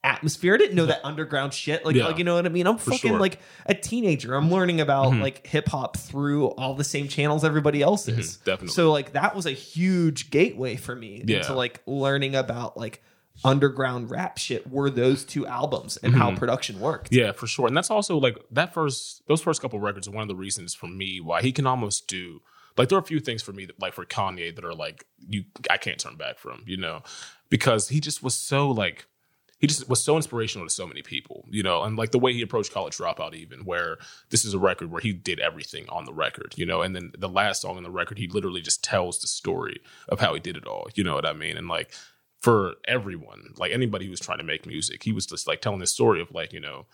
atmosphere. 0.02 0.54
I 0.54 0.56
didn't 0.58 0.76
know 0.76 0.86
that 0.86 1.00
underground 1.04 1.52
shit. 1.52 1.84
Like, 1.84 1.94
Yeah. 1.94 2.06
like 2.06 2.18
you 2.18 2.24
know 2.24 2.34
what 2.34 2.46
I 2.46 2.48
mean? 2.48 2.66
I'm 2.66 2.78
For 2.78 2.92
fucking 2.92 3.10
sure. 3.10 3.18
like 3.20 3.38
a 3.66 3.74
teenager. 3.74 4.34
I'm 4.34 4.50
learning 4.50 4.80
about 4.80 5.12
Mhm. 5.12 5.20
like 5.20 5.46
hip 5.46 5.68
hop 5.68 5.96
through 5.96 6.48
all 6.52 6.74
the 6.74 6.84
same 6.84 7.06
channels 7.08 7.44
everybody 7.44 7.82
else 7.82 8.08
is. 8.08 8.38
Mhm, 8.38 8.44
definitely. 8.44 8.74
So 8.74 8.90
like 8.92 9.12
that 9.12 9.36
was 9.36 9.44
a 9.46 9.50
huge 9.52 10.30
gateway 10.30 10.76
for 10.76 10.96
me 10.96 11.22
Yeah. 11.26 11.38
into 11.38 11.52
like 11.54 11.82
learning 11.86 12.34
about 12.34 12.78
like 12.78 13.02
underground 13.44 14.10
rap 14.10 14.38
shit 14.38 14.70
were 14.70 14.90
those 14.90 15.24
two 15.24 15.46
albums 15.46 15.96
and 15.98 16.14
how 16.14 16.30
Mhm. 16.30 16.36
production 16.38 16.80
worked. 16.80 17.12
Yeah, 17.12 17.32
for 17.32 17.46
sure. 17.46 17.66
And 17.66 17.76
that's 17.76 17.90
also 17.90 18.16
like 18.18 18.38
that 18.50 18.72
first 18.74 19.22
those 19.28 19.42
first 19.42 19.60
couple 19.62 19.80
records 19.80 20.08
are 20.08 20.12
one 20.12 20.22
of 20.22 20.28
the 20.28 20.34
reasons 20.34 20.74
for 20.74 20.86
me 20.86 21.20
why 21.20 21.42
he 21.42 21.52
can 21.52 21.66
almost 21.66 22.06
do 22.06 22.40
like 22.80 22.88
there 22.88 22.96
are 22.96 23.02
a 23.02 23.04
few 23.04 23.20
things 23.20 23.42
for 23.42 23.52
me 23.52 23.66
that 23.66 23.78
like 23.78 23.92
for 23.92 24.06
Kanye 24.06 24.56
that 24.56 24.64
are 24.64 24.74
like 24.74 25.04
you 25.28 25.44
I 25.68 25.76
can't 25.76 25.98
turn 25.98 26.16
back 26.16 26.38
from, 26.38 26.62
you 26.66 26.78
know, 26.78 27.02
because 27.50 27.88
he 27.88 28.00
just 28.00 28.22
was 28.22 28.34
so 28.34 28.70
like 28.70 29.04
he 29.58 29.66
just 29.66 29.86
was 29.86 30.02
so 30.02 30.16
inspirational 30.16 30.66
to 30.66 30.72
so 30.72 30.86
many 30.86 31.02
people, 31.02 31.44
you 31.50 31.62
know, 31.62 31.82
and 31.82 31.98
like 31.98 32.10
the 32.10 32.18
way 32.18 32.32
he 32.32 32.40
approached 32.40 32.72
college 32.72 32.96
dropout, 32.96 33.34
even 33.34 33.66
where 33.66 33.98
this 34.30 34.46
is 34.46 34.54
a 34.54 34.58
record 34.58 34.90
where 34.90 35.02
he 35.02 35.12
did 35.12 35.40
everything 35.40 35.86
on 35.90 36.06
the 36.06 36.14
record, 36.14 36.54
you 36.56 36.64
know, 36.64 36.80
and 36.80 36.96
then 36.96 37.12
the 37.18 37.28
last 37.28 37.60
song 37.60 37.76
on 37.76 37.82
the 37.82 37.90
record, 37.90 38.16
he 38.16 38.26
literally 38.26 38.62
just 38.62 38.82
tells 38.82 39.20
the 39.20 39.26
story 39.26 39.82
of 40.08 40.18
how 40.18 40.32
he 40.32 40.40
did 40.40 40.56
it 40.56 40.66
all, 40.66 40.88
you 40.94 41.04
know 41.04 41.14
what 41.14 41.26
I 41.26 41.34
mean? 41.34 41.58
And 41.58 41.68
like 41.68 41.92
for 42.40 42.76
everyone, 42.88 43.52
like 43.58 43.72
anybody 43.72 44.06
who 44.06 44.10
was 44.10 44.20
trying 44.20 44.38
to 44.38 44.44
make 44.44 44.64
music, 44.64 45.02
he 45.02 45.12
was 45.12 45.26
just 45.26 45.46
like 45.46 45.60
telling 45.60 45.80
this 45.80 45.92
story 45.92 46.22
of 46.22 46.30
like, 46.32 46.54
you 46.54 46.60
know, 46.60 46.86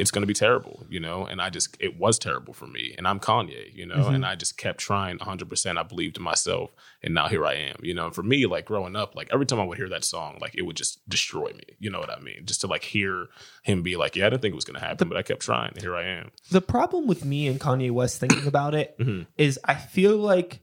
it's 0.00 0.10
going 0.10 0.22
to 0.22 0.26
be 0.26 0.34
terrible, 0.34 0.84
you 0.88 0.98
know, 0.98 1.26
and 1.26 1.40
I 1.42 1.50
just, 1.50 1.76
it 1.78 1.98
was 1.98 2.18
terrible 2.18 2.52
for 2.54 2.66
me. 2.66 2.94
And 2.96 3.06
I'm 3.06 3.20
Kanye, 3.20 3.72
you 3.74 3.86
know, 3.86 3.96
Mm-hmm. 3.96 4.14
and 4.14 4.26
I 4.26 4.34
just 4.34 4.56
kept 4.56 4.78
trying 4.80 5.18
100%. 5.18 5.76
I 5.78 5.82
believed 5.82 6.16
in 6.16 6.22
myself. 6.22 6.70
And 7.02 7.12
now 7.14 7.28
here 7.28 7.44
I 7.46 7.54
am, 7.54 7.76
you 7.82 7.94
know, 7.94 8.06
and 8.06 8.14
for 8.14 8.22
me, 8.22 8.46
like 8.46 8.64
growing 8.64 8.96
up, 8.96 9.14
like 9.14 9.28
every 9.32 9.46
time 9.46 9.60
I 9.60 9.64
would 9.64 9.78
hear 9.78 9.88
that 9.90 10.04
song, 10.04 10.38
like 10.40 10.54
it 10.54 10.62
would 10.62 10.76
just 10.76 11.06
destroy 11.08 11.50
me. 11.52 11.64
You 11.78 11.90
know 11.90 12.00
what 12.00 12.10
I 12.10 12.18
mean? 12.20 12.46
Just 12.46 12.60
to 12.62 12.66
like 12.66 12.82
hear 12.84 13.26
him 13.62 13.82
be 13.82 13.96
like, 13.96 14.16
yeah, 14.16 14.26
I 14.26 14.30
didn't 14.30 14.42
think 14.42 14.52
it 14.52 14.56
was 14.56 14.64
going 14.64 14.80
to 14.80 14.86
happen, 14.86 15.08
but 15.08 15.18
I 15.18 15.22
kept 15.22 15.42
trying. 15.42 15.72
And 15.74 15.80
here 15.82 15.94
I 15.94 16.04
am. 16.04 16.30
The 16.50 16.60
problem 16.62 17.06
with 17.06 17.24
me 17.24 17.46
and 17.46 17.60
Kanye 17.60 17.90
West 17.90 18.18
thinking 18.20 18.46
about 18.46 18.74
it 18.74 18.96
is 19.36 19.58
Mhm. 19.58 19.70
I 19.70 19.74
feel 19.74 20.16
like 20.16 20.62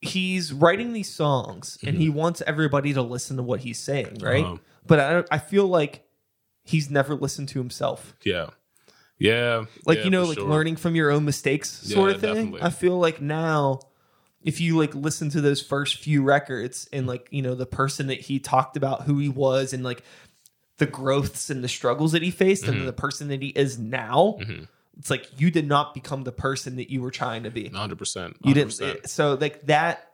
he's 0.00 0.52
writing 0.52 0.92
these 0.92 1.12
songs 1.12 1.78
and 1.84 1.96
he 1.96 2.08
wants 2.08 2.42
everybody 2.46 2.92
to 2.92 3.02
listen 3.02 3.36
to 3.38 3.42
what 3.42 3.60
he's 3.60 3.78
saying, 3.78 4.18
right? 4.20 4.44
Uh-huh. 4.44 4.56
But 4.86 5.00
I, 5.00 5.24
I 5.36 5.38
feel 5.38 5.66
like 5.66 6.05
he's 6.66 6.90
never 6.90 7.14
listened 7.14 7.48
to 7.50 7.58
himself. 7.58 8.14
Yeah. 8.24 8.50
Yeah. 9.18 9.64
Like 9.86 9.98
yeah, 9.98 10.04
you 10.04 10.10
know, 10.10 10.24
like 10.24 10.38
sure. 10.38 10.48
learning 10.48 10.76
from 10.76 10.94
your 10.94 11.10
own 11.10 11.24
mistakes, 11.24 11.70
sort 11.70 12.10
Yeah, 12.10 12.14
of 12.16 12.20
thing. 12.20 12.34
definitely. 12.34 12.62
I 12.62 12.70
feel 12.70 12.98
like 12.98 13.20
now, 13.20 13.80
if 14.42 14.60
you 14.60 14.76
like 14.76 14.94
listen 14.94 15.30
to 15.30 15.40
those 15.40 15.62
first 15.62 15.96
few 15.96 16.22
records 16.22 16.88
and 16.92 17.06
like 17.06 17.28
you 17.30 17.40
know 17.42 17.54
the 17.54 17.66
person 17.66 18.08
that 18.08 18.20
he 18.20 18.38
talked 18.38 18.76
about, 18.76 19.02
who 19.04 19.18
he 19.18 19.28
was, 19.30 19.72
and 19.72 19.82
like 19.82 20.02
the 20.78 20.86
growths 20.86 21.48
and 21.48 21.64
the 21.64 21.68
struggles 21.68 22.12
that 22.12 22.22
he 22.22 22.30
faced, 22.30 22.64
Mm-hmm. 22.64 22.80
and 22.80 22.88
the 22.88 22.92
person 22.92 23.28
that 23.28 23.40
he 23.40 23.48
is 23.48 23.78
now, 23.78 24.36
Mhm. 24.40 24.68
it's 24.98 25.08
like 25.08 25.26
you 25.40 25.50
did 25.50 25.66
not 25.66 25.94
become 25.94 26.24
the 26.24 26.32
person 26.32 26.76
that 26.76 26.90
you 26.90 27.00
were 27.00 27.10
trying 27.10 27.44
to 27.44 27.50
be. 27.50 27.70
100%. 27.70 28.34
You 28.44 28.52
didn't. 28.52 29.08
so 29.08 29.38
like 29.40 29.62
that, 29.68 30.06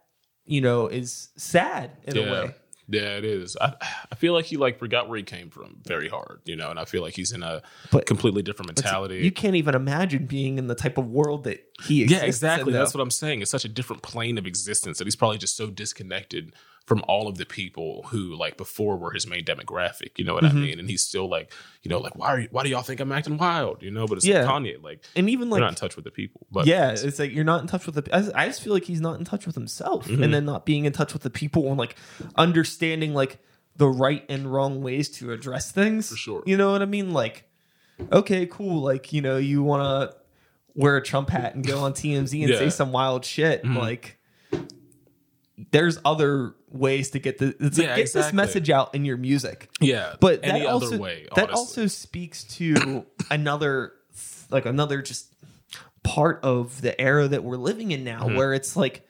you 0.47 0.61
know, 0.61 0.87
is 0.87 1.31
sad 1.37 1.91
in 2.05 2.15
yeah. 2.15 2.23
a 2.23 2.33
way. 2.33 2.55
Yeah, 2.93 3.17
it 3.17 3.25
is. 3.25 3.57
I 3.61 3.75
I 4.11 4.15
feel 4.15 4.35
like 4.35 4.45
he 4.45 4.57
like 4.59 4.79
forgot 4.79 5.09
where 5.09 5.17
he 5.17 5.23
came 5.25 5.49
from 5.51 5.79
very 5.87 6.09
hard, 6.09 6.41
you 6.45 6.55
know, 6.57 6.69
and 6.71 6.79
I 6.79 6.85
feel 6.85 7.01
like 7.03 7.15
he's 7.15 7.33
in 7.33 7.43
a 7.43 7.63
But- 7.91 8.07
completely 8.07 8.43
different 8.43 8.69
mentality. 8.69 9.17
You 9.25 9.33
can't 9.33 9.57
even 9.57 9.75
imagine 9.75 10.27
being 10.27 10.59
in 10.59 10.67
the 10.67 10.75
type 10.75 10.99
of 10.99 11.07
world 11.09 11.45
that 11.45 11.65
he 11.85 12.03
exists 12.03 12.23
yeah, 12.23 12.27
exactly. 12.27 12.73
in, 12.73 12.79
That's 12.79 12.93
what 12.95 13.01
I'm 13.01 13.11
saying. 13.11 13.41
It's 13.43 13.51
such 13.51 13.65
a 13.65 13.69
different 13.69 14.03
plane 14.03 14.37
of 14.39 14.47
existence 14.47 14.99
that 14.99 15.05
he's 15.07 15.17
probably 15.17 15.39
just 15.39 15.57
so 15.57 15.71
disconnected 15.71 16.53
from 16.87 17.03
all 17.07 17.29
of 17.29 17.39
the 17.39 17.47
people 17.47 18.05
who 18.09 18.35
like 18.35 18.57
before 18.57 18.97
were 18.97 19.13
his 19.13 19.27
main 19.27 19.45
demographic. 19.45 20.19
You 20.19 20.25
know 20.25 20.35
what 20.35 20.43
Mm-hmm. 20.45 20.57
I 20.57 20.61
mean? 20.61 20.79
And 20.81 20.91
he's 20.91 21.03
still 21.03 21.29
like, 21.29 21.53
you 21.83 21.89
know, 21.89 21.99
like 21.99 22.17
why 22.17 22.29
are 22.29 22.41
you, 22.41 22.49
why 22.51 22.65
do 22.65 22.71
y'all 22.71 22.83
think 22.83 22.99
I'm 23.01 23.13
acting 23.13 23.37
wild? 23.39 23.83
You 23.83 23.91
know, 23.93 24.07
but 24.07 24.17
it's 24.19 24.27
Yeah. 24.27 24.45
like 24.45 24.63
Kanye, 24.63 24.83
like 24.83 25.05
and 25.15 25.31
even 25.31 25.49
like 25.49 25.61
not 25.61 25.69
in 25.69 25.75
touch 25.77 25.95
with 25.97 26.05
the 26.05 26.11
people. 26.11 26.47
But 26.51 26.67
yeah, 26.67 26.91
it's 26.91 27.19
like 27.19 27.33
you're 27.33 27.45
not 27.45 27.61
in 27.61 27.67
touch 27.69 27.87
with 27.87 27.95
the. 27.95 28.15
I 28.35 28.45
I 28.45 28.47
just 28.49 28.63
feel 28.63 28.73
like 28.73 28.85
he's 28.85 29.01
not 29.01 29.19
in 29.19 29.25
touch 29.25 29.47
with 29.47 29.55
himself, 29.55 30.09
Mm-hmm. 30.09 30.23
and 30.25 30.35
then 30.35 30.45
not 30.45 30.67
being 30.67 30.85
in 30.85 30.93
touch 30.93 31.13
with 31.13 31.23
the 31.23 31.31
people 31.31 31.69
and 31.69 31.79
like 31.79 31.95
understanding 32.37 33.15
like 33.15 33.39
the 33.77 33.89
right 33.89 34.25
and 34.29 34.53
wrong 34.53 34.83
ways 34.83 35.09
to 35.19 35.33
address 35.33 35.71
things. 35.71 36.09
For 36.11 36.17
sure. 36.17 36.43
you 36.47 36.57
know 36.57 36.73
what 36.73 36.83
I 36.83 36.87
mean. 36.87 37.13
Like, 37.13 37.49
okay, 38.13 38.45
cool. 38.47 38.83
Like 38.83 39.13
you 39.13 39.23
know, 39.23 39.37
you 39.37 39.63
want 39.63 39.83
to 40.11 40.17
wear 40.75 40.97
a 40.97 41.03
Trump 41.03 41.31
hat 41.31 41.55
and 41.55 41.65
go 41.67 41.79
on 41.81 41.93
TMZ 41.93 42.19
and 42.19 42.33
Yeah. 42.33 42.47
Mm-hmm. 42.49 42.59
say 42.65 42.71
some 42.71 42.91
wild 42.93 43.25
shit. 43.25 43.65
Like, 43.65 44.19
there's 45.71 45.99
other 46.05 46.55
ways 46.73 47.11
to 47.11 47.19
get 47.19 47.39
the 47.39 47.55
it's 47.61 47.79
like, 47.79 47.87
Yeah, 47.89 47.97
get 47.97 48.13
this 48.13 48.33
message 48.33 48.71
out 48.71 48.95
in 48.95 49.05
your 49.05 49.17
music. 49.17 49.69
yeah, 49.81 50.15
But 50.21 50.41
any 50.43 50.61
that 50.61 50.69
also 50.69 50.87
other 50.87 50.99
way, 50.99 51.27
that 51.37 51.51
also 51.51 51.87
speaks 51.87 52.45
to 52.59 53.05
another 53.31 53.93
like 54.51 54.67
another 54.67 55.03
just 55.03 55.33
part 56.03 56.41
of 56.43 56.81
the 56.83 56.99
era 57.01 57.29
that 57.29 57.45
we're 57.45 57.57
living 57.57 57.91
in 57.93 58.05
now 58.05 58.25
Mm-hmm. 58.25 58.37
where 58.37 58.53
it's 58.55 58.77
like 58.77 59.07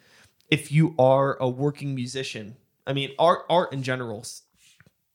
if 0.50 0.70
you 0.70 0.94
are 0.98 1.36
a 1.40 1.48
working 1.48 1.94
musician 1.94 2.56
i 2.86 2.92
mean 2.92 3.10
art 3.18 3.40
art 3.48 3.72
in 3.72 3.82
general 3.82 4.24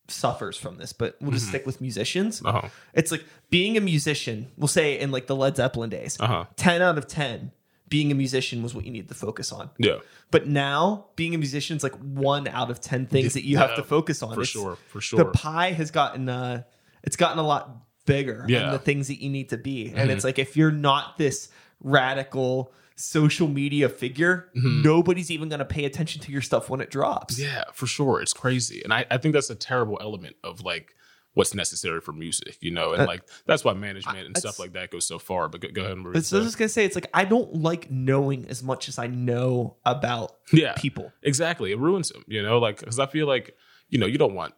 suffers 0.09 0.57
from 0.57 0.77
this 0.77 0.93
but 0.93 1.15
we'll 1.21 1.31
just 1.31 1.45
Mm-hmm. 1.45 1.49
stick 1.51 1.65
with 1.65 1.81
musicians 1.81 2.41
uh-huh. 2.43 2.69
it's 2.93 3.11
like 3.11 3.25
being 3.49 3.77
a 3.77 3.81
musician 3.81 4.47
we'll 4.57 4.67
say 4.69 4.97
in 4.97 5.11
like 5.11 5.27
the 5.27 5.35
led 5.35 5.55
zeppelin 5.57 5.89
days 5.89 6.17
Uh-huh. 6.19 6.45
10 6.55 6.81
out 6.81 6.97
of 6.97 7.07
10 7.07 7.51
being 7.89 8.11
a 8.11 8.15
musician 8.15 8.61
was 8.63 8.73
what 8.75 8.85
you 8.85 8.91
needed 8.91 9.07
to 9.09 9.15
focus 9.15 9.51
on 9.51 9.69
Yeah. 9.77 9.97
but 10.31 10.47
now 10.47 11.07
being 11.15 11.33
a 11.35 11.37
musician 11.37 11.77
is 11.77 11.83
like 11.83 11.95
one 11.95 12.47
out 12.47 12.69
of 12.69 12.81
10 12.81 13.05
things 13.07 13.33
that 13.35 13.43
you 13.45 13.57
have 13.57 13.75
to 13.75 13.83
focus 13.83 14.21
on 14.23 14.35
For 14.35 14.41
It's- 14.41 14.49
sure. 14.49 14.77
For 14.89 15.01
sure. 15.01 15.17
the 15.19 15.25
pie 15.25 15.71
has 15.71 15.91
gotten 15.91 16.27
uh 16.29 16.63
it's 17.03 17.15
gotten 17.15 17.39
a 17.39 17.43
lot 17.43 17.77
bigger 18.05 18.45
Yeah. 18.47 18.59
Mm-hmm. 18.63 18.71
the 18.73 18.79
things 18.79 19.07
that 19.07 19.21
you 19.21 19.29
need 19.29 19.49
to 19.49 19.57
be 19.57 19.91
and 19.95 20.11
it's 20.11 20.23
like 20.23 20.39
if 20.39 20.57
you're 20.57 20.71
not 20.71 21.17
this 21.17 21.49
radical 21.81 22.73
social 22.95 23.47
media 23.47 23.87
figure 23.89 24.49
nobody's 24.55 25.29
even 25.29 25.49
going 25.49 25.59
to 25.59 25.65
pay 25.65 25.85
attention 25.85 26.19
to 26.21 26.31
your 26.31 26.41
stuff 26.41 26.69
when 26.69 26.81
it 26.81 26.89
drops 26.89 27.35
Mm-hmm. 27.39 27.43
Yeah, 27.55 27.63
for 27.73 27.85
sure. 27.85 28.21
It's 28.21 28.33
crazy. 28.33 28.81
And 28.83 28.91
I, 28.93 29.05
I 29.11 29.17
think 29.17 29.33
that's 29.33 29.49
a 29.51 29.55
terrible 29.55 29.97
element 30.01 30.35
of 30.43 30.63
like 30.63 30.95
what's 31.37 31.53
necessary 31.53 32.01
for 32.01 32.13
music, 32.13 32.57
you 32.61 32.71
know? 32.71 32.93
And 32.93 33.05
like 33.05 33.21
that's 33.45 33.63
why 33.63 33.73
management 33.73 34.25
and 34.25 34.35
stuff 34.35 34.59
Uh, 34.59 34.63
like 34.63 34.73
that 34.73 34.89
goes 34.89 35.05
so 35.05 35.19
far. 35.19 35.47
But 35.47 35.61
go, 35.61 35.67
go 35.71 35.81
ahead 35.81 35.93
and 35.93 36.11
but 36.11 36.25
so 36.25 36.37
I 36.37 36.39
was 36.39 36.47
just 36.47 36.57
gonna 36.57 36.67
say 36.67 36.83
it's 36.83 36.95
like 36.95 37.09
I 37.13 37.25
don't 37.25 37.61
like 37.61 37.91
knowing 37.91 38.47
as 38.49 38.63
much 38.63 38.89
as 38.89 38.97
I 38.97 39.05
know 39.05 39.77
about 39.85 40.35
yeah, 40.51 40.73
people. 40.73 41.11
Exactly. 41.21 41.71
It 41.71 41.77
ruins 41.77 42.09
them, 42.09 42.25
you 42.27 42.41
know, 42.41 42.57
like 42.57 42.79
because 42.79 42.97
I 42.97 43.05
feel 43.05 43.27
like 43.27 43.55
you 43.89 43.99
know 43.99 44.07
you 44.07 44.17
don't 44.17 44.33
want 44.33 44.55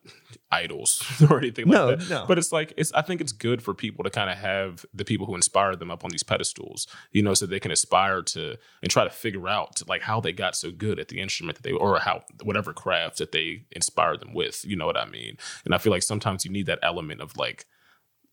idols 0.51 1.03
or 1.29 1.37
anything 1.37 1.65
like 1.65 1.73
No, 1.73 1.95
that. 1.95 2.09
no. 2.09 2.25
But 2.27 2.37
it's 2.39 2.51
like 2.51 2.73
it's 2.77 2.91
I 2.93 3.01
think 3.01 3.21
it's 3.21 3.31
good 3.31 3.61
for 3.61 3.73
people 3.73 4.03
to 4.03 4.09
kind 4.09 4.29
of 4.29 4.37
have 4.37 4.85
the 4.93 5.05
people 5.05 5.25
who 5.27 5.35
inspire 5.35 5.75
them 5.75 5.91
up 5.91 6.03
on 6.03 6.09
these 6.11 6.23
pedestals, 6.23 6.87
you 7.11 7.21
know, 7.21 7.33
so 7.35 7.45
they 7.45 7.59
can 7.59 7.71
aspire 7.71 8.21
to 8.23 8.55
and 8.81 8.89
try 8.91 9.03
to 9.03 9.09
figure 9.11 9.47
out 9.47 9.81
like 9.87 10.01
how 10.01 10.19
they 10.19 10.31
got 10.33 10.55
so 10.55 10.71
good 10.71 10.99
at 10.99 11.07
the 11.09 11.19
instrument 11.19 11.57
that 11.57 11.63
they 11.63 11.71
or 11.71 11.99
how 11.99 12.23
whatever 12.43 12.73
craft 12.73 13.17
that 13.19 13.31
they 13.31 13.65
inspired 13.71 14.19
them 14.21 14.33
with. 14.33 14.65
You 14.65 14.75
know 14.75 14.85
what 14.87 14.97
I 14.97 15.05
mean? 15.05 15.37
And 15.65 15.75
I 15.75 15.77
feel 15.77 15.91
like 15.91 16.03
sometimes 16.03 16.45
you 16.45 16.51
need 16.51 16.65
that 16.65 16.79
element 16.81 17.21
of 17.21 17.37
like 17.37 17.65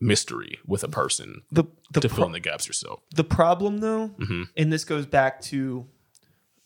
mystery 0.01 0.59
with 0.67 0.85
a 0.85 0.89
person 0.89 1.43
The 1.51 1.65
the 1.93 2.01
to 2.01 2.09
pro- 2.09 2.17
fill 2.17 2.27
in 2.27 2.33
the 2.33 2.41
gaps 2.41 2.67
yourself. 2.67 3.01
the 3.15 3.25
problem 3.25 3.79
though, 3.79 4.09
Mm-hmm. 4.19 4.43
and 4.57 4.73
this 4.73 4.85
goes 4.85 5.07
back 5.07 5.41
to 5.43 5.87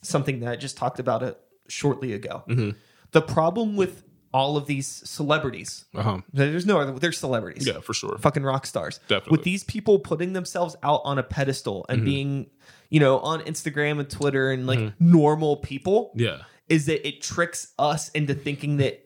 something 0.02 0.40
that 0.40 0.50
I 0.50 0.56
just 0.56 0.76
talked 0.76 0.98
about 0.98 1.22
it 1.22 1.38
shortly 1.68 2.12
ago. 2.12 2.42
Mm-hmm. 2.48 2.70
The 3.12 3.22
problem 3.22 3.76
with 3.76 4.02
all 4.32 4.56
of 4.56 4.66
these 4.66 4.86
celebrities, 4.86 5.84
Uh-huh. 5.94 6.18
there's 6.32 6.64
no 6.64 6.78
other, 6.80 6.92
they're 6.98 7.10
celebrities. 7.12 7.66
Yeah, 7.66 7.80
for 7.80 7.92
sure. 7.94 8.16
fucking 8.18 8.42
rock 8.44 8.64
stars. 8.66 8.98
Definitely. 9.08 9.20
Mm-hmm. 9.22 9.30
With 9.32 9.42
these 9.44 9.64
people 9.64 9.98
putting 9.98 10.32
themselves 10.34 10.76
out 10.82 11.00
on 11.04 11.18
a 11.18 11.22
pedestal 11.22 11.84
and 11.88 12.04
being, 12.04 12.48
you 12.90 13.00
know, 13.00 13.18
on 13.20 13.40
Instagram 13.40 13.98
and 13.98 14.08
Twitter 14.08 14.50
and 14.52 14.66
like 14.66 14.92
normal 15.00 15.56
people, 15.56 16.12
Yeah. 16.14 16.42
is 16.68 16.86
that 16.86 17.06
it 17.06 17.22
tricks 17.22 17.72
us 17.78 18.08
into 18.10 18.34
thinking 18.34 18.76
that 18.78 19.04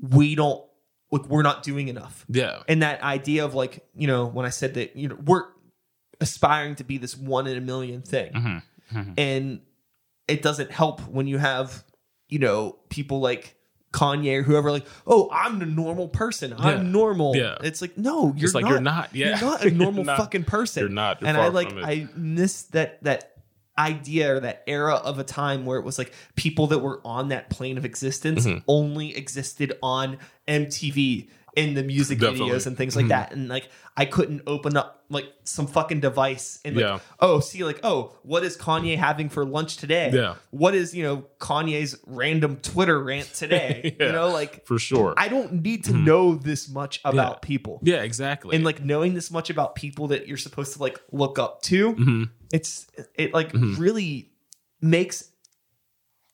we 0.00 0.34
don't 0.34 0.62
like 1.10 1.24
we're 1.30 1.42
not 1.42 1.62
doing 1.62 1.88
enough. 1.88 2.26
Yeah. 2.28 2.62
And 2.68 2.82
that 2.82 3.02
idea 3.02 3.44
of 3.46 3.54
like, 3.54 3.88
you 3.94 4.06
know, 4.06 4.26
when 4.26 4.44
I 4.44 4.50
said 4.50 4.74
that, 4.74 4.94
you 4.94 5.08
know, 5.08 5.16
we're 5.24 5.44
aspiring 6.20 6.74
to 6.76 6.84
be 6.84 6.98
this 6.98 7.16
one 7.16 7.46
in 7.46 7.56
a 7.56 7.60
million 7.62 8.02
thing. 8.02 8.32
Mm-hmm. 8.92 9.12
And 9.16 9.60
it 10.26 10.42
doesn't 10.42 10.70
help 10.70 11.00
when 11.08 11.26
you 11.26 11.38
have, 11.38 11.82
you 12.28 12.38
know, 12.38 12.76
people 12.90 13.20
like 13.20 13.54
Kanye 13.92 14.38
or 14.38 14.42
whoever 14.42 14.70
like, 14.70 14.86
oh, 15.06 15.30
I'm 15.32 15.58
the 15.58 15.66
normal 15.66 16.08
person. 16.08 16.54
I'm 16.58 16.92
normal. 16.92 17.34
Yeah. 17.36 17.56
It's 17.62 17.80
like, 17.80 17.96
no, 17.96 18.34
you're 18.36 18.46
It's 18.46 18.54
like 18.54 18.64
not. 18.64 18.70
you're 18.70 18.80
not. 18.80 19.14
Yeah. 19.14 19.28
You're 19.40 19.50
not 19.50 19.64
a 19.64 19.70
normal 19.84 20.04
not. 20.04 20.18
fucking 20.18 20.44
person. 20.44 20.82
You're 20.82 20.88
not. 20.90 21.20
You're 21.20 21.28
and 21.28 21.36
I 21.38 21.44
far 21.44 21.50
like 21.50 21.68
from 21.70 21.78
it. 21.78 21.84
I 21.84 22.08
miss 22.14 22.64
that 22.64 23.02
that 23.04 23.32
idea 23.78 24.34
or 24.34 24.40
that 24.40 24.64
era 24.66 24.94
of 24.96 25.18
a 25.20 25.24
time 25.24 25.64
where 25.64 25.78
it 25.78 25.84
was 25.84 25.98
like 25.98 26.12
people 26.34 26.66
that 26.66 26.80
were 26.80 27.00
on 27.04 27.28
that 27.28 27.48
plane 27.48 27.78
of 27.78 27.84
existence 27.84 28.44
Mm-hmm. 28.44 28.58
only 28.66 29.16
existed 29.16 29.72
on 29.82 30.18
MTV 30.48 31.28
in 31.56 31.74
the 31.74 31.82
music 31.82 32.18
Definitely. 32.18 32.50
videos 32.50 32.66
and 32.66 32.76
things 32.76 32.96
like 32.96 33.08
that. 33.08 33.32
And 33.32 33.48
like 33.48 33.68
I 33.96 34.04
couldn't 34.04 34.42
open 34.46 34.76
up 34.76 34.97
like 35.10 35.26
some 35.44 35.66
fucking 35.66 36.00
device 36.00 36.60
and 36.66 36.76
like, 36.76 36.84
Yeah. 36.84 36.98
oh, 37.20 37.40
see 37.40 37.64
like, 37.64 37.80
oh, 37.82 38.14
what 38.22 38.44
is 38.44 38.56
Kanye 38.58 38.96
having 38.98 39.28
for 39.30 39.44
lunch 39.46 39.78
today? 39.78 40.10
Yeah. 40.12 40.34
What 40.50 40.74
is, 40.74 40.94
you 40.94 41.02
know, 41.02 41.24
Kanye's 41.38 41.98
random 42.06 42.56
Twitter 42.58 43.02
rant 43.02 43.32
today? 43.34 43.96
Yeah. 43.98 44.06
You 44.06 44.12
know, 44.12 44.28
like 44.28 44.66
For 44.66 44.78
sure. 44.78 45.14
I 45.16 45.28
don't 45.28 45.62
need 45.62 45.84
to 45.84 45.92
know 45.94 46.34
this 46.34 46.68
much 46.68 47.00
about 47.04 47.40
people 47.42 47.76
Mm-hmm. 47.78 47.88
yeah, 47.88 48.02
exactly. 48.02 48.54
and 48.56 48.64
like 48.64 48.84
knowing 48.84 49.14
this 49.14 49.30
much 49.30 49.48
about 49.50 49.74
people 49.74 50.08
that 50.08 50.28
you're 50.28 50.36
supposed 50.36 50.74
to 50.74 50.78
like 50.82 51.00
look 51.10 51.38
up 51.38 51.62
to 51.62 51.94
Mm-hmm. 51.94 52.22
it's 52.52 52.86
it 53.14 53.32
like 53.32 53.50
really 53.54 54.30
makes 54.80 55.30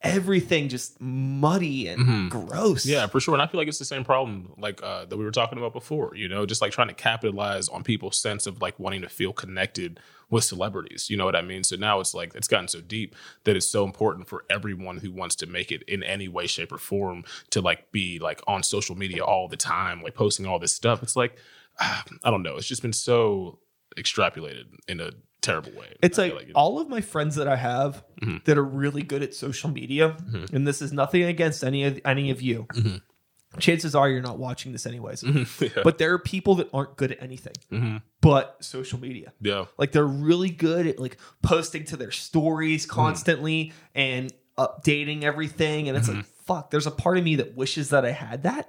everything 0.04 0.68
just 0.68 1.00
muddy 1.00 1.88
and 1.88 2.30
gross 2.30 2.84
Mm-hmm. 2.84 2.92
Yeah, 2.92 3.06
for 3.06 3.20
sure. 3.20 3.34
And 3.34 3.42
I 3.42 3.46
feel 3.46 3.58
like 3.58 3.68
it's 3.68 3.78
the 3.78 3.84
same 3.84 4.04
problem 4.04 4.52
like 4.58 4.82
uh, 4.82 5.06
that 5.06 5.16
we 5.16 5.24
were 5.24 5.30
talking 5.30 5.58
about 5.58 5.72
before, 5.72 6.14
you 6.14 6.28
know, 6.28 6.46
just 6.46 6.60
like 6.60 6.72
trying 6.72 6.88
to 6.88 6.94
capitalize 6.94 7.68
on 7.68 7.82
people's 7.82 8.18
sense 8.18 8.46
of 8.46 8.60
like 8.60 8.78
wanting 8.78 9.02
to 9.02 9.08
feel 9.08 9.32
connected 9.32 9.98
with 10.30 10.44
celebrities. 10.44 11.10
You 11.10 11.16
know 11.16 11.24
what 11.24 11.36
I 11.36 11.42
mean? 11.42 11.64
So 11.64 11.76
now 11.76 12.00
it's 12.00 12.14
like 12.14 12.34
it's 12.34 12.48
gotten 12.48 12.68
so 12.68 12.80
deep 12.80 13.14
that 13.44 13.56
it's 13.56 13.68
so 13.68 13.84
important 13.84 14.28
for 14.28 14.44
everyone 14.50 14.98
who 14.98 15.10
wants 15.10 15.34
to 15.36 15.46
make 15.46 15.72
it 15.72 15.82
in 15.84 16.02
any 16.02 16.28
way, 16.28 16.46
shape, 16.46 16.72
or 16.72 16.78
form 16.78 17.24
to 17.50 17.60
like 17.60 17.90
be 17.92 18.18
like 18.18 18.42
on 18.46 18.62
social 18.62 18.96
media 18.96 19.24
all 19.24 19.48
the 19.48 19.56
time, 19.56 20.02
like 20.02 20.14
posting 20.14 20.46
all 20.46 20.58
this 20.58 20.74
stuff. 20.74 21.02
It's 21.02 21.16
like 21.16 21.36
I 21.80 22.30
don't 22.30 22.42
know. 22.42 22.56
It's 22.56 22.68
just 22.68 22.82
been 22.82 22.92
so 22.92 23.58
extrapolated 23.96 24.64
in 24.88 25.00
a 25.00 25.10
terrible 25.44 25.72
way. 25.78 25.94
it's 26.02 26.18
like, 26.18 26.32
it- 26.32 26.52
all 26.54 26.80
of 26.80 26.88
my 26.88 27.00
friends 27.00 27.36
that 27.36 27.48
i 27.48 27.56
have 27.56 28.02
Mm-hmm. 28.22 28.38
that 28.46 28.56
are 28.56 28.64
really 28.64 29.02
good 29.02 29.22
at 29.22 29.34
social 29.34 29.68
media 29.70 30.16
and 30.52 30.66
this 30.66 30.80
is 30.80 30.92
nothing 30.92 31.24
against 31.24 31.62
any 31.62 31.84
of 31.84 32.00
any 32.04 32.30
of 32.30 32.40
you 32.40 32.66
chances 33.58 33.94
are 33.94 34.08
you're 34.08 34.22
not 34.22 34.38
watching 34.38 34.72
this 34.72 34.86
anyways 34.86 35.22
Mm-hmm. 35.22 35.64
yeah. 35.76 35.82
but 35.84 35.98
there 35.98 36.12
are 36.14 36.18
people 36.18 36.54
that 36.56 36.68
aren't 36.72 36.96
good 36.96 37.12
at 37.12 37.22
anything 37.22 37.52
Mhm. 37.70 38.02
but 38.20 38.56
social 38.60 38.98
media 38.98 39.32
yeah. 39.40 39.66
Like 39.78 39.92
they're 39.92 40.06
really 40.06 40.50
good 40.50 40.86
at 40.86 40.98
like 40.98 41.18
posting 41.42 41.84
to 41.86 41.96
their 41.96 42.10
stories 42.12 42.86
Mm-hmm. 42.86 42.94
constantly 43.00 43.72
and 43.94 44.32
updating 44.58 45.22
everything. 45.24 45.88
And 45.88 45.96
it's 45.98 46.08
Mm-hmm. 46.08 46.18
like, 46.18 46.26
fuck, 46.46 46.70
there's 46.70 46.86
a 46.86 46.90
part 46.90 47.18
of 47.18 47.24
me 47.24 47.36
that 47.36 47.56
wishes 47.56 47.90
that 47.90 48.04
I 48.04 48.10
had 48.12 48.44
that 48.44 48.68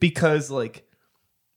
because 0.00 0.50
like 0.50 0.86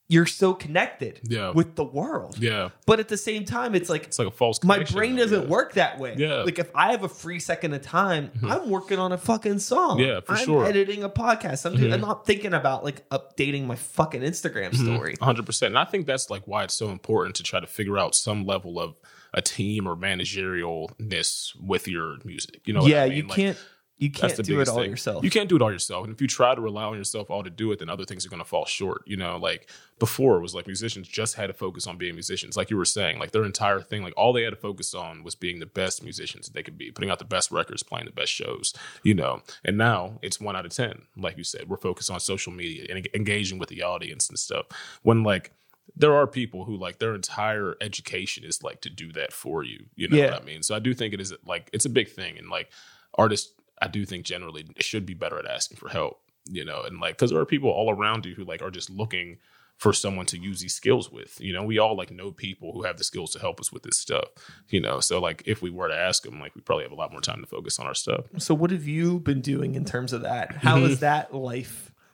you're 0.10 0.26
so 0.26 0.54
connected 0.54 1.22
Yeah. 1.24 1.51
with 1.51 1.76
the 1.76 1.84
world. 1.84 2.38
Yeah. 2.38 2.70
But 2.86 2.99
at 2.99 3.08
the 3.08 3.18
same 3.18 3.45
time, 3.45 3.74
it's 3.74 3.89
like 3.89 4.04
It's 4.04 4.20
like 4.20 4.28
a 4.28 4.32
false 4.32 4.62
my 4.64 4.84
brain 4.84 5.16
doesn't 5.16 5.43
yeah. 5.43 5.47
work 5.47 5.74
that 5.74 5.97
way. 5.97 6.16
Yeah. 6.18 6.28
Mm-hmm. 6.28 6.45
Like 6.45 6.60
if 6.60 6.70
I 6.76 6.91
have 6.91 7.04
a 7.04 7.10
free 7.10 7.39
second 7.39 7.74
of 7.74 7.82
time, 7.82 8.30
I'm 8.45 8.70
working 8.70 8.99
on 8.99 9.12
a 9.12 9.18
fucking 9.18 9.60
song. 9.60 9.99
Yeah, 9.99 10.20
for 10.20 10.34
I'm 10.34 10.45
sure. 10.45 10.60
Mm-hmm. 10.62 10.70
editing 10.70 11.04
a 11.04 11.10
podcast. 11.10 11.66
I'm, 11.66 11.91
I'm 11.93 12.01
not 12.01 12.26
thinking 12.28 12.54
about 12.54 12.84
like 12.84 13.08
updating 13.10 13.66
my 13.66 13.76
fucking 13.76 14.22
Instagram 14.22 14.76
story. 14.76 15.16
100%. 15.18 15.68
And 15.68 15.78
I 15.80 15.86
think 15.86 16.06
that's 16.06 16.30
like 16.30 16.43
why 16.47 16.64
it's 16.66 16.76
so 16.76 16.89
important 16.89 17.36
to 17.38 17.43
try 17.43 17.60
to 17.60 17.68
figure 17.68 17.97
out 17.97 18.14
some 18.14 18.45
level 18.45 18.80
of 18.80 18.99
a 19.34 19.41
team 19.41 19.88
or 19.88 19.95
managerialness 19.95 21.56
with 21.60 21.88
your 21.88 22.18
music. 22.26 22.62
You 22.66 22.74
know 22.74 22.82
what 22.82 22.91
yeah, 22.91 23.04
I 23.04 23.10
mean? 23.10 23.18
you 23.18 23.28
Like, 23.28 23.36
can't 23.36 23.58
you 23.98 24.10
can't 24.12 24.36
do 24.44 24.60
it 24.60 24.68
all 24.68 24.78
thing. 24.80 24.89
yourself. 24.89 25.24
You 25.24 25.30
can't 25.30 25.48
do 25.48 25.56
it 25.56 25.62
all 25.62 25.72
yourself. 25.72 26.04
And 26.06 26.14
if 26.14 26.20
you 26.22 26.28
try 26.28 26.54
to 26.56 26.60
rely 26.60 26.84
on 26.84 26.98
yourself 26.98 27.30
all 27.30 27.44
to 27.44 27.50
do 27.50 27.72
it, 27.72 27.80
then 27.80 27.89
other 27.89 28.04
things 28.06 28.26
are 28.26 28.30
going 28.30 28.41
to 28.41 28.48
fall 28.48 28.66
short. 28.66 29.04
You 29.06 29.16
know, 29.18 29.38
like 29.38 29.70
before 30.00 30.38
it 30.38 30.41
was 30.41 30.54
like 30.54 30.66
musicians 30.68 31.08
just 31.08 31.36
had 31.36 31.48
to 31.48 31.54
focus 31.54 31.88
on 31.88 31.98
being 31.98 32.14
musicians. 32.16 32.58
Like 32.58 32.70
you 32.70 32.76
were 32.78 32.86
saying, 32.86 33.20
like 33.20 33.32
their 33.32 33.46
entire 33.46 33.80
thing, 33.82 34.04
like 34.04 34.14
all 34.18 34.34
they 34.34 34.44
had 34.44 34.50
to 34.50 34.56
focus 34.58 34.94
on 34.94 35.24
was 35.24 35.36
being 35.36 35.60
the 35.60 35.66
best 35.66 36.04
musicians 36.04 36.50
they 36.50 36.64
could 36.64 36.78
be, 36.78 36.91
putting 36.91 37.10
out 37.10 37.20
the 37.20 37.26
best 37.26 37.52
records, 37.52 37.84
playing 37.84 38.06
the 38.06 38.12
best 38.12 38.32
shows, 38.32 38.74
you 39.04 39.14
know. 39.14 39.41
And 39.64 39.78
now 39.78 40.20
it's 40.22 40.39
one 40.41 40.56
out 40.56 40.66
of 40.66 40.74
10. 40.74 41.04
Like 41.16 41.38
you 41.38 41.44
said, 41.44 41.70
we're 41.70 41.78
focused 41.78 42.12
on 42.12 42.20
social 42.20 42.52
media 42.52 42.88
and 42.89 43.08
engaging 43.14 43.60
with 43.60 43.70
the 43.70 43.84
audience 43.84 44.28
and 44.28 44.38
stuff. 44.38 44.66
When 45.04 45.24
like, 45.24 45.52
there 45.96 46.16
are 46.16 46.26
people 46.28 46.66
who 46.66 46.76
like 46.76 46.98
their 47.00 47.14
entire 47.14 47.76
education 47.80 48.44
is 48.44 48.64
like 48.64 48.82
to 48.82 48.89
do 48.89 49.12
that 49.14 49.32
for 49.32 49.64
you. 49.64 49.86
You 49.96 50.08
know 50.08 50.18
Yeah. 50.18 50.32
what 50.32 50.41
I 50.41 50.46
mean? 50.46 50.64
So 50.64 50.76
I 50.76 50.80
do 50.80 50.94
think 50.94 51.14
it 51.14 51.22
is 51.22 51.34
like 51.46 51.70
it's 51.72 51.86
a 51.86 51.89
big 51.89 52.10
thing, 52.10 52.38
and 52.38 52.50
like 52.50 52.70
artists, 53.16 53.54
I 53.82 53.88
do 53.88 54.05
think 54.05 54.26
generally 54.26 54.65
should 54.80 55.05
be 55.05 55.13
better 55.13 55.38
at 55.39 55.45
asking 55.47 55.78
for 55.78 55.89
help. 55.89 56.19
You 56.45 56.65
know, 56.65 56.82
and 56.84 56.99
like 56.99 57.15
because 57.15 57.32
there 57.32 57.39
are 57.39 57.45
people 57.45 57.69
all 57.69 57.89
around 57.89 58.26
you 58.26 58.36
who 58.36 58.43
like 58.43 58.61
are 58.61 58.71
just 58.71 58.89
looking 58.89 59.38
for 59.78 59.91
someone 59.91 60.26
to 60.28 60.38
use 60.38 60.59
these 60.59 60.74
skills 60.74 61.09
with. 61.11 61.39
You 61.41 61.51
know, 61.53 61.63
we 61.63 61.80
all 61.80 61.95
like 61.97 62.11
know 62.11 62.32
people 62.32 62.74
who 62.74 62.84
have 62.84 62.97
the 62.97 63.03
skills 63.03 63.32
to 63.32 63.39
help 63.39 63.59
us 63.59 63.71
with 63.71 63.84
this 63.84 63.97
stuff. 63.97 64.26
You 64.69 64.82
know, 64.82 64.99
so 64.99 65.19
like 65.21 65.43
if 65.45 65.61
we 65.61 65.69
were 65.69 65.88
to 65.88 65.95
ask 65.95 66.24
them, 66.24 66.39
like 66.41 66.53
we 66.53 66.61
probably 66.61 66.84
have 66.84 66.91
a 66.91 66.95
lot 66.95 67.11
more 67.11 67.21
time 67.21 67.39
to 67.41 67.47
focus 67.47 67.80
on 67.80 67.88
our 67.88 67.95
stuff. 67.95 68.26
So, 68.38 68.53
what 68.53 68.71
have 68.71 68.86
you 68.88 69.19
been 69.19 69.39
doing 69.41 69.76
in 69.76 69.86
terms 69.86 70.11
of 70.13 70.21
that? 70.24 70.51
How 70.57 70.76
Mm-hmm. 70.78 70.88
has 70.89 70.99
that 71.09 71.34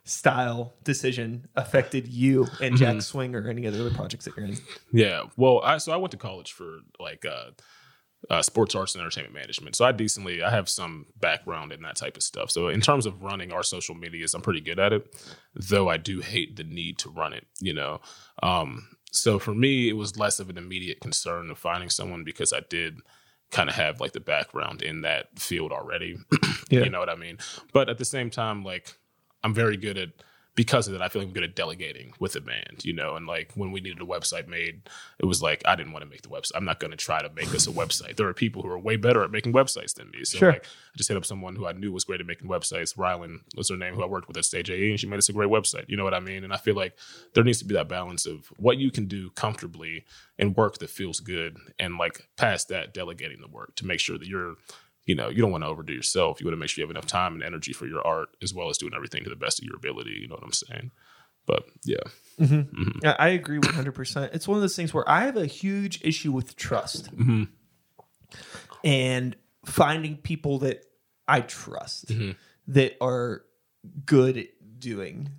lifestyle 0.06 0.74
decision 0.84 1.48
affected 1.56 2.08
you 2.08 2.44
and 2.62 2.76
Mm-hmm. 2.76 2.76
Jack 2.76 3.02
Swing 3.02 3.36
or 3.36 3.48
any 3.50 3.66
other 3.68 3.90
projects 3.92 4.26
that 4.26 4.38
you're 4.38 4.46
in? 4.46 4.58
Yeah. 4.92 5.24
Well, 5.38 5.62
I 5.64 5.78
so 5.80 5.92
I 5.92 5.98
went 5.98 6.12
to 6.12 6.18
college 6.18 6.52
for 6.54 6.80
like 7.00 7.26
uh, 7.26 7.52
uh, 8.30 8.42
sports 8.42 8.76
arts 8.76 8.96
and 8.96 9.02
entertainment 9.02 9.34
management. 9.34 9.76
So 9.76 9.86
I 9.86 9.92
decently 9.92 10.44
I 10.44 10.50
have 10.50 10.68
some 10.70 11.06
background 11.20 11.72
in 11.72 11.82
that 11.84 11.96
type 11.96 12.18
of 12.18 12.24
stuff. 12.24 12.52
So 12.52 12.68
in 12.68 12.82
terms 12.82 13.06
of 13.06 13.24
running 13.24 13.52
our 13.52 13.64
social 13.64 13.96
medias, 13.96 14.34
I'm 14.34 14.42
pretty 14.42 14.62
good 14.62 14.80
at 14.80 14.94
it. 14.94 15.16
Though 15.56 15.90
I 15.90 15.98
do 15.98 16.20
hate 16.20 16.56
the 16.56 16.64
need 16.64 16.98
to 17.00 17.10
run 17.10 17.34
it. 17.34 17.48
You 17.60 17.74
know. 17.74 18.02
Um, 18.44 18.90
so 19.12 19.40
for 19.40 19.56
me, 19.56 19.90
it 19.90 19.94
was 19.94 20.20
less 20.20 20.40
of 20.40 20.50
an 20.50 20.58
immediate 20.58 21.00
concern 21.00 21.50
of 21.50 21.58
finding 21.58 21.90
someone 21.90 22.24
because 22.24 22.54
I 22.54 22.62
did 22.70 23.00
kind 23.52 23.70
of 23.70 23.76
have 23.76 24.00
like 24.00 24.12
the 24.12 24.20
background 24.20 24.82
in 24.82 25.02
that 25.02 25.40
field 25.40 25.72
already. 25.72 26.18
Yeah. 26.72 26.84
You 26.84 26.92
know 26.92 27.00
what 27.00 27.10
I 27.10 27.16
mean? 27.16 27.40
But 27.74 27.90
at 27.90 27.98
the 27.98 28.06
same 28.06 28.30
time, 28.30 28.64
like 28.64 28.96
I'm 29.44 29.56
very 29.56 29.76
good 29.76 29.98
at 29.98 30.10
because 30.60 30.88
of 30.88 30.92
that, 30.92 31.02
I 31.02 31.08
feel 31.08 31.22
like 31.22 31.30
I'm 31.30 31.34
good 31.34 31.46
at 31.46 31.56
delegating 31.56 32.12
with 32.20 32.36
a 32.36 32.42
band, 32.42 32.84
you 32.84 32.92
know, 32.92 33.16
and 33.16 33.26
like 33.26 33.54
when 33.56 33.72
we 33.72 33.80
needed 33.80 34.02
a 34.02 34.06
website 34.06 34.50
made, 34.50 34.82
it 35.18 35.24
was 35.24 35.42
like 35.42 35.62
I 35.66 35.78
didn't 35.78 35.94
want 35.94 36.04
to 36.04 36.10
make 36.10 36.22
the 36.22 36.28
website. 36.28 36.52
I'm 36.56 36.66
not 36.66 36.82
going 36.82 36.92
to 36.92 36.98
try 36.98 37.22
to 37.22 37.30
make 37.30 37.56
us 37.56 37.66
a 37.66 37.72
website. 37.72 38.18
There 38.18 38.28
are 38.28 38.34
people 38.34 38.62
who 38.62 38.68
are 38.68 38.78
way 38.78 38.98
better 38.98 39.24
at 39.24 39.32
making 39.32 39.54
websites 39.54 39.94
than 39.96 40.12
me. 40.12 40.26
So 40.26 40.38
Sure. 40.38 40.52
like 40.52 40.66
I 40.66 40.98
just 40.98 41.08
hit 41.08 41.16
up 41.16 41.24
someone 41.24 41.56
who 41.56 41.66
I 41.66 41.72
knew 41.72 41.94
was 41.94 42.04
great 42.04 42.20
at 42.20 42.26
making 42.26 42.50
websites. 42.50 42.94
Rylan 42.98 43.40
was 43.56 43.70
her 43.70 43.78
name, 43.78 43.94
who 43.96 44.04
I 44.04 44.08
worked 44.08 44.28
with 44.28 44.36
at 44.36 44.44
Stage 44.44 44.70
AE, 44.70 44.90
and 44.90 45.00
she 45.00 45.08
made 45.08 45.20
us 45.20 45.30
a 45.30 45.34
great 45.34 45.50
website. 45.50 45.86
You 45.88 45.96
know 45.96 46.04
what 46.04 46.14
I 46.14 46.20
mean? 46.20 46.44
And 46.44 46.52
I 46.52 46.58
feel 46.58 46.76
like 46.76 46.98
there 47.36 47.44
needs 47.46 47.60
to 47.60 47.66
be 47.66 47.76
that 47.76 47.88
balance 47.88 48.26
of 48.26 48.48
what 48.58 48.78
you 48.78 48.92
can 48.92 49.06
do 49.06 49.30
comfortably 49.30 50.04
and 50.38 50.58
work 50.58 50.80
that 50.80 50.90
feels 50.90 51.22
good, 51.22 51.56
and 51.80 51.98
like 51.98 52.28
past 52.36 52.68
that, 52.68 52.94
delegating 52.94 53.40
the 53.40 53.48
work 53.48 53.76
to 53.78 53.86
make 53.86 54.02
sure 54.02 54.18
that 54.18 54.28
you're 54.28 54.56
you 55.10 55.16
know, 55.16 55.28
you 55.28 55.42
don't 55.42 55.52
want 55.52 55.64
to 55.64 55.68
overdo 55.68 55.92
yourself. 55.92 56.40
You 56.40 56.46
want 56.46 56.54
to 56.54 56.60
make 56.60 56.70
sure 56.70 56.82
you 56.84 56.88
have 56.88 56.96
enough 56.96 57.08
time 57.08 57.34
and 57.34 57.42
energy 57.42 57.74
for 57.74 57.88
your 57.88 58.06
art 58.06 58.30
as 58.44 58.54
well 58.54 58.70
as 58.70 58.78
doing 58.78 58.94
everything 58.96 59.24
to 59.24 59.30
the 59.32 59.36
best 59.36 59.58
of 59.60 59.66
your 59.66 59.76
ability. 59.76 60.12
You 60.22 60.28
know 60.28 60.36
what 60.36 60.44
I'm 60.44 60.52
saying? 60.54 60.92
But 61.48 61.64
yeah. 61.84 62.04
Yeah, 63.04 63.16
I 63.18 63.30
agree 63.30 63.58
100%. 63.60 64.36
It's 64.36 64.48
one 64.48 64.58
of 64.58 64.62
those 64.62 64.76
things 64.76 64.94
where 64.94 65.10
I 65.10 65.22
have 65.26 65.36
a 65.36 65.48
huge 65.48 66.00
issue 66.04 66.32
with 66.32 66.56
trust 66.56 67.10
Mm-hmm. 67.18 67.44
and 68.84 69.36
finding 69.66 70.18
people 70.18 70.60
that 70.60 70.86
I 71.28 71.42
trust 71.42 72.10
Mm-hmm. 72.10 72.32
that 72.68 72.96
are 73.02 73.44
good 74.06 74.38
at 74.38 74.48
doing 74.80 75.30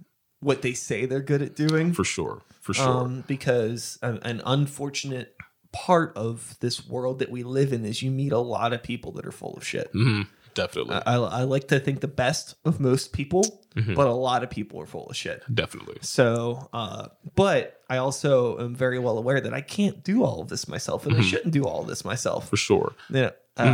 what 0.40 0.62
they 0.62 0.72
say 0.72 1.06
they're 1.06 1.20
good 1.20 1.42
at 1.42 1.54
doing. 1.54 1.92
For 1.92 2.04
sure. 2.04 2.42
For 2.60 2.74
sure. 2.74 2.88
Um, 2.88 3.24
because 3.26 3.98
an, 4.02 4.18
an 4.22 4.42
unfortunate 4.44 5.36
part 5.72 6.16
of 6.16 6.56
this 6.60 6.86
world 6.86 7.18
that 7.20 7.30
we 7.30 7.42
live 7.42 7.72
in 7.72 7.84
is 7.84 8.02
you 8.02 8.10
meet 8.10 8.32
a 8.32 8.38
lot 8.38 8.72
of 8.72 8.82
people 8.82 9.12
that 9.12 9.26
are 9.26 9.32
full 9.32 9.54
of 9.54 9.66
shit. 9.66 9.88
hmm 9.92 10.22
Definitely. 10.52 10.96
I, 11.06 11.14
I 11.14 11.42
like 11.44 11.68
to 11.68 11.78
think 11.78 12.00
the 12.00 12.08
best 12.08 12.56
of 12.64 12.80
most 12.80 13.12
people, 13.12 13.44
Mm-hmm. 13.76 13.94
but 13.94 14.08
a 14.08 14.12
lot 14.12 14.42
of 14.42 14.50
people 14.50 14.80
are 14.80 14.86
full 14.86 15.06
of 15.06 15.16
shit. 15.16 15.44
Definitely. 15.54 15.98
So, 16.00 16.68
uh, 16.72 17.06
but 17.36 17.80
I 17.88 17.98
also 17.98 18.58
am 18.58 18.74
very 18.74 18.98
well 18.98 19.16
aware 19.16 19.40
that 19.40 19.54
I 19.54 19.60
can't 19.60 20.02
do 20.02 20.24
all 20.24 20.40
of 20.42 20.48
this 20.48 20.66
myself, 20.66 21.06
and 21.06 21.16
I 21.16 21.20
shouldn't 21.20 21.54
do 21.54 21.62
all 21.64 21.82
of 21.82 21.86
this 21.86 22.04
myself. 22.04 22.48
For 22.50 22.56
sure. 22.56 22.94
Yeah. 23.10 23.30
Uh, 23.56 23.64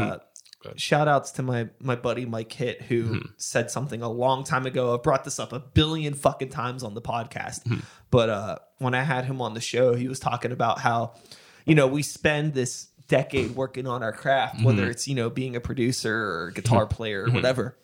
Go 0.62 0.68
ahead. 0.68 0.80
Shout 0.80 1.09
outs 1.09 1.30
to 1.32 1.42
my 1.42 1.70
my 1.80 1.97
buddy 1.97 2.26
Mike 2.26 2.53
Hitt 2.53 2.82
who 2.82 3.22
said 3.38 3.70
something 3.70 4.03
a 4.03 4.11
long 4.11 4.44
time 4.44 4.66
ago. 4.66 4.92
I've 4.94 5.03
brought 5.03 5.24
this 5.24 5.38
up 5.40 5.55
a 5.55 5.61
billion 5.61 6.12
fucking 6.12 6.51
times 6.51 6.82
on 6.82 6.92
the 6.92 7.01
podcast. 7.03 7.82
But 8.11 8.28
uh, 8.28 8.59
when 8.78 8.92
I 8.92 9.03
had 9.03 9.24
him 9.24 9.40
on 9.40 9.55
the 9.55 9.62
show, 9.62 9.94
he 9.94 10.09
was 10.09 10.20
talking 10.20 10.53
about 10.53 10.78
how, 10.80 11.14
you 11.67 11.75
know, 11.75 11.87
we 11.87 12.03
spend 12.03 12.55
this 12.55 12.89
decade 13.09 13.55
working 13.55 13.87
on 13.87 14.03
our 14.03 14.12
craft, 14.12 14.62
whether 14.62 14.83
mm-hmm. 14.83 14.91
it's, 14.91 15.07
you 15.07 15.14
know, 15.14 15.29
being 15.29 15.55
a 15.55 15.61
producer 15.61 16.14
or 16.14 16.51
guitar 16.53 16.87
mm-hmm. 16.87 16.95
player 16.95 17.23
or 17.23 17.27
mm-hmm. 17.27 17.37
whatever. 17.37 17.77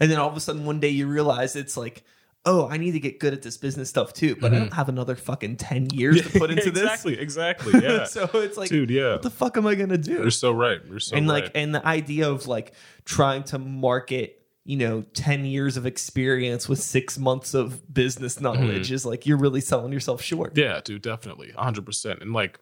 And 0.00 0.10
then 0.10 0.18
all 0.18 0.28
of 0.28 0.36
a 0.36 0.40
sudden 0.40 0.64
one 0.64 0.80
day 0.80 0.88
you 0.88 1.06
realize 1.06 1.56
it's 1.56 1.76
like 1.76 2.04
oh, 2.46 2.68
I 2.68 2.76
need 2.76 2.92
to 2.92 3.00
get 3.00 3.20
good 3.20 3.32
at 3.32 3.42
this 3.42 3.56
business 3.56 3.88
stuff 3.88 4.12
too, 4.12 4.36
but 4.36 4.52
I 4.52 4.58
don't 4.58 4.72
have 4.72 4.88
another 4.88 5.16
fucking 5.16 5.56
10 5.56 5.90
years 5.90 6.20
to 6.22 6.38
put 6.38 6.50
into 6.50 6.70
this. 6.70 6.82
exactly, 6.82 7.18
exactly. 7.18 7.72
Yeah. 7.84 8.04
so 8.04 8.28
it's 8.34 8.56
like, 8.56 8.70
Dude, 8.70 8.90
yeah. 8.90 9.12
what 9.12 9.22
the 9.22 9.30
fuck 9.30 9.56
am 9.56 9.66
I 9.66 9.74
going 9.74 9.90
to 9.90 9.98
do? 9.98 10.12
You're 10.12 10.30
so 10.30 10.52
right. 10.52 10.80
You're 10.88 11.00
so 11.00 11.16
and 11.16 11.28
right. 11.28 11.44
like 11.44 11.52
and 11.54 11.74
the 11.74 11.86
idea 11.86 12.30
of 12.30 12.46
like 12.46 12.72
trying 13.04 13.44
to 13.44 13.58
market 13.58 14.43
you 14.64 14.76
know 14.76 15.02
10 15.14 15.44
years 15.44 15.76
of 15.76 15.86
experience 15.86 16.68
with 16.68 16.80
six 16.80 17.18
months 17.18 17.54
of 17.54 17.92
business 17.92 18.36
mhm. 18.36 18.42
knowledge 18.42 18.90
is 18.90 19.04
like 19.04 19.26
you're 19.26 19.38
really 19.38 19.60
selling 19.60 19.92
yourself 19.92 20.22
short 20.22 20.56
Yeah, 20.56 20.80
dude, 20.82 21.02
definitely. 21.02 21.52
100%. 21.56 22.20
And 22.20 22.32
like, 22.32 22.58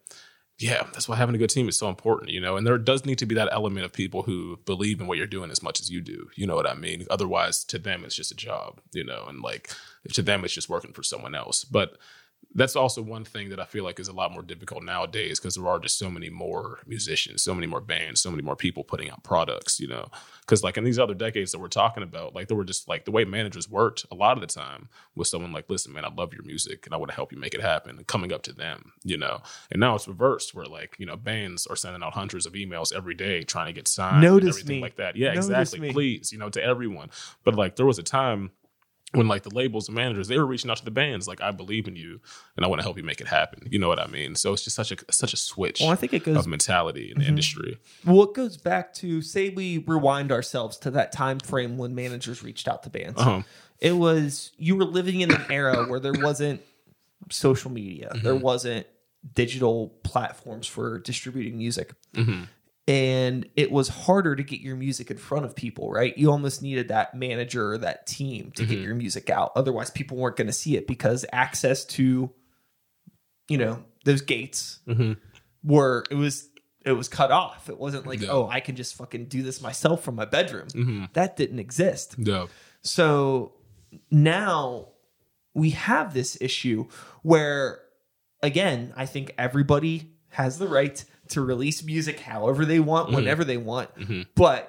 yeah, 0.58 0.84
that's 0.92 1.08
why 1.08 1.16
having 1.16 1.34
a 1.34 1.38
good 1.38 1.50
team 1.50 1.68
is 1.68 1.76
so 1.76 1.88
important, 1.88 2.30
you 2.30 2.40
know? 2.40 2.56
And 2.56 2.66
there 2.66 2.78
does 2.78 3.04
need 3.04 3.18
to 3.18 3.26
be 3.26 3.34
that 3.36 3.48
element 3.52 3.84
of 3.84 3.92
people 3.92 4.22
who 4.22 4.58
believe 4.64 5.00
in 5.00 5.06
what 5.06 5.18
you're 5.18 5.26
doing 5.26 5.50
as 5.50 5.62
much 5.62 5.80
as 5.80 5.90
you 5.90 6.00
do. 6.00 6.28
You 6.36 6.46
know 6.46 6.54
what 6.54 6.68
I 6.68 6.74
mean? 6.74 7.06
Otherwise, 7.10 7.64
to 7.64 7.78
them, 7.78 8.04
it's 8.04 8.14
just 8.14 8.32
a 8.32 8.36
job, 8.36 8.80
you 8.92 9.04
know? 9.04 9.24
And 9.28 9.40
like, 9.40 9.70
to 10.12 10.22
them, 10.22 10.44
it's 10.44 10.54
just 10.54 10.68
working 10.68 10.92
for 10.92 11.02
someone 11.02 11.34
else. 11.34 11.64
But 11.64 11.98
that's 12.54 12.76
also 12.76 13.02
one 13.02 13.24
thing 13.24 13.48
that 13.50 13.60
I 13.60 13.64
feel 13.64 13.84
like 13.84 13.98
is 13.98 14.08
a 14.08 14.12
lot 14.12 14.32
more 14.32 14.42
difficult 14.42 14.82
nowadays 14.84 15.40
because 15.40 15.54
there 15.54 15.66
are 15.68 15.78
just 15.78 15.98
so 15.98 16.10
many 16.10 16.28
more 16.28 16.80
musicians, 16.86 17.42
so 17.42 17.54
many 17.54 17.66
more 17.66 17.80
bands, 17.80 18.20
so 18.20 18.30
many 18.30 18.42
more 18.42 18.56
people 18.56 18.84
putting 18.84 19.10
out 19.10 19.22
products, 19.22 19.80
you 19.80 19.88
know. 19.88 20.06
Because 20.40 20.62
like 20.62 20.76
in 20.76 20.84
these 20.84 20.98
other 20.98 21.14
decades 21.14 21.52
that 21.52 21.60
we're 21.60 21.68
talking 21.68 22.02
about, 22.02 22.34
like 22.34 22.48
there 22.48 22.56
were 22.56 22.64
just 22.64 22.88
like 22.88 23.04
the 23.04 23.10
way 23.10 23.24
managers 23.24 23.70
worked 23.70 24.04
a 24.10 24.14
lot 24.14 24.36
of 24.36 24.40
the 24.40 24.46
time 24.46 24.88
was 25.14 25.30
someone 25.30 25.52
like, 25.52 25.70
listen, 25.70 25.92
man, 25.92 26.04
I 26.04 26.10
love 26.12 26.34
your 26.34 26.42
music 26.44 26.84
and 26.84 26.94
I 26.94 26.98
want 26.98 27.10
to 27.10 27.16
help 27.16 27.32
you 27.32 27.38
make 27.38 27.54
it 27.54 27.62
happen, 27.62 27.96
and 27.96 28.06
coming 28.06 28.32
up 28.32 28.42
to 28.42 28.52
them, 28.52 28.92
you 29.02 29.16
know. 29.16 29.40
And 29.70 29.80
now 29.80 29.94
it's 29.94 30.08
reversed 30.08 30.54
where 30.54 30.66
like 30.66 30.96
you 30.98 31.06
know 31.06 31.16
bands 31.16 31.66
are 31.66 31.76
sending 31.76 32.02
out 32.02 32.12
hundreds 32.12 32.44
of 32.46 32.52
emails 32.52 32.92
every 32.94 33.14
day 33.14 33.42
trying 33.44 33.66
to 33.66 33.72
get 33.72 33.88
signed, 33.88 34.22
Notice 34.22 34.56
and 34.56 34.64
everything 34.64 34.76
me. 34.76 34.82
like 34.82 34.96
that. 34.96 35.16
Yeah, 35.16 35.28
Notice 35.28 35.48
exactly. 35.48 35.80
me. 35.80 35.92
Please, 35.92 36.32
you 36.32 36.38
know, 36.38 36.50
to 36.50 36.62
everyone. 36.62 37.10
But 37.44 37.54
like 37.54 37.76
there 37.76 37.86
was 37.86 37.98
a 37.98 38.02
time 38.02 38.50
when 39.12 39.28
like 39.28 39.42
the 39.42 39.54
labels 39.54 39.88
and 39.88 39.94
managers 39.94 40.28
they 40.28 40.38
were 40.38 40.46
reaching 40.46 40.70
out 40.70 40.78
to 40.78 40.84
the 40.84 40.90
bands 40.90 41.28
like 41.28 41.40
I 41.40 41.50
believe 41.50 41.86
in 41.86 41.96
you 41.96 42.20
and 42.56 42.64
I 42.64 42.68
want 42.68 42.80
to 42.80 42.82
help 42.82 42.96
you 42.96 43.02
make 43.02 43.20
it 43.20 43.28
happen. 43.28 43.68
You 43.70 43.78
know 43.78 43.88
what 43.88 43.98
I 43.98 44.06
mean? 44.06 44.34
So 44.34 44.52
it's 44.52 44.64
just 44.64 44.76
such 44.76 44.92
a 44.92 44.96
such 45.10 45.32
a 45.32 45.36
switch 45.36 45.80
well 45.80 45.90
i 45.90 45.94
think 45.96 46.12
it 46.12 46.24
goes 46.24 46.36
of 46.36 46.46
mentality 46.46 47.10
in 47.10 47.18
the 47.18 47.22
mm-hmm. 47.22 47.28
industry. 47.28 47.78
well 48.04 48.22
it 48.24 48.34
goes 48.34 48.56
back 48.56 48.92
to 48.94 49.22
say 49.22 49.50
we 49.50 49.78
rewind 49.86 50.32
ourselves 50.32 50.76
to 50.78 50.90
that 50.90 51.12
time 51.12 51.38
frame 51.38 51.76
when 51.78 51.94
managers 51.94 52.42
reached 52.42 52.68
out 52.68 52.82
to 52.82 52.90
bands 52.90 53.18
Uh-huh. 53.20 53.42
it 53.80 53.92
was 53.92 54.52
you 54.56 54.76
were 54.76 54.84
living 54.84 55.20
in 55.20 55.32
an 55.32 55.44
era 55.50 55.84
where 55.86 56.00
there 56.00 56.14
wasn't 56.14 56.60
social 57.30 57.70
media 57.70 58.10
there 58.22 58.34
mm-hmm. 58.34 58.42
wasn't 58.42 58.86
digital 59.34 59.88
platforms 60.02 60.66
for 60.66 60.98
distributing 60.98 61.56
music 61.58 61.92
mm-hmm. 62.14 62.44
And 62.88 63.48
it 63.54 63.70
was 63.70 63.88
harder 63.88 64.34
to 64.34 64.42
get 64.42 64.60
your 64.60 64.74
music 64.74 65.10
in 65.10 65.16
front 65.16 65.44
of 65.44 65.54
people 65.54 65.90
right? 65.90 66.16
You 66.16 66.30
almost 66.30 66.62
needed 66.62 66.88
that 66.88 67.14
manager 67.14 67.72
or 67.72 67.78
that 67.78 68.06
team 68.06 68.52
to 68.56 68.64
get 68.64 68.76
mm-hmm. 68.76 68.84
your 68.84 68.94
music 68.94 69.30
out. 69.30 69.52
Otherwise 69.56 69.90
people 69.90 70.16
weren't 70.16 70.36
going 70.36 70.48
to 70.48 70.52
see 70.52 70.76
it 70.76 70.86
because 70.86 71.24
access 71.32 71.84
to 71.86 72.30
you 73.48 73.58
know 73.58 73.84
those 74.04 74.22
gates 74.22 74.80
mm-hmm. 74.86 75.12
were 75.62 76.04
it 76.10 76.14
was 76.14 76.48
it 76.84 76.92
was 76.92 77.08
cut 77.08 77.30
off. 77.30 77.68
It 77.68 77.78
wasn't 77.78 78.06
like 78.06 78.20
Yeah. 78.20 78.30
oh 78.30 78.48
i 78.48 78.60
can 78.60 78.74
just 78.74 78.96
fucking 78.96 79.26
do 79.26 79.42
this 79.42 79.60
myself 79.60 80.02
from 80.02 80.16
my 80.16 80.24
bedroom. 80.24 80.68
Mm-hmm. 80.68 81.04
That 81.12 81.36
didn't 81.36 81.58
exist. 81.58 82.16
Yeah. 82.18 82.46
so 82.82 83.52
now 84.10 84.88
we 85.54 85.70
have 85.70 86.14
this 86.14 86.38
issue 86.40 86.86
where, 87.22 87.80
again, 88.42 88.92
I 88.96 89.06
think 89.06 89.34
everybody 89.36 90.12
has 90.30 90.58
the 90.58 90.68
right 90.68 91.04
to 91.32 91.40
release 91.40 91.82
music 91.82 92.20
however 92.20 92.64
they 92.64 92.80
want, 92.80 93.12
whenever 93.12 93.44
they 93.44 93.56
want. 93.56 93.90
But 94.34 94.68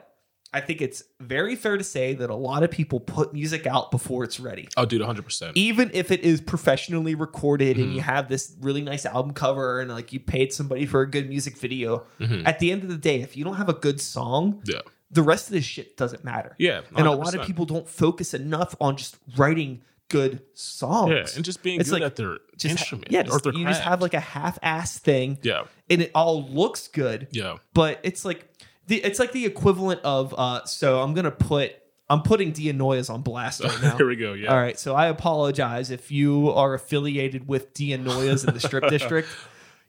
I 0.56 0.62
think 0.62 0.82
it's 0.82 1.04
very 1.20 1.56
fair 1.56 1.78
to 1.78 1.84
say 1.84 2.14
that 2.14 2.30
a 2.30 2.36
lot 2.36 2.62
of 2.62 2.70
people 2.70 3.00
put 3.00 3.34
music 3.34 3.66
out 3.66 3.90
before 3.90 4.24
it's 4.24 4.40
ready. 4.40 4.68
Oh, 4.78 4.86
dude, 4.86 5.02
100%. 5.02 5.54
Even 5.56 5.90
if 5.96 6.12
it 6.12 6.20
is 6.22 6.42
professionally 6.42 7.16
recorded 7.16 7.78
and 7.78 7.96
you 7.96 8.02
have 8.02 8.30
this 8.30 8.56
really 8.62 8.82
nice 8.84 9.04
album 9.06 9.34
cover 9.34 9.80
and 9.82 9.90
like 9.90 10.14
you 10.14 10.20
paid 10.20 10.54
somebody 10.54 10.86
for 10.86 11.02
a 11.02 11.10
good 11.10 11.28
music 11.28 11.58
video, 11.58 12.06
at 12.46 12.60
the 12.60 12.72
end 12.72 12.84
of 12.84 12.90
the 12.90 12.98
day, 12.98 13.22
if 13.22 13.36
you 13.36 13.44
don't 13.44 13.56
have 13.56 13.70
a 13.70 13.74
good 13.74 14.00
song, 14.00 14.62
Yeah. 14.66 14.82
the 15.10 15.24
rest 15.24 15.48
of 15.48 15.54
this 15.54 15.66
shit 15.66 15.98
doesn't 15.98 16.24
matter. 16.24 16.56
Yeah, 16.60 16.82
And 16.96 17.08
a 17.08 17.12
lot 17.12 17.34
of 17.34 17.48
people 17.48 17.66
don't 17.66 17.90
focus 17.90 18.36
enough 18.36 18.76
on 18.80 18.96
just 18.98 19.18
writing 19.36 19.82
good 20.14 20.42
songs. 20.54 21.12
Yeah, 21.12 21.26
and 21.36 21.44
just 21.44 21.64
being 21.64 21.80
It's 21.80 21.90
good 21.90 22.02
like- 22.02 22.04
at 22.12 22.16
their 22.16 22.38
Just 22.58 22.72
instrument 22.72 23.12
yeah, 23.12 23.24
just- 23.24 23.46
you 23.46 23.66
just 23.66 23.82
have 23.82 24.02
like 24.02 24.14
a 24.14 24.20
half-ass 24.20 25.00
thing, 25.00 25.38
Yeah. 25.42 25.64
and 25.90 26.02
it 26.02 26.12
all 26.14 26.44
looks 26.48 26.88
good, 26.88 27.28
Yeah. 27.32 27.58
but 27.74 28.00
it's 28.04 28.24
like 28.24 28.48
the 28.88 29.04
it's 29.04 29.20
like 29.20 29.32
the 29.32 29.46
equivalent 29.46 30.02
of 30.04 30.34
uh. 30.38 30.66
So 30.66 31.02
I'm 31.02 31.14
gonna 31.14 31.32
put 31.32 31.72
I'm 32.10 32.22
putting 32.22 32.52
DiAnoia's 32.52 33.10
on 33.10 33.22
blast 33.22 33.64
right 33.64 33.82
now. 33.82 33.98
Here 33.98 34.08
we 34.08 34.16
go. 34.16 34.34
Yeah. 34.34 34.52
All 34.52 34.58
right, 34.62 34.78
so 34.78 34.94
I 34.96 35.08
apologize 35.08 35.90
if 35.90 36.12
you 36.12 36.50
are 36.52 36.74
affiliated 36.74 37.48
with 37.48 37.74
DiAnoia's 37.74 38.44
in 38.46 38.54
the 38.54 38.60
Strip 38.60 38.88
District. 38.90 39.28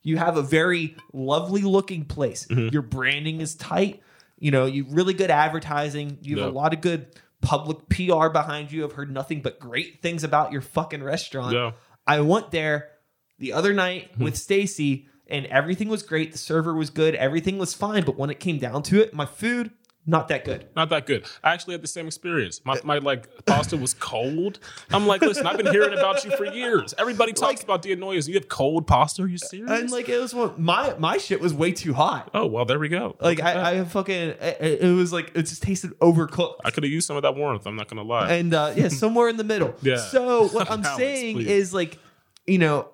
You 0.03 0.17
have 0.19 0.37
a 0.37 0.43
very 0.43 0.97
lovely 1.13 1.63
looking 1.63 2.05
place. 2.05 2.47
Mm-hmm. 2.47 2.69
Your 2.73 2.83
branding 2.83 3.41
is 3.41 3.55
tight. 3.55 4.01
You 4.39 4.51
know, 4.51 4.67
you 4.67 4.85
really 4.91 5.15
good 5.15 5.31
advertising. 5.31 6.19
You 6.23 6.39
have 6.41 6.49
a 6.49 6.53
lot 6.53 6.73
of 6.75 6.81
good 6.83 7.07
public 7.45 7.89
PR 7.89 8.29
behind 8.29 8.73
you. 8.73 8.85
I've 8.85 8.93
heard 8.93 9.11
nothing 9.13 9.43
but 9.43 9.59
great 9.59 10.03
things 10.03 10.25
about 10.25 10.51
your 10.53 10.61
fucking 10.63 11.03
restaurant. 11.03 11.55
Yeah. 11.55 11.73
I 12.07 12.21
went 12.21 12.51
there 12.51 12.91
the 13.39 13.53
other 13.53 13.73
night 13.73 14.13
Mm-hmm. 14.13 14.25
with 14.25 14.37
Stacy 14.37 15.07
and 15.27 15.47
everything 15.47 15.89
was 15.89 16.03
great. 16.03 16.33
The 16.33 16.39
server 16.39 16.75
was 16.75 16.91
good. 16.91 17.15
Everything 17.15 17.59
was 17.59 17.75
fine. 17.75 18.05
But 18.05 18.17
when 18.19 18.31
it 18.31 18.41
came 18.41 18.59
down 18.59 18.83
to 18.85 19.01
it, 19.01 19.15
my 19.15 19.27
food, 19.27 19.71
not 20.07 20.29
that 20.29 20.45
good. 20.45 20.67
Not 20.77 20.91
that 20.91 21.07
good. 21.07 21.25
I 21.43 21.55
actually 21.55 21.73
had 21.75 21.83
the 21.83 21.89
same 21.89 22.07
experience. 22.07 22.61
My, 22.65 22.79
my 22.85 22.99
like 22.99 23.47
pasta 23.47 23.77
was 23.77 23.95
cold. 23.95 24.59
I'm 24.91 25.07
like, 25.07 25.23
listen, 25.23 25.47
I've 25.47 25.57
been 25.57 25.71
hearing 25.73 25.97
about 25.97 26.25
you 26.25 26.37
for 26.37 26.45
years. 26.45 26.93
Everybody 26.99 27.33
talks 27.33 27.63
about 27.63 27.83
DiAnoia's. 27.83 28.29
You 28.29 28.35
have 28.35 28.49
cold 28.49 28.87
pasta? 28.87 29.23
Are 29.23 29.27
you 29.27 29.39
serious? 29.39 29.71
And 29.71 29.91
like 29.91 30.09
it 30.09 30.19
was 30.19 30.35
one 30.35 30.55
my 30.59 30.95
my 30.99 31.17
shit 31.17 31.41
was 31.41 31.55
way 31.55 31.73
too 31.73 31.95
hot. 31.95 32.31
oh 32.35 32.47
well, 32.47 32.65
there 32.65 32.79
we 32.79 32.89
go. 32.89 33.17
Like. 33.21 33.41
I, 33.43 33.81
I 33.81 33.85
fucking 33.85 34.15
it, 34.15 34.81
it 34.83 34.95
was 34.95 35.13
like 35.13 35.33
it 35.35 35.43
just 35.43 35.63
tasted 35.63 35.99
overcooked. 36.01 36.57
I 36.65 36.71
could 36.71 36.83
have 36.83 36.93
used 36.93 37.07
some 37.07 37.17
of 37.17 37.23
that 37.23 37.37
warmth. 37.37 37.67
I'm 37.67 37.77
not 37.77 37.89
gonna 37.89 38.03
lie. 38.03 38.33
And 38.33 38.55
uh, 38.55 38.73
yeah, 38.77 38.89
somewhere 38.89 39.29
in 39.29 39.37
the 39.37 39.45
middle. 39.45 39.75
Yeah. 39.83 39.97
So 39.97 40.49
what 40.49 40.71
I'm 40.71 40.83
Balance, 40.83 40.99
saying 40.99 41.37
please. 41.37 41.47
is 41.49 41.75
like, 41.75 41.99
you 42.47 42.59
know, 42.59 42.89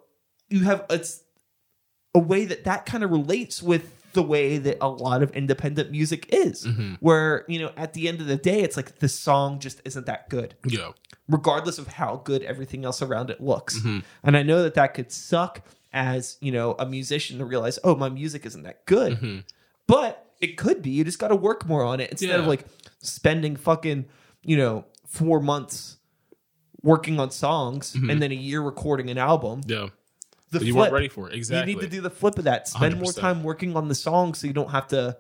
you 0.48 0.64
have 0.64 0.86
it's 0.90 1.22
a 2.14 2.18
way 2.18 2.44
that 2.44 2.64
that 2.64 2.86
kind 2.86 3.04
of 3.04 3.10
relates 3.10 3.62
with 3.62 3.99
the 4.12 4.22
way 4.22 4.58
that 4.58 4.78
a 4.80 4.88
lot 4.88 5.22
of 5.22 5.30
independent 5.32 5.90
music 5.90 6.26
is, 6.32 6.64
Mm-hmm. 6.66 6.94
where 7.00 7.44
you 7.48 7.58
know 7.60 7.72
at 7.76 7.92
the 7.94 8.08
end 8.08 8.20
of 8.20 8.26
the 8.26 8.36
day, 8.36 8.60
it's 8.62 8.76
like 8.76 8.98
the 8.98 9.08
song 9.08 9.58
just 9.58 9.80
isn't 9.84 10.06
that 10.06 10.28
good, 10.28 10.54
yeah. 10.66 10.90
regardless 11.28 11.78
of 11.78 11.86
how 11.86 12.16
good 12.24 12.42
everything 12.42 12.84
else 12.84 13.02
around 13.02 13.30
it 13.30 13.40
looks. 13.40 13.78
Mm-hmm. 13.78 13.98
And 14.22 14.36
I 14.36 14.42
know 14.42 14.62
that 14.62 14.74
that 14.74 14.94
could 14.94 15.10
suck 15.12 15.62
as 15.92 16.36
you 16.40 16.52
know 16.52 16.74
a 16.78 16.86
musician 16.86 17.38
to 17.38 17.44
realize, 17.44 17.78
oh, 17.84 17.94
my 17.96 18.08
music 18.08 18.46
isn't 18.46 18.62
that 18.64 18.84
good, 18.86 19.14
Mm-hmm. 19.14 19.38
but 19.86 20.26
it 20.40 20.56
could 20.56 20.80
be. 20.82 20.90
You 20.90 21.04
just 21.04 21.18
got 21.18 21.28
to 21.28 21.36
work 21.36 21.66
more 21.66 21.84
on 21.84 22.00
it 22.00 22.10
instead 22.10 22.38
of 22.40 22.46
like 22.46 22.64
spending 23.00 23.56
fucking 23.56 24.06
you 24.42 24.56
know 24.56 24.84
four 25.06 25.40
months 25.40 25.98
working 26.82 27.20
on 27.20 27.30
songs 27.30 27.94
and 27.94 28.22
then 28.22 28.32
a 28.32 28.34
year 28.34 28.62
recording 28.62 29.10
an 29.10 29.18
album. 29.18 29.60
Yeah. 29.66 29.88
The 30.50 30.58
Mm-hmm. 30.58 30.66
you 30.66 30.72
flip, 30.72 30.82
weren't 30.82 30.92
ready 30.94 31.08
for 31.08 31.28
it. 31.30 31.34
Exactly. 31.34 31.72
You 31.72 31.76
need 31.78 31.82
to 31.84 31.90
do 31.90 32.00
the 32.00 32.10
flip 32.10 32.38
of 32.38 32.44
that. 32.44 32.66
Spend 32.68 32.96
more 32.96 33.12
100%. 33.12 33.20
time 33.20 33.42
working 33.44 33.76
on 33.76 33.88
the 33.88 33.94
song 33.94 34.34
so 34.34 34.46
you 34.46 34.52
don't 34.52 34.70
have 34.70 34.88
to 34.88 35.16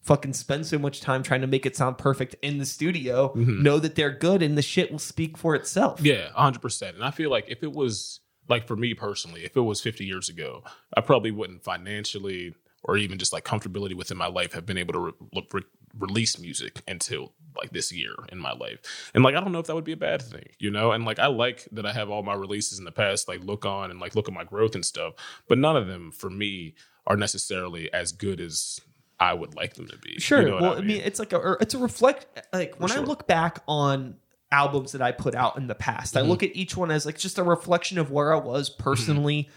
fucking 0.00 0.32
spend 0.32 0.66
so 0.66 0.78
much 0.78 1.00
time 1.00 1.22
trying 1.22 1.40
to 1.42 1.46
make 1.46 1.64
it 1.64 1.76
sound 1.76 1.96
perfect 1.98 2.34
in 2.42 2.58
the 2.58 2.66
studio. 2.66 3.32
Know 3.36 3.78
that 3.78 3.94
they're 3.94 4.10
good 4.10 4.42
and 4.42 4.58
the 4.58 4.62
shit 4.62 4.90
will 4.90 4.98
speak 4.98 5.38
for 5.38 5.54
itself. 5.54 5.98
Mm-hmm. 5.98 6.06
Yeah, 6.06 6.30
hundred 6.34 6.62
percent. 6.62 6.96
And 6.96 7.04
I 7.04 7.12
feel 7.12 7.30
like 7.30 7.44
if 7.48 7.62
it 7.62 7.72
was 7.72 8.18
like 8.48 8.66
for 8.66 8.74
me 8.74 8.94
personally, 8.94 9.44
if 9.44 9.56
it 9.56 9.60
was 9.60 9.80
fifty 9.80 10.04
years 10.04 10.28
ago, 10.28 10.64
I 10.96 11.00
probably 11.00 11.30
wouldn't 11.30 11.62
financially 11.62 12.56
or 12.84 12.96
even 12.96 13.18
just 13.18 13.32
like 13.32 13.44
comfortability 13.44 13.94
within 13.94 14.16
my 14.16 14.26
life 14.26 14.52
have 14.52 14.66
been 14.66 14.78
able 14.78 14.92
to 14.92 14.98
re- 15.00 15.46
re- 15.52 15.62
release 15.98 16.38
music 16.38 16.82
until 16.88 17.32
like 17.56 17.70
this 17.70 17.92
year 17.92 18.14
in 18.30 18.38
my 18.38 18.52
life. 18.52 19.10
And 19.14 19.22
like 19.22 19.34
I 19.34 19.40
don't 19.40 19.52
know 19.52 19.58
if 19.58 19.66
that 19.66 19.74
would 19.74 19.84
be 19.84 19.92
a 19.92 19.96
bad 19.96 20.22
thing, 20.22 20.48
you 20.58 20.70
know. 20.70 20.92
And 20.92 21.04
like 21.04 21.18
I 21.18 21.26
like 21.26 21.68
that 21.72 21.86
I 21.86 21.92
have 21.92 22.10
all 22.10 22.22
my 22.22 22.34
releases 22.34 22.78
in 22.78 22.84
the 22.84 22.92
past, 22.92 23.28
like 23.28 23.44
look 23.44 23.64
on 23.64 23.90
and 23.90 24.00
like 24.00 24.14
look 24.16 24.28
at 24.28 24.34
my 24.34 24.44
growth 24.44 24.74
and 24.74 24.84
stuff. 24.84 25.14
But 25.48 25.58
none 25.58 25.76
of 25.76 25.86
them 25.86 26.10
for 26.10 26.30
me 26.30 26.74
are 27.06 27.16
necessarily 27.16 27.92
as 27.92 28.12
good 28.12 28.40
as 28.40 28.80
I 29.20 29.34
would 29.34 29.54
like 29.54 29.74
them 29.74 29.86
to 29.88 29.96
be. 29.98 30.18
Sure. 30.18 30.42
You 30.42 30.48
know 30.48 30.60
well, 30.60 30.78
I 30.78 30.80
mean? 30.80 31.02
it's 31.04 31.18
like 31.18 31.32
a 31.32 31.56
it's 31.60 31.74
a 31.74 31.78
reflect. 31.78 32.26
Like 32.52 32.80
when 32.80 32.90
I 32.90 32.98
look 32.98 33.26
back 33.26 33.62
on 33.68 34.16
albums 34.50 34.92
that 34.92 35.02
I 35.02 35.12
put 35.12 35.34
out 35.34 35.56
in 35.56 35.66
the 35.66 35.74
past, 35.74 36.14
Mm-hmm. 36.14 36.26
I 36.26 36.28
look 36.28 36.42
at 36.42 36.56
each 36.56 36.76
one 36.76 36.90
as 36.90 37.06
like 37.06 37.18
just 37.18 37.38
a 37.38 37.44
reflection 37.44 37.98
of 37.98 38.10
where 38.10 38.34
I 38.34 38.38
was 38.38 38.68
personally, 38.68 39.48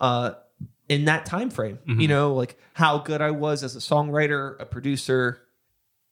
uh, 0.00 0.32
in 0.88 1.06
that 1.06 1.26
time 1.26 1.50
frame. 1.50 1.78
Mm-hmm. 1.86 2.00
You 2.00 2.08
know, 2.08 2.34
like 2.34 2.58
how 2.74 2.98
good 2.98 3.20
I 3.20 3.30
was 3.30 3.62
as 3.62 3.76
a 3.76 3.80
songwriter, 3.80 4.60
a 4.60 4.66
producer, 4.66 5.42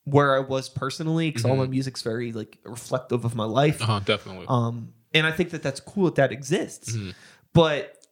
where 0.05 0.37
I 0.37 0.41
was 0.41 0.69
personally, 0.69 1.31
because 1.31 1.45
all 1.45 1.57
my 1.57 1.67
music's 1.67 2.03
very 2.03 2.33
like 2.33 2.59
reflective 2.65 3.25
of 3.25 3.35
my 3.35 3.45
life. 3.45 3.81
uh 3.83 4.01
definitely. 4.01 4.47
Um, 4.49 4.93
and 5.13 5.27
I 5.27 5.33
think 5.33 5.51
that 5.51 5.63
that's 5.63 5.81
cool 5.81 6.07
that 6.07 6.17
that 6.17 6.33
exists. 6.33 6.95
Mm-hmm. 6.95 7.11
But 7.53 8.04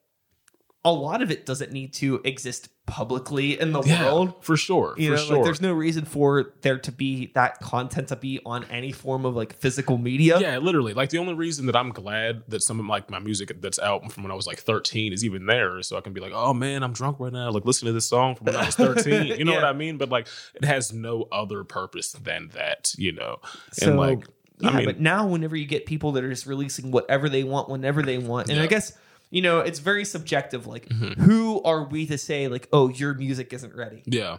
a 0.84 0.92
lot 0.92 1.22
of 1.22 1.30
it 1.30 1.46
doesn't 1.46 1.70
need 1.70 1.92
to 1.94 2.20
exist 2.24 2.68
publicly 2.86 3.58
in 3.60 3.72
the 3.72 3.80
Yeah, 3.82 4.06
world. 4.06 4.44
for 4.44 4.56
sure. 4.56 4.94
You 4.98 5.10
for 5.10 5.16
know, 5.16 5.22
sure. 5.22 5.36
like 5.36 5.44
there's 5.44 5.60
no 5.60 5.72
reason 5.72 6.04
for 6.04 6.54
there 6.62 6.78
to 6.80 6.90
be 6.90 7.30
that 7.34 7.60
content 7.60 8.08
to 8.08 8.16
be 8.16 8.40
on 8.44 8.64
any 8.64 8.90
form 8.90 9.24
of 9.24 9.36
like 9.36 9.54
physical 9.54 9.96
media. 9.96 10.40
Yeah, 10.40 10.58
literally. 10.58 10.92
Like 10.92 11.10
the 11.10 11.18
only 11.18 11.34
reason 11.34 11.66
that 11.66 11.76
I'm 11.76 11.90
glad 11.90 12.42
that 12.48 12.62
some 12.62 12.80
of 12.80 12.86
like 12.86 13.08
my 13.10 13.20
music 13.20 13.60
that's 13.60 13.78
out 13.78 14.10
from 14.10 14.24
when 14.24 14.32
I 14.32 14.34
was 14.34 14.48
like 14.48 14.58
13 14.58 15.12
is 15.12 15.24
even 15.24 15.46
there 15.46 15.80
so 15.82 15.96
I 15.96 16.00
can 16.00 16.12
be 16.12 16.20
like, 16.20 16.32
oh 16.34 16.52
man, 16.52 16.82
I'm 16.82 16.92
drunk 16.92 17.20
right 17.20 17.32
now. 17.32 17.50
Like 17.50 17.64
listen 17.64 17.86
to 17.86 17.92
this 17.92 18.08
song 18.08 18.34
from 18.34 18.46
when 18.46 18.56
I 18.56 18.66
was 18.66 18.74
13. 18.74 19.26
You 19.38 19.44
know 19.44 19.54
what 19.54 19.64
I 19.64 19.72
mean? 19.72 19.98
But 19.98 20.08
like 20.08 20.26
it 20.54 20.64
has 20.64 20.92
no 20.92 21.28
other 21.30 21.62
purpose 21.62 22.10
than 22.12 22.48
that. 22.54 22.92
You 22.98 23.12
know, 23.12 23.36
So, 23.72 23.88
and 23.90 23.96
like 23.96 24.26
yeah, 24.58 24.70
I 24.70 24.76
mean, 24.78 24.84
but 24.86 25.00
now 25.00 25.26
whenever 25.28 25.56
you 25.56 25.66
get 25.66 25.86
people 25.86 26.12
that 26.12 26.24
are 26.24 26.28
just 26.30 26.46
releasing 26.46 26.90
whatever 26.90 27.28
they 27.28 27.44
want 27.44 27.68
whenever 27.68 28.02
they 28.02 28.18
want, 28.18 28.48
and 28.50 28.60
I 28.60 28.66
guess 28.66 28.92
you 29.32 29.42
know 29.42 29.58
it's 29.58 29.80
very 29.80 30.04
subjective. 30.04 30.68
Like, 30.68 30.88
Mm-hmm. 30.88 31.20
who 31.22 31.60
are 31.64 31.82
we 31.84 32.06
to 32.06 32.16
say 32.16 32.46
like, 32.46 32.68
oh, 32.72 32.88
your 32.88 33.14
music 33.14 33.52
isn't 33.52 33.74
ready? 33.74 34.04
yeah, 34.06 34.36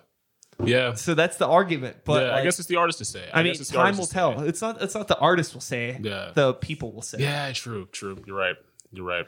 yeah, 0.63 0.93
So 0.93 1.13
that's 1.15 1.37
the 1.37 1.47
argument. 1.47 1.97
But 2.05 2.27
yeah. 2.27 2.35
I 2.35 2.43
guess 2.43 2.59
it's 2.59 2.67
the 2.69 2.77
artist 2.77 2.99
to 2.99 3.05
say. 3.05 3.27
I, 3.33 3.43
mean, 3.43 3.51
guess 3.53 3.61
it's 3.61 3.69
time 3.71 3.97
will 3.97 4.05
tell. 4.05 4.39
say. 4.39 4.47
It's 4.47 4.61
not. 4.61 4.81
It's 4.81 4.95
not 4.95 5.07
the 5.09 5.17
artist 5.17 5.53
will 5.53 5.61
say. 5.61 5.99
Yeah. 6.01 6.31
The 6.33 6.53
people 6.53 6.93
will 6.93 7.01
say. 7.01 7.17
Yeah, 7.19 7.51
true, 7.53 7.87
true. 7.91 8.17
You're 8.25 8.37
right. 8.37 8.55
You're 8.91 9.05
right. 9.05 9.25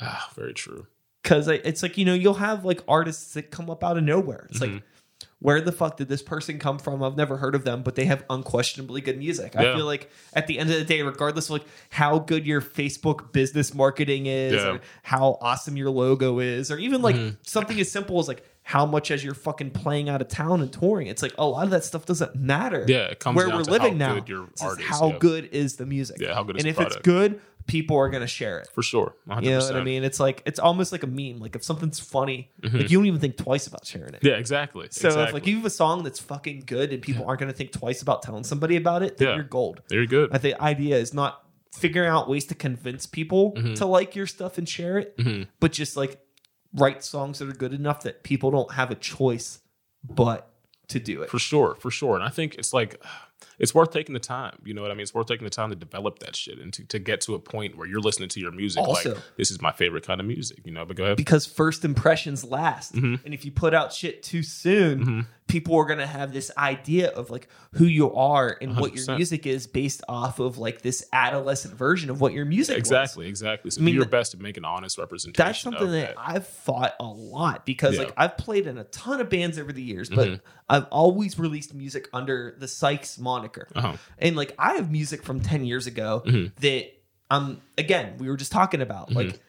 Ah, 0.00 0.28
very 0.34 0.52
true. 0.54 0.86
because 1.22 1.46
it's 1.48 1.82
like 1.82 1.96
you 1.96 2.04
know 2.04 2.14
you'll 2.14 2.34
have 2.34 2.64
like 2.64 2.82
artists 2.88 3.34
that 3.34 3.50
come 3.52 3.70
up 3.70 3.84
out 3.84 3.96
of 3.96 4.04
nowhere. 4.04 4.46
It's 4.50 4.58
Mm-hmm. 4.60 4.74
like 4.74 4.82
where 5.42 5.60
the 5.60 5.72
fuck 5.72 5.96
did 5.96 6.08
this 6.08 6.22
person 6.22 6.58
come 6.58 6.78
from? 6.78 7.02
I've 7.02 7.16
never 7.16 7.36
heard 7.36 7.54
of 7.54 7.64
them, 7.64 7.82
but 7.82 7.96
they 7.96 8.04
have 8.06 8.24
unquestionably 8.30 9.00
good 9.00 9.18
music. 9.18 9.56
I 9.56 9.74
feel 9.74 9.84
like 9.86 10.08
at 10.32 10.46
the 10.46 10.58
end 10.58 10.70
of 10.70 10.76
the 10.76 10.84
day, 10.84 11.02
regardless 11.02 11.46
of 11.46 11.50
like 11.50 11.64
how 11.90 12.18
good 12.20 12.46
your 12.46 12.60
Facebook 12.60 13.32
business 13.32 13.74
marketing 13.74 14.26
is, 14.26 14.52
Yeah. 14.54 14.58
Mm-hmm. 14.60 14.76
or 14.76 14.80
how 15.02 15.38
awesome 15.40 15.76
your 15.76 15.90
logo 15.90 16.38
is, 16.38 16.70
or 16.70 16.78
even 16.78 17.02
like 17.02 17.16
something 17.42 17.78
as 17.80 17.90
simple 17.90 18.18
as 18.20 18.28
like 18.28 18.44
how 18.64 18.86
much 18.86 19.10
as 19.10 19.24
you're 19.24 19.34
fucking 19.34 19.72
playing 19.72 20.08
out 20.08 20.20
of 20.22 20.28
town 20.28 20.60
and 20.60 20.72
touring. 20.72 21.08
It's 21.08 21.20
like 21.22 21.34
a 21.36 21.44
lot 21.44 21.64
of 21.64 21.70
that 21.70 21.82
stuff 21.82 22.06
doesn't 22.06 22.36
matter. 22.36 22.84
Yeah, 22.86 23.06
it 23.06 23.18
comes 23.18 23.34
where 23.36 23.48
down 23.48 23.56
we're 23.58 23.64
to 23.64 23.70
living 23.72 23.98
how 23.98 24.06
now. 24.08 24.14
good 24.20 24.28
your 24.28 24.44
It's 24.52 24.62
is, 24.62 24.78
how 24.80 25.08
yeah. 25.08 25.18
good 25.18 25.44
is 25.46 25.74
the 25.76 25.86
music? 25.86 26.18
Yeah, 26.20 26.34
how 26.34 26.44
good 26.44 26.56
is 26.58 26.62
and 26.62 26.70
if 26.70 26.76
product. 26.76 26.96
it's 26.98 27.04
good, 27.04 27.40
people 27.72 27.96
are 27.96 28.08
gonna 28.10 28.26
share 28.26 28.58
it. 28.60 28.68
For 28.74 28.82
sure. 28.82 29.14
100%. 29.28 29.42
You 29.44 29.50
know 29.50 29.58
what 29.64 29.76
I 29.76 29.82
mean? 29.84 30.04
It's 30.04 30.20
like 30.20 30.42
it's 30.46 30.58
almost 30.58 30.92
like 30.92 31.02
a 31.02 31.06
meme. 31.06 31.38
Like 31.38 31.56
if 31.56 31.64
something's 31.64 31.98
funny, 31.98 32.50
like 32.62 32.90
you 32.90 32.98
don't 32.98 33.06
even 33.06 33.20
think 33.20 33.36
twice 33.36 33.66
about 33.66 33.86
sharing 33.86 34.14
it. 34.14 34.18
Mm-hmm. 34.20 34.26
Yeah, 34.28 34.34
exactly. 34.34 34.86
So 34.90 35.08
exactly. 35.08 35.28
if 35.28 35.32
like 35.34 35.46
you 35.46 35.56
have 35.56 35.64
a 35.64 35.70
song 35.70 36.04
that's 36.04 36.20
fucking 36.20 36.64
good 36.66 36.92
and 36.92 37.02
people 37.02 37.24
aren't 37.26 37.40
going 37.40 37.50
to 37.50 37.56
think 37.56 37.72
twice 37.72 38.02
about 38.02 38.22
telling 38.22 38.44
somebody 38.44 38.76
about 38.76 39.02
it, 39.02 39.16
then 39.16 39.28
Yeah. 39.28 39.34
you're 39.36 39.44
gold. 39.44 39.80
very 39.88 40.06
good. 40.06 40.30
I 40.32 40.38
think 40.38 40.56
the 40.58 40.62
idea 40.62 40.96
is 40.98 41.14
not 41.14 41.42
figuring 41.74 42.10
out 42.10 42.28
ways 42.28 42.44
to 42.46 42.54
convince 42.54 43.06
people 43.06 43.52
Mm-hmm. 43.52 43.74
to 43.74 43.86
like 43.86 44.14
your 44.14 44.26
stuff 44.26 44.58
and 44.58 44.68
share 44.68 44.98
it, 44.98 45.18
but 45.58 45.72
just 45.72 45.96
like 45.96 46.20
write 46.74 47.02
songs 47.04 47.38
that 47.38 47.48
are 47.48 47.52
good 47.54 47.72
enough 47.74 48.02
that 48.02 48.22
people 48.22 48.50
don't 48.50 48.72
have 48.72 48.90
a 48.90 48.94
choice 48.94 49.60
but 50.04 50.48
to 50.88 51.00
do 51.00 51.22
it. 51.22 51.30
For 51.30 51.38
sure, 51.38 51.74
for 51.76 51.90
sure. 51.90 52.14
And 52.16 52.24
I 52.24 52.28
think 52.28 52.56
it's 52.56 52.72
like 52.74 53.02
it's 53.58 53.74
worth 53.74 53.90
taking 53.90 54.12
the 54.14 54.20
time. 54.20 54.58
You 54.64 54.74
know 54.74 54.82
what 54.82 54.90
I 54.90 54.94
mean? 54.94 55.02
It's 55.02 55.14
worth 55.14 55.26
taking 55.26 55.44
the 55.44 55.50
time 55.50 55.70
to 55.70 55.76
develop 55.76 56.18
that 56.20 56.34
shit 56.36 56.58
and 56.58 56.72
to, 56.74 56.84
to 56.84 56.98
get 56.98 57.20
to 57.22 57.34
a 57.34 57.38
point 57.38 57.76
where 57.76 57.86
you're 57.86 58.00
listening 58.00 58.28
to 58.30 58.40
your 58.40 58.52
music 58.52 58.82
Also- 58.82 59.14
like 59.14 59.22
this 59.36 59.50
is 59.50 59.60
my 59.60 59.72
favorite 59.72 60.06
kind 60.06 60.20
of 60.20 60.26
music, 60.26 60.60
you 60.64 60.72
know. 60.72 60.84
But 60.84 60.96
go 60.96 61.04
ahead. 61.04 61.16
because 61.16 61.46
first 61.46 61.84
impressions 61.84 62.44
last. 62.44 62.94
Mm-hmm. 62.94 63.24
And 63.24 63.34
if 63.34 63.44
you 63.44 63.52
put 63.52 63.74
out 63.74 63.92
shit 63.92 64.22
too 64.22 64.42
soon, 64.42 65.26
people 65.48 65.76
are 65.76 65.84
going 65.84 65.98
to 65.98 66.06
have 66.06 66.32
this 66.32 66.50
idea 66.56 67.10
of 67.10 67.30
like 67.30 67.48
who 67.72 67.84
you 67.84 68.12
are 68.14 68.56
and 68.60 68.76
what 68.78 68.94
your 68.94 69.16
music 69.16 69.46
is 69.46 69.66
based 69.66 70.02
off 70.08 70.38
of 70.38 70.56
like 70.58 70.82
this 70.82 71.04
adolescent 71.12 71.74
version 71.74 72.08
of 72.10 72.20
what 72.20 72.32
your 72.32 72.44
music 72.44 72.74
was. 72.76 72.78
Exactly, 72.80 73.26
exactly. 73.28 73.70
So 73.70 73.80
mean, 73.82 73.94
do 73.94 73.98
your 74.00 74.08
best 74.08 74.32
to 74.32 74.38
make 74.38 74.56
an 74.56 74.64
honest 74.64 74.98
representation. 74.98 75.44
That's 75.46 75.60
something 75.60 75.82
of 75.86 75.92
that, 75.92 76.14
I've 76.16 76.46
fought 76.46 76.94
a 77.00 77.04
lot 77.04 77.66
because 77.66 77.96
Yeah. 77.96 78.04
like 78.04 78.12
I've 78.16 78.36
played 78.38 78.66
in 78.66 78.78
a 78.78 78.84
ton 78.84 79.20
of 79.20 79.28
bands 79.28 79.58
over 79.58 79.72
the 79.72 79.82
years, 79.82 80.08
but 80.08 80.22
Mm-hmm. 80.28 80.34
I've 80.70 80.86
always 80.90 81.38
released 81.38 81.74
music 81.74 82.08
under 82.14 82.54
the 82.58 82.66
Sykes 82.66 83.18
moniker. 83.32 83.66
Uh-huh. 83.74 83.94
And 84.18 84.36
like 84.36 84.52
I 84.58 84.70
have 84.78 84.90
music 84.90 85.20
from 85.28 85.40
10 85.40 85.64
years 85.70 85.86
ago 85.86 86.22
Mm-hmm. 86.26 86.46
that 86.64 86.82
um 87.30 87.60
again, 87.78 88.06
we 88.18 88.28
were 88.28 88.36
just 88.36 88.52
talking 88.52 88.80
about. 88.88 89.06
Like 89.12 89.40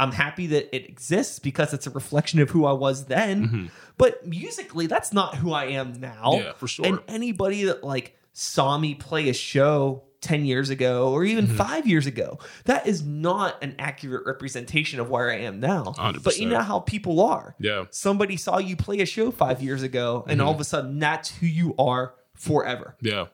I'm 0.00 0.12
happy 0.12 0.46
that 0.48 0.64
it 0.76 0.84
exists 0.88 1.38
because 1.38 1.72
it's 1.76 1.86
a 1.86 1.90
reflection 1.90 2.40
of 2.40 2.50
who 2.50 2.64
I 2.66 2.72
was 2.72 3.06
then. 3.06 3.70
But 3.98 4.26
musically, 4.26 4.86
that's 4.94 5.12
not 5.12 5.36
who 5.36 5.52
I 5.52 5.66
am 5.80 5.88
now. 6.00 6.24
Mm-hmm. 6.32 6.44
Yeah, 6.44 6.52
for 6.54 6.66
sure. 6.68 6.86
And 6.86 6.98
anybody 7.08 7.64
that 7.68 7.84
like 7.94 8.16
saw 8.32 8.78
me 8.78 8.94
play 8.94 9.28
a 9.28 9.34
show 9.34 10.02
10 10.22 10.44
years 10.44 10.70
ago 10.70 11.12
or 11.12 11.24
even 11.24 11.46
Mm-hmm. 11.46 11.56
five 11.56 11.86
years 11.86 12.06
ago, 12.06 12.38
that 12.64 12.86
is 12.86 13.02
not 13.02 13.62
an 13.62 13.74
accurate 13.78 14.24
representation 14.26 14.98
of 15.00 15.08
where 15.10 15.30
I 15.30 15.38
am 15.50 15.60
now. 15.60 15.94
But 16.22 16.38
you 16.38 16.48
know 16.48 16.60
how 16.62 16.78
people 16.80 17.20
are. 17.20 17.54
Yeah. 17.58 17.84
Somebody 17.90 18.36
saw 18.36 18.58
you 18.58 18.76
play 18.76 19.00
a 19.00 19.06
show 19.06 19.30
five 19.30 19.62
years 19.62 19.82
ago, 19.82 20.24
and 20.28 20.38
Mm-hmm. 20.38 20.46
all 20.48 20.54
of 20.54 20.60
a 20.60 20.64
sudden 20.64 20.98
that's 20.98 21.28
who 21.38 21.46
you 21.46 21.74
are 21.78 22.14
forever. 22.42 22.96
Yeah. 23.00 23.26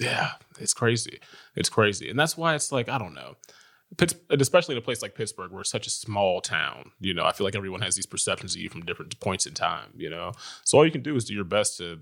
Yeah. 0.00 0.32
It's 0.58 0.74
crazy. 0.74 1.20
It's 1.54 1.68
crazy. 1.68 2.10
And 2.10 2.18
that's 2.18 2.36
why 2.36 2.56
it's 2.56 2.72
like, 2.72 2.88
I 2.88 2.98
don't 2.98 3.14
know. 3.14 3.36
Pitts, 3.96 4.14
especially 4.30 4.74
in 4.74 4.78
a 4.78 4.82
place 4.82 5.00
like 5.00 5.14
Pittsburgh, 5.14 5.52
where 5.52 5.60
it's 5.60 5.70
such 5.70 5.86
a 5.86 5.90
small 5.90 6.40
town, 6.40 6.90
you 6.98 7.14
know, 7.14 7.24
I 7.24 7.32
feel 7.32 7.44
like 7.44 7.54
everyone 7.54 7.82
has 7.82 7.94
these 7.94 8.06
perceptions 8.06 8.54
of 8.54 8.60
you 8.60 8.68
from 8.68 8.84
different 8.84 9.18
points 9.20 9.46
in 9.46 9.54
time, 9.54 9.90
you 9.96 10.10
know. 10.10 10.32
So 10.64 10.78
all 10.78 10.84
you 10.84 10.90
can 10.90 11.02
do 11.02 11.14
is 11.14 11.26
do 11.26 11.34
your 11.34 11.44
best 11.44 11.76
to 11.76 12.00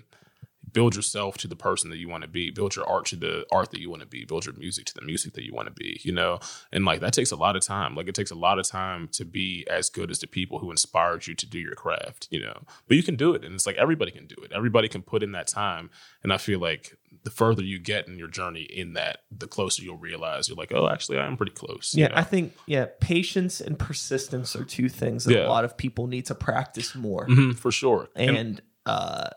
build 0.73 0.95
yourself 0.95 1.37
to 1.39 1.49
the 1.49 1.57
person 1.57 1.91
that 1.91 1.97
you 1.99 2.09
want 2.09 2.23
to 2.23 2.29
be, 2.29 2.51
build 2.51 2.77
your 2.77 2.87
art 2.89 3.07
to 3.07 3.17
the 3.17 3.45
art 3.51 3.71
that 3.71 3.81
you 3.81 3.91
want 3.91 4.01
to 4.03 4.07
be, 4.07 4.25
build 4.25 4.45
your 4.47 4.55
music 4.55 4.85
to 4.87 4.95
the 4.95 5.03
music 5.03 5.33
that 5.35 5.45
you 5.45 5.53
want 5.53 5.67
to 5.67 5.73
be, 5.75 6.01
you 6.05 6.13
know. 6.13 6.39
And 6.71 6.85
like 6.85 7.01
that 7.01 7.13
takes 7.13 7.31
a 7.33 7.37
lot 7.37 7.57
of 7.57 7.63
time. 7.63 7.95
Like 7.95 8.09
it 8.09 8.15
takes 8.15 8.31
a 8.31 8.35
lot 8.37 8.59
of 8.59 8.67
time 8.69 9.09
to 9.13 9.25
be 9.25 9.67
as 9.69 9.91
good 9.91 10.11
as 10.11 10.19
the 10.21 10.27
people 10.27 10.59
who 10.61 10.71
inspired 10.71 11.27
you 11.27 11.35
to 11.35 11.47
do 11.47 11.59
your 11.59 11.75
craft, 11.75 12.29
you 12.31 12.41
know. 12.41 12.63
But 12.87 12.97
you 12.97 13.03
can 13.03 13.17
do 13.17 13.35
it, 13.35 13.45
and 13.45 13.55
it's 13.55 13.67
like 13.67 13.77
everybody 13.77 14.11
can 14.13 14.27
do 14.27 14.37
it. 14.45 14.53
Everybody 14.55 14.89
can 14.89 15.03
put 15.03 15.23
in 15.23 15.33
that 15.33 15.49
time, 15.49 15.91
and 16.23 16.33
I 16.33 16.37
feel 16.39 16.61
like 16.61 16.97
the 17.25 17.31
further 17.31 17.63
you 17.63 17.79
get 17.79 18.07
in 18.07 18.19
your 18.19 18.29
journey 18.29 18.63
in 18.63 18.93
that, 18.95 19.19
the 19.37 19.47
closer 19.49 19.83
you'll 19.83 19.97
realize 19.97 20.49
you're 20.49 20.57
like, 20.57 20.73
oh, 20.73 20.89
actually, 20.89 21.19
I 21.19 21.27
am 21.27 21.37
pretty 21.37 21.53
close. 21.53 21.93
you 21.95 22.03
Yeah, 22.03 22.09
know? 22.09 22.15
I 22.17 22.23
think 22.23 22.55
yeah, 22.67 22.87
patience 23.01 23.61
and 23.61 23.79
persistence 23.79 24.55
are 24.55 24.65
two 24.65 24.89
things 24.89 25.25
that 25.25 25.35
Yeah. 25.35 25.47
a 25.47 25.49
lot 25.49 25.65
of 25.65 25.77
people 25.77 26.07
need 26.07 26.27
to 26.27 26.35
practice 26.35 26.95
more. 26.95 27.27
Mhm, 27.27 27.57
for 27.59 27.73
sure. 27.73 28.09
And, 28.15 28.37
and 28.37 28.63
uh 28.87 29.31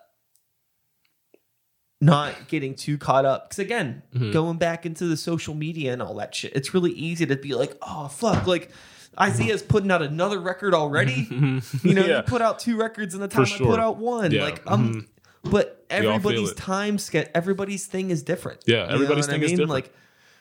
not 2.04 2.48
getting 2.48 2.76
too 2.76 2.98
caught 2.98 3.26
up. 3.26 3.46
Because 3.50 3.60
again 3.60 4.04
Mm-hmm. 4.14 4.32
going 4.32 4.58
back 4.58 4.86
into 4.86 5.06
the 5.06 5.18
social 5.18 5.54
media 5.56 5.94
and 5.94 6.02
all 6.02 6.16
that 6.16 6.36
shit 6.36 6.54
it's 6.56 6.74
really 6.74 6.92
easy 6.92 7.26
to 7.26 7.36
be 7.36 7.54
like 7.56 7.76
oh 7.82 8.08
fuck 8.08 8.46
like 8.48 8.70
isaiah's 9.20 9.62
putting 9.62 9.92
out 9.92 10.02
another 10.02 10.40
record 10.40 10.74
already? 10.74 11.28
You 11.32 11.38
know 11.40 11.62
Mm-hmm. 11.62 11.88
Yeah. 12.10 12.18
you 12.18 12.24
put 12.24 12.42
out 12.42 12.60
two 12.60 12.78
records 12.78 13.14
in 13.16 13.22
the 13.22 13.28
time 13.28 13.46
i 13.46 13.58
put 13.58 13.80
out 13.80 13.98
one. 13.98 14.32
Yeah, 14.32 14.44
like 14.44 14.62
um 14.68 15.08
but 15.44 15.86
all 15.92 15.98
feel 16.00 16.10
everybody's 16.12 16.54
time 16.54 16.98
scale 16.98 17.26
everybody's 17.36 17.86
thing 17.86 18.12
is 18.12 18.24
different. 18.24 18.62
Yeah, 18.66 18.84
You 18.84 18.88
know 18.88 18.94
everybody's 18.96 19.28
what 19.28 19.34
thing 19.34 19.44
is 19.44 19.50
different. 19.52 19.70
like 19.72 19.94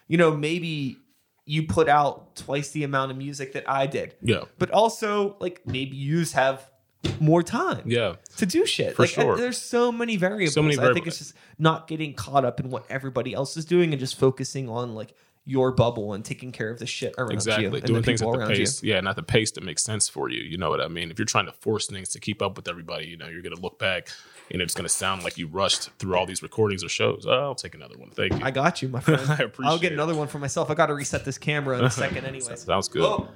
you 0.08 0.16
know 0.18 0.36
maybe 0.36 0.98
you 1.44 1.66
put 1.66 1.88
out 1.88 2.36
twice 2.36 2.70
the 2.70 2.84
amount 2.84 3.10
of 3.10 3.16
music 3.16 3.52
that 3.54 3.68
i 3.68 3.86
did. 3.86 4.14
Yeah, 4.22 4.42
but 4.58 4.70
also 4.70 5.36
like 5.40 5.60
maybe 5.66 5.96
you 5.96 6.24
have 6.34 6.70
more 7.20 7.42
time 7.42 7.82
yeah, 7.84 8.16
to 8.36 8.46
do 8.46 8.66
shit. 8.66 8.94
For 8.94 9.02
like, 9.02 9.10
sure. 9.10 9.36
There's 9.36 9.58
so 9.58 9.90
many 9.90 10.16
variables. 10.16 10.54
So 10.54 10.62
many 10.62 10.78
I 10.78 10.92
think 10.92 11.06
it's 11.06 11.18
just 11.18 11.34
not 11.58 11.88
getting 11.88 12.14
caught 12.14 12.44
up 12.44 12.60
in 12.60 12.70
what 12.70 12.84
everybody 12.88 13.34
else 13.34 13.56
is 13.56 13.64
doing 13.64 13.92
and 13.92 14.00
just 14.00 14.18
focusing 14.18 14.68
on 14.68 14.94
like 14.94 15.14
your 15.44 15.72
bubble 15.72 16.12
and 16.12 16.24
taking 16.24 16.52
care 16.52 16.70
of 16.70 16.78
the 16.78 16.86
shit 16.86 17.14
around 17.18 17.30
you 17.30 17.34
exactly. 17.34 17.80
Doing 17.80 18.00
the 18.00 18.06
things 18.06 18.22
at 18.22 18.30
the 18.30 18.46
pace, 18.46 18.82
yeah, 18.82 19.00
not 19.00 19.16
the 19.16 19.24
pace 19.24 19.50
that 19.52 19.64
makes 19.64 19.82
sense 19.82 20.08
for 20.08 20.28
you. 20.28 20.40
You 20.40 20.56
know 20.56 20.70
what 20.70 20.80
I 20.80 20.86
mean? 20.86 21.10
If 21.10 21.18
you're 21.18 21.26
trying 21.26 21.46
to 21.46 21.52
force 21.52 21.86
things 21.86 22.10
to 22.10 22.20
keep 22.20 22.40
up 22.40 22.56
with 22.56 22.68
everybody, 22.68 23.06
you 23.06 23.16
know, 23.16 23.26
you're 23.26 23.42
going 23.42 23.54
to 23.54 23.60
look 23.60 23.78
back 23.78 24.08
and 24.52 24.62
it's 24.62 24.74
going 24.74 24.84
to 24.84 24.88
sound 24.88 25.24
like 25.24 25.38
you 25.38 25.48
rushed 25.48 25.90
through 25.98 26.16
all 26.16 26.26
these 26.26 26.42
recordings 26.42 26.84
or 26.84 26.88
shows. 26.88 27.26
Oh, 27.26 27.32
I'll 27.32 27.54
take 27.56 27.74
another 27.74 27.98
one. 27.98 28.10
Thank 28.10 28.34
you. 28.34 28.40
I 28.42 28.52
got 28.52 28.82
you, 28.82 28.88
my 28.88 29.00
friend. 29.00 29.20
I 29.20 29.38
appreciate 29.38 29.68
it. 29.68 29.72
I'll 29.72 29.78
get 29.78 29.92
another 29.92 30.14
one 30.14 30.28
for 30.28 30.38
myself. 30.38 30.70
I 30.70 30.74
got 30.74 30.86
to 30.86 30.94
reset 30.94 31.24
this 31.24 31.38
camera 31.38 31.78
in 31.78 31.84
a 31.84 31.90
second, 31.90 32.24
anyways. 32.26 32.60
Sounds 32.60 32.88
good. 32.88 33.02
Whoa. 33.02 33.28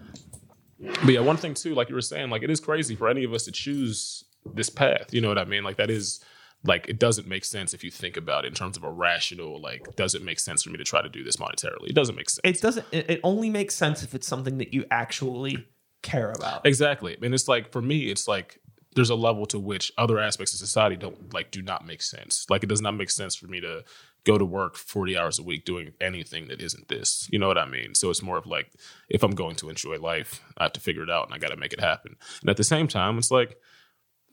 But 0.79 1.09
yeah, 1.09 1.21
one 1.21 1.37
thing 1.37 1.55
too, 1.55 1.75
like 1.75 1.89
you 1.89 1.95
were 1.95 2.01
saying, 2.01 2.31
like 2.31 2.43
it 2.43 2.51
is 2.51 2.61
crazy 2.61 2.95
for 2.95 3.09
any 3.09 3.25
of 3.25 3.33
us 3.33 3.45
to 3.45 3.53
choose 3.53 4.25
this 4.55 4.71
path. 4.71 5.13
You 5.13 5.21
know 5.21 5.29
what 5.29 5.39
I 5.39 5.45
mean? 5.45 5.65
Like 5.65 5.77
that 5.77 5.91
is 5.91 6.21
like 6.65 6.89
it 6.89 6.99
doesn't 6.99 7.27
make 7.27 7.45
sense 7.45 7.75
if 7.75 7.85
you 7.85 7.91
think 7.91 8.17
about 8.17 8.45
it 8.45 8.49
in 8.49 8.55
terms 8.55 8.77
of 8.77 8.85
a 8.85 8.91
rational, 8.91 9.61
like, 9.61 9.97
does 9.97 10.15
it 10.15 10.23
make 10.23 10.39
sense 10.39 10.63
for 10.63 10.71
me 10.71 10.79
to 10.79 10.85
try 10.85 11.03
to 11.03 11.09
do 11.09 11.23
this 11.23 11.37
monetarily? 11.37 11.89
It 11.89 11.95
doesn't 11.95 12.17
make 12.17 12.31
sense. 12.31 12.43
It 12.45 12.61
doesn't. 12.61 12.87
It, 12.93 13.21
only 13.25 13.51
makes 13.51 13.75
sense 13.75 14.03
if 14.03 14.15
it's 14.15 14.27
something 14.27 14.59
that 14.59 14.73
you 14.75 14.85
actually 14.91 15.67
care 16.03 16.33
about. 16.33 16.67
Exactly. 16.67 17.17
And 17.21 17.35
it's 17.35 17.49
like 17.49 17.73
for 17.73 17.83
me, 17.83 18.11
it's 18.11 18.29
like 18.29 18.61
there's 18.95 19.11
a 19.11 19.15
level 19.15 19.47
to 19.47 19.59
which 19.59 19.93
other 19.99 20.19
aspects 20.19 20.55
of 20.55 20.59
society 20.59 20.97
don't 20.97 21.33
like 21.33 21.51
do 21.51 21.63
not 21.63 21.87
make 21.87 22.03
sense. 22.03 22.47
Like 22.49 22.63
it 22.63 22.69
does 22.69 22.81
not 22.81 22.93
make 22.93 23.11
sense 23.11 23.35
for 23.35 23.47
me 23.47 23.61
to 23.61 23.85
go 24.27 24.37
to 24.37 24.45
work 24.45 24.77
40 24.77 25.17
hours 25.17 25.39
a 25.39 25.43
week 25.43 25.65
doing 25.65 25.93
anything 26.01 26.49
that 26.49 26.61
isn't 26.61 26.89
this. 26.89 27.29
You 27.31 27.39
know 27.39 27.47
what 27.47 27.57
I 27.57 27.65
mean? 27.65 27.95
So 27.95 28.11
it's 28.11 28.23
more 28.23 28.37
of 28.37 28.47
like 28.47 28.73
if 29.09 29.23
I'm 29.23 29.35
going 29.35 29.57
to 29.57 29.71
enjoy 29.71 29.99
life, 29.99 30.43
I 30.59 30.65
have 30.65 30.73
to 30.75 30.81
figure 30.81 31.03
it 31.03 31.11
out 31.11 31.27
and 31.27 31.35
I 31.35 31.39
got 31.39 31.51
to 31.51 31.57
make 31.57 31.73
it 31.73 31.81
happen. 31.81 32.17
And 32.41 32.51
at 32.51 32.57
the 32.57 32.65
same 32.65 32.89
time, 32.89 33.17
it's 33.17 33.31
like 33.31 33.57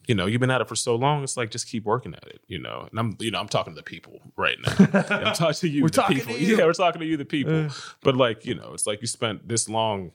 you 0.08 0.16
know, 0.16 0.26
you've 0.26 0.42
been 0.42 0.52
at 0.52 0.60
it 0.60 0.68
for 0.68 0.76
so 0.76 0.96
long. 0.96 1.24
It's 1.24 1.38
like 1.38 1.50
just 1.50 1.68
keep 1.70 1.86
working 1.86 2.14
at 2.14 2.28
it, 2.28 2.42
you 2.48 2.60
know. 2.60 2.88
And 2.92 3.00
I'm, 3.00 3.16
you 3.20 3.32
know, 3.32 3.40
I'm 3.40 3.48
talking 3.48 3.74
to 3.74 3.78
the 3.78 3.84
people 3.84 4.20
right 4.36 4.58
now. 4.62 4.74
I'm 5.10 5.34
talking 5.34 5.54
to 5.54 5.70
you, 5.70 5.84
We're 5.84 5.88
the 5.88 5.94
talking 5.94 6.18
people. 6.18 6.34
to 6.34 6.42
you. 6.44 6.58
Yeah, 6.58 6.66
we're 6.66 6.74
talking 6.74 7.00
to 7.00 7.06
you, 7.08 7.16
the 7.16 7.26
people. 7.26 7.70
but 8.02 8.16
like, 8.18 8.46
you 8.46 8.54
know, 8.54 8.72
it's 8.74 8.86
like 8.86 9.00
you 9.00 9.08
spent 9.08 9.48
this 9.48 9.70
long 9.70 10.12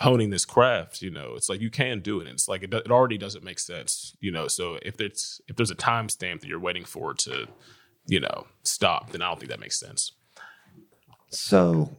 honing 0.00 0.30
this 0.30 0.44
craft, 0.44 1.02
you 1.02 1.10
know, 1.10 1.34
it's 1.34 1.48
like 1.48 1.60
you 1.60 1.70
can 1.70 2.00
do 2.00 2.20
it. 2.20 2.26
And 2.26 2.34
it's 2.34 2.48
like 2.48 2.62
it, 2.62 2.72
it 2.72 2.90
already 2.90 3.18
doesn't 3.18 3.44
make 3.44 3.58
sense, 3.58 4.16
you 4.20 4.30
know. 4.30 4.48
So 4.48 4.78
if 4.82 5.00
it's 5.00 5.40
if 5.48 5.56
there's 5.56 5.70
a 5.70 5.76
timestamp 5.76 6.40
that 6.40 6.46
you're 6.46 6.60
waiting 6.60 6.84
for 6.84 7.12
to, 7.14 7.48
you 8.10 8.18
know, 8.20 8.46
stop, 8.64 9.10
then 9.10 9.22
I 9.22 9.28
don't 9.28 9.38
think 9.38 9.50
that 9.50 9.60
makes 9.60 9.78
sense. 9.78 10.12
So 11.30 11.96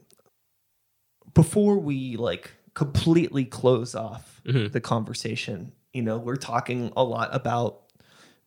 before 1.34 1.78
we 1.80 2.18
like 2.18 2.52
completely 2.74 3.46
close 3.46 3.96
off 3.96 4.42
Mhm. 4.46 4.72
the 4.72 4.82
conversation, 4.82 5.72
you 5.94 6.02
know, 6.02 6.18
we're 6.18 6.36
talking 6.36 6.92
a 6.98 7.04
lot 7.04 7.30
about 7.34 7.84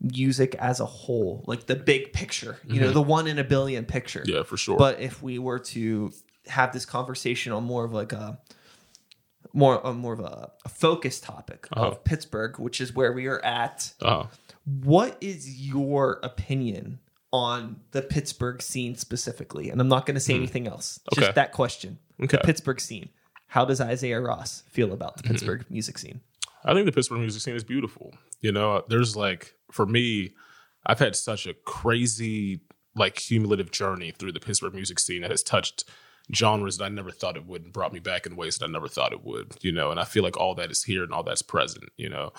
music 0.01 0.55
as 0.57 0.81
a 0.81 0.85
whole, 0.87 1.43
like 1.47 1.67
the 1.67 1.77
big 1.77 2.12
picture, 2.12 2.59
you 2.67 2.81
know, 2.81 2.91
the 2.91 3.01
one 3.03 3.27
in 3.27 3.39
a 3.39 3.45
billion 3.45 3.85
picture. 3.87 4.21
Mm-hmm. 4.21 4.37
Yeah, 4.37 4.43
for 4.43 4.57
sure. 4.57 4.77
But 4.77 5.01
if 5.01 5.23
we 5.23 5.39
were 5.39 5.59
to 5.61 6.12
have 6.47 6.73
this 6.73 6.85
conversation 6.85 7.53
on 7.53 7.65
more 7.65 7.85
of 7.85 7.93
like 7.95 8.12
a 8.12 8.39
more 9.55 9.81
a 9.85 9.95
more 9.95 10.12
of 10.12 10.21
a, 10.21 10.51
a 10.65 10.69
focus 10.69 11.21
topic 11.21 11.67
Uh-huh. 11.73 11.87
of 11.87 12.05
Pittsburgh, 12.05 12.59
which 12.59 12.81
is 12.81 12.93
where 12.95 13.12
we 13.12 13.27
are 13.27 13.43
at, 13.45 13.95
uh, 14.03 14.27
what 14.65 15.17
is 15.23 15.61
your 15.67 16.19
opinion 16.23 16.99
on 17.35 17.80
the 17.91 18.01
Pittsburgh 18.01 18.62
scene 18.62 18.95
specifically? 18.95 19.68
And 19.68 19.80
I'm 19.80 19.89
not 19.89 20.07
going 20.07 20.14
to 20.14 20.20
say 20.20 20.35
anything 20.35 20.68
else. 20.68 21.01
Hmm. 21.12 21.18
Okay. 21.18 21.26
Just 21.26 21.35
that 21.35 21.53
question. 21.53 21.99
Okay. 22.22 22.37
The 22.37 22.45
Pittsburgh 22.45 22.80
scene. 22.80 23.09
How 23.49 23.64
does 23.64 23.80
Isaiah 23.80 24.20
Ross 24.20 24.62
feel 24.68 24.93
about 24.93 25.16
the 25.16 25.24
Mm-hmm. 25.24 25.32
Pittsburgh 25.32 25.64
music 25.68 25.99
scene? 25.99 26.20
I 26.64 26.72
think 26.72 26.87
the 26.87 26.93
Pittsburgh 26.93 27.20
music 27.20 27.43
scene 27.43 27.57
is 27.57 27.64
beautiful. 27.64 28.14
You 28.41 28.53
know, 28.53 28.85
there's 28.89 29.16
like 29.16 29.55
for 29.72 29.85
me, 29.85 30.30
I've 30.87 31.01
had 31.01 31.16
such 31.16 31.47
a 31.47 31.55
crazy 31.55 32.61
like 32.97 33.16
cumulative 33.16 33.70
journey 33.72 34.12
through 34.12 34.32
the 34.32 34.41
Pittsburgh 34.41 34.74
music 34.74 35.01
scene 35.01 35.22
that 35.22 35.30
has 35.32 35.43
touched 35.43 35.85
genres 36.35 36.78
that 36.78 36.85
I 36.85 36.89
never 36.89 37.11
thought 37.11 37.37
it 37.37 37.47
would 37.47 37.64
and 37.64 37.72
brought 37.72 37.93
me 37.93 37.99
back 37.99 38.26
in 38.26 38.37
ways 38.37 38.57
that 38.59 38.66
I 38.66 38.68
never 38.72 38.89
thought 38.89 39.12
it 39.12 39.24
would, 39.24 39.57
you 39.61 39.72
know, 39.72 39.91
and 39.91 39.99
I 40.01 40.05
feel 40.05 40.22
like 40.22 40.37
all 40.37 40.55
that 40.55 40.70
is 40.70 40.85
here 40.85 41.03
and 41.03 41.12
all 41.12 41.22
that's 41.24 41.43
present, 41.43 41.91
you 41.97 42.09
know. 42.09 42.32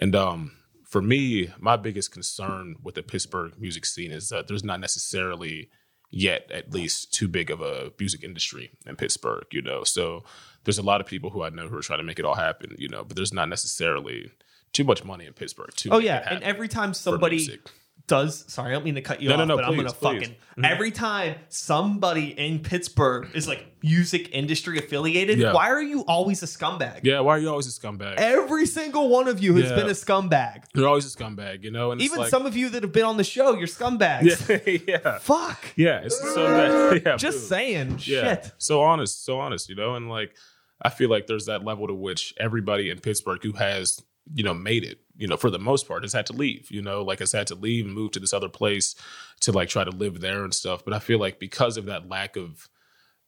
And 0.00 0.14
um 0.14 0.52
for 0.96 1.02
me, 1.02 1.52
my 1.58 1.76
biggest 1.76 2.10
concern 2.10 2.76
with 2.82 2.94
the 2.94 3.02
Pittsburgh 3.02 3.52
music 3.60 3.84
scene 3.84 4.10
is 4.10 4.30
that 4.30 4.48
there's 4.48 4.64
not 4.64 4.80
necessarily 4.80 5.68
yet 6.10 6.50
at 6.50 6.72
least 6.72 7.12
too 7.12 7.28
big 7.28 7.50
of 7.50 7.60
a 7.60 7.92
music 8.00 8.24
industry 8.24 8.70
in 8.86 8.96
Pittsburgh, 8.96 9.44
you 9.52 9.60
know. 9.60 9.84
So 9.84 10.24
there's 10.64 10.78
a 10.78 10.82
lot 10.82 11.02
of 11.02 11.06
people 11.06 11.28
who 11.28 11.42
I 11.42 11.50
know 11.50 11.68
who 11.68 11.76
are 11.76 11.82
trying 11.82 11.98
to 11.98 12.02
make 12.02 12.18
it 12.18 12.24
all 12.24 12.34
happen, 12.34 12.74
you 12.78 12.88
know, 12.88 13.04
but 13.04 13.14
there's 13.14 13.34
not 13.34 13.50
necessarily 13.50 14.30
too 14.72 14.84
much 14.84 15.04
money 15.04 15.26
in 15.26 15.34
Pittsburgh. 15.34 15.68
Too 15.76 15.90
Oh 15.92 15.98
yeah, 15.98 16.26
and 16.30 16.42
every 16.42 16.66
time 16.66 16.94
somebody. 16.94 17.60
Does 18.06 18.44
sorry, 18.48 18.70
I 18.70 18.72
don't 18.74 18.84
mean 18.84 18.94
to 18.96 19.02
cut 19.02 19.20
you 19.20 19.28
No, 19.28 19.36
no, 19.36 19.42
off, 19.42 19.48
no, 19.48 19.56
but 19.56 19.64
I'm 19.64 19.70
please, 19.74 19.76
gonna 19.78 19.92
please. 19.92 20.20
fucking 20.28 20.36
Mhm. 20.58 20.70
every 20.70 20.90
time 20.92 21.34
somebody 21.48 22.28
in 22.38 22.60
Pittsburgh 22.60 23.28
is 23.34 23.48
like 23.48 23.66
music 23.82 24.30
industry 24.32 24.78
affiliated, 24.78 25.38
Yeah. 25.38 25.52
why 25.52 25.68
are 25.70 25.82
you 25.82 26.04
always 26.06 26.42
a 26.42 26.46
scumbag? 26.46 27.00
yeah, 27.02 27.20
why 27.20 27.36
are 27.36 27.38
you 27.40 27.48
always 27.50 27.66
a 27.66 27.80
scumbag? 27.80 28.14
Every 28.16 28.64
single 28.66 29.08
one 29.08 29.26
of 29.28 29.42
you 29.42 29.54
has 29.56 29.70
Yeah. 29.70 29.76
been 29.76 29.86
a 29.88 29.90
scumbag. 29.90 30.62
You're 30.74 30.86
always 30.88 31.04
a 31.12 31.16
scumbag, 31.16 31.64
you 31.64 31.70
know, 31.70 31.90
and 31.90 32.00
Even 32.00 32.18
like, 32.20 32.30
some 32.30 32.46
of 32.46 32.56
you 32.56 32.68
that 32.70 32.82
have 32.84 32.92
been 32.92 33.04
on 33.04 33.16
the 33.16 33.24
show, 33.24 33.56
you're 33.56 33.66
scumbags. 33.66 34.48
yeah, 34.88 34.98
yeah, 35.04 35.18
Fuck. 35.18 35.64
yeah. 35.76 36.00
It's 36.04 36.18
so 36.18 36.46
bad. 36.46 37.02
Yeah, 37.06 37.16
Just 37.16 37.38
boo. 37.40 37.44
saying. 37.46 37.90
Yeah, 38.04 38.34
Shit. 38.36 38.52
so 38.58 38.82
honest, 38.82 39.24
so 39.24 39.40
honest, 39.40 39.68
you 39.68 39.74
know, 39.74 39.94
and 39.96 40.08
like 40.08 40.34
I 40.82 40.90
feel 40.90 41.08
like 41.10 41.26
there's 41.26 41.46
that 41.46 41.64
level 41.64 41.86
to 41.88 41.94
which 41.94 42.34
everybody 42.38 42.90
in 42.90 43.00
Pittsburgh 43.00 43.42
who 43.42 43.52
has 43.52 44.00
you 44.34 44.44
know 44.44 44.54
made 44.54 44.84
it, 44.84 44.98
you 45.16 45.26
know, 45.26 45.36
for 45.36 45.50
the 45.50 45.58
most 45.58 45.88
part, 45.88 46.02
has 46.02 46.12
had 46.12 46.26
to 46.26 46.32
leave. 46.32 46.70
You 46.70 46.82
know, 46.82 47.02
like 47.02 47.20
has 47.20 47.32
had 47.32 47.46
to 47.48 47.54
leave 47.54 47.86
and 47.86 47.94
move 47.94 48.12
to 48.12 48.20
this 48.20 48.32
other 48.32 48.48
place 48.48 48.94
to 49.40 49.52
like 49.52 49.68
try 49.68 49.84
to 49.84 49.90
live 49.90 50.20
there 50.20 50.44
and 50.44 50.54
stuff. 50.54 50.84
But 50.84 50.94
I 50.94 50.98
feel 50.98 51.18
like 51.18 51.38
because 51.38 51.76
of 51.76 51.86
that 51.86 52.08
lack 52.08 52.36
of 52.36 52.68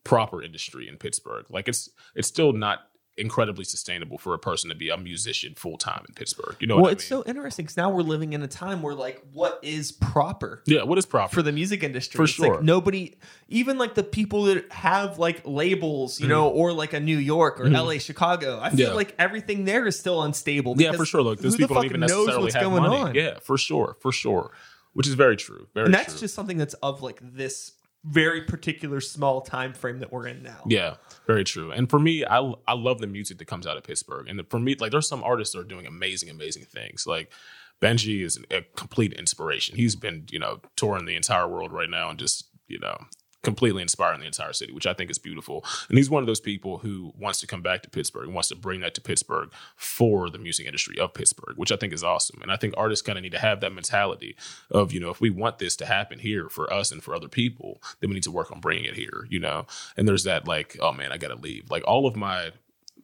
proper 0.04 0.42
industry 0.42 0.88
in 0.88 0.96
Pittsburgh, 0.96 1.46
like 1.50 1.68
it's 1.68 1.88
it's 2.14 2.28
still 2.28 2.52
not 2.52 2.80
incredibly 3.18 3.64
sustainable 3.64 4.18
for 4.18 4.34
a 4.34 4.38
person 4.38 4.68
to 4.68 4.76
be 4.76 4.90
a 4.90 4.96
musician 4.96 5.54
full 5.54 5.78
time 5.78 6.04
in 6.08 6.14
Pittsburgh. 6.14 6.54
You 6.60 6.66
know 6.66 6.74
Well, 6.76 6.82
what 6.84 6.88
I 6.90 6.92
it's 6.92 7.10
mean? 7.10 7.22
so 7.22 7.28
interesting 7.28 7.64
because 7.64 7.76
now 7.76 7.90
we're 7.90 8.02
living 8.02 8.34
in 8.34 8.42
a 8.42 8.48
time 8.48 8.82
where, 8.82 8.94
like, 8.94 9.22
what 9.32 9.58
is 9.62 9.92
proper 9.92 10.62
yeah, 10.66 10.82
what 10.82 10.98
is 10.98 11.06
proper? 11.06 11.34
for 11.34 11.42
the 11.42 11.52
music 11.52 11.82
industry? 11.82 12.18
For 12.18 12.24
It's 12.24 12.38
like 12.38 12.52
sure. 12.54 12.62
nobody, 12.62 13.14
even 13.48 13.78
like 13.78 13.94
the 13.94 14.02
people 14.02 14.44
that 14.44 14.70
have 14.72 15.18
like 15.18 15.40
labels, 15.44 16.20
you 16.20 16.26
Mhm. 16.26 16.30
know, 16.30 16.48
or 16.48 16.72
like 16.72 16.92
a 16.92 17.00
New 17.00 17.16
York 17.18 17.58
or 17.60 17.64
Mhm. 17.64 17.74
LA, 17.76 17.98
Chicago. 17.98 18.58
I 18.62 18.70
feel 18.70 18.88
Yeah. 18.88 18.92
like 18.94 19.14
everything 19.18 19.64
there 19.64 19.86
is 19.86 19.98
still 19.98 20.22
unstable. 20.22 20.74
yeah, 20.78 20.92
for 20.92 21.04
sure. 21.06 21.22
Look, 21.22 21.40
those 21.40 21.56
people 21.56 21.74
don't 21.74 21.86
even 21.86 22.00
knows 22.00 22.10
necessarily 22.10 22.42
what's 22.44 22.54
have 22.54 22.64
going 22.64 22.82
money. 22.82 22.96
on? 22.96 23.14
Yeah, 23.14 23.38
for 23.42 23.56
sure, 23.56 23.96
for 24.00 24.12
sure. 24.12 24.50
Which 24.92 25.06
is 25.06 25.14
very 25.14 25.36
true. 25.36 25.66
Very 25.74 25.86
and 25.86 25.94
that's 25.94 26.12
true. 26.14 26.20
just 26.20 26.34
something 26.34 26.56
that's 26.58 26.74
of 26.74 27.02
like 27.02 27.20
this 27.22 27.72
very 28.06 28.42
particular 28.42 29.00
small 29.00 29.40
time 29.40 29.72
frame 29.72 29.98
that 29.98 30.12
we're 30.12 30.26
in 30.26 30.42
now. 30.42 30.62
Yeah, 30.66 30.94
very 31.26 31.44
true. 31.44 31.72
And 31.72 31.90
for 31.90 31.98
me, 31.98 32.24
I 32.24 32.52
I 32.66 32.74
love 32.74 33.00
the 33.00 33.06
music 33.06 33.38
that 33.38 33.46
comes 33.46 33.66
out 33.66 33.76
of 33.76 33.84
Pittsburgh. 33.84 34.28
And 34.28 34.40
for 34.48 34.60
me, 34.60 34.76
like 34.78 34.92
there's 34.92 35.08
some 35.08 35.24
artists 35.24 35.54
that 35.54 35.60
are 35.60 35.64
doing 35.64 35.86
amazing, 35.86 36.30
amazing 36.30 36.64
things. 36.64 37.06
Like 37.06 37.32
Benji 37.80 38.24
is 38.24 38.38
a 38.50 38.62
complete 38.76 39.12
inspiration. 39.12 39.76
He's 39.76 39.96
been, 39.96 40.26
you 40.30 40.38
know, 40.38 40.60
touring 40.76 41.04
the 41.04 41.16
entire 41.16 41.48
world 41.48 41.72
right 41.72 41.90
now 41.90 42.08
and 42.10 42.18
just, 42.18 42.46
you 42.68 42.78
know, 42.78 42.96
completely 43.46 43.80
inspiring 43.80 44.20
the 44.20 44.26
entire 44.26 44.52
city, 44.52 44.72
which 44.72 44.86
I 44.86 44.92
think 44.92 45.08
is 45.08 45.18
beautiful. 45.18 45.64
And 45.88 45.96
he's 45.96 46.10
one 46.10 46.22
of 46.22 46.26
those 46.26 46.40
people 46.40 46.78
who 46.78 47.12
wants 47.16 47.40
to 47.40 47.46
come 47.46 47.62
back 47.62 47.82
to 47.82 47.88
Pittsburgh 47.88 48.24
and 48.24 48.34
wants 48.34 48.48
to 48.48 48.56
bring 48.56 48.80
that 48.80 48.94
to 48.96 49.00
Pittsburgh 49.00 49.50
for 49.76 50.28
the 50.28 50.38
music 50.38 50.66
industry 50.66 50.98
of 50.98 51.14
Pittsburgh, 51.14 51.56
which 51.56 51.70
I 51.70 51.76
think 51.76 51.92
is 51.92 52.02
awesome. 52.02 52.42
And 52.42 52.50
I 52.50 52.56
think 52.56 52.74
artists 52.76 53.06
kind 53.06 53.16
of 53.16 53.22
need 53.22 53.32
to 53.32 53.38
have 53.38 53.60
that 53.60 53.72
mentality 53.72 54.36
of, 54.70 54.92
you 54.92 54.98
know, 54.98 55.10
if 55.10 55.20
we 55.20 55.30
want 55.30 55.60
this 55.60 55.76
to 55.76 55.86
happen 55.86 56.18
here 56.18 56.48
for 56.48 56.70
us 56.72 56.90
and 56.90 57.02
for 57.02 57.14
other 57.14 57.28
people, 57.28 57.80
then 58.00 58.10
we 58.10 58.14
need 58.14 58.24
to 58.24 58.32
work 58.32 58.50
on 58.50 58.60
bringing 58.60 58.84
it 58.84 58.96
here, 58.96 59.26
you 59.30 59.38
know? 59.38 59.64
And 59.96 60.08
there's 60.08 60.24
that 60.24 60.48
like, 60.48 60.76
oh 60.80 60.92
man, 60.92 61.12
I 61.12 61.16
got 61.16 61.28
to 61.28 61.36
leave. 61.36 61.70
Like 61.70 61.84
all 61.86 62.06
of 62.06 62.16
my, 62.16 62.50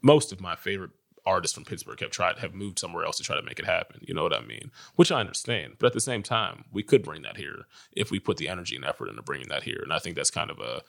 most 0.03 0.33
of 0.33 0.41
my 0.41 0.57
favorite 0.57 0.91
artists 1.25 1.55
from 1.55 1.65
Pittsburgh 1.65 2.01
have 2.01 2.11
tried 2.11 2.39
have 2.39 2.55
moved 2.55 2.79
somewhere 2.79 3.05
else 3.05 3.17
to 3.19 3.23
try 3.23 3.37
to 3.37 3.43
make 3.43 3.59
it 3.59 3.65
happen. 3.67 4.01
You 4.03 4.15
know 4.15 4.23
what 4.23 4.35
I 4.37 4.41
mean? 4.45 4.71
Which 4.97 5.13
I 5.13 5.21
understand, 5.21 5.75
but 5.79 5.87
at 5.87 5.93
the 5.93 6.01
same 6.01 6.23
time, 6.23 6.65
we 6.73 6.83
could 6.83 7.03
bring 7.03 7.23
that 7.23 7.37
here 7.37 7.67
if 7.93 8.11
we 8.11 8.19
put 8.19 8.37
the 8.39 8.49
energy 8.49 8.77
and 8.77 8.85
effort 8.85 9.09
into 9.09 9.23
bringing 9.23 9.49
that 9.49 9.63
here. 9.63 9.81
And 9.83 9.93
I 9.93 9.99
think 9.99 10.17
that's 10.17 10.31
kind 10.31 10.51
of 10.51 10.59
a 10.59 10.83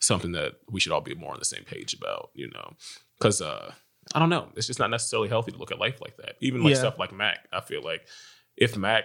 something 0.00 0.32
that 0.32 0.54
we 0.70 0.78
should 0.80 0.92
all 0.92 1.00
be 1.00 1.14
more 1.14 1.32
on 1.32 1.38
the 1.38 1.44
same 1.44 1.64
page 1.64 1.94
about. 1.94 2.30
You 2.34 2.50
know, 2.50 2.74
because 3.18 3.40
uh, 3.40 3.72
I 4.14 4.18
don't 4.18 4.28
know, 4.30 4.48
it's 4.56 4.66
just 4.66 4.78
not 4.78 4.90
necessarily 4.90 5.28
healthy 5.28 5.52
to 5.52 5.58
look 5.58 5.72
at 5.72 5.78
life 5.78 6.00
like 6.00 6.16
that. 6.18 6.36
Even 6.40 6.62
like 6.62 6.72
Yeah. 6.74 6.78
stuff 6.80 6.98
like 6.98 7.12
Mac, 7.12 7.46
I 7.52 7.60
feel 7.60 7.82
like 7.82 8.06
if 8.56 8.76
Mac, 8.76 9.04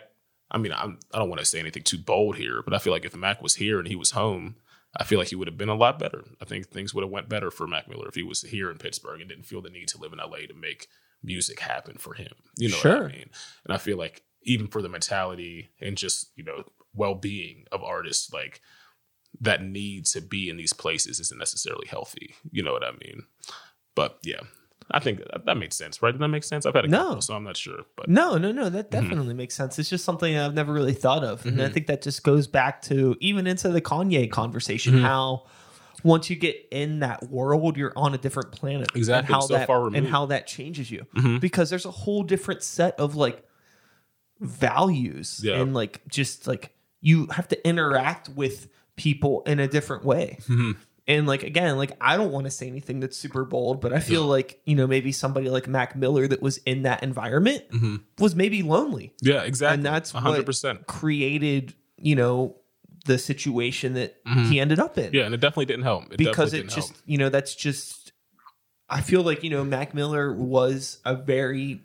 I 0.52 0.58
mean, 0.58 0.74
I'm, 0.74 1.00
I 1.14 1.18
don't 1.20 1.30
want 1.30 1.40
to 1.40 1.46
say 1.46 1.60
anything 1.60 1.84
too 1.84 1.98
bold 1.98 2.36
here, 2.38 2.62
but 2.64 2.74
I 2.74 2.78
feel 2.80 2.94
like 2.94 3.06
if 3.06 3.16
Mac 3.16 3.42
was 3.42 3.56
here 3.56 3.80
and 3.80 3.88
he 3.88 3.96
was 3.96 4.12
home. 4.12 4.56
I 4.96 5.04
feel 5.04 5.18
like 5.18 5.30
he 5.30 5.36
would 5.36 5.48
have 5.48 5.58
been 5.58 5.70
a 5.70 5.76
lot 5.76 5.98
better. 5.98 6.24
I 6.42 6.46
think 6.46 6.68
things 6.68 6.94
would 6.94 7.04
have 7.04 7.12
went 7.12 7.30
better 7.30 7.50
for 7.50 7.68
Mac 7.68 7.90
Miller 7.90 8.08
if 8.08 8.16
he 8.16 8.24
was 8.24 8.42
here 8.42 8.70
in 8.70 8.78
Pittsburgh 8.78 9.22
and 9.22 9.30
didn't 9.30 9.46
feel 9.46 9.62
the 9.62 9.70
need 9.70 9.88
to 9.90 9.98
live 9.98 10.14
in 10.14 10.20
LA 10.20 10.46
to 10.48 10.54
make 10.54 10.88
music 11.24 11.60
happen 11.60 11.98
for 11.98 12.14
him. 12.14 12.34
You 12.58 12.70
know 12.70 12.78
what 12.78 13.04
I 13.04 13.08
mean? 13.08 13.30
And 13.66 13.74
I 13.74 13.78
feel 13.78 13.98
like 13.98 14.24
even 14.44 14.68
for 14.68 14.82
the 14.82 14.90
mentality 14.90 15.70
and 15.82 15.98
just, 15.98 16.32
you 16.36 16.44
know, 16.44 16.64
well 16.94 17.16
being 17.16 17.66
of 17.72 17.84
artists, 17.84 18.32
like 18.32 18.62
that 19.42 19.64
need 19.64 20.06
to 20.08 20.22
be 20.22 20.50
in 20.50 20.58
these 20.58 20.74
places 20.74 21.20
isn't 21.20 21.40
necessarily 21.40 21.88
healthy. 21.88 22.36
You 22.52 22.62
know 22.62 22.74
what 22.74 22.84
I 22.84 22.92
mean? 22.92 23.24
But 23.96 24.20
yeah. 24.24 24.42
I 24.92 25.00
think 25.00 25.20
that, 25.20 25.46
that 25.46 25.58
makes 25.58 25.76
sense, 25.76 26.02
right? 26.02 26.12
Did 26.12 26.22
that 26.22 26.28
make 26.28 26.44
sense? 26.44 26.66
I've 26.66 26.74
had 26.76 26.86
a 26.86 26.88
No. 26.88 27.06
couple, 27.08 27.22
so 27.22 27.36
I'm 27.36 27.44
not 27.44 27.58
sure. 27.58 27.80
But 27.96 28.10
No, 28.10 28.38
no, 28.38 28.52
no. 28.52 28.70
That 28.70 28.90
Mm-hmm. 28.92 29.02
definitely 29.10 29.34
makes 29.34 29.56
sense. 29.56 29.80
It's 29.80 29.90
just 29.90 30.04
something 30.06 30.38
I've 30.38 30.54
never 30.54 30.74
really 30.74 30.94
thought 30.94 31.24
of, 31.24 31.46
and 31.46 31.62
I 31.62 31.70
Mhm. 31.70 31.74
think 31.74 31.88
that 31.88 32.02
just 32.02 32.24
goes 32.24 32.48
back 32.48 32.82
to 32.84 33.16
even 33.20 33.48
into 33.48 33.70
the 33.70 33.82
Kanye 33.82 34.30
conversation. 34.30 34.96
Mhm. 34.96 35.02
How 35.02 35.46
once 36.04 36.30
you 36.30 36.36
get 36.36 36.68
in 36.72 37.00
that 37.00 37.30
world, 37.30 37.78
you're 37.78 37.94
on 37.96 38.14
a 38.14 38.18
different 38.18 38.52
planet. 38.52 38.90
Exactly, 38.94 39.28
And 39.34 39.36
how 39.36 39.40
so 39.48 39.54
that 39.54 39.68
far 39.68 39.88
and 39.96 40.06
how 40.08 40.26
that 40.26 40.46
changes 40.48 40.92
you 40.92 41.06
Mhm. 41.16 41.40
because 41.40 41.70
there's 41.70 41.86
a 41.86 41.92
whole 41.92 42.24
different 42.24 42.62
set 42.62 43.00
of 43.00 43.16
like 43.16 43.42
values 44.40 45.42
Yeah. 45.44 45.62
and 45.62 45.74
like 45.74 46.02
just 46.10 46.48
like 46.48 46.76
you 47.02 47.28
have 47.28 47.48
to 47.50 47.68
interact 47.68 48.30
with 48.30 48.68
people 48.96 49.44
in 49.46 49.60
a 49.60 49.68
different 49.68 50.04
way. 50.06 50.38
And 51.08 51.28
like 51.28 51.44
again, 51.44 51.78
like 51.78 51.92
I 52.00 52.16
don't 52.16 52.32
want 52.32 52.46
to 52.46 52.52
say 52.52 52.68
anything 52.68 53.00
that's 53.02 53.18
super 53.18 53.44
bold, 53.44 53.82
but 53.82 53.92
I 53.92 54.00
feel 54.00 54.24
like 54.26 54.62
you 54.66 54.76
know 54.76 54.88
maybe 54.88 55.12
somebody 55.12 55.50
like 55.50 55.68
Mac 55.68 55.96
Miller 55.98 56.28
that 56.28 56.42
was 56.42 56.58
in 56.60 56.84
that 56.84 57.04
environment 57.04 57.64
Mhm. 57.72 58.02
was 58.20 58.36
maybe 58.36 58.64
lonely, 58.64 59.14
yeah, 59.22 59.42
exactly. 59.44 59.74
and 59.76 59.86
that's 59.86 60.14
100%. 60.14 60.88
created 60.88 61.74
you 61.98 62.16
know 62.16 62.56
the 63.06 63.18
situation 63.18 63.96
that 63.96 64.24
Mhm. 64.26 64.46
he 64.50 64.60
ended 64.62 64.80
up 64.80 64.98
in. 64.98 65.12
Yeah, 65.14 65.26
and 65.26 65.36
it 65.36 65.42
definitely 65.42 65.66
didn't 65.66 65.84
help. 65.84 66.06
It 66.14 66.18
because 66.18 66.54
it 66.54 66.70
just 66.70 66.92
help. 66.94 67.02
you 67.06 67.18
know 67.18 67.28
that's 67.30 67.54
just 67.54 68.14
I 68.90 69.02
feel 69.02 69.24
like 69.24 69.44
you 69.44 69.50
know 69.50 69.66
Mac 69.66 69.94
Miller 69.94 70.32
was 70.34 71.00
a 71.04 71.16
very 71.16 71.82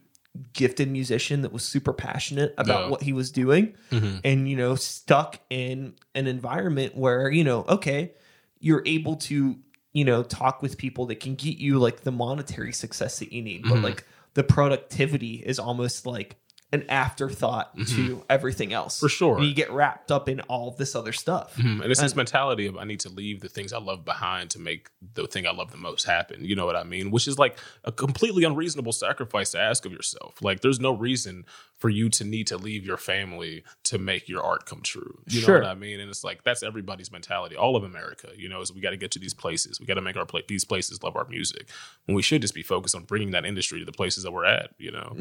gifted 0.53 0.89
musician 0.89 1.43
that 1.43 1.53
was 1.53 1.65
super 1.65 1.93
passionate 1.93 2.55
about 2.57 2.85
Yeah. 2.85 2.89
what 2.91 3.03
he 3.03 3.13
was 3.13 3.33
doing 3.33 3.75
Mhm. 3.91 4.21
and 4.23 4.49
you 4.49 4.57
know 4.57 4.77
stuck 4.77 5.41
in 5.51 5.95
an 6.15 6.29
environment 6.29 6.97
where 6.97 7.29
you 7.31 7.43
know 7.43 7.65
okay 7.69 8.13
you're 8.61 8.83
able 8.87 9.17
to 9.17 9.57
you 9.93 10.05
know 10.05 10.23
talk 10.23 10.63
with 10.63 10.77
people 10.79 11.07
that 11.07 11.21
can 11.21 11.35
get 11.35 11.57
you 11.59 11.79
like 11.79 12.01
the 12.03 12.13
monetary 12.13 12.73
success 12.73 13.19
that 13.21 13.33
you 13.33 13.43
need 13.43 13.63
but 13.63 13.79
Mhm. 13.79 13.83
like 13.85 14.05
the 14.35 14.45
productivity 14.45 15.43
is 15.45 15.59
almost 15.59 16.05
like 16.07 16.37
an 16.71 16.85
afterthought 16.91 17.75
to 17.87 18.23
everything 18.29 18.75
else. 18.75 18.97
Mm-hmm. 18.99 19.07
For 19.07 19.09
sure. 19.09 19.37
And 19.39 19.47
you 19.47 19.55
get 19.55 19.71
wrapped 19.71 20.13
up 20.13 20.29
in 20.29 20.41
all 20.43 20.71
this 20.73 20.95
other 20.95 21.15
stuff. 21.15 21.57
Mhm. 21.57 21.81
And 21.83 21.91
it's 21.91 21.99
this 21.99 22.15
mentality 22.15 22.67
of 22.67 22.77
I 22.77 22.85
need 22.85 23.01
to 23.01 23.09
leave 23.09 23.41
the 23.41 23.49
things 23.49 23.73
I 23.73 23.79
love 23.79 24.05
behind 24.05 24.51
to 24.51 24.59
make 24.59 24.91
the 25.15 25.27
thing 25.27 25.47
I 25.47 25.53
love 25.53 25.71
the 25.71 25.79
most 25.79 26.05
happen. 26.05 26.45
You 26.45 26.55
know 26.57 26.67
what 26.67 26.77
I 26.77 26.85
mean? 26.85 27.11
Which 27.11 27.27
is 27.27 27.39
like 27.39 27.59
a 27.85 27.91
completely 27.91 28.45
unreasonable 28.45 28.93
sacrifice 28.93 29.53
to 29.53 29.59
ask 29.59 29.87
of 29.87 29.93
yourself. 29.93 30.43
Like 30.43 30.61
there's 30.61 30.79
no 30.79 30.93
reason 30.95 31.47
for 31.79 31.89
you 31.89 32.09
to 32.09 32.25
need 32.25 32.47
to 32.49 32.57
leave 32.57 32.85
your 32.85 32.97
family 32.97 33.63
to 33.85 33.99
make 33.99 34.29
your 34.29 34.43
art 34.43 34.67
come 34.67 34.81
true. 34.83 35.21
You 35.29 35.41
Sure. 35.41 35.61
know 35.61 35.67
what 35.69 35.71
I 35.71 35.75
mean? 35.79 36.01
And 36.01 36.11
it's 36.11 36.25
like 36.25 36.43
that's 36.43 36.63
everybody's 36.65 37.13
mentality. 37.13 37.55
All 37.57 37.77
of 37.77 37.85
America, 37.85 38.31
you 38.37 38.49
know, 38.49 38.61
is 38.61 38.73
we 38.73 38.81
got 38.81 38.91
to 38.91 38.97
get 38.97 39.13
to 39.13 39.19
these 39.21 39.33
places. 39.35 39.79
We 39.79 39.87
got 39.87 39.95
to 39.95 40.01
make 40.01 40.17
our 40.17 40.27
pla- 40.27 40.41
these 40.49 40.65
places 40.65 41.03
love 41.03 41.15
our 41.15 41.27
music. 41.29 41.69
When 42.07 42.17
we 42.17 42.23
should 42.23 42.43
just 42.43 42.55
be 42.55 42.63
focused 42.65 42.97
on 42.97 43.05
bringing 43.05 43.31
that 43.31 43.45
industry 43.47 43.79
to 43.79 43.85
the 43.85 43.93
places 43.93 44.25
that 44.25 44.33
we're 44.33 44.45
at. 44.47 44.71
You 44.79 44.91
know, 44.91 45.17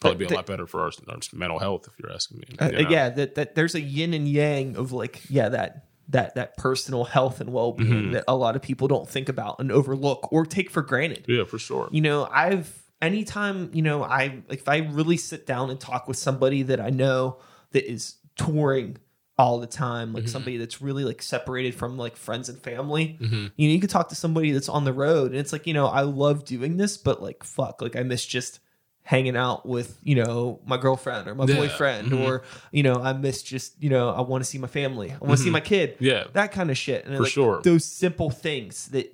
probably 0.00 0.18
be 0.18 0.24
a 0.24 0.28
Th- 0.28 0.36
lot 0.36 0.46
better 0.46 0.66
for 0.66 0.80
our, 0.80 0.90
our 1.08 1.18
mental 1.32 1.58
health 1.60 1.86
if 1.86 1.94
you're 1.98 2.12
asking 2.12 2.38
me. 2.38 2.56
Uh, 2.60 2.66
you 2.66 2.82
know? 2.84 2.90
yeah, 2.90 3.08
that, 3.10 3.36
that 3.36 3.54
there's 3.54 3.74
a 3.76 3.80
yin 3.80 4.12
and 4.12 4.26
yang 4.28 4.76
of 4.76 4.90
like, 4.92 5.22
yeah, 5.30 5.48
that 5.50 5.86
that 6.08 6.34
that 6.34 6.56
personal 6.56 7.04
health 7.04 7.40
and 7.40 7.52
well 7.52 7.70
being 7.70 7.90
Mm-hmm. 7.90 8.12
that 8.14 8.24
a 8.26 8.34
lot 8.34 8.56
of 8.56 8.62
people 8.62 8.88
don't 8.88 9.08
think 9.08 9.28
about 9.28 9.60
and 9.60 9.70
overlook 9.70 10.32
or 10.32 10.44
take 10.44 10.68
for 10.68 10.82
granted. 10.82 11.24
yeah, 11.28 11.44
for 11.44 11.56
sure. 11.58 11.88
You 11.92 12.00
know, 12.00 12.26
I've 12.32 12.79
anytime, 13.02 13.70
you 13.72 13.82
know, 13.82 14.02
I 14.02 14.42
like 14.48 14.60
if 14.60 14.68
I 14.68 14.78
really 14.78 15.16
sit 15.16 15.46
down 15.46 15.70
and 15.70 15.78
talk 15.80 16.08
with 16.08 16.16
somebody 16.16 16.62
that 16.64 16.80
I 16.80 16.90
know 16.90 17.38
that 17.72 17.90
is 17.90 18.16
touring 18.36 18.96
all 19.38 19.58
the 19.58 19.66
time, 19.66 20.08
Mm-hmm. 20.08 20.16
like 20.16 20.28
somebody 20.28 20.56
that's 20.58 20.82
really 20.82 21.04
like 21.04 21.22
separated 21.22 21.74
from 21.74 21.96
like 21.96 22.16
friends 22.16 22.48
and 22.48 22.58
family. 22.58 23.18
Mm-hmm. 23.20 23.46
You 23.56 23.68
know, 23.68 23.74
you 23.74 23.80
could 23.80 23.90
talk 23.90 24.08
to 24.10 24.14
somebody 24.14 24.52
that's 24.52 24.68
on 24.68 24.84
the 24.84 24.92
road 24.92 25.30
and 25.30 25.40
it's 25.40 25.52
like, 25.52 25.66
you 25.66 25.72
know, 25.74 25.86
I 25.86 26.02
love 26.02 26.44
doing 26.44 26.76
this, 26.76 26.96
but 26.98 27.22
like 27.22 27.42
fuck, 27.44 27.80
like 27.80 27.96
I 27.96 28.02
miss 28.02 28.26
just 28.26 28.60
hanging 29.02 29.36
out 29.36 29.66
with, 29.66 29.98
you 30.04 30.14
know, 30.14 30.60
my 30.66 30.76
girlfriend 30.76 31.26
or 31.26 31.34
my 31.34 31.46
Yeah. 31.46 31.56
boyfriend 31.56 32.12
Mhm. 32.12 32.20
or, 32.28 32.42
you 32.70 32.82
know, 32.82 32.96
I 32.96 33.14
miss 33.14 33.42
just, 33.42 33.82
you 33.82 33.88
know, 33.88 34.10
I 34.10 34.20
want 34.20 34.44
to 34.44 34.48
see 34.48 34.58
my 34.58 34.68
family. 34.68 35.10
I 35.10 35.16
want 35.24 35.38
to 35.38 35.42
see 35.42 35.48
Mhm. 35.48 35.54
my 35.54 35.60
kid. 35.60 35.96
Yeah, 36.00 36.24
That 36.34 36.52
kind 36.52 36.70
of 36.70 36.76
shit. 36.76 37.06
And 37.06 37.16
For 37.16 37.22
like, 37.22 37.32
sure. 37.32 37.60
those 37.64 37.84
simple 37.86 38.28
things 38.30 38.88
that 38.88 39.10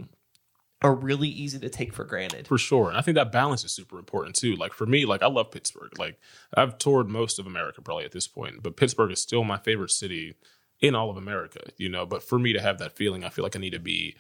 are 0.83 0.95
really 0.95 1.29
easy 1.29 1.59
to 1.59 1.69
take 1.69 1.93
for 1.93 2.05
granted. 2.05 2.47
For 2.47 2.59
sure. 2.59 2.89
And 2.89 2.99
I 2.99 3.01
think 3.01 3.15
that 3.15 3.33
balance 3.33 3.65
is 3.65 3.73
super 3.73 3.99
important 3.99 4.37
too. 4.37 4.57
Like 4.57 4.73
for 4.73 4.87
me, 4.87 5.07
like 5.07 5.23
I 5.23 5.27
love 5.27 5.51
Pittsburgh. 5.51 5.99
Like 5.99 6.19
I've 6.55 6.79
toured 6.79 7.09
most 7.09 7.39
of 7.39 7.47
America 7.47 7.81
probably 7.81 8.05
at 8.05 8.13
this 8.13 8.29
point, 8.29 8.63
but 8.63 8.77
Pittsburgh 8.77 9.11
is 9.11 9.21
still 9.21 9.45
my 9.45 9.57
favorite 9.59 9.91
city 9.91 10.35
in 10.81 10.95
all 10.95 11.11
of 11.11 11.17
America, 11.17 11.61
you 11.79 11.89
know. 11.89 12.05
But 12.05 12.23
for 12.23 12.39
me 12.39 12.53
to 12.53 12.61
have 12.61 12.79
that 12.79 12.97
feeling, 12.97 13.25
I 13.25 13.31
feel 13.31 13.43
like 13.43 13.57
I 13.57 13.61
need 13.61 13.71
to 13.71 13.79
be 13.79 14.17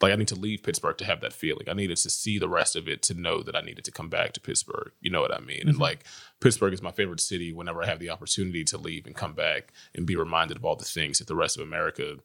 like 0.00 0.12
I 0.12 0.16
need 0.16 0.28
to 0.28 0.34
leave 0.34 0.62
Pittsburgh 0.62 0.96
to 0.98 1.04
have 1.04 1.20
that 1.20 1.32
feeling. 1.32 1.68
I 1.68 1.74
needed 1.74 1.98
to 1.98 2.10
see 2.10 2.38
the 2.38 2.48
rest 2.48 2.74
of 2.76 2.88
it 2.88 3.02
to 3.02 3.14
know 3.14 3.42
that 3.42 3.54
I 3.54 3.60
needed 3.60 3.84
to 3.84 3.92
come 3.92 4.08
back 4.08 4.32
to 4.32 4.40
Pittsburgh. 4.40 4.92
You 5.00 5.10
know 5.10 5.20
what 5.20 5.34
I 5.34 5.40
mean? 5.40 5.60
And 5.62 5.72
mm-hmm. 5.72 5.82
like 5.82 6.04
Pittsburgh 6.40 6.72
is 6.72 6.82
my 6.82 6.92
favorite 6.92 7.20
city 7.20 7.52
whenever 7.52 7.82
I 7.82 7.86
have 7.86 7.98
the 7.98 8.10
opportunity 8.10 8.64
to 8.64 8.78
leave 8.78 9.04
and 9.04 9.14
come 9.14 9.34
back 9.34 9.72
and 9.94 10.06
be 10.06 10.16
reminded 10.16 10.56
of 10.56 10.64
all 10.64 10.76
the 10.76 10.84
things 10.84 11.18
that 11.18 11.28
the 11.28 11.36
rest 11.36 11.58
of 11.58 11.62
America 11.62 12.16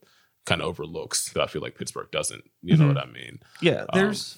kind 0.45 0.61
of 0.61 0.67
overlooks 0.67 1.31
that 1.33 1.41
I 1.41 1.47
feel 1.47 1.61
like 1.61 1.75
Pittsburgh 1.77 2.09
doesn't. 2.11 2.43
You 2.61 2.77
know 2.77 2.87
what 2.87 2.97
I 2.97 3.05
mean? 3.05 3.39
Yeah, 3.61 3.81
Um, 3.89 3.99
there's 3.99 4.37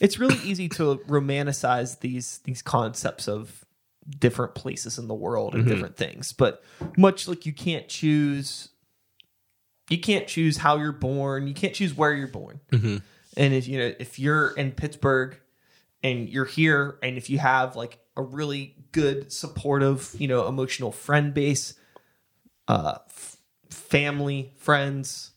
it's 0.00 0.18
really 0.18 0.36
easy 0.44 0.68
to 0.70 0.96
romanticize 1.08 2.00
these 2.00 2.38
these 2.44 2.62
concepts 2.62 3.28
of 3.28 3.64
different 4.18 4.54
places 4.54 4.98
in 4.98 5.08
the 5.08 5.14
world 5.14 5.54
and 5.54 5.64
Mm-hmm. 5.64 5.72
different 5.74 5.96
things. 5.96 6.32
But 6.32 6.62
much 6.96 7.26
like 7.28 7.46
you 7.46 7.52
can't 7.52 7.88
choose 7.88 8.68
you 9.90 9.98
can't 10.00 10.26
choose 10.26 10.56
how 10.58 10.78
you're 10.78 10.92
born, 10.92 11.46
you 11.46 11.54
can't 11.54 11.74
choose 11.74 11.94
where 11.94 12.12
you're 12.14 12.28
born. 12.28 12.60
Mhm. 12.72 13.02
And 13.36 13.54
if 13.54 13.68
you 13.68 13.78
know 13.78 13.92
if 13.98 14.18
you're 14.18 14.50
in 14.50 14.72
Pittsburgh 14.72 15.38
and 16.02 16.28
you're 16.28 16.44
here 16.44 16.98
and 17.02 17.16
if 17.16 17.28
you 17.30 17.38
have 17.38 17.76
like 17.76 17.98
a 18.16 18.22
really 18.22 18.76
good 18.92 19.32
supportive, 19.32 20.14
you 20.18 20.28
know, 20.28 20.46
emotional 20.48 20.92
friend 20.92 21.34
base, 21.34 21.74
uh 22.68 22.98
f- 23.08 23.36
family, 23.70 24.52
friends, 24.58 25.32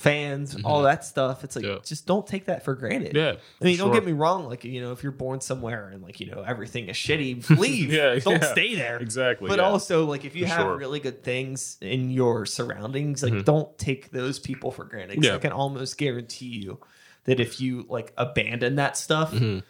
fans, 0.00 0.56
all 0.64 0.82
that 0.82 1.04
stuff, 1.04 1.44
it's 1.44 1.54
like 1.56 1.64
Yeah. 1.64 1.76
just 1.84 2.06
don't 2.06 2.26
take 2.26 2.46
that 2.46 2.64
for 2.64 2.74
granted. 2.74 3.14
Yeah. 3.14 3.34
I 3.60 3.64
mean, 3.64 3.76
for 3.76 3.84
don't 3.84 3.92
get 3.92 4.04
me 4.06 4.12
wrong. 4.12 4.46
Like, 4.48 4.64
you 4.64 4.80
know, 4.80 4.92
if 4.92 5.02
you're 5.02 5.12
born 5.12 5.42
somewhere 5.42 5.90
and 5.90 6.02
like, 6.02 6.20
you 6.20 6.30
know, 6.30 6.42
everything 6.42 6.88
is 6.88 6.96
shitty, 6.96 7.48
leave. 7.58 7.92
Yeah, 7.92 8.18
don't 8.18 8.40
yeah. 8.42 8.52
stay 8.52 8.74
there. 8.76 8.96
Exactly. 8.98 9.48
But 9.48 9.58
yeah. 9.58 9.66
also, 9.66 10.06
like, 10.06 10.24
if 10.24 10.34
you 10.34 10.44
For 10.46 10.52
have 10.52 10.60
sure. 10.62 10.76
really 10.78 11.00
good 11.00 11.22
things 11.22 11.76
in 11.82 12.10
your 12.10 12.46
surroundings, 12.46 13.22
like, 13.22 13.44
don't 13.44 13.76
take 13.78 14.10
those 14.10 14.38
people 14.38 14.70
for 14.70 14.84
granted. 14.84 15.22
Yeah. 15.22 15.34
I 15.34 15.38
can 15.38 15.52
almost 15.52 15.98
guarantee 15.98 16.46
you 16.64 16.80
that 17.24 17.38
if 17.38 17.60
you 17.60 17.84
like 17.88 18.14
abandon 18.16 18.76
that 18.76 18.96
stuff, 18.96 19.32
you're 19.34 19.40
gonna 19.40 19.60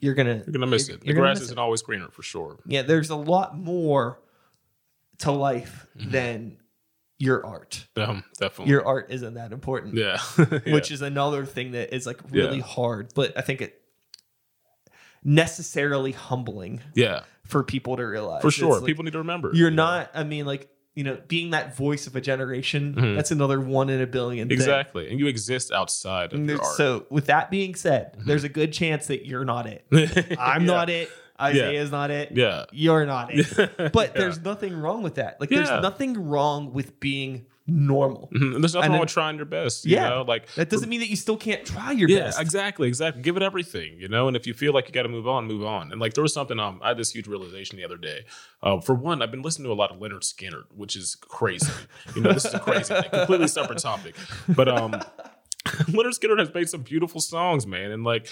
Mm-hmm. 0.00 0.50
You're 0.50 0.52
gonna 0.52 0.66
miss 0.66 0.88
you're- 0.88 0.96
it. 0.96 1.00
The 1.00 1.06
you're 1.06 1.16
grass 1.16 1.40
isn't 1.40 1.56
it. 1.58 1.60
always 1.60 1.80
greener 1.80 2.10
for 2.10 2.22
sure. 2.22 2.58
Yeah, 2.66 2.82
there's 2.82 3.08
a 3.08 3.16
lot 3.16 3.56
more 3.56 4.20
to 5.20 5.32
life 5.32 5.86
Mm-hmm. 5.98 6.10
than 6.10 6.56
your 7.22 7.44
art. 7.46 7.86
Um, 7.96 8.24
definitely. 8.38 8.72
Your 8.72 8.84
art 8.86 9.08
isn't 9.10 9.34
that 9.34 9.52
important. 9.52 9.94
yeah. 9.94 10.18
Yeah. 10.38 10.72
which 10.74 10.90
is 10.90 11.02
another 11.02 11.44
thing 11.46 11.72
that 11.72 11.94
is 11.94 12.06
like 12.06 12.18
really 12.30 12.56
Yeah. 12.58 12.62
hard 12.64 13.12
but 13.14 13.36
i 13.36 13.42
think 13.42 13.60
it 13.60 13.76
necessarily 15.22 16.12
humbling 16.12 16.80
yeah, 16.94 17.24
for 17.44 17.62
people 17.62 17.96
to 17.96 18.02
realize 18.04 18.40
for 18.42 18.50
sure. 18.50 18.76
like, 18.76 18.86
People 18.86 19.04
need 19.04 19.12
to 19.12 19.18
remember. 19.18 19.50
you're 19.52 19.68
you 19.70 19.76
know? 19.76 19.84
not 19.84 20.10
i 20.14 20.24
mean 20.24 20.46
like 20.46 20.70
you 20.94 21.04
know 21.04 21.18
being 21.28 21.50
that 21.50 21.76
voice 21.76 22.06
of 22.06 22.16
a 22.16 22.20
generation 22.22 22.94
Mhm. 22.94 23.16
that's 23.16 23.30
another 23.30 23.60
one 23.60 23.90
in 23.90 24.00
a 24.00 24.06
billion 24.06 24.48
thing. 24.48 24.54
exactly, 24.56 25.10
and 25.10 25.20
you 25.20 25.26
exist 25.26 25.70
outside 25.72 26.32
of 26.32 26.48
art. 26.50 26.64
so 26.76 27.06
with 27.10 27.26
that 27.26 27.50
being 27.50 27.74
said 27.74 28.16
there's 28.24 28.44
a 28.44 28.48
good 28.48 28.72
chance 28.72 29.06
that 29.08 29.26
you're 29.26 29.44
not 29.44 29.66
it 29.66 29.84
i'm 30.38 30.62
Yeah. 30.62 30.66
not 30.66 30.88
it 30.90 31.10
isaiah's 31.40 31.90
not 31.90 32.10
it 32.10 32.32
Yeah. 32.34 32.64
you're 32.72 33.06
not 33.06 33.30
it 33.32 33.46
but 33.92 34.12
Yeah. 34.14 34.20
there's 34.20 34.40
nothing 34.40 34.74
wrong 34.76 35.02
with 35.02 35.14
that 35.16 35.40
like 35.40 35.50
Yeah. 35.50 35.58
there's 35.64 35.82
nothing 35.82 36.28
wrong 36.28 36.72
with 36.72 37.00
being 37.00 37.46
normal 37.66 38.28
Mhm. 38.34 38.60
There's 38.60 38.74
nothing 38.74 38.86
And 38.86 38.90
wrong 38.90 38.90
then- 38.92 39.00
with 39.00 39.10
trying 39.10 39.36
your 39.36 39.44
best. 39.44 39.84
You 39.86 39.94
Yeah. 39.94 40.08
know? 40.08 40.22
like 40.22 40.52
that 40.54 40.70
doesn't 40.70 40.88
mean 40.88 40.98
that 41.00 41.08
you 41.08 41.14
still 41.14 41.36
can't 41.36 41.64
try 41.64 41.92
your 41.92 42.08
yeah, 42.08 42.20
best 42.24 42.40
exactly, 42.40 42.88
exactly. 42.88 43.22
Give 43.22 43.36
it 43.36 43.44
everything, 43.44 43.96
you 44.00 44.08
know. 44.08 44.26
And 44.26 44.36
if 44.36 44.44
you 44.48 44.54
feel 44.54 44.72
like 44.72 44.88
you 44.88 44.92
got 44.92 45.04
to 45.04 45.08
move 45.08 45.28
on, 45.28 45.46
move 45.46 45.64
on. 45.64 45.92
And 45.92 46.00
like 46.00 46.14
there 46.14 46.22
was 46.22 46.34
something, 46.34 46.58
um, 46.58 46.80
I 46.82 46.88
had 46.88 46.96
this 46.96 47.12
huge 47.12 47.28
realization 47.28 47.76
the 47.76 47.84
other 47.84 47.96
day. 47.96 48.24
Uh, 48.60 48.80
for 48.80 48.94
one, 48.96 49.22
I've 49.22 49.30
been 49.30 49.42
listening 49.42 49.66
to 49.68 49.72
a 49.72 49.74
lot 49.82 49.92
of 49.92 49.98
Lynyrd 50.00 50.22
Skynyrd, 50.24 50.64
which 50.74 50.96
is 50.96 51.14
crazy. 51.14 51.70
You 52.16 52.22
know, 52.22 52.32
this 52.32 52.44
is 52.44 52.54
a 52.54 52.58
crazy 52.58 52.92
thing, 52.92 53.08
completely 53.10 53.46
separate 53.46 53.78
topic. 53.78 54.16
But 54.48 54.66
um, 54.68 54.92
Lynyrd 55.66 56.18
Skynyrd 56.18 56.40
has 56.40 56.52
made 56.52 56.68
some 56.68 56.82
beautiful 56.82 57.20
songs, 57.20 57.66
man. 57.68 57.92
And 57.92 58.02
like, 58.02 58.26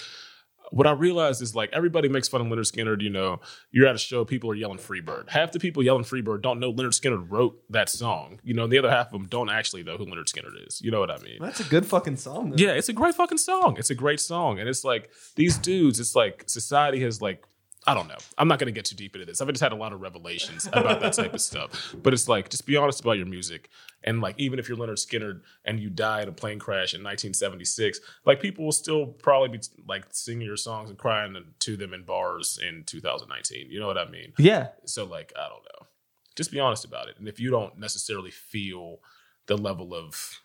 what 0.71 0.87
I 0.87 0.91
realized 0.91 1.41
is 1.41 1.55
like 1.55 1.69
everybody 1.73 2.09
makes 2.09 2.27
fun 2.27 2.41
of 2.41 2.47
Lynyrd 2.47 2.71
Skynyrd. 2.71 3.01
You 3.01 3.09
know, 3.09 3.41
you're 3.71 3.87
at 3.87 3.95
a 3.95 3.99
show, 3.99 4.25
people 4.25 4.49
are 4.51 4.55
yelling 4.55 4.77
Freebird. 4.77 5.29
Half 5.29 5.51
the 5.51 5.59
people 5.59 5.83
yelling 5.83 6.03
Freebird 6.03 6.41
don't 6.41 6.59
know 6.59 6.71
Lynyrd 6.71 6.99
Skynyrd 6.99 7.25
wrote 7.29 7.59
that 7.69 7.89
song. 7.89 8.39
You 8.43 8.53
know, 8.53 8.63
and 8.63 8.73
the 8.73 8.77
other 8.77 8.89
half 8.89 9.07
of 9.07 9.13
them 9.13 9.27
don't 9.27 9.49
actually 9.49 9.83
know 9.83 9.97
who 9.97 10.05
Lynyrd 10.05 10.25
Skynyrd 10.25 10.67
is. 10.67 10.81
You 10.81 10.91
know 10.91 10.99
what 10.99 11.11
I 11.11 11.17
mean? 11.17 11.37
that's 11.39 11.59
a 11.59 11.63
good 11.63 11.85
fucking 11.85 12.17
song 12.17 12.51
though. 12.51 12.57
Yeah, 12.57 12.71
it's 12.71 12.89
a 12.89 12.93
great 12.93 13.15
fucking 13.15 13.37
song. 13.37 13.77
It's 13.77 13.89
a 13.89 13.95
great 13.95 14.19
song. 14.19 14.59
And 14.59 14.69
it's 14.69 14.83
like 14.83 15.09
these 15.35 15.57
dudes, 15.57 15.99
it's 15.99 16.15
like 16.15 16.43
society 16.47 17.01
has 17.01 17.21
like 17.21 17.43
I 17.87 17.93
don't 17.93 18.07
know. 18.07 18.17
I'm 18.37 18.47
not 18.47 18.59
gonna 18.59 18.71
get 18.71 18.85
too 18.85 18.95
deep 18.95 19.15
into 19.15 19.25
this. 19.25 19.41
I've 19.41 19.47
just 19.47 19.61
had 19.61 19.71
a 19.71 19.75
lot 19.75 19.93
of 19.93 20.01
revelations 20.01 20.67
about 20.73 20.99
that 21.01 21.13
type 21.13 21.33
of 21.33 21.41
stuff. 21.41 21.95
But 22.01 22.13
it's 22.13 22.27
like 22.27 22.49
just 22.49 22.65
be 22.65 22.75
honest 22.77 22.99
about 22.99 23.13
your 23.13 23.25
music. 23.25 23.69
And 24.03 24.21
like 24.21 24.35
even 24.37 24.59
if 24.59 24.67
you're 24.67 24.77
Lynyrd 24.77 25.05
Skynyrd 25.05 25.41
and 25.65 25.79
you 25.79 25.89
die 25.89 26.21
in 26.21 26.27
a 26.27 26.31
plane 26.31 26.59
crash 26.59 26.93
in 26.93 27.03
1976, 27.03 27.99
like 28.25 28.41
people 28.41 28.65
will 28.65 28.71
still 28.71 29.07
probably 29.07 29.57
be 29.57 29.63
like 29.87 30.05
singing 30.11 30.45
your 30.45 30.57
songs 30.57 30.89
and 30.89 30.99
crying 30.99 31.35
to 31.59 31.77
them 31.77 31.93
in 31.93 32.03
bars 32.03 32.59
in 32.61 32.83
2019. 32.85 33.67
You 33.69 33.79
know 33.79 33.87
what 33.87 33.97
I 33.97 34.09
mean? 34.09 34.33
yeah 34.37 34.69
So 34.85 35.05
like 35.05 35.33
I 35.37 35.47
don't 35.47 35.63
know. 35.63 35.87
Just 36.35 36.51
be 36.51 36.59
honest 36.59 36.85
about 36.85 37.09
it. 37.09 37.15
And 37.17 37.27
if 37.27 37.39
you 37.39 37.49
don't 37.49 37.77
necessarily 37.77 38.31
feel 38.31 38.99
the 39.47 39.57
level 39.57 39.93
of 39.93 40.39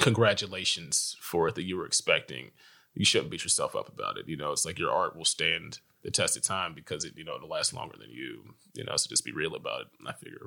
congratulations 0.00 1.16
for 1.20 1.48
it 1.48 1.54
that 1.54 1.62
you 1.62 1.76
were 1.76 1.86
expecting, 1.86 2.50
you 2.94 3.04
shouldn't 3.04 3.30
beat 3.30 3.44
yourself 3.44 3.74
up 3.76 3.88
about 3.88 4.18
it. 4.18 4.28
You 4.28 4.36
know, 4.36 4.52
it's 4.52 4.64
like 4.66 4.78
your 4.78 4.90
art 4.92 5.16
will 5.16 5.24
stand 5.24 5.80
the 6.04 6.10
test 6.10 6.36
of 6.36 6.42
time 6.42 6.74
because 6.74 7.04
it, 7.04 7.14
you 7.16 7.24
know, 7.24 7.34
it'll 7.34 7.48
last 7.48 7.72
longer 7.72 7.96
than 7.98 8.10
you. 8.10 8.54
You 8.74 8.84
know, 8.84 8.96
so 8.96 9.08
just 9.08 9.24
be 9.24 9.32
real 9.32 9.54
about 9.54 9.80
it. 9.82 9.86
I 10.06 10.12
figure. 10.12 10.46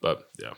But 0.00 0.30
yeah. 0.40 0.54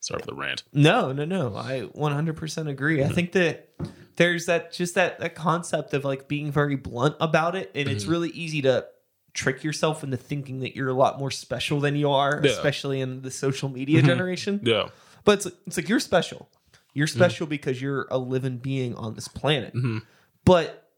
Sorry 0.00 0.20
for 0.20 0.26
the 0.26 0.34
rant. 0.34 0.62
No, 0.72 1.12
no, 1.12 1.26
no. 1.26 1.54
I 1.54 1.82
100% 1.94 2.68
agree. 2.68 3.02
I 3.02 3.04
mm-hmm. 3.04 3.14
think 3.14 3.32
that 3.32 3.68
there's 4.16 4.46
that 4.46 4.72
just 4.72 4.94
that 4.94 5.20
that 5.20 5.34
concept 5.34 5.92
of 5.92 6.04
like 6.04 6.26
being 6.26 6.50
very 6.50 6.76
blunt 6.76 7.16
about 7.20 7.54
it 7.54 7.70
and 7.74 7.86
it's 7.88 8.04
mm-hmm. 8.04 8.12
really 8.12 8.30
easy 8.30 8.62
to 8.62 8.86
trick 9.34 9.62
yourself 9.62 10.02
into 10.02 10.16
thinking 10.16 10.60
that 10.60 10.74
you're 10.74 10.88
a 10.88 10.94
lot 10.94 11.18
more 11.18 11.30
special 11.30 11.80
than 11.80 11.96
you 11.96 12.10
are, 12.10 12.40
Yeah. 12.42 12.50
especially 12.50 13.00
in 13.00 13.20
the 13.20 13.30
social 13.30 13.68
media 13.68 13.98
mm-hmm. 13.98 14.06
generation. 14.06 14.60
Yeah. 14.62 14.88
But 15.24 15.38
it's 15.38 15.46
it's 15.66 15.76
like 15.76 15.88
you're 15.88 16.00
special. 16.00 16.48
You're 16.94 17.06
special 17.06 17.46
because 17.46 17.80
you're 17.80 18.08
a 18.10 18.18
living 18.18 18.56
being 18.56 18.94
on 18.96 19.14
this 19.14 19.28
planet. 19.28 19.74
Mhm. 19.74 20.02
But 20.44 20.88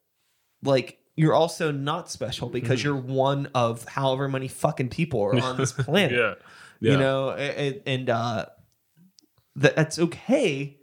like 0.62 0.98
you're 1.16 1.34
also 1.34 1.70
not 1.70 2.10
special 2.10 2.48
because 2.48 2.82
you're 2.82 2.96
one 2.96 3.48
of 3.54 3.84
however 3.84 4.28
many 4.28 4.48
fucking 4.48 4.88
people 4.88 5.20
are 5.22 5.34
on 5.36 5.56
this 5.58 5.72
planet 5.84 6.12
Yeah. 6.12 6.34
Yeah. 6.80 6.92
you 6.92 6.98
know 6.98 7.30
and, 7.32 7.80
and 7.86 8.10
uh 8.10 8.46
that, 9.56 9.76
that's 9.76 9.98
okay 9.98 10.78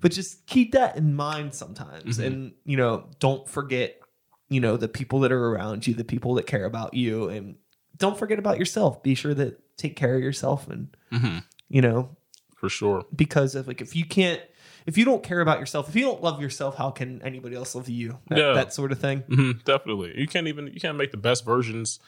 but 0.00 0.10
just 0.12 0.46
keep 0.46 0.72
that 0.72 0.96
in 0.96 1.14
mind 1.14 1.54
sometimes 1.54 2.18
Mhm. 2.18 2.26
and 2.26 2.52
you 2.64 2.76
know 2.76 3.10
don't 3.18 3.48
forget 3.48 4.00
you 4.48 4.60
know 4.60 4.76
the 4.76 4.88
people 4.88 5.20
that 5.20 5.32
are 5.32 5.48
around 5.50 5.86
you 5.86 5.94
the 5.94 6.04
people 6.04 6.34
that 6.34 6.46
care 6.46 6.64
about 6.64 6.94
you 6.94 7.28
and 7.28 7.56
don't 7.98 8.18
forget 8.18 8.38
about 8.38 8.58
yourself. 8.58 9.02
Be 9.02 9.14
sure 9.14 9.32
that 9.32 9.58
take 9.78 9.96
care 9.96 10.16
of 10.16 10.22
yourself 10.22 10.68
and 10.68 10.94
hmm 11.10 11.38
you 11.68 11.80
know 11.82 12.14
For 12.56 12.68
sure. 12.68 13.04
because 13.14 13.54
of 13.54 13.66
like 13.66 13.80
if 13.80 13.96
you 13.96 14.04
can't 14.04 14.40
if 14.86 14.96
you 14.96 15.04
don't 15.04 15.22
care 15.22 15.40
about 15.40 15.58
yourself, 15.60 15.88
if 15.88 15.96
you 15.96 16.02
don't 16.02 16.22
love 16.22 16.40
yourself, 16.40 16.76
how 16.76 16.90
can 16.90 17.20
anybody 17.22 17.56
else 17.56 17.74
love 17.74 17.88
you? 17.88 18.18
That, 18.28 18.38
Yeah. 18.38 18.52
that 18.54 18.72
sort 18.72 18.92
of 18.92 18.98
thing. 19.00 19.20
hmm 19.28 19.52
definitely. 19.64 20.14
You 20.16 20.26
can't 20.26 20.46
even 20.48 20.68
you 20.68 20.80
can't 20.80 20.96
make 20.96 21.10
the 21.10 21.16
best 21.16 21.44
versions 21.44 21.98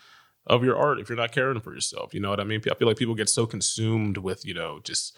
of 0.47 0.65
your 0.65 0.77
art 0.79 0.99
if 0.99 1.09
you're 1.09 1.17
not 1.19 1.33
caring 1.33 1.61
for 1.61 1.75
yourself. 1.75 2.15
You 2.15 2.21
know 2.21 2.31
what 2.31 2.41
I 2.41 2.45
mean? 2.45 2.63
I 2.71 2.75
feel 2.75 2.89
like 2.89 2.97
people 2.97 3.15
get 3.15 3.29
so 3.29 3.45
consumed 3.47 4.17
with 4.19 4.47
you 4.47 4.55
know 4.55 4.81
just 4.83 5.17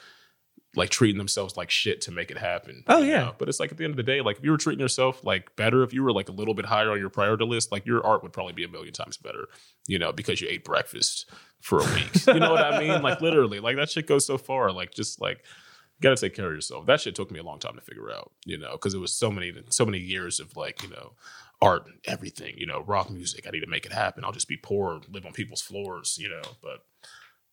like 0.76 0.88
treating 0.90 1.18
themselves 1.18 1.56
like 1.56 1.68
shit 1.68 2.00
to 2.00 2.12
make 2.12 2.30
it 2.30 2.38
happen. 2.38 2.84
Oh, 2.86 3.02
yeah. 3.02 3.24
know? 3.24 3.34
but 3.38 3.48
it's 3.48 3.58
like 3.58 3.72
at 3.72 3.76
the 3.78 3.82
end 3.84 3.90
of 3.92 3.96
the 3.96 4.04
day, 4.04 4.20
like 4.20 4.38
if 4.38 4.44
you 4.44 4.52
were 4.52 4.56
treating 4.56 4.80
yourself 4.80 5.24
like 5.24 5.54
better, 5.56 5.82
if 5.82 5.92
you 5.92 6.02
were 6.04 6.12
like 6.12 6.28
a 6.28 6.32
little 6.32 6.54
bit 6.54 6.66
higher 6.66 6.92
on 6.92 6.98
your 7.00 7.10
priority 7.10 7.44
list, 7.44 7.72
like 7.72 7.84
your 7.86 8.06
art 8.06 8.22
would 8.22 8.32
probably 8.32 8.52
be 8.52 8.62
a 8.62 8.68
million 8.68 8.92
times 8.92 9.16
better. 9.16 9.48
You 9.88 9.98
know, 9.98 10.12
because 10.12 10.40
you 10.40 10.46
ate 10.48 10.64
breakfast 10.64 11.28
for 11.60 11.80
a 11.80 11.84
week. 11.94 12.24
you 12.26 12.38
know 12.38 12.52
what 12.52 12.62
I 12.64 12.78
mean? 12.78 13.02
Like 13.02 13.20
literally, 13.20 13.58
like 13.58 13.76
that 13.76 13.90
shit 13.90 14.06
goes 14.06 14.24
so 14.26 14.38
far. 14.38 14.70
Like 14.72 14.92
just 14.94 15.20
like 15.20 15.44
you 16.00 16.08
gotta 16.08 16.16
take 16.16 16.34
care 16.34 16.46
of 16.46 16.54
yourself. 16.54 16.86
That 16.86 17.00
shit 17.00 17.14
took 17.14 17.30
me 17.30 17.40
a 17.40 17.42
long 17.42 17.58
time 17.58 17.74
to 17.74 17.82
figure 17.82 18.10
out, 18.10 18.32
you 18.46 18.56
know, 18.56 18.72
because 18.72 18.94
it 18.94 18.98
was 18.98 19.12
so 19.12 19.30
many, 19.30 19.52
so 19.68 19.84
many 19.84 19.98
years 19.98 20.40
of 20.40 20.56
like, 20.56 20.82
you 20.82 20.88
know, 20.88 21.12
art 21.60 21.86
and 21.86 21.98
everything, 22.06 22.56
you 22.56 22.66
know, 22.66 22.82
rock 22.86 23.10
music. 23.10 23.46
I 23.46 23.50
need 23.50 23.60
to 23.60 23.66
make 23.66 23.84
it 23.84 23.92
happen. 23.92 24.24
I'll 24.24 24.32
just 24.32 24.48
be 24.48 24.56
poor, 24.56 25.02
live 25.10 25.26
on 25.26 25.32
people's 25.32 25.60
floors, 25.60 26.16
you 26.18 26.30
know, 26.30 26.40
but 26.62 26.86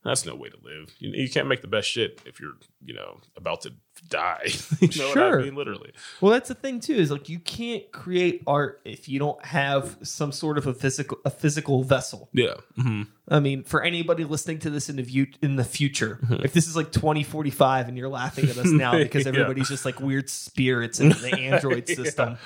that's 0.04 0.26
no 0.26 0.36
way 0.36 0.50
to 0.50 0.58
live. 0.64 0.94
You, 1.00 1.12
you 1.12 1.30
can't 1.30 1.48
make 1.48 1.62
the 1.62 1.68
best 1.68 1.90
shit 1.90 2.22
if 2.26 2.40
you're, 2.40 2.54
you 2.84 2.94
know, 2.94 3.20
about 3.36 3.62
to 3.62 3.74
die. 4.10 4.44
you 4.80 4.88
know 5.00 5.08
what 5.08 5.14
Sure. 5.14 5.42
I 5.42 5.44
mean? 5.44 5.56
Literally. 5.56 5.92
Well, 6.22 6.32
that's 6.32 6.48
the 6.48 6.56
thing 6.56 6.80
too. 6.80 6.94
Is 6.96 7.12
like 7.12 7.28
you 7.30 7.40
can't 7.40 7.92
create 7.92 8.42
art 8.48 8.80
if 8.86 9.10
you 9.10 9.20
don't 9.20 9.44
have 9.46 9.98
some 10.04 10.32
sort 10.32 10.58
of 10.58 10.66
a 10.68 10.74
physical 10.74 11.18
a 11.26 11.30
physical 11.30 11.84
vessel. 11.84 12.30
Yeah. 12.34 12.54
hmm 12.78 13.04
I 13.30 13.42
mean, 13.42 13.64
for 13.66 13.84
anybody 13.84 14.24
listening 14.24 14.60
to 14.60 14.70
this 14.70 14.88
in 14.90 14.96
the 14.96 15.04
view 15.04 15.28
in 15.42 15.58
the 15.58 15.66
future, 15.66 16.20
if 16.46 16.54
this 16.54 16.66
is 16.68 16.78
like 16.78 16.94
2045 16.94 17.90
and 17.90 17.98
you're 17.98 18.08
laughing 18.08 18.46
at 18.50 18.58
us 18.58 18.68
now 18.68 18.98
because 18.98 19.26
Yeah. 19.26 19.30
everybody's 19.32 19.68
just 19.68 19.84
like 19.84 20.00
weird 20.00 20.30
spirits 20.30 21.02
in 21.02 21.10
the 21.10 21.38
Android 21.38 21.88
system, 21.90 22.38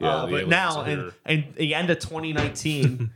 Yeah, 0.00 0.08
uh, 0.08 0.26
the 0.26 0.32
but 0.32 0.48
now 0.48 0.82
and 0.84 1.12
and 1.26 1.44
the 1.56 1.74
end 1.74 1.90
of 1.90 1.98
2019, 1.98 3.10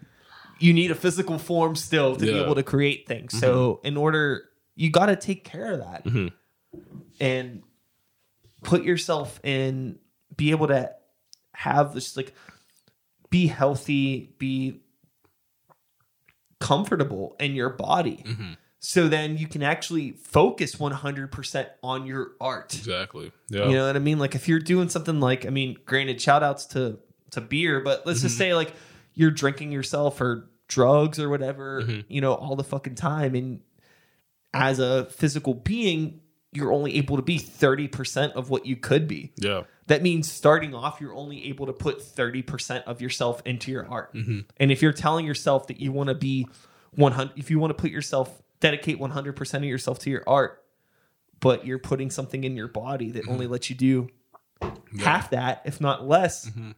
you 0.58 0.72
need 0.72 0.90
a 0.90 0.94
physical 0.94 1.38
form 1.38 1.74
still 1.76 2.16
to 2.16 2.24
be 2.24 2.38
able 2.38 2.54
to 2.54 2.62
create 2.62 3.06
things. 3.06 3.38
So 3.38 3.80
in 3.84 3.96
order, 3.96 4.44
you 4.76 4.90
got 4.90 5.06
to 5.06 5.16
take 5.16 5.44
care 5.44 5.72
of 5.72 5.78
that 5.80 6.04
Mhm. 6.04 6.32
and 7.20 7.62
put 8.62 8.82
yourself 8.84 9.40
in, 9.44 9.98
be 10.36 10.50
able 10.52 10.68
to 10.68 10.90
have 11.52 11.94
this 11.94 12.16
like 12.16 12.34
be 13.30 13.46
healthy, 13.48 14.34
be 14.38 14.80
comfortable 16.60 17.36
in 17.40 17.54
your 17.54 17.70
body. 17.70 18.22
Mhm. 18.24 18.56
So 18.80 19.08
then 19.08 19.38
you 19.38 19.46
can 19.46 19.62
actually 19.62 20.12
focus 20.12 20.78
100% 20.78 21.68
on 21.82 22.06
your 22.06 22.32
art. 22.40 22.74
Exactly. 22.74 23.32
Yeah. 23.48 23.66
You 23.68 23.74
know 23.76 23.86
what 23.86 23.96
I 23.96 23.98
mean? 23.98 24.18
Like 24.18 24.34
if 24.34 24.46
you're 24.48 24.58
doing 24.58 24.88
something 24.88 25.20
like, 25.20 25.46
I 25.46 25.50
mean, 25.50 25.78
granted, 25.86 26.20
shout 26.20 26.42
outs 26.42 26.66
to, 26.66 26.98
to 27.30 27.40
beer, 27.40 27.80
but 27.80 28.06
let's 28.06 28.20
just 28.22 28.34
Mhm. 28.36 28.38
say 28.38 28.54
like 28.54 28.72
you're 29.14 29.30
drinking 29.30 29.72
yourself 29.72 30.20
or 30.20 30.48
drugs 30.68 31.18
or 31.18 31.28
whatever, 31.28 31.82
Mhm. 31.82 32.04
you 32.08 32.20
know, 32.20 32.34
all 32.34 32.56
the 32.56 32.64
fucking 32.64 32.94
time. 32.96 33.34
And 33.34 33.60
as 34.52 34.78
a 34.78 35.06
physical 35.06 35.54
being, 35.54 36.20
you're 36.52 36.72
only 36.72 36.96
able 36.96 37.16
to 37.16 37.22
be 37.22 37.38
30% 37.38 38.32
of 38.34 38.48
what 38.50 38.64
you 38.66 38.76
could 38.76 39.08
be. 39.08 39.32
yeah. 39.36 39.62
That 39.88 40.02
means 40.02 40.32
starting 40.32 40.74
off, 40.74 40.98
you're 41.00 41.12
only 41.14 41.46
able 41.48 41.66
to 41.66 41.72
put 41.74 42.00
30% 42.00 42.84
of 42.86 43.02
yourself 43.02 43.42
into 43.44 43.70
your 43.70 43.86
art. 43.86 44.10
hmm 44.12 44.40
And 44.58 44.70
if 44.72 44.80
you're 44.80 44.92
telling 44.94 45.26
yourself 45.26 45.66
that 45.66 45.78
you 45.80 45.92
want 45.92 46.08
to 46.08 46.14
be 46.14 46.46
100, 46.92 47.32
if 47.36 47.50
you 47.50 47.58
want 47.58 47.70
to 47.76 47.80
put 47.80 47.90
yourself, 47.90 48.40
dedicate 48.60 48.98
100% 48.98 49.64
of 49.64 49.68
yourself 49.68 49.98
to 50.00 50.10
your 50.10 50.22
art, 50.26 50.62
but 51.40 51.66
you're 51.66 51.78
putting 51.78 52.10
something 52.10 52.44
in 52.44 52.56
your 52.56 52.68
body 52.68 53.10
that 53.10 53.28
only 53.28 53.46
lets 53.46 53.68
you 53.68 53.76
do 53.76 54.08
half 55.00 55.28
that, 55.30 55.60
if 55.66 55.80
not 55.80 56.06
less. 56.08 56.48
Mhm. 56.48 56.74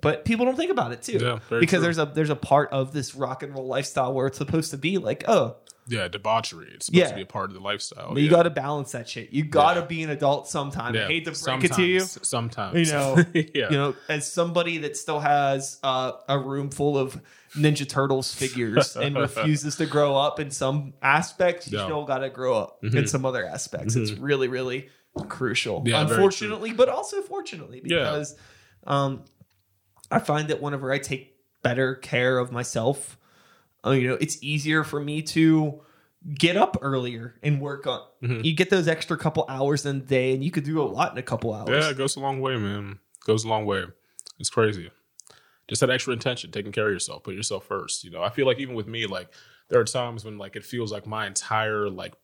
But 0.00 0.24
people 0.24 0.44
don't 0.44 0.56
think 0.56 0.70
about 0.70 0.92
it 0.92 1.02
too. 1.02 1.18
Yeah, 1.20 1.38
because 1.48 1.70
true. 1.70 1.80
there's 1.80 1.98
a 1.98 2.06
there's 2.06 2.30
a 2.30 2.36
part 2.36 2.70
of 2.70 2.92
this 2.92 3.14
rock 3.14 3.42
and 3.42 3.54
roll 3.54 3.66
lifestyle 3.66 4.12
where 4.12 4.26
it's 4.26 4.38
supposed 4.38 4.70
to 4.72 4.76
be 4.78 4.98
like, 4.98 5.24
oh, 5.26 5.56
Yeah. 5.88 6.08
Debauchery. 6.08 6.70
It's 6.74 6.86
supposed 6.86 6.98
Yeah. 7.00 7.08
to 7.10 7.14
be 7.14 7.22
a 7.22 7.26
part 7.26 7.50
of 7.50 7.54
the 7.54 7.60
lifestyle. 7.60 8.12
but 8.12 8.18
you 8.18 8.24
yeah. 8.26 8.30
got 8.36 8.42
to 8.42 8.50
balance 8.50 8.92
that 8.92 9.08
shit. 9.08 9.32
You 9.32 9.44
got 9.44 9.74
to 9.74 9.82
be 9.82 10.02
an 10.02 10.10
adult 10.10 10.48
sometime. 10.48 10.94
I 10.96 11.06
hate 11.06 11.24
to 11.24 11.32
break 11.44 11.64
it 11.64 11.72
to 11.74 11.82
you. 11.84 12.00
Sometimes- 12.00 12.88
Sometimes. 12.88 12.88
You 12.88 12.94
know, 12.94 13.24
you 13.70 13.70
know, 13.70 13.94
as 14.08 14.30
somebody 14.30 14.78
that 14.78 14.96
still 14.96 15.20
has 15.20 15.78
uh, 15.82 16.12
a 16.28 16.38
room 16.38 16.70
full 16.70 16.98
of 16.98 17.20
Ninja 17.54 17.88
Turtles 17.88 18.34
figures 18.34 18.96
and 18.96 19.16
refuses 19.26 19.76
to 19.76 19.86
grow 19.86 20.14
up 20.16 20.38
in 20.40 20.50
some 20.50 20.92
aspects, 21.00 21.70
you 21.72 21.78
still 21.78 22.04
got 22.04 22.18
to 22.18 22.28
grow 22.30 22.58
up 22.58 22.78
in 22.84 22.90
Mhm. 22.90 23.08
some 23.08 23.24
other 23.24 23.46
aspects. 23.46 23.96
It's 23.96 24.12
really, 24.12 24.48
really 24.48 24.88
crucial. 25.28 25.82
Yeah, 25.86 26.02
Unfortunately, 26.02 26.72
but 26.72 26.88
also 26.90 27.22
fortunately, 27.22 27.80
because 27.80 28.36
um, 28.86 29.22
I 30.10 30.18
find 30.18 30.48
that 30.48 30.60
whenever 30.62 30.92
I 30.92 30.98
take 30.98 31.36
better 31.62 31.94
care 31.94 32.38
of 32.38 32.52
myself, 32.52 33.18
uh, 33.84 33.90
you 33.90 34.08
know, 34.08 34.18
it's 34.20 34.42
easier 34.42 34.84
for 34.84 35.00
me 35.00 35.22
to 35.22 35.80
get 36.34 36.56
up 36.56 36.76
earlier 36.82 37.36
and 37.42 37.60
work 37.60 37.86
on. 37.86 38.02
Mhm. 38.22 38.44
You 38.44 38.52
get 38.54 38.70
those 38.70 38.88
extra 38.88 39.16
couple 39.16 39.44
hours 39.48 39.86
in 39.86 40.00
the 40.00 40.06
day, 40.06 40.34
and 40.34 40.42
you 40.42 40.50
could 40.50 40.64
do 40.64 40.80
a 40.80 40.84
lot 40.84 41.12
in 41.12 41.18
a 41.18 41.22
couple 41.22 41.52
hours. 41.52 41.68
Yeah, 41.70 41.90
it 41.90 41.96
goes 41.96 42.16
a 42.16 42.20
long 42.20 42.40
way, 42.40 42.56
man. 42.56 42.98
goes 43.24 43.44
a 43.44 43.48
long 43.48 43.64
way. 43.66 43.84
It's 44.38 44.50
crazy. 44.50 44.90
Just 45.66 45.80
that 45.80 45.90
extra 45.90 46.12
intention, 46.12 46.52
taking 46.52 46.70
care 46.70 46.86
of 46.86 46.92
yourself, 46.92 47.24
put 47.24 47.34
yourself 47.34 47.66
first. 47.66 48.04
You 48.04 48.10
know, 48.10 48.22
I 48.22 48.30
feel 48.30 48.46
like 48.46 48.60
even 48.60 48.76
with 48.76 48.86
me, 48.86 49.06
like 49.06 49.28
there 49.68 49.80
are 49.80 49.84
times 49.84 50.24
when 50.24 50.38
like 50.38 50.54
it 50.54 50.64
feels 50.64 50.92
like 50.92 51.08
my 51.08 51.26
entire 51.26 51.90
like 51.90 52.14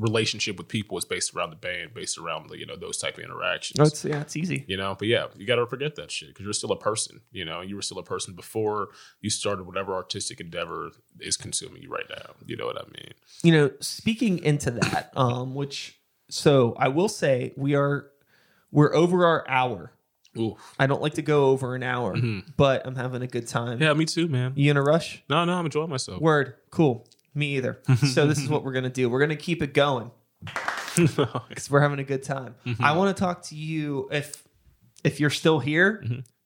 relationship 0.00 0.56
with 0.58 0.66
people 0.66 0.98
is 0.98 1.04
based 1.04 1.34
around 1.36 1.50
the 1.50 1.56
band, 1.56 1.94
based 1.94 2.18
around 2.18 2.48
the, 2.48 2.58
you 2.58 2.66
know 2.66 2.74
those 2.74 2.98
type 2.98 3.18
of 3.18 3.22
interactions. 3.24 3.78
No, 3.78 3.84
it's 3.84 4.04
yeah, 4.04 4.20
it's 4.22 4.34
easy. 4.36 4.64
you 4.66 4.76
know, 4.76 4.96
but 4.98 5.06
yeah, 5.06 5.26
you 5.36 5.46
got 5.46 5.56
to 5.56 5.66
forget 5.66 5.94
that 5.96 6.10
shit 6.10 6.30
because 6.30 6.44
you're 6.44 6.52
still 6.54 6.72
a 6.72 6.78
person. 6.78 7.20
You 7.30 7.44
know, 7.44 7.60
you 7.60 7.76
were 7.76 7.82
still 7.82 7.98
a 7.98 8.02
person 8.02 8.34
before 8.34 8.88
you 9.20 9.30
started 9.30 9.64
whatever 9.66 9.94
artistic 9.94 10.40
endeavor 10.40 10.90
is 11.20 11.36
consuming 11.36 11.82
you 11.82 11.90
right 11.90 12.06
now. 12.10 12.32
You 12.46 12.56
know 12.56 12.66
what 12.66 12.78
I 12.78 12.84
mean? 12.84 13.12
You 13.42 13.52
know, 13.52 13.70
speaking 13.80 14.38
into 14.38 14.70
that, 14.72 15.12
um, 15.14 15.54
which 15.54 15.98
so 16.30 16.74
I 16.78 16.88
will 16.88 17.08
say 17.08 17.52
we 17.56 17.74
are 17.74 18.10
we're 18.72 18.94
over 18.94 19.26
our 19.26 19.48
hour. 19.48 19.92
Ooh, 20.38 20.56
I 20.78 20.86
don't 20.86 21.02
like 21.02 21.14
to 21.14 21.22
go 21.22 21.46
over 21.50 21.74
an 21.74 21.82
hour, 21.82 22.14
Mhm. 22.16 22.44
but 22.56 22.86
I'm 22.86 22.94
having 22.94 23.20
a 23.20 23.26
good 23.26 23.48
time. 23.48 23.82
yeah, 23.82 23.92
me 23.94 24.04
too, 24.04 24.28
man. 24.28 24.52
You 24.54 24.70
in 24.70 24.76
a 24.76 24.82
rush? 24.82 25.24
No, 25.28 25.44
no, 25.44 25.54
I'm 25.54 25.64
enjoying 25.66 25.90
myself. 25.90 26.22
Word. 26.22 26.54
Cool. 26.70 27.04
Me 27.34 27.56
either. 27.56 27.80
so 28.12 28.26
this 28.26 28.38
is 28.38 28.48
what 28.48 28.64
we're 28.64 28.72
gonna 28.72 28.90
do. 28.90 29.08
We're 29.08 29.20
gonna 29.20 29.36
keep 29.36 29.62
it 29.62 29.72
going 29.74 30.10
because 30.96 31.70
we're 31.70 31.80
having 31.80 31.98
a 31.98 32.04
good 32.04 32.22
time. 32.22 32.54
Mm-hmm. 32.66 32.84
I 32.84 32.92
want 32.92 33.16
to 33.16 33.20
talk 33.20 33.42
to 33.44 33.54
you 33.56 34.08
if 34.12 34.42
if 35.04 35.20
you're 35.20 35.30
still 35.30 35.58
here. 35.60 36.04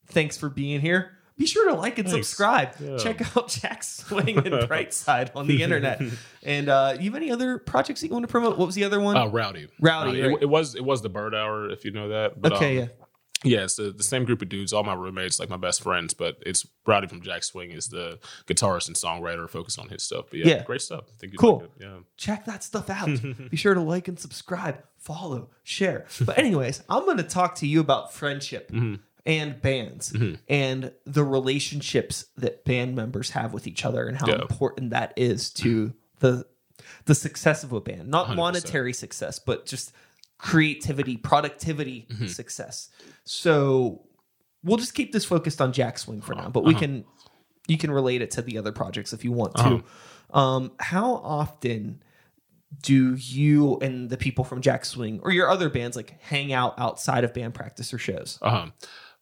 Thanks 0.09 0.37
for 0.37 0.49
being 0.49 0.81
here. 0.81 1.13
Be 1.37 1.47
sure 1.47 1.69
to 1.71 1.75
like 1.77 1.99
and 1.99 2.07
Mm-hmm. 2.07 2.15
Thanks. 2.15 2.29
subscribe. 2.29 2.75
Yeah. 2.79 2.97
Check 2.99 3.37
out 3.37 3.49
Jack's 3.61 3.89
Swing 3.89 4.37
and 4.39 4.47
Brightside 4.69 5.31
on 5.35 5.49
the 5.49 5.63
internet. 5.65 6.01
And 6.45 6.69
uh, 6.69 6.95
you 7.01 7.11
have 7.11 7.17
any 7.17 7.33
other 7.33 7.59
projects 7.59 8.03
that 8.03 8.07
you 8.09 8.13
want 8.13 8.23
to 8.25 8.29
promote? 8.31 8.57
What 8.57 8.67
was 8.67 8.77
the 8.77 8.85
other 8.85 9.01
one? 9.01 9.17
Uh, 9.17 9.27
rowdy, 9.27 9.67
Rowdy, 9.81 10.21
It- 10.21 10.27
right. 10.29 10.39
It, 10.43 10.47
was 10.49 10.77
it 10.77 10.85
was 10.85 11.03
the 11.03 11.09
Bird 11.09 11.35
Hour, 11.35 11.69
if 11.71 11.85
you 11.85 11.91
know 11.91 12.11
that. 12.11 12.41
But, 12.41 12.53
okay, 12.53 12.83
um, 12.83 12.89
yeah. 13.01 13.04
Yeah, 13.45 13.65
it's 13.65 13.77
the, 13.77 13.91
the 13.93 14.03
same 14.03 14.25
group 14.25 14.43
of 14.43 14.49
dudes, 14.49 14.73
all 14.73 14.83
my 14.85 14.95
roommates, 14.95 15.39
like 15.39 15.49
my 15.51 15.57
best 15.57 15.83
friends, 15.83 16.15
but 16.15 16.37
it's 16.45 16.67
Rowdy 16.87 17.07
from 17.07 17.21
Jack 17.23 17.45
Swing 17.45 17.71
is 17.71 17.89
the 17.89 18.19
guitarist 18.47 18.87
and 18.89 18.97
songwriter 18.97 19.49
focused 19.49 19.79
on 19.79 19.89
his 19.89 20.03
stuff. 20.03 20.27
But 20.31 20.41
yeah, 20.41 20.47
Yeah. 20.49 20.63
great 20.65 20.81
stuff. 20.83 21.05
I 21.09 21.17
think 21.19 21.37
Cool. 21.37 21.57
like 21.59 21.65
it. 21.65 21.71
Yeah. 21.81 21.97
check 22.17 22.45
that 22.47 22.65
stuff 22.65 22.89
out. 22.91 23.09
Be 23.51 23.57
sure 23.57 23.75
to 23.75 23.81
like 23.81 24.09
and 24.09 24.19
subscribe, 24.19 24.83
follow, 24.99 25.51
share. 25.63 26.07
But 26.21 26.39
anyways, 26.39 26.83
I'm 26.89 27.05
going 27.05 27.19
to 27.19 27.23
talk 27.23 27.57
to 27.57 27.67
you 27.67 27.81
about 27.81 28.13
friendship 28.13 28.71
Mhm. 28.73 29.01
and 29.27 29.61
bands 29.61 30.13
Mhm. 30.13 30.39
and 30.49 30.93
the 31.07 31.25
relationships 31.25 32.27
that 32.37 32.65
band 32.65 32.95
members 32.97 33.31
have 33.31 33.53
with 33.53 33.67
each 33.67 33.85
other 33.85 34.07
and 34.07 34.17
how 34.19 34.27
Yeah. 34.27 34.41
important 34.41 34.91
that 34.91 35.13
is 35.17 35.51
to 35.55 35.93
the 36.21 36.47
the 37.07 37.15
success 37.15 37.63
of 37.65 37.73
a 37.73 37.81
band. 37.81 38.09
Not 38.09 38.27
100%. 38.29 38.37
monetary 38.37 38.93
success, 38.93 39.39
but 39.39 39.65
just 39.65 39.93
creativity, 40.39 41.17
productivity 41.17 42.07
Mm-hmm. 42.11 42.27
success. 42.27 42.89
So 43.25 44.03
we'll 44.63 44.77
just 44.79 44.95
keep 44.95 45.13
this 45.13 45.25
focused 45.25 45.61
on 45.61 45.73
Jack 45.73 45.99
Swing 45.99 46.21
for 46.21 46.35
now, 46.35 46.49
but 46.49 46.65
we 46.65 46.73
Uh-huh. 46.73 46.81
can 46.81 47.05
you 47.67 47.79
can 47.79 47.91
relate 47.91 48.21
it 48.21 48.31
to 48.33 48.43
the 48.43 48.59
other 48.59 48.73
projects 48.73 49.13
if 49.15 49.25
you 49.25 49.33
want 49.33 49.55
to. 49.57 49.63
Uh-huh. 49.63 50.39
Um, 50.39 50.73
how 50.81 51.15
often 51.15 52.03
do 52.83 53.15
you 53.15 53.79
and 53.81 54.11
the 54.11 54.17
people 54.17 54.45
from 54.45 54.61
Jack 54.61 54.85
Swing 54.85 55.21
or 55.23 55.31
your 55.31 55.49
other 55.49 55.71
bands 55.71 55.97
like 55.97 56.21
hang 56.21 56.53
out 56.53 56.75
outside 56.79 57.25
of 57.25 57.33
band 57.33 57.55
practice 57.55 57.95
or 57.95 57.99
shows? 57.99 58.39
Uh 58.43 58.51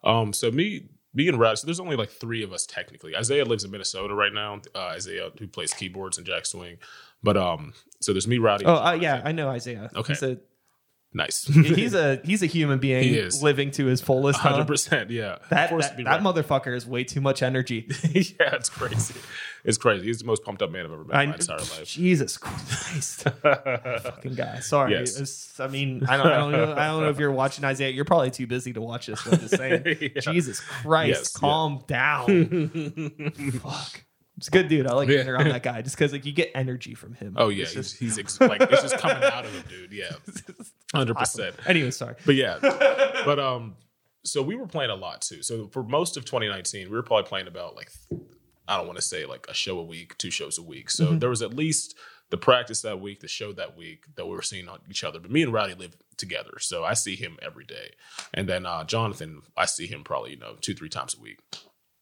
huh. 0.02 0.10
Um. 0.10 0.32
So 0.32 0.51
me, 0.51 0.89
me 1.14 1.28
and 1.28 1.39
Rowdy. 1.39 1.56
So 1.56 1.66
there's 1.66 1.78
only 1.78 1.94
like 1.97 2.10
three 2.10 2.43
of 2.43 2.52
us 2.52 2.66
technically. 2.66 3.14
Isaiah 3.14 3.44
lives 3.44 3.62
in 3.62 3.70
Minnesota 3.70 4.14
right 4.14 4.32
now. 4.32 4.60
Uh, 4.74 4.78
Isaiah 4.86 5.30
who 5.39 5.47
plays 5.47 5.72
keyboards 5.74 6.18
and 6.18 6.26
Jack 6.26 6.47
Swing. 6.47 6.78
But 7.22 7.36
um. 7.36 7.74
So 8.01 8.12
there's 8.12 8.26
me, 8.26 8.39
Rowdy. 8.39 8.64
Oh, 8.64 8.74
uh, 8.74 8.98
yeah, 9.01 9.22
I 9.24 9.30
know 9.30 9.48
Isaiah. 9.51 9.89
Okay. 9.94 10.14
He's 10.14 10.22
a 10.24 10.39
Nice. 11.14 11.44
he's 11.44 11.93
a 11.94 12.20
he's 12.24 12.43
a 12.43 12.47
human 12.47 12.78
being 12.78 13.02
He 13.02 13.16
is. 13.18 13.43
living 13.43 13.70
to 13.72 13.84
his 13.84 14.01
fullest. 14.01 14.40
huh? 14.40 14.51
Hundred 14.51 14.66
percent. 14.66 15.10
Yeah. 15.10 15.39
That 15.51 15.68
Forced 15.68 15.90
that, 15.90 15.97
be 15.98 16.05
that 16.05 16.22
right. 16.22 16.22
motherfucker 16.22 16.74
is 16.74 16.86
way 16.86 17.05
too 17.05 17.20
much 17.20 17.43
energy. 17.43 17.86
yeah, 18.12 18.55
it's 18.55 18.70
crazy. 18.70 19.14
It's 19.64 19.76
crazy. 19.78 20.06
He's 20.06 20.18
the 20.20 20.24
most 20.24 20.43
pumped 20.43 20.62
up 20.62 20.70
man 20.70 20.86
I've 20.86 20.93
ever 20.93 21.05
met 21.05 21.22
in 21.22 21.28
my 21.30 21.34
entire 21.36 21.59
life. 21.59 21.84
Jesus 21.84 22.39
Christ, 22.39 23.22
fucking 23.43 24.34
guy. 24.34 24.60
Sorry. 24.60 24.93
Yes. 24.93 25.14
It's- 25.16 25.60
I 25.60 25.68
mean, 25.68 26.02
I 26.09 26.16
don't, 26.16 26.26
I 26.26 26.36
don't 26.39 26.52
know. 26.52 26.72
I 26.72 26.86
don't 26.89 27.02
know 27.02 27.10
if 27.10 27.18
you're 27.18 27.30
watching 27.30 27.64
Isaiah. 27.64 27.90
You're 27.90 28.06
probably 28.06 28.30
too 28.30 28.47
busy 28.47 28.72
to 28.72 28.80
watch 28.80 29.06
this. 29.06 29.24
I'm 29.26 29.39
just 29.39 29.56
saying. 29.56 29.84
Yeah. 30.14 30.20
Jesus 30.20 30.60
Christ, 30.60 31.09
Yes, 31.09 31.32
yeah. 31.36 31.40
calm 31.40 31.84
down. 31.86 32.70
Fuck. 33.60 34.05
It's 34.43 34.48
a 34.48 34.51
good 34.51 34.66
dude. 34.66 34.89
I 34.89 34.93
like 34.94 35.06
being 35.06 35.28
around 35.28 35.48
that 35.51 35.62
guy 35.70 35.82
just 35.82 35.94
because 35.97 36.10
like 36.12 36.27
you 36.27 36.32
get 36.32 36.51
energy 36.52 36.94
from 36.94 37.14
him. 37.14 37.36
Oh 37.39 37.48
yeah, 37.48 37.62
It's 37.62 37.74
he's, 37.74 37.86
just- 37.90 37.98
he's 38.01 38.19
ex- 38.19 38.40
like 38.40 38.60
it's 38.60 38.82
just 38.82 38.98
coming 38.98 39.23
out 39.23 39.44
of 39.44 39.55
him, 39.55 39.62
dude. 39.69 39.93
Yeah, 39.93 40.10
hundred 40.93 41.14
percent. 41.16 41.55
Anyway, 41.64 41.93
sorry. 41.93 42.16
But 42.27 42.35
yeah, 42.35 42.59
but 43.24 43.39
um, 43.39 43.77
so 44.24 44.43
we 44.43 44.56
were 44.56 44.66
playing 44.66 44.90
a 44.90 44.97
lot 44.97 45.23
too. 45.23 45.44
So 45.44 45.69
for 45.69 45.85
most 45.85 46.16
of 46.16 46.24
2019, 46.24 46.90
we 46.90 46.97
were 46.97 47.05
probably 47.05 47.28
playing 47.28 47.47
about 47.47 47.77
like 47.77 47.93
I 48.66 48.77
don't 48.78 48.86
want 48.86 48.97
to 48.98 49.02
say 49.05 49.27
like 49.27 49.47
a 49.48 49.55
show 49.55 49.78
a 49.78 49.85
week, 49.85 50.19
two 50.19 50.32
shows 50.32 50.59
a 50.59 50.62
week. 50.62 50.90
So 50.90 51.14
there 51.14 51.31
was 51.31 51.40
at 51.43 51.55
least 51.55 51.97
the 52.31 52.36
practice 52.36 52.82
that 52.82 53.01
week, 53.01 53.20
the 53.20 53.28
show 53.28 53.52
that 53.52 53.77
week 53.77 54.06
that 54.16 54.27
we 54.27 54.32
were 54.32 54.43
seeing 54.43 54.69
on 54.69 54.81
each 54.90 55.05
other. 55.05 55.20
But 55.20 55.31
me 55.31 55.43
and 55.44 55.52
Rowdy 55.52 55.74
live 55.74 55.97
together, 56.16 56.59
so 56.59 56.82
I 56.82 56.94
see 56.94 57.14
him 57.14 57.39
every 57.43 57.64
day. 57.64 57.93
And 58.35 58.48
then 58.48 58.66
uh, 58.66 58.82
Jonathan, 58.82 59.43
I 59.56 59.66
see 59.66 59.86
him 59.86 60.02
probably 60.02 60.32
you 60.32 60.39
know 60.39 60.56
two 60.60 60.74
three 60.74 60.89
times 60.89 61.14
a 61.16 61.20
week. 61.23 61.39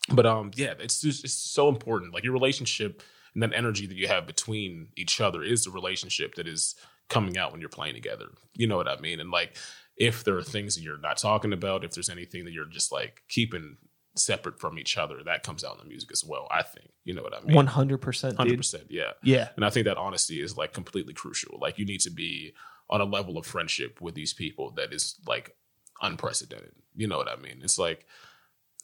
But 0.09 0.27
um, 0.27 0.51
yeah, 0.55 0.75
it's 0.79 1.01
just 1.01 1.25
it's 1.25 1.35
so 1.35 1.69
important. 1.69 2.15
Like 2.15 2.25
your 2.25 2.33
relationship 2.33 3.03
and 3.35 3.43
that 3.43 3.53
energy 3.55 3.87
that 3.87 3.97
you 3.97 4.09
have 4.09 4.27
between 4.27 4.89
each 4.97 5.21
other 5.21 5.43
is 5.43 5.65
the 5.65 5.71
relationship 5.71 6.35
that 6.35 6.49
is 6.49 6.75
coming 7.09 7.37
out 7.37 7.53
when 7.53 7.61
you're 7.61 7.69
playing 7.69 7.95
together. 7.95 8.27
You 8.55 8.67
know 8.67 8.77
what 8.77 8.89
I 8.89 8.99
mean? 9.01 9.21
And 9.21 9.31
like 9.31 9.57
if 9.97 10.25
there 10.25 10.37
are 10.37 10.43
things 10.43 10.75
that 10.75 10.83
you're 10.83 10.99
not 10.99 11.19
talking 11.19 11.53
about, 11.53 11.85
if 11.85 11.93
there's 11.93 12.09
anything 12.09 12.45
that 12.45 12.53
you're 12.53 12.65
just 12.65 12.91
like 12.91 13.23
keeping 13.29 13.77
separate 14.17 14.59
from 14.59 14.79
each 14.79 14.97
other, 14.97 15.19
that 15.25 15.43
comes 15.43 15.63
out 15.63 15.75
in 15.75 15.79
the 15.79 15.89
music 15.89 16.11
as 16.13 16.25
well. 16.25 16.49
I 16.51 16.63
think. 16.63 16.91
You 17.05 17.15
know 17.15 17.23
what 17.23 17.35
I 17.35 17.41
mean? 17.45 17.55
One 17.55 17.67
hundred 17.67 17.99
percent, 17.99 18.37
Hundred 18.37 18.57
percent. 18.57 18.85
Yeah. 18.89 19.13
Yeah. 19.23 19.51
And 19.57 19.65
I 19.65 19.71
think 19.71 19.85
that 19.85 19.99
honesty 19.99 20.41
is 20.41 20.57
like 20.57 20.73
completely 20.73 21.15
crucial. 21.15 21.59
Like 21.61 21.79
you 21.79 21.85
need 21.85 22.01
to 22.01 22.11
be 22.11 22.55
on 22.89 23.01
a 23.01 23.05
level 23.05 23.39
of 23.39 23.47
friendship 23.47 24.01
with 24.01 24.15
these 24.15 24.33
people 24.33 24.73
that 24.73 24.93
is 24.93 25.17
like 25.27 25.55
unprecedented. 26.03 26.73
You 26.97 27.07
know 27.07 27.19
what 27.19 27.29
I 27.29 27.37
mean? 27.37 27.61
It's 27.63 27.79
like 27.79 28.07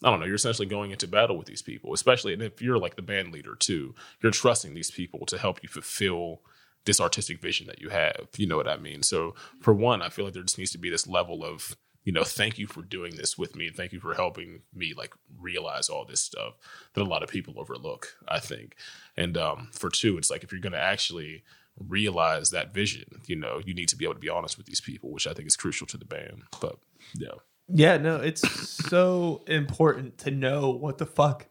I 0.03 0.09
don't 0.09 0.19
know, 0.19 0.25
you're 0.25 0.35
essentially 0.35 0.67
going 0.67 0.91
into 0.91 1.07
battle 1.07 1.37
with 1.37 1.47
these 1.47 1.61
people, 1.61 1.93
especially 1.93 2.33
and 2.33 2.41
if 2.41 2.61
you're 2.61 2.77
like 2.77 2.95
the 2.95 3.01
band 3.01 3.31
leader 3.31 3.55
too, 3.55 3.95
you're 4.21 4.31
trusting 4.31 4.73
these 4.73 4.91
people 4.91 5.25
to 5.25 5.37
help 5.37 5.61
you 5.63 5.69
fulfill 5.69 6.41
this 6.85 7.01
artistic 7.01 7.41
vision 7.41 7.67
that 7.67 7.81
you 7.81 7.89
have. 7.89 8.27
You 8.37 8.47
know 8.47 8.57
what 8.57 8.67
I 8.67 8.77
mean? 8.77 9.03
So 9.03 9.35
for 9.59 9.73
one, 9.73 10.01
I 10.01 10.09
feel 10.09 10.25
like 10.25 10.33
there 10.33 10.43
just 10.43 10.57
needs 10.57 10.71
to 10.71 10.77
be 10.77 10.89
this 10.89 11.07
level 11.07 11.43
of 11.43 11.75
you 12.03 12.13
know, 12.13 12.23
thank 12.23 12.57
you 12.57 12.67
for 12.67 12.83
doing 12.83 13.17
this 13.17 13.37
with 13.37 13.53
me 13.53 13.67
and 13.67 13.75
thank 13.75 13.91
you 13.91 13.99
for 13.99 14.13
helping 14.13 14.61
me 14.73 14.93
like 14.95 15.13
realize 15.41 15.89
all 15.89 16.05
this 16.05 16.21
stuff 16.21 16.53
that 16.93 17.01
a 17.01 17.03
lot 17.03 17.21
of 17.21 17.27
people 17.27 17.55
overlook, 17.57 18.15
I 18.29 18.39
think. 18.39 18.77
And 19.17 19.37
um 19.37 19.69
for 19.73 19.89
two, 19.89 20.17
it's 20.17 20.31
like 20.31 20.43
if 20.43 20.53
you're 20.53 20.61
gonna 20.61 20.77
actually 20.77 21.43
realize 21.77 22.49
that 22.51 22.73
vision, 22.73 23.21
you 23.25 23.35
know, 23.35 23.59
you 23.65 23.73
need 23.73 23.89
to 23.89 23.97
be 23.97 24.05
able 24.05 24.13
to 24.13 24.21
be 24.21 24.29
honest 24.29 24.57
with 24.57 24.67
these 24.67 24.79
people, 24.79 25.11
which 25.11 25.27
I 25.27 25.33
think 25.33 25.47
is 25.47 25.57
crucial 25.57 25.85
to 25.87 25.97
the 25.97 26.05
band. 26.05 26.43
But 26.61 26.77
yeah. 27.13 27.35
Yeah, 27.69 27.97
no, 27.97 28.15
it's 28.17 28.47
so 28.49 29.43
important 29.47 30.17
to 30.19 30.31
know 30.31 30.69
what 30.69 30.97
the 30.97 31.05
fuck 31.05 31.47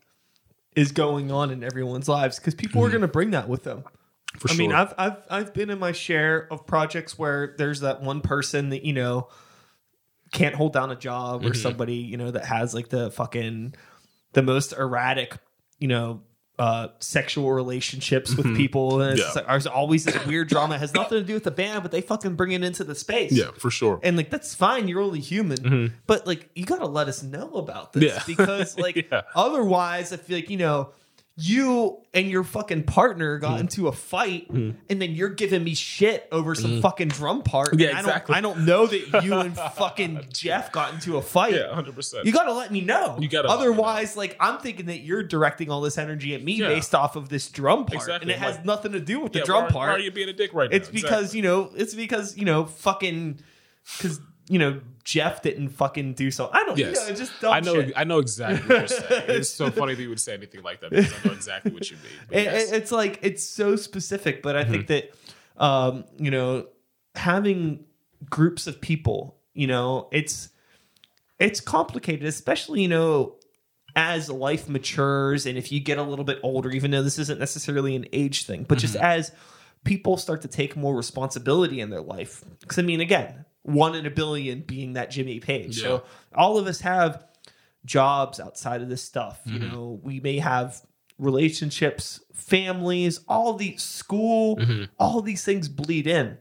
is 0.74 0.92
going 0.92 1.30
on 1.30 1.50
in 1.50 1.62
everyone's 1.62 2.08
lives 2.08 2.38
because 2.38 2.54
people 2.54 2.84
are 2.84 2.88
going 2.88 3.02
to 3.02 3.08
bring 3.08 3.30
that 3.32 3.48
with 3.48 3.64
them. 3.64 3.78
Mm-hmm. 3.78 4.38
For 4.38 4.50
I 4.50 4.52
sure. 4.52 4.58
mean, 4.58 4.72
I've 4.72 4.94
I've 4.98 5.16
I've 5.30 5.54
been 5.54 5.70
in 5.70 5.78
my 5.78 5.92
share 5.92 6.50
of 6.52 6.66
projects 6.66 7.18
where 7.18 7.54
there's 7.56 7.80
that 7.80 8.02
one 8.02 8.20
person 8.20 8.68
that 8.70 8.84
you 8.84 8.92
know 8.92 9.28
can't 10.32 10.54
hold 10.54 10.72
down 10.72 10.90
a 10.90 10.96
job 10.96 11.40
Mm-hmm. 11.42 11.52
or 11.52 11.54
somebody 11.54 11.96
you 11.96 12.16
know 12.16 12.30
that 12.30 12.44
has 12.44 12.74
like 12.74 12.88
the 12.88 13.10
fucking 13.10 13.74
the 14.32 14.42
most 14.42 14.72
erratic 14.74 15.38
you 15.78 15.88
know 15.88 16.22
uh 16.58 16.88
sexual 17.00 17.52
relationships 17.52 18.34
with 18.34 18.56
people 18.56 19.02
and 19.02 19.12
it's 19.18 19.20
Mm-hmm. 19.20 19.38
Yeah. 19.38 19.42
like, 19.42 19.46
there's 19.48 19.66
always 19.66 20.04
this 20.06 20.24
weird 20.26 20.48
drama 20.48 20.76
it 20.76 20.78
has 20.78 20.94
nothing 21.02 21.18
to 21.18 21.24
do 21.24 21.34
with 21.34 21.44
the 21.44 21.50
band 21.50 21.82
but 21.82 21.92
they 21.92 22.00
fucking 22.00 22.34
bring 22.34 22.52
it 22.52 22.62
into 22.64 22.82
the 22.82 22.94
space 22.94 23.32
yeah, 23.32 23.50
for 23.58 23.70
sure. 23.70 24.00
and 24.02 24.16
like 24.16 24.30
that's 24.30 24.54
fine 24.54 24.88
you're 24.88 25.02
only 25.02 25.20
human 25.20 25.92
but 26.06 26.26
like 26.26 26.48
you 26.54 26.64
gotta 26.64 26.86
let 26.86 27.08
us 27.08 27.22
know 27.22 27.50
about 27.54 27.92
this 27.92 28.04
Yeah. 28.04 28.22
because 28.26 28.78
like 28.86 28.96
Yeah. 29.10 29.22
otherwise 29.34 30.12
i 30.12 30.16
feel 30.16 30.38
like 30.38 30.48
you 30.48 30.56
know 30.56 30.90
you 31.38 31.98
and 32.14 32.30
your 32.30 32.42
fucking 32.42 32.82
partner 32.84 33.36
Mm. 33.38 33.40
got 33.42 33.60
into 33.60 33.88
a 33.88 33.92
fight 33.92 34.48
and 34.48 34.74
then 34.88 35.10
you're 35.14 35.28
giving 35.28 35.62
me 35.62 35.74
shit 35.74 36.26
over 36.32 36.54
some 36.54 36.80
fucking 36.80 37.08
drum 37.08 37.42
part 37.42 37.72
Mm. 37.74 37.80
Yeah, 37.80 37.98
exactly. 37.98 38.34
I 38.34 38.40
don't, 38.40 38.52
I 38.52 38.54
don't 38.56 38.66
know 38.66 38.86
that 38.86 39.22
you 39.22 39.34
and 39.34 39.54
fucking 39.74 40.28
jeff 40.32 40.72
got 40.72 40.94
into 40.94 41.18
a 41.18 41.22
fight 41.22 41.52
Yeah, 41.54 41.74
hundred 41.74 41.94
percent. 41.94 42.24
you 42.24 42.32
gotta 42.32 42.54
let 42.54 42.72
me 42.72 42.80
know. 42.80 43.18
You 43.20 43.28
me 43.28 43.28
know. 43.28 43.42
Otherwise, 43.48 44.16
like 44.16 44.34
I'm 44.40 44.58
thinking 44.60 44.86
that 44.86 45.00
you're 45.00 45.22
directing 45.22 45.70
all 45.70 45.82
this 45.82 45.98
energy 45.98 46.34
at 46.34 46.42
me 46.42 46.54
Yeah. 46.54 46.68
based 46.68 46.94
off 46.94 47.16
of 47.16 47.28
this 47.28 47.48
drum 47.50 47.84
part, 47.84 47.96
Exactly. 48.04 48.22
and 48.22 48.30
it 48.30 48.38
has 48.42 48.56
Like- 48.56 48.64
nothing 48.64 48.92
to 48.92 49.00
do 49.00 49.20
with 49.20 49.32
the 49.32 49.40
drum 49.40 49.64
why, 49.64 49.70
part. 49.70 49.88
Why 49.90 49.94
are 49.96 49.98
you 49.98 50.10
being 50.10 50.30
a 50.30 50.32
dick 50.32 50.54
right 50.54 50.72
It's 50.72 50.88
now? 50.88 50.92
It's 50.94 51.02
because 51.02 51.34
you 51.34 51.42
know, 51.42 51.70
it's 51.76 51.94
because 51.94 52.36
you 52.38 52.46
know, 52.46 52.64
fucking, 52.64 53.40
because 53.98 54.20
you 54.48 54.58
know, 54.58 54.80
Jeff 55.04 55.42
didn't 55.42 55.68
fucking 55.70 56.14
do 56.14 56.30
so. 56.30 56.50
I 56.52 56.64
don't. 56.64 56.78
Yes. 56.78 57.00
you 57.06 57.10
know, 57.12 57.16
just 57.18 57.40
dumb 57.40 57.52
I 57.52 57.60
know. 57.60 57.74
Shit. 57.74 57.92
I 57.96 58.04
know 58.04 58.18
exactly 58.18 58.68
what 58.68 58.90
you're 58.90 59.00
saying. 59.00 59.24
It's 59.28 59.50
so 59.50 59.70
funny 59.70 59.94
that 59.94 60.02
you 60.02 60.08
would 60.08 60.20
say 60.20 60.34
anything 60.34 60.62
like 60.62 60.80
that 60.80 60.90
because 60.90 61.12
I 61.12 61.28
know 61.28 61.34
exactly 61.34 61.72
what 61.72 61.90
you 61.90 61.96
mean. 61.96 62.12
It- 62.40 62.44
yes. 62.44 62.66
Mm-hmm. 62.66 62.74
it's 62.74 62.92
like 62.92 63.18
it's 63.22 63.44
so 63.44 63.76
specific, 63.76 64.42
but 64.42 64.56
I 64.56 64.64
think 64.64 64.86
that 64.88 65.10
um, 65.56 66.04
you 66.18 66.30
know, 66.30 66.66
having 67.14 67.84
groups 68.28 68.66
of 68.66 68.80
people, 68.80 69.36
you 69.54 69.66
know, 69.66 70.08
it's 70.12 70.50
it's 71.38 71.60
complicated, 71.60 72.26
especially 72.26 72.82
you 72.82 72.88
know, 72.88 73.36
as 73.94 74.28
life 74.30 74.68
matures 74.68 75.46
and 75.46 75.56
if 75.56 75.72
you 75.72 75.80
get 75.80 75.98
a 75.98 76.02
little 76.02 76.24
bit 76.24 76.38
older, 76.42 76.70
even 76.70 76.90
though 76.90 77.02
this 77.02 77.18
isn't 77.18 77.38
necessarily 77.40 77.96
an 77.96 78.06
age 78.12 78.44
thing, 78.46 78.64
but 78.68 78.78
just 78.78 78.94
Mm-hmm. 78.94 79.04
as 79.04 79.32
people 79.84 80.16
start 80.16 80.42
to 80.42 80.48
take 80.48 80.76
more 80.76 80.94
responsibility 80.96 81.80
in 81.80 81.90
their 81.90 82.00
life. 82.00 82.42
Because 82.60 82.78
I 82.78 82.82
mean, 82.82 83.00
again, 83.00 83.44
one 83.66 83.94
in 83.94 84.06
a 84.06 84.10
billion 84.10 84.60
being 84.60 84.94
that 84.94 85.10
Jimmy 85.10 85.40
Page. 85.40 85.80
So 85.80 86.04
all 86.34 86.56
of 86.58 86.66
us 86.66 86.80
have 86.80 87.24
jobs 87.84 88.40
outside 88.40 88.80
of 88.82 88.88
this 88.88 89.02
stuff. 89.02 89.40
You 89.44 89.58
Mm-hmm. 89.58 89.72
know, 89.72 90.00
we 90.02 90.20
may 90.20 90.38
have 90.38 90.80
relationships, 91.18 92.20
families, 92.32 93.20
all 93.28 93.54
the 93.54 93.76
school, 93.76 94.56
Mm-hmm. 94.56 94.84
all 94.98 95.20
these 95.20 95.44
things 95.44 95.68
bleed 95.68 96.06
in. 96.06 96.38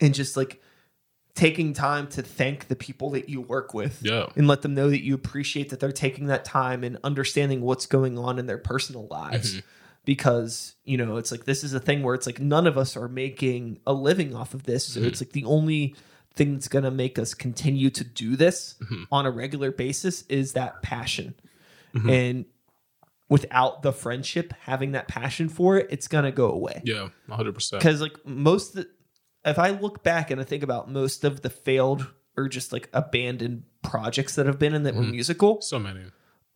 And 0.00 0.12
just 0.14 0.36
like 0.36 0.60
taking 1.34 1.72
time 1.72 2.06
to 2.08 2.22
thank 2.22 2.68
the 2.68 2.76
people 2.76 3.10
that 3.10 3.28
you 3.28 3.40
work 3.40 3.74
with 3.74 4.00
Yeah. 4.02 4.26
and 4.36 4.46
let 4.46 4.62
them 4.62 4.74
know 4.74 4.88
that 4.90 5.02
you 5.04 5.14
appreciate 5.14 5.70
that 5.70 5.80
they're 5.80 5.92
taking 5.92 6.26
that 6.26 6.44
time 6.44 6.84
and 6.84 6.98
understanding 7.02 7.60
what's 7.60 7.86
going 7.86 8.16
on 8.18 8.38
in 8.38 8.46
their 8.46 8.58
personal 8.58 9.06
lives. 9.10 9.56
Mm-hmm. 9.56 9.66
Because, 10.04 10.74
you 10.84 10.96
know, 10.98 11.16
it's 11.16 11.30
like 11.30 11.44
this 11.44 11.64
is 11.64 11.72
a 11.74 11.80
thing 11.80 12.02
where 12.02 12.14
it's 12.14 12.26
like 12.26 12.40
none 12.40 12.66
of 12.66 12.76
us 12.76 12.96
are 12.96 13.08
making 13.08 13.80
a 13.86 13.92
living 13.92 14.34
off 14.34 14.52
of 14.54 14.64
this. 14.64 14.86
So 14.86 15.00
Mm-hmm. 15.00 15.08
it's 15.08 15.20
like 15.20 15.32
the 15.32 15.44
only 15.44 15.94
thing 16.34 16.52
that's 16.54 16.68
going 16.68 16.84
to 16.84 16.90
make 16.90 17.18
us 17.18 17.32
continue 17.34 17.90
to 17.90 18.04
do 18.04 18.36
this 18.36 18.74
Mm-hmm. 18.82 19.04
on 19.12 19.24
a 19.26 19.30
regular 19.30 19.70
basis 19.70 20.22
is 20.22 20.52
that 20.52 20.82
passion. 20.82 21.34
Mm-hmm. 21.94 22.10
And 22.10 22.44
without 23.28 23.82
the 23.82 23.92
friendship, 23.92 24.52
having 24.62 24.92
that 24.92 25.08
passion 25.08 25.48
for 25.48 25.78
it, 25.78 25.86
it's 25.90 26.08
going 26.08 26.24
to 26.24 26.32
go 26.32 26.50
away 26.50 26.82
yeah, 26.84 27.08
hundred 27.30 27.54
percent. 27.54 27.80
because 27.80 28.00
like 28.00 28.24
most 28.26 28.70
of 28.76 28.84
the, 28.84 28.90
if 29.50 29.58
i 29.58 29.70
look 29.70 30.02
back 30.02 30.30
and 30.30 30.40
i 30.40 30.44
think 30.44 30.62
about 30.62 30.90
most 30.90 31.24
of 31.24 31.40
the 31.40 31.48
failed 31.50 32.06
or 32.36 32.48
just 32.48 32.72
like 32.72 32.88
abandoned 32.92 33.62
projects 33.82 34.34
that 34.34 34.44
have 34.46 34.58
been 34.58 34.74
and 34.74 34.84
that 34.86 34.94
were 34.94 35.02
musical 35.02 35.60
So 35.62 35.78
many. 35.78 36.02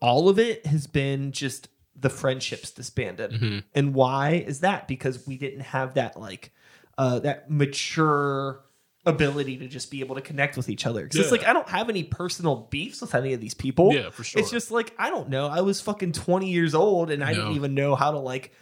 all 0.00 0.28
of 0.28 0.38
it 0.38 0.66
has 0.66 0.86
been 0.86 1.32
just 1.32 1.68
the 2.00 2.10
friendships 2.10 2.70
disbanded. 2.70 3.64
And 3.74 3.94
why 3.94 4.44
is 4.46 4.60
that? 4.60 4.86
Because 4.88 5.26
we 5.26 5.36
didn't 5.36 5.60
have 5.60 5.94
that 5.94 6.18
like 6.18 6.52
uh 6.96 7.18
that 7.20 7.50
mature 7.50 8.60
ability 9.06 9.56
to 9.58 9.68
just 9.68 9.90
be 9.90 10.00
able 10.00 10.14
to 10.16 10.20
connect 10.20 10.56
with 10.56 10.68
each 10.68 10.86
other. 10.86 11.06
'Cause 11.08 11.16
it's 11.16 11.26
Yeah. 11.32 11.38
like 11.38 11.46
i 11.46 11.52
don't 11.52 11.68
have 11.68 11.88
any 11.88 12.02
personal 12.04 12.66
beefs 12.70 13.00
with 13.00 13.14
any 13.14 13.32
of 13.32 13.40
these 13.40 13.54
people. 13.54 13.92
Yeah, 13.94 14.10
for 14.10 14.22
sure. 14.24 14.40
it's 14.40 14.50
just 14.50 14.70
like 14.70 14.94
i 14.98 15.08
don't 15.08 15.28
know. 15.28 15.46
I 15.46 15.60
was 15.62 15.80
fucking 15.80 16.12
20 16.12 16.50
years 16.50 16.74
old 16.74 17.10
and 17.10 17.24
i 17.24 17.32
didn't 17.32 17.52
even 17.52 17.74
know 17.74 17.94
how 17.94 18.10
to 18.10 18.18
like 18.18 18.52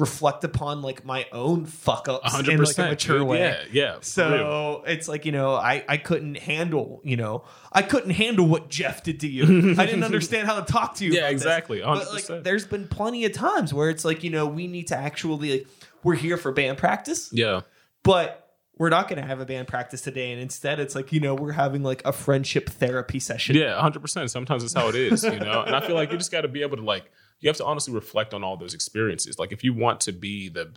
reflect 0.00 0.42
upon 0.42 0.82
like 0.82 1.04
my 1.04 1.26
own 1.30 1.64
fuck 1.66 2.08
ups 2.08 2.32
hundred 2.32 2.54
in 2.54 2.62
like 2.64 2.78
a 2.78 2.82
mature 2.82 3.22
way 3.22 3.38
Yeah, 3.38 3.62
yeah. 3.70 3.92
real. 3.92 4.02
so 4.02 4.82
it's 4.86 5.06
like 5.06 5.24
you 5.26 5.32
know, 5.32 5.54
I 5.54 5.84
I 5.88 5.96
couldn't 5.98 6.38
handle 6.38 7.00
you 7.04 7.16
know 7.16 7.44
I 7.72 7.82
couldn't 7.82 8.10
handle 8.10 8.46
what 8.46 8.68
Jeff 8.68 9.02
did 9.04 9.20
to 9.20 9.28
you. 9.28 9.44
I 9.78 9.86
didn't 9.86 10.02
understand 10.04 10.48
how 10.48 10.58
to 10.60 10.72
talk 10.72 10.96
to 10.96 11.04
you. 11.04 11.12
Yeah, 11.20 11.28
exactly, 11.28 11.80
But 11.80 11.98
100%. 12.06 12.30
like, 12.30 12.42
there's 12.44 12.66
been 12.66 12.88
plenty 12.88 13.24
of 13.26 13.32
times 13.32 13.72
where 13.74 13.90
it's 13.90 14.04
like 14.04 14.24
you 14.24 14.30
know 14.30 14.46
we 14.46 14.66
need 14.66 14.86
to 14.88 14.96
actually 14.96 15.58
like 15.58 15.66
we're 16.02 16.14
here 16.14 16.36
for 16.38 16.50
band 16.50 16.78
practice, 16.78 17.28
yeah, 17.32 17.60
but 18.02 18.48
we're 18.78 18.88
not 18.88 19.08
going 19.08 19.20
to 19.20 19.26
have 19.28 19.40
a 19.40 19.44
band 19.44 19.68
practice 19.68 20.00
today, 20.00 20.32
and 20.32 20.40
instead 20.40 20.80
it's 20.80 20.94
like 20.94 21.12
you 21.12 21.20
know 21.20 21.34
we're 21.34 21.52
having 21.52 21.82
like 21.82 22.00
a 22.06 22.12
friendship 22.12 22.70
therapy 22.70 23.20
session. 23.20 23.54
yeah, 23.56 23.78
hundred 23.78 24.00
percent. 24.00 24.30
Sometimes 24.30 24.64
it's 24.64 24.72
how 24.72 24.88
it 24.88 24.94
is, 24.94 25.22
you 25.22 25.38
know. 25.38 25.60
And 25.62 25.76
I 25.76 25.86
feel 25.86 25.94
like 25.96 26.10
you 26.10 26.16
just 26.16 26.32
got 26.32 26.40
to 26.42 26.48
be 26.48 26.62
able 26.62 26.78
to 26.78 26.82
like 26.82 27.10
you 27.40 27.48
have 27.48 27.56
to 27.56 27.64
honestly 27.64 27.94
reflect 27.94 28.34
on 28.34 28.44
all 28.44 28.56
those 28.56 28.74
experiences. 28.74 29.38
Like 29.38 29.52
if 29.52 29.64
you 29.64 29.72
want 29.72 30.00
to 30.02 30.12
be 30.12 30.48
the 30.48 30.72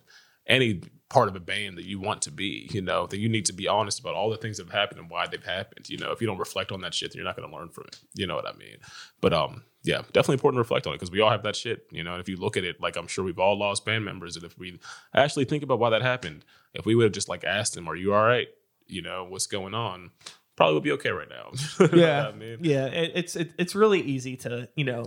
any 0.47 0.81
part 1.09 1.29
of 1.29 1.35
a 1.35 1.39
band 1.39 1.77
that 1.77 1.85
you 1.85 1.99
want 1.99 2.21
to 2.23 2.31
be, 2.31 2.67
you 2.73 2.81
know, 2.81 3.07
that 3.07 3.19
you 3.19 3.29
need 3.29 3.45
to 3.45 3.53
be 3.53 3.67
honest 3.67 3.99
about 3.99 4.15
all 4.15 4.29
the 4.29 4.37
things 4.37 4.57
that 4.57 4.65
have 4.65 4.73
happened 4.73 4.99
and 4.99 5.09
why 5.09 5.27
they've 5.27 5.43
happened. 5.43 5.87
You 5.87 5.97
know, 5.97 6.11
if 6.11 6.19
you 6.19 6.27
don't 6.27 6.39
reflect 6.39 6.71
on 6.71 6.81
that 6.81 6.93
shit, 6.93 7.11
then 7.11 7.17
you're 7.17 7.25
not 7.25 7.37
going 7.37 7.49
to 7.49 7.55
learn 7.55 7.69
from 7.69 7.85
it. 7.87 7.99
You 8.13 8.27
know 8.27 8.35
what 8.35 8.47
I 8.47 8.53
mean? 8.57 8.77
But 9.21 9.33
um, 9.33 9.63
yeah, 9.83 9.99
definitely 10.11 10.35
important 10.35 10.57
to 10.57 10.63
reflect 10.63 10.87
on 10.87 10.93
it 10.93 10.97
because 10.97 11.11
we 11.11 11.21
all 11.21 11.29
have 11.29 11.43
that 11.43 11.55
shit. 11.55 11.85
You 11.91 12.03
know, 12.03 12.13
and 12.13 12.21
if 12.21 12.27
you 12.27 12.35
look 12.35 12.57
at 12.57 12.63
it, 12.63 12.81
like 12.81 12.97
I'm 12.97 13.07
sure 13.07 13.23
we've 13.23 13.39
all 13.39 13.57
lost 13.57 13.85
band 13.85 14.03
members, 14.03 14.35
and 14.35 14.43
if 14.43 14.57
we 14.57 14.79
actually 15.13 15.45
think 15.45 15.63
about 15.63 15.79
why 15.79 15.91
that 15.91 16.01
happened, 16.01 16.43
if 16.73 16.85
we 16.85 16.95
would 16.95 17.03
have 17.03 17.13
just 17.13 17.29
like 17.29 17.43
asked 17.43 17.75
them, 17.75 17.87
"Are 17.87 17.95
you 17.95 18.13
all 18.13 18.23
right?" 18.23 18.47
You 18.87 19.01
know, 19.01 19.23
what's 19.23 19.47
going 19.47 19.73
on? 19.73 20.11
Probably 20.55 20.73
would 20.75 20.83
be 20.83 20.91
okay 20.93 21.09
right 21.09 21.29
now. 21.29 21.51
Yeah, 21.93 22.27
I 22.27 22.31
mean? 22.31 22.57
yeah. 22.61 22.85
It, 22.85 23.11
it's 23.15 23.35
it, 23.35 23.51
it's 23.57 23.75
really 23.75 24.01
easy 24.01 24.35
to 24.37 24.67
you 24.75 24.83
know 24.83 25.05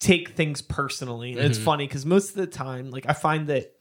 take 0.00 0.30
things 0.30 0.60
personally. 0.62 1.32
And 1.32 1.40
It's 1.40 1.58
funny 1.58 1.86
because 1.86 2.04
most 2.04 2.30
of 2.30 2.36
the 2.36 2.46
time, 2.46 2.90
like 2.90 3.06
I 3.08 3.12
find 3.12 3.48
that, 3.48 3.72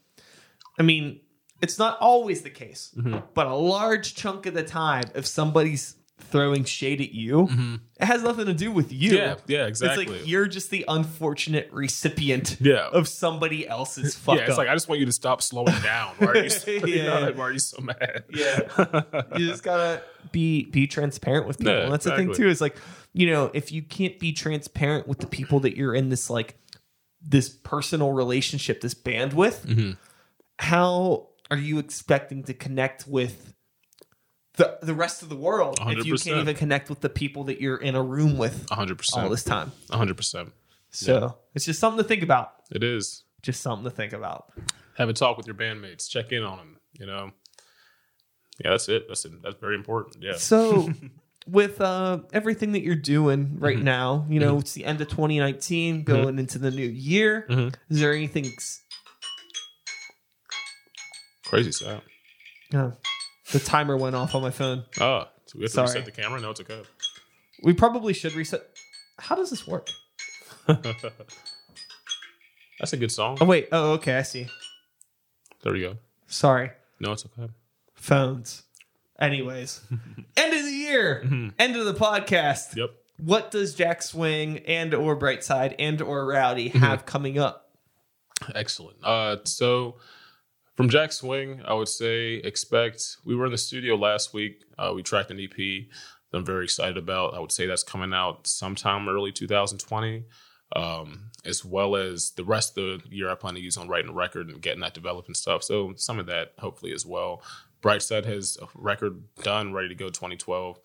I 0.79 0.83
mean, 0.83 1.19
it's 1.61 1.77
not 1.79 1.97
always 1.99 2.41
the 2.41 2.49
case, 2.49 2.93
Mhm. 2.97 3.23
but 3.33 3.47
a 3.47 3.55
large 3.55 4.15
chunk 4.15 4.45
of 4.45 4.53
the 4.53 4.63
time, 4.63 5.03
if 5.15 5.25
somebody's 5.25 5.95
throwing 6.19 6.63
shade 6.63 7.01
at 7.01 7.11
you, 7.11 7.49
it 7.99 8.05
has 8.05 8.23
nothing 8.23 8.45
to 8.45 8.53
do 8.53 8.71
with 8.71 8.91
you. 8.93 9.11
Mm-hmm. 9.17 9.51
Yeah, 9.51 9.65
exactly. 9.67 10.03
It's 10.05 10.13
like 10.13 10.27
you're 10.27 10.47
just 10.47 10.69
the 10.71 10.85
unfortunate 10.87 11.69
recipient 11.71 12.57
yeah. 12.61 12.87
of 12.91 13.07
somebody 13.07 13.67
else's 13.67 14.15
fuck 14.25 14.37
yeah, 14.37 14.43
it's 14.43 14.51
up. 14.53 14.57
like 14.59 14.67
I 14.69 14.73
just 14.73 14.87
want 14.87 14.99
you 14.99 15.05
to 15.05 15.11
stop 15.11 15.41
slowing 15.41 15.79
down. 15.81 16.13
Why 16.19 16.27
are 16.27 16.37
you, 16.37 16.49
so, 16.49 16.71
you 16.85 17.03
know, 17.03 17.31
why 17.35 17.43
are 17.43 17.51
you 17.51 17.59
so 17.59 17.81
mad? 17.81 18.23
Yeah. 18.29 19.03
you 19.37 19.47
just 19.47 19.63
gotta 19.63 20.01
be 20.31 20.65
be 20.65 20.87
transparent 20.87 21.47
with 21.47 21.57
people. 21.59 21.73
Yeah, 21.73 21.79
and 21.83 21.93
that's 21.93 22.05
the 22.05 22.15
thing 22.15 22.33
too. 22.33 22.47
Is 22.47 22.61
like, 22.61 22.77
you 23.13 23.29
know, 23.29 23.51
if 23.53 23.71
you 23.71 23.81
can't 23.83 24.19
be 24.19 24.33
transparent 24.33 25.07
with 25.07 25.19
the 25.19 25.27
people 25.27 25.59
that 25.61 25.77
you're 25.77 25.93
in 25.95 26.09
this 26.09 26.29
like 26.29 26.57
this 27.21 27.49
personal 27.49 28.11
relationship, 28.11 28.81
this 28.81 28.93
band 28.93 29.33
with, 29.33 29.65
Mhm. 29.65 29.97
how 30.59 31.29
are 31.51 31.57
you 31.57 31.79
expecting 31.79 32.43
to 32.43 32.53
connect 32.53 33.07
with 33.07 33.53
the 34.55 34.77
the 34.81 34.93
rest 34.93 35.23
of 35.23 35.29
the 35.29 35.35
world 35.35 35.79
if 35.81 36.05
you 36.05 36.15
can't 36.15 36.39
even 36.41 36.55
connect 36.55 36.89
with 36.89 37.01
the 37.01 37.09
people 37.09 37.45
that 37.45 37.59
you're 37.61 37.77
in 37.77 37.95
a 37.95 38.03
room 38.03 38.37
with 38.37 38.67
100% 38.69 38.89
all 38.89 38.95
percent. 38.95 39.29
this 39.31 39.43
time? 39.43 39.71
hundred 39.89 40.17
percent. 40.17 40.51
So 40.91 41.37
it's 41.55 41.65
just 41.65 41.79
something 41.79 42.01
to 42.03 42.07
think 42.07 42.21
about. 42.23 42.53
It 42.71 42.83
is. 42.83 43.23
Just 43.41 43.61
something 43.61 43.83
to 43.85 43.89
think 43.95 44.13
about. 44.13 44.51
Have 44.97 45.09
a 45.09 45.13
talk 45.13 45.37
with 45.37 45.47
your 45.47 45.55
bandmates. 45.55 46.07
Check 46.07 46.31
in 46.31 46.43
on 46.43 46.57
them. 46.57 46.77
You 46.99 47.07
know. 47.07 47.31
Yeah, 48.63 48.71
that's 48.71 48.87
it. 48.89 49.07
That's 49.07 49.25
it. 49.25 49.41
That's 49.41 49.59
very 49.59 49.73
important. 49.75 50.17
Yeah. 50.21 50.35
So, 50.37 50.89
with 51.47 51.81
uh, 51.81 52.19
everything 52.31 52.71
that 52.73 52.83
you're 52.83 52.95
doing 52.95 53.57
right 53.59 53.77
Mhm. 53.77 53.83
now, 53.83 54.25
you 54.29 54.39
know, 54.39 54.59
it's 54.59 54.73
the 54.73 54.85
end 54.85 55.01
of 55.01 55.09
2019, 55.09 56.03
going 56.03 56.39
into 56.39 56.57
the 56.57 56.71
new 56.71 56.87
year. 56.87 57.45
Mhm. 57.49 57.73
Is 57.89 57.99
there 57.99 58.13
anything? 58.13 58.45
Crazy 61.45 61.71
sound. 61.71 62.01
Uh, 62.73 62.91
the 63.51 63.59
timer 63.59 63.97
went 63.97 64.15
off 64.15 64.33
on 64.35 64.41
my 64.41 64.51
phone. 64.51 64.85
Oh, 64.99 65.27
so 65.45 65.57
we 65.59 65.63
have 65.63 65.71
to 65.71 65.75
Sorry. 65.75 65.87
reset 65.87 66.05
the 66.05 66.11
camera. 66.11 66.39
No, 66.39 66.51
it's 66.51 66.61
okay. 66.61 66.81
We 67.61 67.73
probably 67.73 68.13
should 68.13 68.33
reset. 68.33 68.65
How 69.19 69.35
does 69.35 69.49
this 69.49 69.67
work? 69.67 69.89
that's 70.67 71.03
a 72.93 72.97
good 72.97 73.11
song. 73.11 73.37
Oh 73.41 73.45
wait. 73.45 73.67
Oh, 73.71 73.91
okay. 73.93 74.17
I 74.17 74.21
see. 74.23 74.47
There 75.63 75.73
we 75.73 75.81
go. 75.81 75.97
Sorry, 76.27 76.71
No, 76.99 77.11
it's 77.11 77.25
okay. 77.25 77.51
phones. 77.93 78.63
Anyways, 79.23 79.81
end 80.37 80.53
of 80.53 80.63
the 80.65 80.71
year, 80.71 81.23
Mhm. 81.25 81.53
end 81.59 81.75
of 81.75 81.85
the 81.85 81.93
podcast. 81.93 82.75
Yep. 82.75 82.91
What 83.17 83.51
does 83.51 83.73
Jack 83.75 84.01
Swing 84.01 84.59
and 84.59 84.93
or 84.93 85.17
Brightside 85.17 85.75
and 85.79 86.01
or 86.01 86.25
Rowdy 86.25 86.69
Mm-hmm. 86.69 86.79
have 86.79 87.05
coming 87.05 87.37
up? 87.39 87.71
Excellent. 88.55 88.97
Uh, 89.03 89.37
so 89.45 89.97
from 90.75 90.89
Jack 90.89 91.11
Swing, 91.13 91.61
I 91.65 91.73
would 91.73 91.87
say 91.87 92.35
expect. 92.35 93.17
We 93.23 93.35
were 93.35 93.45
in 93.45 93.51
the 93.51 93.57
studio 93.57 93.95
last 93.95 94.33
week. 94.33 94.63
Uh, 94.77 94.91
we 94.95 95.03
tracked 95.03 95.31
an 95.31 95.39
EP 95.39 95.87
that 96.31 96.37
I'm 96.37 96.45
very 96.45 96.65
excited 96.65 96.97
about. 96.97 97.33
I 97.35 97.39
would 97.39 97.51
say 97.51 97.65
that's 97.65 97.83
coming 97.83 98.13
out 98.13 98.47
sometime 98.47 99.07
early 99.07 99.31
2020, 99.31 100.25
um, 100.75 101.29
as 101.45 101.63
well 101.63 101.95
as 101.95 102.31
the 102.31 102.43
rest 102.43 102.77
of 102.77 103.03
the 103.03 103.15
year 103.15 103.29
I 103.29 103.35
plan 103.35 103.53
to 103.53 103.61
use 103.61 103.77
on 103.77 103.87
writing 103.87 104.09
a 104.09 104.13
record 104.13 104.49
and 104.49 104.61
getting 104.61 104.81
that 104.81 104.93
developed 104.95 105.27
and 105.29 105.37
stuff. 105.37 105.63
So 105.63 105.93
some 105.95 106.19
of 106.19 106.25
that 106.25 106.53
hopefully 106.59 106.91
as 106.93 107.05
well. 107.05 107.41
Brightside 107.83 108.25
has 108.25 108.57
a 108.61 108.67
record 108.75 109.23
done, 109.43 109.73
ready 109.73 109.89
to 109.89 109.95
go 109.95 110.09
2012, 110.09 110.79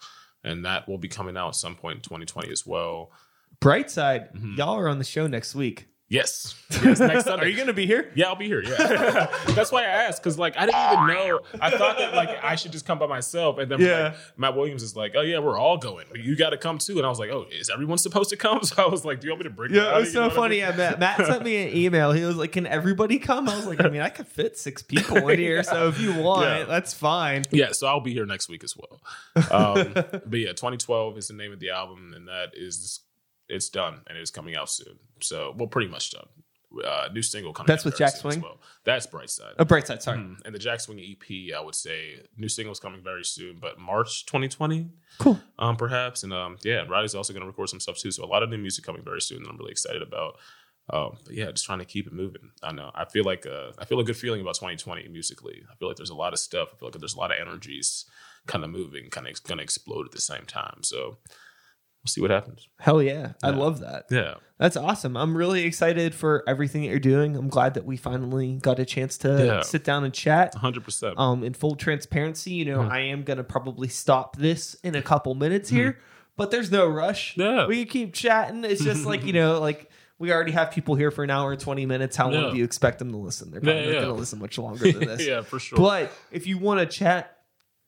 and 0.45 0.65
that 0.65 0.89
will 0.89 0.99
be 0.99 1.09
coming 1.09 1.37
out 1.37 1.49
at 1.49 1.55
some 1.55 1.75
point 1.77 1.97
in 1.97 2.03
2020 2.03 2.51
as 2.51 2.67
well. 2.67 3.11
Brightside, 3.61 4.33
Mhm. 4.35 4.57
y'all 4.57 4.77
are 4.79 4.89
on 4.89 4.99
the 4.99 5.05
show 5.05 5.27
next 5.27 5.55
week. 5.55 5.88
Yes. 6.11 6.55
yes 6.83 7.01
next 7.01 7.25
Sunday. 7.25 7.45
Are 7.45 7.49
you 7.49 7.57
going 7.57 7.67
to 7.67 7.75
be 7.75 7.87
here? 7.87 8.11
Yeah, 8.15 8.29
I'll 8.29 8.35
be 8.37 8.47
here. 8.47 8.63
Yeah, 8.63 9.27
that's 9.55 9.71
why 9.71 9.83
I 9.83 9.87
asked 9.89 10.23
because 10.23 10.39
like 10.39 10.57
I 10.57 10.65
didn't 10.65 10.93
even 10.93 11.07
know. 11.07 11.41
I 11.61 11.71
thought 11.71 11.99
that 11.99 12.15
like 12.15 12.43
I 12.43 12.57
should 12.57 12.73
just 12.73 12.87
come 12.87 12.99
by 12.99 13.07
myself, 13.07 13.59
and 13.59 13.71
then 13.71 13.79
Yeah. 13.81 14.03
like, 14.05 14.15
Matt 14.39 14.57
Williams 14.57 14.83
is 14.83 14.97
like, 14.97 15.13
"Oh 15.17 15.21
yeah, 15.21 15.39
we're 15.39 15.59
all 15.59 15.77
going. 15.77 16.07
You 16.15 16.35
got 16.35 16.51
to 16.51 16.57
come 16.57 16.79
too." 16.79 16.97
And 16.97 17.05
I 17.05 17.11
was 17.11 17.19
like, 17.19 17.29
"Oh, 17.31 17.45
is 17.51 17.69
everyone 17.69 17.99
supposed 17.99 18.31
to 18.31 18.37
come?" 18.37 18.61
So 18.63 18.83
I 18.83 18.89
was 18.89 19.05
like, 19.05 19.21
"Do 19.21 19.27
you 19.27 19.33
want 19.33 19.41
me 19.45 19.51
to 19.51 19.55
bring?" 19.55 19.75
Yeah, 19.75 19.81
it 19.81 19.83
everybody?" 19.83 20.01
was 20.01 20.09
You 20.09 20.13
so 20.15 20.21
know 20.21 20.27
what 20.29 20.33
I 20.33 20.37
funny. 20.37 20.55
mean? 20.57 20.61
Yeah, 20.65 20.77
Matt, 20.77 20.99
Matt 20.99 21.27
sent 21.27 21.45
me 21.45 21.57
an 21.69 21.77
email. 21.77 22.13
He 22.13 22.25
was 22.25 22.37
like, 22.37 22.53
"Can 22.53 22.67
everybody 22.67 23.19
come?" 23.19 23.47
I 23.49 23.57
was 23.57 23.67
like, 23.67 23.85
"I 23.85 23.89
mean, 23.91 24.01
I 24.01 24.09
could 24.09 24.29
fit 24.29 24.57
six 24.59 24.83
people 24.83 25.29
in 25.29 25.39
here, 25.39 25.63
so 25.63 25.89
if 25.89 26.01
you 26.01 26.15
want, 26.15 26.47
Yeah. 26.47 26.65
that's 26.65 26.95
fine." 26.95 27.45
Yeah, 27.51 27.73
so 27.73 27.87
I'll 27.87 28.01
be 28.01 28.15
here 28.15 28.25
next 28.27 28.49
week 28.49 28.65
as 28.65 28.75
well. 28.77 29.01
Um, 29.51 29.93
but 29.93 30.39
yeah, 30.39 30.49
2012 30.53 31.19
is 31.19 31.29
the 31.29 31.35
name 31.35 31.53
of 31.53 31.61
the 31.61 31.69
album, 31.71 32.13
and 32.17 32.29
that 32.29 32.53
is 32.55 33.01
it's 33.49 33.69
done 33.69 34.01
and 34.07 34.19
it's 34.19 34.31
coming 34.31 34.57
out 34.57 34.71
soon. 34.71 34.99
So 35.21 35.55
well, 35.57 35.69
pretty 35.69 35.89
much 35.91 36.11
done. 36.11 36.27
Uh, 36.85 37.09
new 37.15 37.23
single 37.23 37.55
coming. 37.55 37.67
That's 37.67 37.83
out 37.83 37.87
with 37.87 37.97
Jack 37.97 38.15
Swing? 38.17 38.43
Well. 38.43 38.61
That's 38.85 39.07
Brightside. 39.07 39.55
Oh, 39.59 39.65
Brightside, 39.65 40.03
sorry. 40.03 40.19
Mhm. 40.19 40.45
And 40.45 40.55
the 40.55 40.59
Jack 40.59 40.81
Swing 40.81 40.99
EP, 41.01 41.55
I 41.57 41.61
would 41.61 41.75
say, 41.75 42.21
new 42.37 42.49
singles 42.49 42.79
coming 42.79 43.03
very 43.03 43.25
soon, 43.25 43.57
but 43.59 43.79
March 43.79 44.27
2020, 44.27 44.91
Cool. 45.19 45.41
um, 45.59 45.77
perhaps. 45.77 46.25
And 46.25 46.33
um, 46.35 46.59
yeah, 46.63 46.85
Riley's 46.87 47.15
also 47.15 47.33
going 47.33 47.41
to 47.41 47.47
record 47.47 47.71
some 47.71 47.81
stuff 47.81 47.97
too. 47.97 48.11
So 48.11 48.23
a 48.23 48.27
lot 48.27 48.43
of 48.43 48.51
new 48.51 48.59
music 48.59 48.85
coming 48.85 49.03
very 49.03 49.23
soon 49.23 49.43
that 49.43 49.49
I'm 49.49 49.57
really 49.57 49.71
excited 49.73 50.03
about. 50.03 50.37
Um, 50.91 51.17
but 51.25 51.35
yeah, 51.35 51.51
just 51.51 51.65
trying 51.65 51.79
to 51.81 51.85
keep 51.87 52.07
it 52.07 52.13
moving. 52.13 52.51
I 52.63 52.73
know. 52.73 52.91
I 52.95 53.07
feel 53.07 53.25
like 53.25 53.47
uh, 53.47 53.73
I 53.79 53.87
feel 53.87 54.01
a 54.01 54.05
good 54.05 54.17
feeling 54.19 54.41
about 54.43 54.55
2020 54.57 55.09
musically. 55.09 55.63
I 55.71 55.75
feel 55.77 55.89
like 55.89 55.97
there's 55.97 56.11
a 56.11 56.15
lot 56.15 56.35
of 56.35 56.39
stuff. 56.39 56.69
I 56.75 56.77
feel 56.79 56.89
like 56.89 56.99
there's 56.99 57.15
a 57.15 57.19
lot 57.19 57.31
of 57.31 57.39
energies 57.41 58.05
kind 58.47 58.63
of 58.63 58.69
moving, 58.71 59.09
kind 59.11 59.27
of 59.27 59.43
going 59.45 59.59
to 59.59 59.65
explode 59.65 60.05
at 60.07 60.13
the 60.13 60.21
same 60.21 60.45
time. 60.45 60.83
So 60.83 61.17
we'll 62.05 62.09
see 62.11 62.21
what 62.21 62.31
happens. 62.31 62.69
Hell 62.79 63.03
yeah, 63.03 63.33
I 63.43 63.51
love 63.51 63.81
that. 63.81 64.07
Yeah. 64.11 64.35
That's 64.59 64.77
awesome. 64.77 65.17
I'm 65.17 65.37
really 65.37 65.65
excited 65.65 66.15
for 66.15 66.43
everything 66.49 66.83
that 66.83 66.89
you're 66.89 66.99
doing. 66.99 67.37
I'm 67.37 67.49
glad 67.49 67.75
that 67.75 67.85
we 67.85 67.97
finally 67.97 68.55
got 68.61 68.79
a 68.81 68.85
chance 68.85 69.17
to 69.19 69.45
Yeah. 69.45 69.61
sit 69.63 69.85
down 69.85 70.03
and 70.05 70.13
chat. 70.13 70.53
100%. 70.55 71.15
Um, 71.19 71.45
in 71.45 71.55
full 71.55 71.77
transparency, 71.77 72.53
you 72.53 72.65
know, 72.65 72.79
Mhm. 72.81 72.91
I 72.91 73.01
am 73.01 73.23
gonna 73.23 73.45
probably 73.45 73.87
stop 73.89 74.37
this 74.37 74.75
in 74.83 74.95
a 74.97 75.03
couple 75.03 75.35
minutes 75.37 75.69
here, 75.71 75.99
but 76.37 76.51
there's 76.51 76.71
no 76.73 76.87
rush. 76.89 77.37
Yeah. 77.37 77.67
we 77.67 77.85
can 77.85 77.87
keep 77.93 78.15
chatting. 78.15 78.65
It's 78.65 78.83
just 78.83 79.05
like 79.07 79.25
you 79.25 79.33
know, 79.33 79.61
like 79.61 79.89
we 80.19 80.33
already 80.33 80.51
have 80.53 80.73
people 80.73 80.97
here 80.97 81.13
for 81.13 81.23
an 81.23 81.31
hour 81.31 81.53
and 81.53 81.61
twenty 81.61 81.87
minutes. 81.87 82.17
How 82.17 82.29
long 82.29 82.51
do 82.51 82.57
you 82.59 82.65
expect 82.65 82.99
them 82.99 83.13
to 83.13 83.17
listen? 83.17 83.53
They're 83.53 83.61
probably 83.61 83.87
Yeah, 83.87 83.93
not 83.93 84.01
gonna 84.03 84.15
listen 84.15 84.41
much 84.41 84.59
longer 84.59 84.91
than 84.91 85.01
this. 85.07 85.25
yeah, 85.27 85.43
for 85.43 85.61
sure. 85.61 85.79
But 85.79 86.11
if 86.33 86.49
you 86.49 86.59
want 86.59 86.81
to 86.81 86.87
chat 86.87 87.37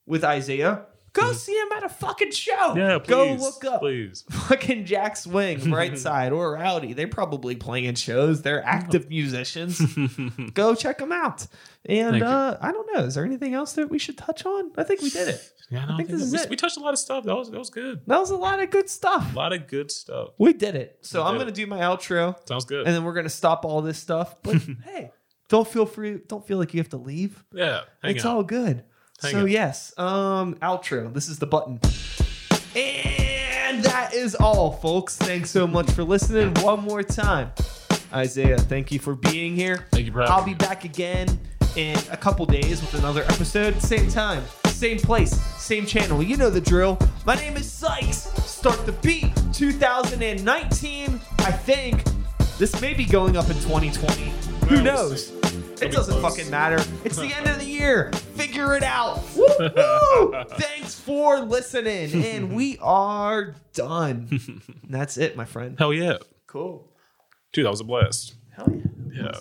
with 0.07 0.23
Isaiah, 0.23 0.87
go 1.12 1.32
see 1.32 1.53
him 1.59 1.69
at 1.77 1.85
a 1.85 1.89
fucking 1.89 2.32
show. 2.32 2.53
Mm-hmm. 2.55 2.78
yeah, 2.78 2.99
please. 2.99 3.09
go 3.09 3.35
look 3.35 3.65
up 3.65 3.81
Please. 3.81 4.24
fucking 4.31 4.85
Jack 4.85 5.16
Swing, 5.16 5.59
Brightside, 5.61 6.32
or 6.32 6.53
Rowdy. 6.55 6.93
They're 6.93 7.09
probably 7.09 7.57
playing 7.57 7.95
shows. 7.95 8.43
They're 8.43 8.65
active 8.65 9.09
musicians. 9.11 9.81
Go 10.55 10.74
check 10.74 10.99
them 10.99 11.12
out. 11.12 11.47
And 11.85 12.12
Thank 12.12 12.24
uh, 12.24 12.59
I 12.61 12.73
don't 12.73 12.89
know. 12.95 13.05
Is 13.05 13.15
there 13.15 13.24
anything 13.24 13.55
else 13.55 13.73
that 13.74 13.89
we 13.91 13.99
should 13.99 14.19
touch 14.19 14.45
on? 14.45 14.70
I 14.77 14.85
think 14.85 15.01
we 15.03 15.11
did 15.11 15.28
it. 15.28 15.53
Yeah, 15.70 15.85
no, 15.85 15.95
I 15.95 15.97
think 15.99 16.09
this 16.09 16.20
is 16.20 16.32
we, 16.32 16.39
it. 16.39 16.51
we 16.51 16.57
touched 16.57 16.77
a 16.77 16.81
lot 16.81 16.93
of 16.93 16.99
stuff. 16.99 17.24
That 17.24 17.37
was 17.37 17.51
that 17.51 17.59
was 17.59 17.70
good. 17.70 18.01
That 18.07 18.19
was 18.19 18.31
a 18.31 18.37
lot 18.37 18.61
of 18.61 18.70
good 18.70 18.91
stuff. 18.91 19.32
A 19.32 19.37
lot 19.37 19.53
of 19.53 19.69
good 19.69 19.91
stuff. 19.91 20.31
We 20.37 20.53
did 20.53 20.74
it. 20.74 20.99
So 21.03 21.23
I'm 21.23 21.39
gonna 21.39 21.53
do 21.53 21.66
my 21.66 21.78
outro, 21.78 22.37
Sounds 22.49 22.65
good. 22.65 22.87
and 22.87 22.95
then 22.95 23.05
we're 23.05 23.15
gonna 23.15 23.28
stop 23.28 23.65
all 23.65 23.81
this 23.81 23.97
stuff. 23.99 24.35
But 24.43 24.57
hey, 24.85 25.12
don't 25.49 25.66
feel 25.66 25.87
free. 25.87 26.19
Don't 26.27 26.45
feel 26.47 26.59
like 26.59 26.74
you 26.74 26.81
have 26.81 26.89
to 26.91 26.97
leave. 26.97 27.45
yeah, 27.53 27.82
it's 28.03 28.24
out. 28.24 28.37
all 28.37 28.43
good. 28.43 28.85
Hang 29.23 29.33
so 29.33 29.45
yes, 29.45 29.93
um, 29.99 30.55
outro. 30.57 31.13
This 31.13 31.29
is 31.29 31.39
the 31.39 31.47
button. 31.47 31.81
And 32.75 33.85
that 33.85 34.15
is 34.15 34.35
all, 34.35 34.73
folks. 34.73 35.17
Thanks 35.17 35.51
so 35.51 35.67
much 35.67 35.91
for 35.91 36.05
listening. 36.05 36.55
One 36.63 36.81
more 36.81 37.03
time, 37.03 37.53
Isaiah. 38.13 38.57
Thank 38.59 38.91
you 38.91 38.99
for 38.99 39.15
being 39.15 39.57
here. 39.57 39.87
Thank 39.93 40.07
you 40.07 40.13
having 40.13 40.31
I'll 40.31 40.45
be 40.45 40.55
back 40.55 40.85
again 40.85 41.39
in 41.77 41.99
a 42.11 42.17
couple 42.17 42.47
days 42.47 42.81
with 42.81 42.95
another 42.95 43.23
episode. 43.25 43.81
Same 43.83 44.09
time, 44.09 44.43
same 44.67 44.99
place, 44.99 45.39
same 45.59 45.85
channel. 45.85 46.23
You 46.23 46.37
know 46.37 46.51
the 46.51 46.61
drill. 46.61 46.99
My 47.27 47.35
name 47.35 47.57
is 47.57 47.71
Sykes. 47.71 48.31
Start 48.45 48.87
the 48.87 48.93
beat 48.93 49.33
2019. 49.53 51.21
I 51.41 51.53
think 51.53 52.05
this 52.59 52.81
may 52.81 52.95
be 52.95 53.05
going 53.05 53.37
up 53.37 53.51
in 53.51 53.57
2020. 53.57 54.33
Who 54.69 54.83
knows? 54.83 55.40
It 55.82 55.93
doesn't 55.93 56.19
close. 56.20 56.36
fucking 56.36 56.51
matter. 56.51 56.82
It's 57.05 57.16
the 57.16 57.32
end 57.35 57.47
of 57.48 57.59
the 57.59 57.65
year. 57.65 58.11
Figure 58.36 58.74
it 58.74 58.82
out. 58.82 59.23
Woo, 59.36 59.47
woo. 59.59 60.44
Thanks 60.51 60.98
for 61.01 61.40
listening. 61.40 62.24
And 62.24 62.52
we 62.55 62.78
are 62.81 63.55
done. 63.73 64.28
And 64.31 64.62
that's 64.90 65.16
it, 65.19 65.36
my 65.36 65.44
friend. 65.44 65.77
Hell 65.78 65.93
yeah, 65.93 66.19
Cool. 66.47 66.89
dude, 67.52 67.65
that 67.66 67.70
was 67.70 67.81
a 67.81 67.85
blast. 67.85 68.35
Hell 68.57 68.69
yeah. 69.12 69.23
Yeah. 69.24 69.40